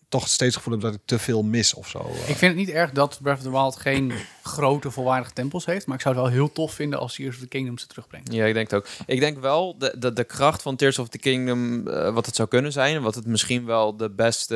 toch 0.09 0.27
steeds 0.27 0.55
het 0.55 0.63
gevoel 0.63 0.73
heb 0.73 0.81
dat 0.81 0.93
ik 0.93 1.05
te 1.05 1.19
veel 1.19 1.43
mis 1.43 1.73
of 1.73 1.87
zo. 1.87 1.99
eh. 1.99 2.29
Ik 2.29 2.35
vind 2.35 2.39
het 2.39 2.55
niet 2.55 2.69
erg 2.69 2.91
dat 2.91 3.19
Breath 3.21 3.37
of 3.37 3.43
the 3.43 3.51
Wild 3.51 3.75
geen 3.75 4.11
grote 4.43 4.91
volwaardige 4.91 5.33
tempels 5.33 5.65
heeft. 5.65 5.85
Maar 5.85 5.95
ik 5.95 6.01
zou 6.01 6.15
het 6.15 6.23
wel 6.23 6.33
heel 6.33 6.51
tof 6.51 6.73
vinden 6.73 6.99
als 6.99 7.15
Tears 7.15 7.35
of 7.35 7.41
the 7.41 7.47
Kingdom 7.47 7.77
ze 7.77 7.87
terugbrengt. 7.87 8.33
Ja, 8.33 8.45
ik 8.45 8.53
denk 8.53 8.69
het 8.71 8.79
ook. 8.79 8.87
Ik 9.05 9.19
denk 9.19 9.39
wel 9.39 9.77
de, 9.77 9.95
de, 9.99 10.13
de 10.13 10.23
kracht 10.23 10.61
van 10.61 10.75
Tears 10.75 10.99
of 10.99 11.07
the 11.09 11.17
Kingdom, 11.17 11.87
eh, 11.87 12.13
wat 12.13 12.25
het 12.25 12.35
zou 12.35 12.47
kunnen 12.47 12.71
zijn, 12.71 13.01
wat 13.01 13.15
het 13.15 13.25
misschien 13.25 13.65
wel 13.65 13.97
de 13.97 14.09
beste, 14.09 14.55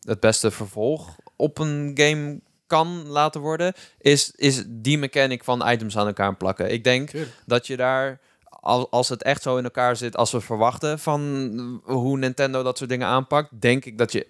het 0.00 0.20
beste 0.20 0.50
vervolg 0.50 1.16
op 1.36 1.58
een 1.58 1.90
game 1.94 2.40
kan 2.66 3.06
laten 3.08 3.40
worden, 3.40 3.72
is, 3.98 4.30
is 4.36 4.64
die 4.68 4.98
mechanic 4.98 5.44
van 5.44 5.68
items 5.68 5.96
aan 5.96 6.06
elkaar 6.06 6.36
plakken. 6.36 6.72
Ik 6.72 6.84
denk 6.84 7.08
Tuurlijk. 7.10 7.32
dat 7.46 7.66
je 7.66 7.76
daar, 7.76 8.20
al- 8.44 8.90
als 8.90 9.08
het 9.08 9.22
echt 9.22 9.42
zo 9.42 9.56
in 9.56 9.64
elkaar 9.64 9.96
zit, 9.96 10.16
als 10.16 10.30
we 10.32 10.40
verwachten 10.40 10.98
van 10.98 11.80
hoe 11.84 12.18
Nintendo 12.18 12.62
dat 12.62 12.78
soort 12.78 12.90
dingen 12.90 13.06
aanpakt, 13.06 13.60
denk 13.60 13.84
ik 13.84 13.98
dat 13.98 14.12
je 14.12 14.26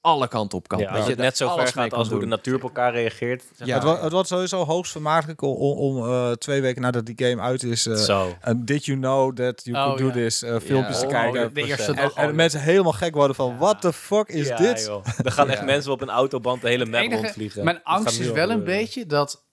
alle 0.00 0.28
kanten 0.28 0.58
op 0.58 0.68
kan. 0.68 0.78
Ja, 0.78 0.92
dat 0.92 1.02
je 1.04 1.10
het 1.10 1.18
net 1.18 1.36
zo 1.36 1.48
ver 1.56 1.66
gaat 1.66 1.92
als 1.92 2.08
hoe 2.08 2.20
de 2.20 2.26
natuur 2.26 2.54
op 2.54 2.62
elkaar 2.62 2.92
reageert. 2.92 3.44
Ja. 3.64 3.74
het, 3.74 3.82
wordt, 3.84 4.02
het 4.02 4.12
wordt 4.12 4.28
sowieso 4.28 4.64
hoogst 4.64 4.92
vermakelijk 4.92 5.42
om, 5.42 6.06
eh, 6.06 6.30
twee 6.32 6.60
weken 6.60 6.82
nadat 6.82 7.06
die 7.06 7.26
game 7.28 7.42
uit 7.42 7.62
is. 7.62 7.86
eh, 7.86 7.94
Zo. 7.96 8.36
en 8.40 8.64
did 8.64 8.84
you 8.84 8.98
know 8.98 9.36
that 9.36 9.60
you 9.64 9.76
Oh, 9.76 9.84
could 9.84 9.98
do 9.98 10.06
ja. 10.06 10.12
this? 10.12 10.42
eh, 10.42 10.56
filmpjes 10.64 10.98
te 10.98 11.04
Oh, 11.06 11.10
kijken. 11.12 11.54
de 11.54 11.62
eerste 11.64 11.90
En, 11.92 11.96
dag 11.96 12.14
en 12.14 12.34
mensen 12.34 12.60
helemaal 12.60 12.92
gek 12.92 13.14
worden 13.14 13.36
van, 13.36 13.48
Ja. 13.50 13.56
what 13.58 13.80
the 13.80 13.92
fuck 13.92 14.28
is 14.28 14.48
Ja, 14.48 14.56
dit? 14.56 14.84
joh. 14.86 15.04
Er 15.24 15.32
gaan 15.32 15.50
echt 15.50 15.64
mensen 15.64 15.92
op 15.92 16.00
een 16.00 16.10
autoband 16.10 16.60
de 16.62 16.68
hele 16.68 16.86
map 16.86 17.00
enige- 17.00 17.20
rondvliegen. 17.22 17.64
Mijn 17.64 17.80
angst 17.82 18.20
is 18.20 18.30
wel 18.30 18.50
een 18.50 18.64
beetje 18.64 19.06
dat 19.06 19.44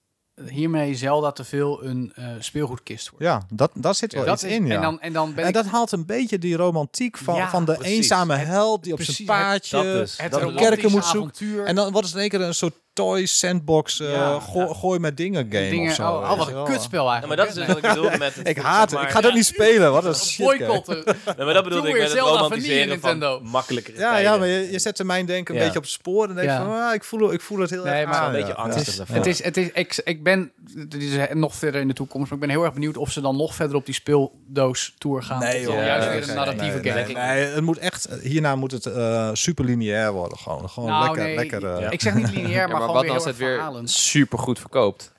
hiermee 0.50 0.96
Zelda 0.96 1.32
te 1.32 1.44
veel 1.44 1.84
een 1.84 2.12
eh, 2.16 2.28
speelgoedkist 2.40 3.10
wordt. 3.10 3.26
Ja, 3.26 3.46
dat, 3.54 3.72
dat 3.74 3.98
zit 3.98 4.14
wel 4.14 4.34
iets 4.34 4.44
is, 4.44 4.52
in, 4.52 4.66
ja. 4.68 4.76
En 4.76 4.82
dan, 4.82 5.00
en 5.02 5.14
dan 5.14 5.34
ben 5.34 5.44
En 5.44 5.50
ik... 5.50 5.54
dat 5.56 5.66
haalt 5.66 5.92
een 5.92 6.06
beetje 6.06 6.38
die 6.40 6.56
romantiek 6.56 7.18
van, 7.18 7.36
Ja, 7.36 7.50
van 7.50 7.66
de 7.66 7.74
precies. 7.74 7.96
eenzame 7.96 8.36
held 8.36 8.84
die 8.84 8.94
op 8.94 9.02
zijn 9.02 9.18
het- 9.18 9.26
paardje 9.26 9.76
dat 9.76 9.84
dus. 9.86 10.18
het 10.22 10.32
dat 10.32 10.54
kerken 10.54 10.92
moet 10.92 11.06
zoeken. 11.06 11.66
En 11.66 11.76
dan 11.76 11.92
wordt 11.92 12.08
het 12.08 12.16
in 12.16 12.22
één 12.22 12.30
keer 12.30 12.42
een 12.42 12.54
soort 12.54 12.74
toy 12.98 13.26
sandbox 13.26 14.00
eh, 14.00 14.12
Ja. 14.12 14.40
gooi, 14.40 14.74
gooi 14.74 15.00
met 15.00 15.18
dingen 15.18 15.48
game 15.52 15.70
dingen, 15.70 15.90
of 15.90 15.96
zo. 15.96 16.04
oh, 16.08 16.32
oh, 16.32 16.38
wat 16.38 16.48
een 16.48 16.64
kutspel 16.64 17.06
Ja, 17.06 17.12
eigenlijk. 17.12 17.28
maar 17.28 17.36
dat 17.38 17.48
is 17.48 17.54
dus 17.54 17.68
wat 17.68 17.78
ik 17.78 17.82
bedoelde 17.96 18.18
met... 18.18 18.36
het- 18.36 18.48
Ik 18.54 18.58
haat 18.58 18.92
het. 18.92 19.02
Ik 19.02 19.10
ga 19.10 19.22
dat 19.22 19.34
niet 19.34 19.46
spelen. 19.46 19.92
Wat 19.92 20.06
een 20.06 20.16
shit. 20.16 20.46
Boycotten. 20.46 21.04
Nee, 21.06 21.46
maar 21.46 21.54
dat 21.54 21.64
bedoelde 21.64 21.88
Doe 21.88 21.96
ik 21.98 22.02
met 22.04 22.12
het 22.12 22.20
romantiseren 22.20 22.88
Nintendo. 22.88 23.38
van 23.38 23.48
makkelijkere 23.48 23.98
Ja, 23.98 24.12
tijden. 24.12 24.32
ja, 24.32 24.38
maar 24.38 24.48
je, 24.48 24.72
je 24.72 24.80
zet 24.80 25.04
mijn 25.04 25.26
denken 25.26 25.54
een 25.54 25.60
Ja. 25.60 25.66
beetje 25.66 25.80
op 25.80 25.86
het 25.86 25.94
spoor. 25.94 26.30
En 26.30 26.36
denk 26.36 26.48
je 26.48 26.54
Ja. 26.54 26.64
van, 26.66 26.74
ah, 26.88 26.94
ik, 26.94 27.04
voel, 27.04 27.34
ik 27.34 27.42
voel 27.42 27.60
het 27.60 27.70
heel 27.70 27.84
Nee, 27.84 27.94
erg 27.94 28.10
maar 28.10 28.18
aan, 28.20 28.26
een 28.26 28.32
beetje 28.32 28.48
ja. 28.48 28.54
angstig 28.54 28.92
Ja. 28.92 28.98
daarvan. 28.98 29.16
Het 29.16 29.26
is, 29.26 29.44
het 29.44 29.58
is, 29.58 29.70
ik, 29.74 30.02
ik 30.04 30.24
ben, 30.24 30.52
dit 30.88 31.02
is 31.04 31.18
nog 31.34 31.56
verder 31.56 31.82
in 31.82 31.88
de 31.88 31.94
toekomst, 31.94 32.26
maar 32.30 32.40
ik 32.40 32.46
ben 32.46 32.56
heel 32.56 32.64
erg 32.64 32.74
benieuwd 32.74 32.98
of 32.98 33.12
ze 33.12 33.22
dan 33.22 33.36
nog 33.38 33.56
verder 33.56 33.76
op 33.76 33.86
die 33.86 33.96
speeldoos 33.96 34.94
tour 34.98 35.24
gaan. 35.24 35.40
Nee, 35.40 35.62
joh. 35.62 35.74
Ja, 35.76 35.86
juist 35.86 36.08
weer 36.10 36.30
een 36.30 36.36
narratieve 36.36 36.80
nee, 36.80 36.94
game. 37.06 37.20
het 37.20 37.62
moet 37.64 37.78
echt, 37.78 38.08
hierna 38.22 38.56
moet 38.56 38.72
het 38.72 38.86
eh, 38.86 39.30
super 39.34 39.66
lineair 39.66 40.12
worden. 40.12 40.38
Gewoon, 40.38 40.70
gewoon 40.70 40.90
Nou, 40.90 41.18
lekker, 41.36 41.66
eh, 41.74 41.80
Ja. 41.82 41.90
Ik 41.90 42.02
zeg 42.02 42.14
niet 42.14 42.30
lineair, 42.32 42.56
Ja, 42.68 42.68
maar, 42.68 42.87
maar 42.94 43.04
wat 43.04 43.10
als 43.14 43.26
het 43.26 43.38
weer 43.38 43.62
super 43.84 44.40
goed 44.40 44.60
verkoopt? 44.60 45.16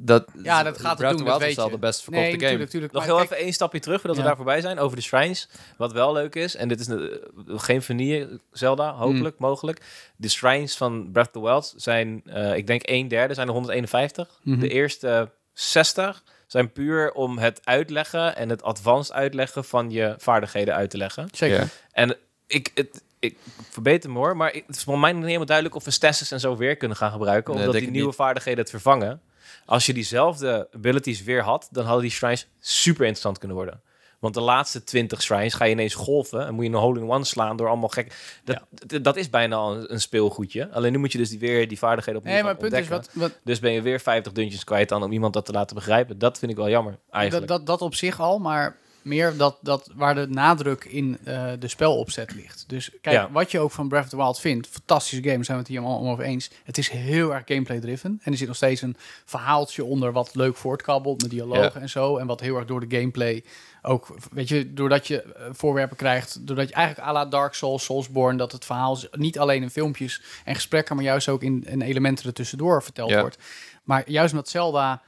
Dat, 0.00 0.24
Ja, 0.42 0.62
dat 0.62 0.78
gaat 0.78 0.88
het 0.90 0.98
Breath 0.98 0.98
doen, 0.98 1.10
of 1.10 1.16
the 1.18 1.24
dat 1.24 1.24
Wild 1.24 1.38
weet 1.40 1.50
is 1.50 1.58
al 1.58 1.70
de 1.70 1.78
best 1.78 2.02
verkochte 2.02 2.26
Nee, 2.26 2.30
game. 2.32 2.42
natuurlijk, 2.42 2.64
natuurlijk. 2.64 2.92
Nog 2.92 3.02
maar 3.02 3.10
heel 3.10 3.20
kijk, 3.20 3.30
even 3.30 3.44
één 3.44 3.52
stapje 3.54 3.80
terug, 3.80 4.00
voordat 4.00 4.16
Ja. 4.16 4.22
we 4.22 4.28
daar 4.28 4.36
voorbij 4.36 4.60
zijn, 4.60 4.78
over 4.78 4.96
de 4.96 5.02
shrines. 5.02 5.48
Wat 5.76 5.92
wel 5.92 6.12
leuk 6.12 6.34
is, 6.34 6.56
en 6.56 6.68
dit 6.68 6.80
is 6.80 6.88
eh, 6.88 6.98
geen 7.46 7.82
vanille 7.82 8.40
Zelda, 8.52 8.92
hopelijk, 8.92 9.38
mogelijk. 9.38 9.80
De 10.16 10.28
shrines 10.28 10.76
van 10.76 11.08
Breath 11.12 11.26
of 11.26 11.32
the 11.32 11.40
Wild 11.48 11.74
zijn, 11.76 12.22
eh, 12.24 12.56
ik 12.56 12.66
denk 12.66 12.82
een 12.84 13.08
derde, 13.08 13.34
zijn 13.34 13.46
er 13.46 13.52
151. 13.52 14.40
Mhm. 14.42 14.58
De 14.60 14.68
eerste 14.68 15.30
60 15.52 16.22
zijn 16.46 16.72
puur 16.72 17.12
om 17.12 17.38
het 17.38 17.60
uitleggen 17.64 18.36
en 18.36 18.48
het 18.48 18.62
advanced 18.62 19.14
uitleggen 19.14 19.64
van 19.64 19.90
je 19.90 20.14
vaardigheden 20.18 20.74
uit 20.74 20.90
te 20.90 20.96
leggen. 20.96 21.28
Zeker. 21.32 21.68
En 21.92 22.16
ik, 22.46 22.70
het, 22.74 23.02
ik 23.18 23.38
verbeter 23.70 24.10
me 24.10 24.18
hoor, 24.18 24.36
maar 24.36 24.52
het 24.52 24.76
is 24.76 24.82
voor 24.82 24.98
mij 24.98 25.08
nog 25.10 25.18
niet 25.18 25.26
helemaal 25.26 25.46
duidelijk 25.46 25.76
of 25.76 25.84
we 25.84 25.90
stasis 25.90 26.30
en 26.30 26.40
zo 26.40 26.56
weer 26.56 26.76
kunnen 26.76 26.96
gaan 26.96 27.10
gebruiken. 27.10 27.54
Nee, 27.54 27.62
omdat 27.62 27.72
denk 27.72 27.84
die 27.84 27.92
ik 27.92 27.92
nieuwe 27.92 28.08
niet. 28.08 28.16
vaardigheden 28.16 28.60
het 28.60 28.70
vervangen. 28.70 29.20
Als 29.66 29.86
je 29.86 29.94
diezelfde 29.94 30.68
abilities 30.72 31.22
weer 31.22 31.42
had, 31.42 31.68
dan 31.70 31.84
hadden 31.84 32.02
die 32.02 32.10
shrines 32.10 32.48
super 32.60 33.00
interessant 33.00 33.38
kunnen 33.38 33.56
worden. 33.56 33.80
Want 34.18 34.34
de 34.34 34.40
laatste 34.40 34.84
20 34.84 35.22
shrines 35.22 35.54
ga 35.54 35.64
je 35.64 35.70
ineens 35.70 35.94
golven 35.94 36.46
en 36.46 36.54
moet 36.54 36.64
je 36.64 36.70
een 36.70 36.76
hole-in-one 36.76 37.24
slaan 37.24 37.56
door 37.56 37.68
allemaal 37.68 37.88
gek. 37.88 38.40
Dat, 38.44 39.02
dat 39.02 39.16
is 39.16 39.30
bijna 39.30 39.56
al 39.56 39.76
een, 39.76 39.92
een 39.92 40.00
speelgoedje. 40.00 40.70
Alleen 40.70 40.92
nu 40.92 40.98
moet 40.98 41.12
je 41.12 41.18
dus 41.18 41.28
die, 41.28 41.38
weer 41.38 41.68
die 41.68 41.78
vaardigheden 41.78 42.20
opnieuw 42.20 42.34
Nee, 42.34 42.44
maar 42.44 42.56
punt 42.56 42.72
is, 42.72 42.78
ontdekken. 42.78 43.20
wat, 43.20 43.30
wat, 43.30 43.40
Dus 43.44 43.58
ben 43.58 43.72
je 43.72 43.82
weer 43.82 44.00
50 44.00 44.32
dungeons 44.32 44.64
kwijt 44.64 44.88
dan 44.88 45.02
om 45.02 45.12
iemand 45.12 45.32
dat 45.32 45.44
te 45.44 45.52
laten 45.52 45.74
begrijpen. 45.74 46.18
Dat 46.18 46.38
vind 46.38 46.50
ik 46.50 46.56
wel 46.56 46.68
jammer, 46.68 46.98
eigenlijk. 47.10 47.48
dat, 47.48 47.58
dat, 47.58 47.66
dat 47.66 47.82
op 47.82 47.94
zich 47.94 48.20
al, 48.20 48.38
maar 48.38 48.76
meer 49.08 49.36
dat, 49.36 49.56
dat 49.60 49.90
waar 49.94 50.14
de 50.14 50.26
nadruk 50.28 50.84
in 50.84 51.18
eh, 51.24 51.50
de 51.58 51.68
spelopzet 51.68 52.34
ligt. 52.34 52.64
Dus 52.66 52.90
kijk, 53.00 53.16
Ja. 53.16 53.30
wat 53.30 53.50
je 53.50 53.58
ook 53.60 53.70
van 53.70 53.88
Breath 53.88 54.04
of 54.04 54.10
the 54.10 54.16
Wild 54.16 54.40
vindt, 54.40 54.66
fantastische 54.68 55.28
game, 55.30 55.44
zijn 55.44 55.56
we 55.56 55.62
het 55.62 55.72
hier 55.72 55.80
allemaal 55.80 56.10
over 56.12 56.24
eens. 56.24 56.50
Het 56.64 56.78
is 56.78 56.88
heel 56.90 57.34
erg 57.34 57.42
gameplay-driven. 57.46 58.20
En 58.22 58.32
er 58.32 58.38
zit 58.38 58.46
nog 58.46 58.56
steeds 58.56 58.82
een 58.82 58.96
verhaaltje 59.24 59.84
onder 59.84 60.12
wat 60.12 60.34
leuk 60.34 60.56
voortkabbelt 60.56 61.20
met 61.22 61.30
dialogen 61.30 61.80
en 61.80 61.88
zo. 61.88 62.16
En 62.16 62.26
wat 62.26 62.40
heel 62.40 62.56
erg 62.56 62.64
door 62.66 62.88
de 62.88 62.96
gameplay 62.96 63.44
ook, 63.82 64.16
weet 64.30 64.48
je, 64.48 64.74
doordat 64.74 65.06
je 65.06 65.22
eh, 65.22 65.46
voorwerpen 65.52 65.96
krijgt, 65.96 66.46
doordat 66.46 66.68
je 66.68 66.74
eigenlijk 66.74 67.08
à 67.08 67.12
la 67.12 67.24
Dark 67.26 67.54
Souls, 67.54 67.84
Soulsborne, 67.84 68.38
dat 68.38 68.52
het 68.52 68.64
verhaal 68.64 68.98
niet 69.10 69.38
alleen 69.38 69.62
in 69.62 69.70
filmpjes 69.70 70.22
en 70.44 70.54
gesprekken, 70.54 70.96
maar 70.96 71.04
juist 71.04 71.28
ook 71.28 71.42
in, 71.42 71.64
in 71.66 71.82
elementen 71.82 72.26
er 72.26 72.32
tussendoor 72.32 72.82
verteld 72.82 73.10
Ja. 73.10 73.20
wordt. 73.20 73.38
Maar 73.82 74.10
juist 74.10 74.32
omdat 74.32 74.48
Zelda 74.48 75.02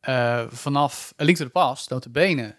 eh, 0.00 0.42
vanaf 0.48 1.12
A 1.20 1.24
Link 1.24 1.36
to 1.36 1.44
the 1.44 1.50
Past, 1.50 1.90
notabene, 1.90 2.54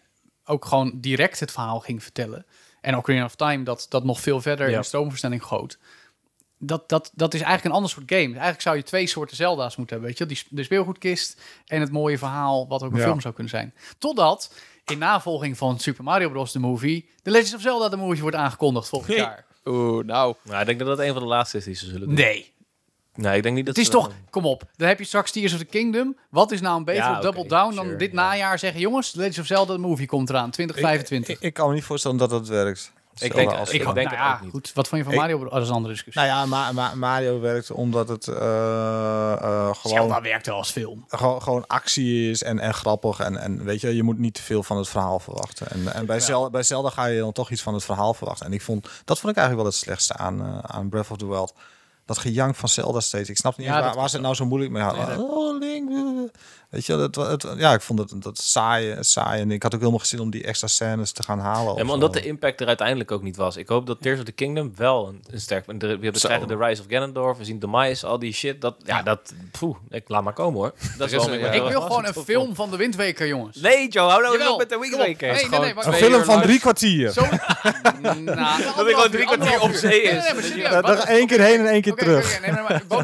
ook 0.45 0.65
gewoon 0.65 0.91
direct 0.95 1.39
het 1.39 1.51
verhaal 1.51 1.79
ging 1.79 2.03
vertellen. 2.03 2.45
En 2.81 2.97
Ocarina 2.97 3.25
of 3.25 3.35
Time 3.35 3.63
dat, 3.63 3.85
dat 3.89 4.03
nog 4.03 4.19
veel 4.21 4.41
verder 4.41 4.69
Ja. 4.69 4.77
in 4.77 4.83
stroomversnelling 4.83 5.43
goot. 5.43 5.77
Dat, 6.57 6.89
dat, 6.89 7.11
dat 7.13 7.33
is 7.33 7.39
eigenlijk 7.41 7.69
een 7.69 7.75
ander 7.81 7.89
soort 7.91 8.11
game. 8.11 8.31
Eigenlijk 8.33 8.61
zou 8.61 8.75
je 8.75 8.83
twee 8.83 9.07
soorten 9.07 9.35
Zelda's 9.35 9.75
moeten 9.75 9.95
hebben. 9.95 10.15
Weet 10.15 10.29
je? 10.29 10.35
Die, 10.35 10.43
de 10.57 10.63
speelgoedkist 10.63 11.41
en 11.65 11.81
het 11.81 11.91
mooie 11.91 12.17
verhaal 12.17 12.67
wat 12.67 12.83
ook 12.83 12.91
een 12.91 12.97
Ja. 12.97 13.03
film 13.05 13.21
zou 13.21 13.33
kunnen 13.33 13.51
zijn. 13.53 13.73
Totdat 13.97 14.53
in 14.85 14.97
navolging 14.97 15.57
van 15.57 15.79
Super 15.79 16.03
Mario 16.03 16.29
Bros. 16.29 16.51
de 16.51 16.59
movie... 16.59 17.09
The 17.23 17.31
Legend 17.31 17.55
of 17.55 17.61
Zelda 17.61 17.89
de 17.89 17.95
movie 17.97 18.21
wordt 18.21 18.35
aangekondigd 18.35 18.89
volgend 18.89 19.11
Nee. 19.11 19.19
jaar. 19.21 19.45
Oeh, 19.65 20.05
nou. 20.05 20.35
Nou, 20.43 20.59
ik 20.59 20.65
denk 20.65 20.79
dat 20.79 20.87
dat 20.87 20.99
een 20.99 21.13
van 21.13 21.21
de 21.21 21.27
laatste 21.27 21.57
is 21.57 21.63
die 21.63 21.75
ze 21.75 21.85
zullen 21.85 22.07
doen. 22.07 22.13
Nee. 22.17 22.53
Nee, 23.15 23.37
ik 23.37 23.43
denk 23.43 23.55
niet 23.55 23.65
dat 23.65 23.75
Het 23.75 23.85
is 23.85 23.91
ze 23.91 23.97
toch, 23.97 24.11
kom 24.29 24.45
op. 24.45 24.63
Dan 24.75 24.87
heb 24.87 24.99
je 24.99 25.05
straks 25.05 25.31
Tears 25.31 25.53
of 25.53 25.59
the 25.59 25.65
Kingdom. 25.65 26.17
Wat 26.29 26.51
is 26.51 26.61
nou 26.61 26.77
een 26.77 26.83
betere 26.83 27.05
Ja, 27.05 27.11
oké, 27.13 27.21
double 27.21 27.47
down 27.47 27.75
dan 27.75 27.97
dit 27.97 28.09
ja. 28.09 28.15
najaar 28.15 28.59
zeggen... 28.59 28.79
jongens, 28.81 29.11
The 29.11 29.17
Legend 29.17 29.39
of 29.39 29.45
Zelda 29.45 29.73
de 29.73 29.79
movie 29.79 30.07
komt 30.07 30.29
eraan, 30.29 30.51
2025. 30.51 31.35
Ik, 31.35 31.41
ik 31.41 31.53
kan 31.53 31.67
me 31.67 31.73
niet 31.73 31.83
voorstellen 31.83 32.17
dat 32.17 32.29
dat 32.29 32.47
werkt. 32.47 32.91
Ik 33.19 33.33
denk- 33.35 33.51
als 33.51 33.69
ik 33.69 33.81
denk 33.83 33.95
nou 33.95 34.07
het 34.07 34.15
ja, 34.17 34.33
ook 34.33 34.41
niet. 34.41 34.51
goed. 34.51 34.71
Wat 34.73 34.87
vond 34.87 34.97
je 35.01 35.03
van 35.07 35.13
Ik- 35.13 35.19
Mario 35.19 35.37
Bros? 35.37 35.47
Oh, 35.49 35.53
dat 35.53 35.63
is 35.63 35.69
een 35.69 35.75
andere 35.75 35.93
discussie. 35.93 36.23
Nou 36.23 36.33
ja, 36.35 36.45
Ma- 36.45 36.71
Ma- 36.71 36.95
Mario 36.95 37.39
werkt 37.39 37.71
omdat 37.71 38.07
het 38.07 38.27
eh, 38.27 38.35
eh, 38.35 39.75
gewoon, 39.75 39.75
Zelda 39.97 40.21
werkt 40.21 40.45
wel 40.45 40.55
als 40.55 40.71
film. 40.71 41.05
gewoon, 41.07 41.41
gewoon 41.41 41.67
actie 41.67 42.29
is 42.29 42.43
en, 42.43 42.59
en 42.59 42.73
grappig. 42.73 43.19
En, 43.19 43.37
en 43.37 43.63
weet 43.63 43.81
je, 43.81 43.95
je 43.95 44.03
moet 44.03 44.17
niet 44.17 44.33
te 44.33 44.41
veel 44.41 44.63
van 44.63 44.77
het 44.77 44.89
verhaal 44.89 45.19
verwachten. 45.19 45.67
En, 45.71 45.93
en 45.93 46.05
bij, 46.05 46.19
Zelda, 46.19 46.49
bij 46.49 46.63
Zelda 46.63 46.89
ga 46.89 47.05
je 47.05 47.19
dan 47.19 47.31
toch 47.31 47.49
iets 47.51 47.61
van 47.61 47.73
het 47.73 47.83
verhaal 47.85 48.13
verwachten. 48.13 48.45
En 48.45 48.53
ik 48.53 48.61
vond, 48.61 48.83
dat 49.05 49.19
vond 49.19 49.31
ik 49.31 49.37
eigenlijk 49.39 49.55
wel 49.55 49.65
het 49.65 49.75
slechtste 49.75 50.13
aan, 50.17 50.41
eh, 50.41 50.57
aan 50.75 50.89
Breath 50.89 51.11
of 51.11 51.17
the 51.17 51.27
Wild. 51.27 51.53
Dat 52.05 52.17
gejank 52.17 52.55
van 52.55 52.69
Zelda 52.69 52.99
steeds. 52.99 53.29
Ik 53.29 53.37
snap 53.37 53.57
niet 53.57 53.67
Ja, 53.67 53.73
eens 53.73 53.81
dat 53.81 53.89
waar, 53.91 53.99
waar 54.01 54.09
ze 54.09 54.15
het 54.15 54.23
nou 54.23 54.35
zo 54.35 54.45
moeilijk 54.45 54.71
mee 54.71 54.81
hadden. 54.83 55.07
Nee, 55.07 55.15
dat- 55.17 55.29
Oh, 55.29 55.59
Link. 55.59 55.89
Eh. 56.69 56.73
Weet 56.73 56.85
je, 56.85 56.93
het, 56.97 57.15
het, 57.15 57.45
ja, 57.57 57.73
ik 57.73 57.81
vond 57.81 57.99
het 57.99 58.23
dat 58.23 58.37
saai, 58.37 58.97
saai. 58.99 59.41
En 59.41 59.51
ik 59.51 59.63
had 59.63 59.73
ook 59.73 59.79
helemaal 59.79 59.99
gezin 59.99 60.19
om 60.19 60.29
die 60.29 60.43
extra 60.43 60.67
scènes 60.67 61.11
te 61.11 61.23
gaan 61.23 61.39
halen. 61.39 61.67
Ja, 61.67 61.73
maar 61.75 61.85
zo. 61.85 61.91
omdat 61.93 62.13
de 62.13 62.21
impact 62.21 62.61
er 62.61 62.67
uiteindelijk 62.67 63.11
ook 63.11 63.21
niet 63.21 63.35
was. 63.35 63.57
Ik 63.57 63.67
hoop 63.67 63.87
dat 63.87 64.01
Tears 64.01 64.19
of 64.19 64.25
the 64.25 64.31
Kingdom 64.31 64.71
wel 64.75 65.07
een, 65.07 65.23
een 65.29 65.41
sterk... 65.41 65.65
We 65.65 65.73
hebben 65.77 66.11
krijgen 66.11 66.47
de 66.47 66.57
Rise 66.57 66.81
of 66.81 66.87
Ganondorf, 66.89 67.37
we 67.37 67.43
zien 67.45 67.59
Demise, 67.59 68.05
al 68.05 68.19
die 68.19 68.33
shit. 68.33 68.61
Dat, 68.61 68.75
ja, 68.85 69.01
dat... 69.03 69.33
Poeh, 69.59 69.75
ik 69.89 70.09
laat 70.09 70.23
maar 70.23 70.33
komen 70.33 70.59
hoor. 70.59 70.73
Dat 70.97 71.11
is 71.11 71.13
wel 71.13 71.23
een- 71.23 71.29
met- 71.29 71.39
ja. 71.39 71.51
ik 71.51 71.59
dat 71.61 71.69
wil 71.69 71.81
gewoon 71.87 72.05
een 72.05 72.13
film 72.13 72.55
van 72.55 72.71
de 72.71 72.77
Windweker, 72.77 73.27
jongens. 73.27 73.57
Nee, 73.57 73.87
Joe, 73.89 74.09
hou 74.09 74.21
nou 74.21 74.51
op 74.51 74.57
met 74.57 74.69
de. 74.69 74.77
Wingmaker. 74.79 75.33
Nee, 75.33 75.59
nee, 75.59 75.73
Een 75.75 75.93
film 75.93 76.23
van 76.23 76.41
drie 76.41 76.59
kwartier. 76.59 77.11
Zo, 77.11 77.21
nou, 78.01 78.63
Dat 78.75 78.87
ik 78.87 78.95
gewoon 78.95 79.11
drie 79.11 79.25
kwartier 79.25 79.61
op 79.61 79.71
zee 79.71 80.01
is. 80.01 80.23
Dat 80.69 80.89
er 80.89 80.99
één 80.99 81.27
keer 81.27 81.39
heen 81.39 81.59
en 81.59 81.67
één 81.67 81.81
keer 81.81 81.93
terug. 81.93 82.39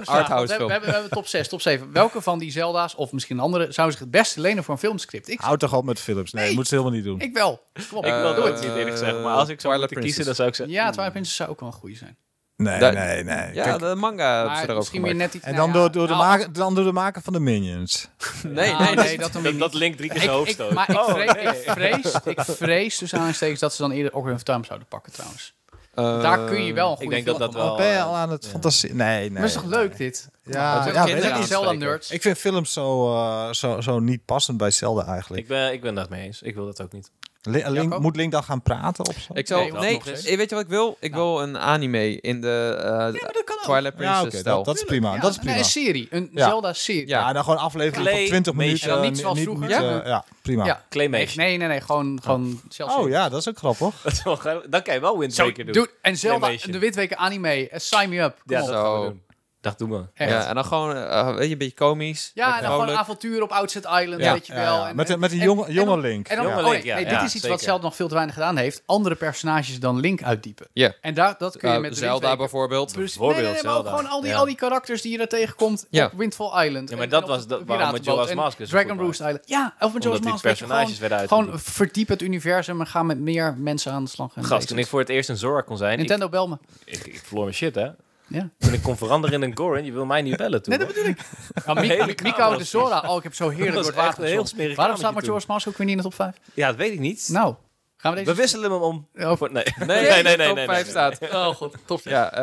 Arthouse 0.06 0.54
film. 0.54 0.68
we 0.68 0.74
hebben 0.74 1.10
top 1.10 1.28
6, 1.28 1.48
top 1.48 1.62
7. 1.62 1.92
Welke 1.92 2.22
van 2.22 2.40
die 2.40 2.52
Zelda's, 2.52 2.96
of 2.96 3.12
misschien 3.12 3.38
een 3.38 3.44
andere, 3.54 3.72
zou 3.72 3.92
zich 3.92 4.00
het 4.00 4.12
beste 4.12 4.40
lenen 4.42 4.64
voor 4.64 4.74
een 4.74 4.80
filmscript? 4.80 5.30
Ik, 5.30 5.40
Houd 5.40 5.60
toch 5.60 5.74
op 5.74 5.86
met 5.86 6.00
films. 6.00 6.32
Nee, 6.32 6.46
Nee. 6.46 6.56
moet 6.56 6.68
ze 6.68 6.76
helemaal 6.76 6.96
niet 6.96 7.06
doen. 7.06 7.20
ik 7.20 7.34
wel. 7.34 7.64
Kom 7.90 7.98
op. 7.98 8.06
Ik 8.06 8.12
wil 8.14 8.36
Eh, 8.36 8.44
het 8.44 8.62
niet 8.62 8.76
eerlijk 8.76 8.98
zeggen, 8.98 9.22
maar 9.22 9.34
als 9.36 9.50
ik 9.50 9.62
zou 9.62 9.78
moeten 9.80 10.00
kiezen, 10.00 10.26
dan 10.26 10.36
zou 10.36 10.48
ik 10.48 10.56
zeggen... 10.56 10.76
ja, 10.76 10.86
Twilight 10.90 11.12
Princess 11.12 11.36
zou 11.38 11.50
ook 11.50 11.60
wel 11.60 11.70
een 11.70 11.76
goede 11.76 11.96
zijn. 11.96 12.18
Nee, 12.56 12.80
Da- 12.80 12.92
nee, 12.92 13.24
nee. 13.24 13.54
Ja, 13.54 13.64
Kijk, 13.64 13.80
de 13.80 13.96
manga 13.96 14.56
ze 14.66 14.74
misschien 14.74 15.02
weer 15.02 15.16
net 15.16 15.34
iets... 15.34 15.46
en 15.46 15.54
nou 15.56 15.72
dan 15.72 15.82
ja, 15.82 15.82
door, 15.88 15.92
door, 15.92 16.08
de 16.08 16.14
nou, 16.14 16.26
maken, 16.26 16.54
dan 16.54 16.76
door 16.76 16.84
de 16.84 16.92
maken 16.92 17.22
van 17.22 17.34
de 17.34 17.40
Minions. 17.40 18.08
Nee, 18.44 18.72
nou, 18.72 18.84
nee, 18.84 18.96
nee, 18.96 19.18
dat 19.18 19.34
Dat, 19.34 19.60
dat 19.60 19.74
linkt 19.74 19.98
drie 19.98 20.10
keer 20.10 20.24
ik, 20.24 20.30
hoofdstoot. 20.30 20.72
maar 20.74 20.90
ik 20.90 20.98
Oh, 20.98 21.10
vrees, 21.10 21.34
nee. 21.34 21.44
ik 21.44 21.72
vrees, 21.72 22.14
ik 22.24 22.42
vrees 22.42 22.98
dus 22.98 23.14
aanstekens 23.14 23.60
dat 23.60 23.74
ze 23.74 23.82
dan 23.82 23.92
eerder 23.92 24.14
Ocarina 24.14 24.36
of 24.36 24.44
Time 24.44 24.66
zouden 24.66 24.88
pakken 24.88 25.12
trouwens. 25.12 25.54
Eh, 25.92 26.22
Daar 26.22 26.46
kun 26.46 26.64
je 26.64 26.74
wel 26.74 26.92
een 26.92 26.98
goede 26.98 27.12
denk 27.12 27.26
dat 27.26 27.36
film 27.36 27.52
dat 27.52 27.64
wel- 27.64 27.76
ben 27.78 27.88
je 27.88 28.02
al 28.02 28.16
aan 28.16 28.30
het 28.30 28.48
fantasie? 28.48 28.94
Nee, 28.94 29.20
nee. 29.20 29.30
Maar 29.30 29.44
is 29.44 29.54
toch 29.54 29.62
nee. 29.70 29.72
leuk 29.80 29.98
dit? 29.98 30.30
Ja, 30.44 30.52
ja, 30.54 30.80
is 30.80 30.86
weet 30.86 31.06
kinderen 31.06 31.80
ik. 31.80 32.12
Ik 32.12 32.22
vind 32.22 32.38
films 32.38 32.74
zo, 32.74 33.14
eh, 33.16 33.52
zo, 33.54 33.82
zo 33.82 34.00
niet 34.00 34.26
passend 34.26 34.58
bij 34.58 34.72
Zelda 34.72 35.06
eigenlijk. 35.06 35.42
Ik 35.42 35.48
ben, 35.48 35.74
ik 35.74 35.82
ben 35.82 35.96
dat 35.96 36.10
mee 36.10 36.24
eens. 36.26 36.42
Ik 36.42 36.56
wil 36.56 36.66
dat 36.66 36.82
ook 36.82 36.92
niet. 36.92 37.12
Link, 37.44 38.00
moet 38.00 38.16
Link 38.16 38.32
dan 38.32 38.44
gaan 38.44 38.62
praten 38.62 39.08
of 39.08 39.18
zo? 39.18 39.34
Ik 39.34 39.48
zou, 39.48 39.72
nee, 39.72 40.02
nee 40.24 40.38
weet 40.38 40.50
je 40.50 40.56
wat 40.56 40.64
ik 40.64 40.70
wil? 40.70 40.98
Ik 41.00 41.12
nou. 41.12 41.24
wil 41.24 41.42
een 41.42 41.58
anime 41.58 42.22
in 42.22 42.42
de 42.42 42.78
uh, 43.14 43.32
Twilight 43.62 43.96
Princess 43.96 44.38
ja, 44.38 44.44
dat, 44.44 44.66
dat, 44.66 44.76
is 44.76 44.84
prima. 44.84 45.18
dat 45.18 45.32
is 45.32 45.38
prima. 45.38 45.58
een 45.58 45.64
serie, 45.64 46.08
een 46.10 46.32
Zelda-serie. 46.34 47.08
Ja, 47.08 47.34
dan 47.34 47.44
gewoon 47.44 47.60
aflevering 47.60 48.10
van 48.10 48.26
20 48.26 48.54
minuten. 48.54 48.90
En 48.90 48.96
dan 48.96 49.02
niet 49.02 49.18
zoals 49.18 49.40
vroeger. 49.40 49.70
ja, 49.70 50.26
prima. 50.42 50.66
Ja. 50.66 50.84
Claymation. 50.90 51.46
Nee, 51.46 51.58
nee, 51.58 51.68
nee, 51.68 51.82
gewoon, 51.82 52.20
gewoon 52.24 52.62
Oh 52.78 53.10
ja, 53.10 53.30
dat 53.30 53.40
is 53.40 53.50
ook 53.50 53.58
grappig. 53.58 54.02
dan 54.70 54.82
kan 54.82 54.94
je 54.94 55.00
wel 55.00 55.18
Wind 55.18 55.36
Waker 55.36 55.74
doen. 55.74 55.88
En 56.02 56.18
Zelda, 56.18 56.52
de 56.66 56.80
Wind 56.80 56.96
Waker 56.96 57.18
anime, 57.18 57.70
sign 57.74 58.10
me 58.10 58.20
up. 58.20 58.42
Ja, 58.46 58.64
zo. 58.64 58.72
Dat 58.72 59.04
doen 59.04 59.22
we. 59.62 60.26
Ja, 60.26 60.48
en 60.48 60.56
dan 60.56 60.66
gewoon 60.66 60.96
uh, 60.96 61.36
weet 61.36 61.46
je, 61.46 61.52
een 61.52 61.58
beetje 61.58 61.74
komisch. 61.74 62.32
Ja, 62.34 62.56
en 62.56 62.64
dan 62.64 62.72
gewoon 62.72 62.90
een 62.90 62.98
avontuur 62.98 63.42
op 63.42 63.52
Outset 63.52 63.84
Island, 63.86 64.22
weet 64.22 64.48
je 64.48 64.54
wel. 64.54 64.86
En, 64.86 64.96
met, 64.96 65.10
een, 65.10 65.20
met 65.20 65.32
een 65.32 65.38
jonge, 65.38 65.74
jonge 65.74 65.98
Link. 65.98 66.28
En 66.28 66.38
dan, 66.38 66.46
oh, 66.46 66.70
nee, 66.70 67.06
dit 67.06 67.22
is 67.22 67.36
iets 67.36 67.48
wat 67.48 67.62
Zelda 67.62 67.84
nog 67.84 67.96
veel 67.96 68.08
te 68.08 68.14
weinig 68.14 68.36
gedaan 68.36 68.58
heeft. 68.58 68.84
Andere 68.86 69.16
personages 69.16 69.80
dan 69.80 70.00
Link 70.00 70.24
uitdiepen. 70.24 70.68
Ja. 70.74 70.94
En 71.02 71.14
daar, 71.14 71.36
dat 71.38 71.58
kun 71.58 71.72
je 71.72 71.80
met 71.80 71.98
Zelda 71.98 72.36
bijvoorbeeld. 72.36 72.96
bijvoorbeeld 72.96 73.44
nee, 73.44 73.54
nee, 73.54 73.64
maar 73.64 73.84
gewoon 73.84 74.08
al 74.08 74.22
die, 74.22 74.36
al 74.36 74.46
die 74.46 74.56
karakters 74.56 75.02
die 75.02 75.12
je 75.12 75.18
daar 75.18 75.28
tegenkomt 75.28 75.88
op 75.92 76.12
Windfall 76.16 76.66
Island. 76.66 76.90
Ja, 76.90 76.98
maar 76.98 77.10
dat 77.10 77.28
was 77.28 77.46
waarom 77.66 77.92
met 77.92 78.06
Joas 78.06 78.34
Mask 78.34 78.60
is. 78.60 78.70
Dragon 78.70 78.98
Roost 79.00 79.20
Island. 79.20 79.42
Ja, 79.46 79.76
of 79.80 79.94
met 79.94 80.04
Joas 80.04 80.20
Mask. 80.20 80.42
personages 80.42 81.00
werden 81.00 81.28
Gewoon 81.28 81.60
verdiep 81.60 82.08
het 82.08 82.22
universum 82.22 82.80
en 82.80 82.88
ga 82.88 83.04
met 83.04 83.20
meer 83.20 83.56
mensen 83.58 83.92
aan 83.92 84.04
de 84.04 84.10
slag. 84.10 84.32
Gast, 84.36 84.68
toen 84.68 84.78
ik 84.78 84.88
voor 84.88 85.00
het 85.00 85.10
eerst 85.10 85.30
een 85.30 85.38
Zora 85.38 85.62
kon 85.62 85.78
zijn. 85.78 85.98
Nintendo 85.98 86.30
bel 86.30 86.48
me. 86.48 86.58
Ik 86.86 87.22
verloor 87.24 87.44
mijn 87.44 87.56
shit, 87.56 87.76
hè. 87.76 87.90
Ja. 88.32 88.50
Toen 88.58 88.74
ik 88.74 88.82
kon 88.82 88.98
veranderen 88.98 89.42
in 89.42 89.50
een 89.50 89.58
Gorin, 89.58 89.86
je 89.86 89.92
wil 89.92 90.06
mij 90.06 90.22
niet 90.22 90.38
bellen 90.38 90.62
toen. 90.64 90.78
Nee, 90.78 90.88
dat 90.88 90.96
bedoel 90.96 92.06
ik. 92.06 92.22
Mika 92.24 92.58
de 92.58 92.64
Zora. 92.64 93.04
Oh, 93.08 93.18
ik 93.18 93.24
heb 93.24 93.34
zo 93.34 93.50
heerlijk 93.50 93.76
door 93.76 93.86
het 93.86 93.96
water 93.96 94.24
heel 94.24 94.46
smerig. 94.46 94.76
Waarom 94.76 94.98
staat 94.98 95.14
Majora's 95.14 95.46
Mask 95.46 95.68
ook 95.68 95.78
weer 95.78 95.88
niet 95.88 95.96
in 95.96 96.02
de 96.02 96.10
top 96.10 96.18
5? 96.18 96.36
Ja, 96.54 96.68
dat 96.68 96.76
weet 96.76 96.92
ik 96.92 97.00
niet. 97.00 97.30
Nou, 97.32 97.56
gaan 97.98 98.12
we 98.12 98.18
deze... 98.18 98.32
We 98.32 98.38
wisselen 98.38 98.72
hem 98.72 98.82
om. 98.82 99.08
Oh. 99.16 99.42
Nee. 99.52 99.64
Nee, 99.86 100.02
nee, 100.10 100.24
nee, 100.24 100.38
nee, 100.38 100.48
top 100.48 100.58
5 100.58 100.88
staat. 100.88 101.20
Oh 101.34 101.48
god, 101.48 101.76
top 101.86 102.02
Ja, 102.04 102.40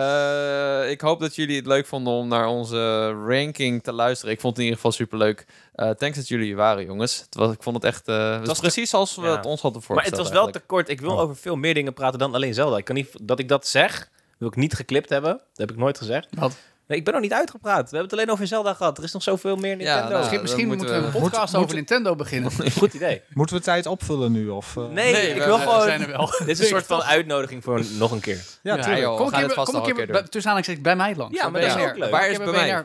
uh, 0.85 0.91
ik 0.91 1.01
hoop 1.01 1.21
dat 1.21 1.35
jullie 1.35 1.57
het 1.57 1.67
leuk 1.67 1.87
vonden 1.87 2.13
om 2.13 2.29
naar 2.29 2.47
onze 2.47 3.11
ranking 3.11 3.83
te 3.83 3.93
luisteren. 3.93 4.35
Ik 4.35 4.41
vond 4.41 4.57
het 4.57 4.65
in 4.65 4.71
ieder 4.71 4.83
geval 4.83 5.07
superleuk. 5.07 5.47
Uh, 5.75 5.91
thanks 5.91 6.17
dat 6.17 6.29
jullie 6.29 6.47
hier 6.47 6.57
waren, 6.57 6.85
jongens. 6.85 7.19
Het 7.19 7.35
was, 7.35 7.53
ik 7.53 7.63
vond 7.63 7.77
het 7.77 7.85
echt 7.85 8.09
uh, 8.09 8.39
het 8.39 8.47
was 8.47 8.61
precies 8.61 8.91
zoals 8.91 9.17
we 9.17 9.27
het 9.27 9.47
ons 9.47 9.61
hadden 9.61 9.83
voorgesteld. 9.83 10.17
Maar 10.17 10.25
het 10.25 10.35
was 10.35 10.45
wel 10.45 10.53
te 10.53 10.67
kort. 10.67 10.89
Ik 10.89 11.01
wil 11.01 11.13
oh. 11.13 11.21
over 11.21 11.37
veel 11.37 11.57
meer 11.57 11.75
dingen 11.75 11.93
praten 11.93 12.19
dan 12.19 12.35
alleen 12.35 12.55
Zelda. 12.55 12.77
Ik 12.77 12.85
kan 12.85 12.95
niet 12.95 13.17
dat 13.23 13.39
ik 13.39 13.49
dat 13.49 13.67
zeg 13.67 14.11
wil 14.39 14.49
ik 14.49 14.57
niet 14.57 14.75
geklipt 14.75 15.09
hebben. 15.09 15.33
Dat 15.33 15.57
heb 15.57 15.71
ik 15.71 15.77
nooit 15.77 15.99
gezegd. 15.99 16.29
Wat? 16.31 16.57
Nee, 16.89 16.99
ik 16.99 17.05
ben 17.05 17.13
nog 17.13 17.23
niet 17.23 17.33
uitgepraat. 17.33 17.91
We 17.91 17.97
hebben 17.97 18.03
het 18.03 18.13
alleen 18.13 18.31
over 18.31 18.47
Zelda 18.47 18.75
gehad. 18.75 18.99
Er 18.99 19.05
is 19.05 19.13
nog 19.13 19.23
zoveel 19.23 19.57
meer 19.57 19.77
Nintendo. 19.77 20.01
Ja, 20.01 20.09
nou, 20.09 20.19
misschien, 20.19 20.41
misschien 20.41 20.67
moeten 20.67 20.89
we 20.89 20.95
een 20.95 21.23
podcast 21.23 21.55
over 21.55 21.75
Nintendo 21.75 22.15
beginnen. 22.15 22.53
Goed 22.79 22.95
idee. 22.95 23.23
Moeten 23.35 23.57
we 23.57 23.63
tijd 23.63 23.87
opvullen 23.87 24.33
nu? 24.33 24.49
Of, 24.49 24.77
uh... 24.77 24.89
nee, 24.89 25.13
nee, 25.13 25.29
ik 25.29 25.43
wil 25.43 25.59
gewoon... 25.59 25.83
Zijn 25.83 26.01
er 26.01 26.09
wel. 26.09 26.27
Dit 26.39 26.49
is 26.49 26.59
een 26.59 26.67
soort 26.67 26.87
van 26.87 27.03
uitnodiging 27.03 27.65
voor 27.65 27.83
nog 27.99 28.11
een 28.11 28.21
keer. 28.21 28.45
Ja, 28.63 28.77
ja 28.77 28.99
Joh, 28.99 29.17
kom 29.17 29.27
een 29.27 29.33
keer, 29.33 29.55
kom 29.55 29.75
een 29.75 29.83
keer, 29.83 29.95
keer 29.95 30.07
tussen 30.07 30.51
aanhalingstekens 30.51 30.85
bij 30.85 30.97
mij 30.97 31.17
langs. 31.17 31.37
Ja, 31.37 31.49
maar 31.49 31.61
dat 31.61 31.77
is 31.77 31.85
ook 31.85 31.97
leuk. 31.97 32.11
Waar 32.11 32.31
is 32.31 32.39
bij 32.39 32.47
mij? 32.47 32.85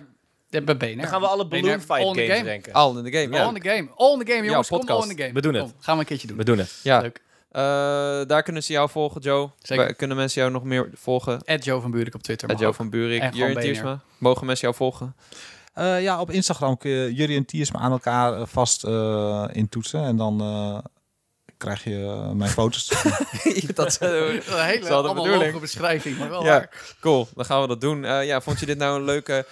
Bij 0.50 0.78
BNR. 0.78 0.98
Dan 0.98 1.08
gaan 1.08 1.22
we 1.22 1.28
alle 1.28 1.48
Balloon 1.48 1.82
Fight 1.82 2.04
games 2.04 2.44
denken. 2.44 2.74
All 2.74 2.98
in 2.98 3.04
the 3.04 3.12
game, 3.12 3.40
All 3.40 3.48
in 3.48 3.62
the 3.62 3.70
game. 3.70 3.90
All 3.96 4.14
in 4.14 4.26
the 4.26 4.32
game, 4.32 4.46
jongens. 4.46 4.68
Kom 4.68 4.88
all 4.88 5.10
in 5.10 5.16
the 5.16 5.22
game. 5.22 5.34
We 5.34 5.42
doen 5.42 5.54
het. 5.54 5.74
Gaan 5.80 5.96
we 5.96 6.02
een 6.02 6.08
keertje 6.08 6.28
doen. 6.28 6.38
We 6.38 6.44
doen 6.44 6.58
het. 6.58 6.80
Ja. 6.84 7.00
Leuk. 7.00 7.22
Uh, 7.56 7.62
daar 8.28 8.44
kunnen 8.44 8.64
ze 8.64 8.74
jou 8.74 8.90
volgen, 8.90 9.22
Joe. 9.22 9.50
Zeker. 9.60 9.96
kunnen 9.96 10.18
mensen 10.18 10.42
jou 10.42 10.54
nog 10.54 10.64
meer 10.64 10.90
volgen? 10.94 11.42
At 11.46 11.64
Joe 11.64 11.82
van 11.82 11.92
Buurik 11.92 12.16
op 12.16 12.24
Twitter. 12.24 12.50
At 12.50 12.60
Joe 12.60 12.74
van 12.74 12.90
Buurik. 12.90 13.34
Jurien 13.34 13.60
Tiersma. 13.60 14.00
Mogen 14.18 14.46
mensen 14.46 14.68
jou 14.68 14.80
volgen? 14.80 15.16
Uh, 15.78 16.02
ja, 16.02 16.20
op 16.20 16.32
Instagram 16.32 16.78
kun 16.78 16.92
je 16.92 17.14
Jurien 17.14 17.46
Tiersma 17.46 17.80
aan 17.80 17.92
elkaar 17.92 18.40
uh, 18.40 18.46
vast 18.46 18.84
intoetsen. 19.52 20.04
En 20.04 20.18
dan 20.18 20.38
krijg 21.58 21.84
je 21.84 22.32
mijn 22.34 22.50
foto's. 22.50 22.88
dat 23.76 23.88
is 23.88 23.98
een 24.00 24.42
hele 24.48 25.14
bedoeling. 25.14 25.60
beschrijving, 25.60 26.18
maar 26.18 26.30
wel 26.30 26.44
ja, 26.44 26.70
Cool, 27.00 27.28
dan 27.36 27.46
gaan 27.46 27.62
we 27.62 27.68
dat 27.68 27.82
doen. 27.82 28.02
ja, 28.04 28.42
vond 28.42 28.60
je 28.60 28.66
dit 28.66 28.78
nou 28.78 29.00
een 29.00 29.06
leuke 29.06 29.46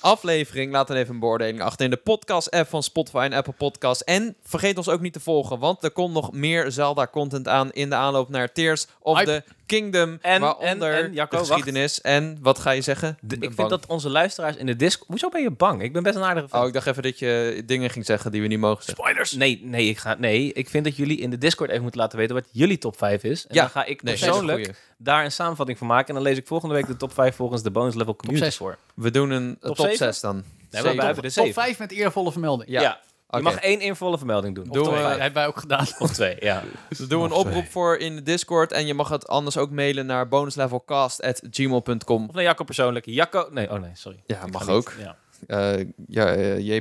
aflevering. 0.00 0.72
Laat 0.72 0.88
dan 0.88 0.96
even 0.96 1.14
een 1.14 1.20
beoordeling 1.20 1.60
achter 1.60 1.84
in 1.84 1.90
de 1.90 1.96
podcast-app 1.96 2.68
van 2.68 2.82
Spotify 2.82 3.26
en 3.30 3.32
Apple 3.32 3.52
Podcasts. 3.52 4.04
En 4.04 4.36
vergeet 4.42 4.76
ons 4.76 4.88
ook 4.88 5.00
niet 5.00 5.12
te 5.12 5.20
volgen, 5.20 5.58
want 5.58 5.84
er 5.84 5.90
komt 5.90 6.14
nog 6.14 6.32
meer 6.32 6.72
Zelda-content 6.72 7.48
aan 7.48 7.72
in 7.72 7.88
de 7.88 7.94
aanloop 7.94 8.28
naar 8.28 8.52
Tears 8.52 8.86
of 9.00 9.22
the 9.22 9.42
Kingdom, 9.68 10.18
en, 10.20 10.40
waaronder 10.40 10.94
en, 10.94 11.04
en, 11.04 11.12
Jacco, 11.12 11.38
geschiedenis. 11.38 12.00
En 12.00 12.38
wat 12.40 12.58
ga 12.58 12.70
je 12.70 12.80
zeggen? 12.80 13.18
ik 13.40 13.52
vind 13.54 13.68
dat 13.68 13.86
onze 13.86 14.08
luisteraars 14.08 14.56
in 14.56 14.66
de 14.66 14.76
disc... 14.76 15.02
Hoezo 15.06 15.28
ben 15.28 15.42
je 15.42 15.50
bang? 15.50 15.82
Ik 15.82 15.92
ben 15.92 16.02
best 16.02 16.16
een 16.16 16.22
aardige 16.22 16.56
Oh, 16.56 16.66
ik 16.66 16.72
dacht 16.72 16.86
even 16.86 17.02
dat 17.02 17.18
je 17.18 17.62
dingen 17.66 17.90
ging 17.90 18.04
zeggen 18.04 18.32
die 18.32 18.40
we 18.40 18.46
niet 18.46 18.58
mogen 18.58 18.84
zeggen. 18.84 19.04
Spoilers! 19.04 19.32
Nee, 19.32 19.60
nee, 19.62 19.88
ik 19.88 19.98
ga, 19.98 20.16
nee, 20.18 20.52
ik 20.52 20.68
vind 20.68 20.84
dat 20.84 20.96
jullie 20.96 21.18
in 21.18 21.30
de 21.30 21.38
Discord 21.38 21.70
even 21.70 21.82
moeten 21.82 22.00
laten 22.00 22.18
weten 22.18 22.34
wat 22.34 22.44
jullie 22.52 22.78
top 22.78 22.98
5 22.98 23.22
is. 23.22 23.46
En 23.46 23.54
ja. 23.54 23.60
dan 23.60 23.70
ga 23.70 23.84
ik 23.84 24.02
persoonlijk 24.02 24.74
daar 24.96 25.24
een 25.24 25.32
samenvatting 25.32 25.78
van 25.78 25.86
maken. 25.86 26.08
En 26.08 26.14
dan 26.14 26.22
lees 26.22 26.36
ik 26.36 26.46
volgende 26.46 26.74
week 26.74 26.86
de 26.86 26.96
top 26.96 27.12
5 27.12 27.36
volgens 27.36 27.62
de 27.62 27.70
bonus 27.70 27.94
level 27.94 28.16
community 28.16 28.56
voor. 28.56 28.78
We 28.94 29.10
doen 29.10 29.30
een 29.30 29.58
top, 29.60 29.76
top 29.76 29.90
6 29.90 30.20
dan. 30.20 30.44
Nee, 30.70 30.82
we 30.82 30.88
hebben 30.88 31.22
de 31.22 31.32
top 31.32 31.52
5 31.52 31.78
met 31.78 31.92
eervolle 31.92 32.32
vermelding. 32.32 32.70
ja. 32.70 33.00
Je 33.30 33.40
mag 33.40 33.54
één 33.54 33.80
involle 33.80 34.18
vermelding 34.18 34.54
doen. 34.54 34.68
Doen 34.70 34.90
we, 34.90 34.98
hebben 34.98 35.32
wij 35.32 35.46
ook 35.46 35.58
gedaan. 35.58 35.86
Of 35.98 36.12
twee, 36.12 36.36
ja. 36.40 36.62
We 36.88 37.06
doen 37.06 37.24
een 37.24 37.32
oproep 37.32 37.70
voor 37.70 37.96
in 37.96 38.16
de 38.16 38.22
Discord. 38.22 38.72
En 38.72 38.86
je 38.86 38.94
mag 38.94 39.08
het 39.08 39.28
anders 39.28 39.56
ook 39.56 39.70
mailen 39.70 40.06
naar 40.06 40.28
bonuslevelcast.gmail.com. 40.28 42.28
Of 42.28 42.34
naar 42.34 42.42
Jacco 42.42 42.64
persoonlijk. 42.64 43.06
Jacco... 43.06 43.48
Nee, 43.50 43.70
oh 43.70 43.80
nee, 43.80 43.90
sorry. 43.94 44.22
Ja, 44.26 44.46
mag 44.46 44.68
ook. 44.68 44.92
Ja. 44.98 45.16
Uh, 45.46 45.84
ja, 46.08 46.36
uh, 46.36 46.54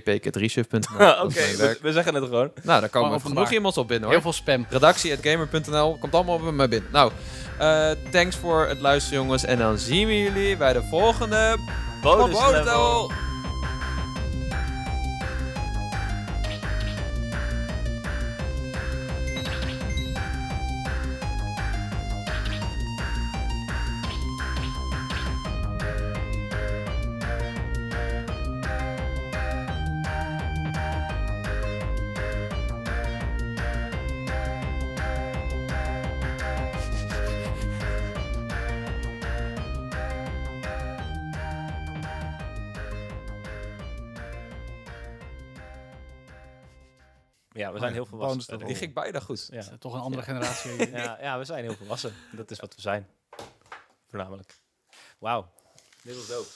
Oké, 1.23 1.41
we, 1.81 1.91
zeggen 1.91 2.15
het 2.15 2.23
gewoon. 2.23 2.51
Nou, 2.63 2.79
daar 2.79 2.89
komen 2.89 3.21
genoeg 3.21 3.51
iemand 3.51 3.77
op 3.77 3.87
binnen 3.87 4.03
hoor. 4.03 4.13
Heel 4.13 4.21
veel 4.21 4.33
spam. 4.33 4.65
Redactie.gamer.nl 4.69 5.97
komt 5.99 6.13
allemaal 6.13 6.39
bij 6.39 6.51
mij 6.51 6.67
binnen. 6.67 6.89
Nou, 6.91 7.11
uh, 7.61 7.89
thanks 8.11 8.35
voor 8.35 8.67
het 8.67 8.79
luisteren 8.79 9.19
jongens. 9.19 9.43
En 9.43 9.57
dan 9.57 9.77
zien 9.77 10.07
we 10.07 10.19
jullie 10.19 10.57
bij 10.57 10.73
de 10.73 10.83
volgende 10.83 11.57
bonus 12.01 12.49
level. 12.49 13.11
Ja, 47.57 47.73
we 47.73 47.79
zijn 47.79 47.93
heel 47.93 48.05
volwassen. 48.05 48.59
Die 48.59 48.75
ging 48.75 48.93
bijna 48.93 49.19
goed. 49.19 49.47
Ja. 49.51 49.63
Toch 49.79 49.93
een 49.93 49.99
andere 49.99 50.23
generatie. 50.23 50.89
ja, 50.97 51.17
ja, 51.21 51.37
we 51.37 51.45
zijn 51.45 51.63
heel 51.63 51.75
volwassen. 51.75 52.13
Dat 52.31 52.51
is 52.51 52.59
wat 52.59 52.75
we 52.75 52.81
zijn. 52.81 53.07
Voornamelijk. 54.05 54.59
Wauw. 55.17 55.51
Dit 56.03 56.15
was 56.15 56.27
dope. 56.27 56.49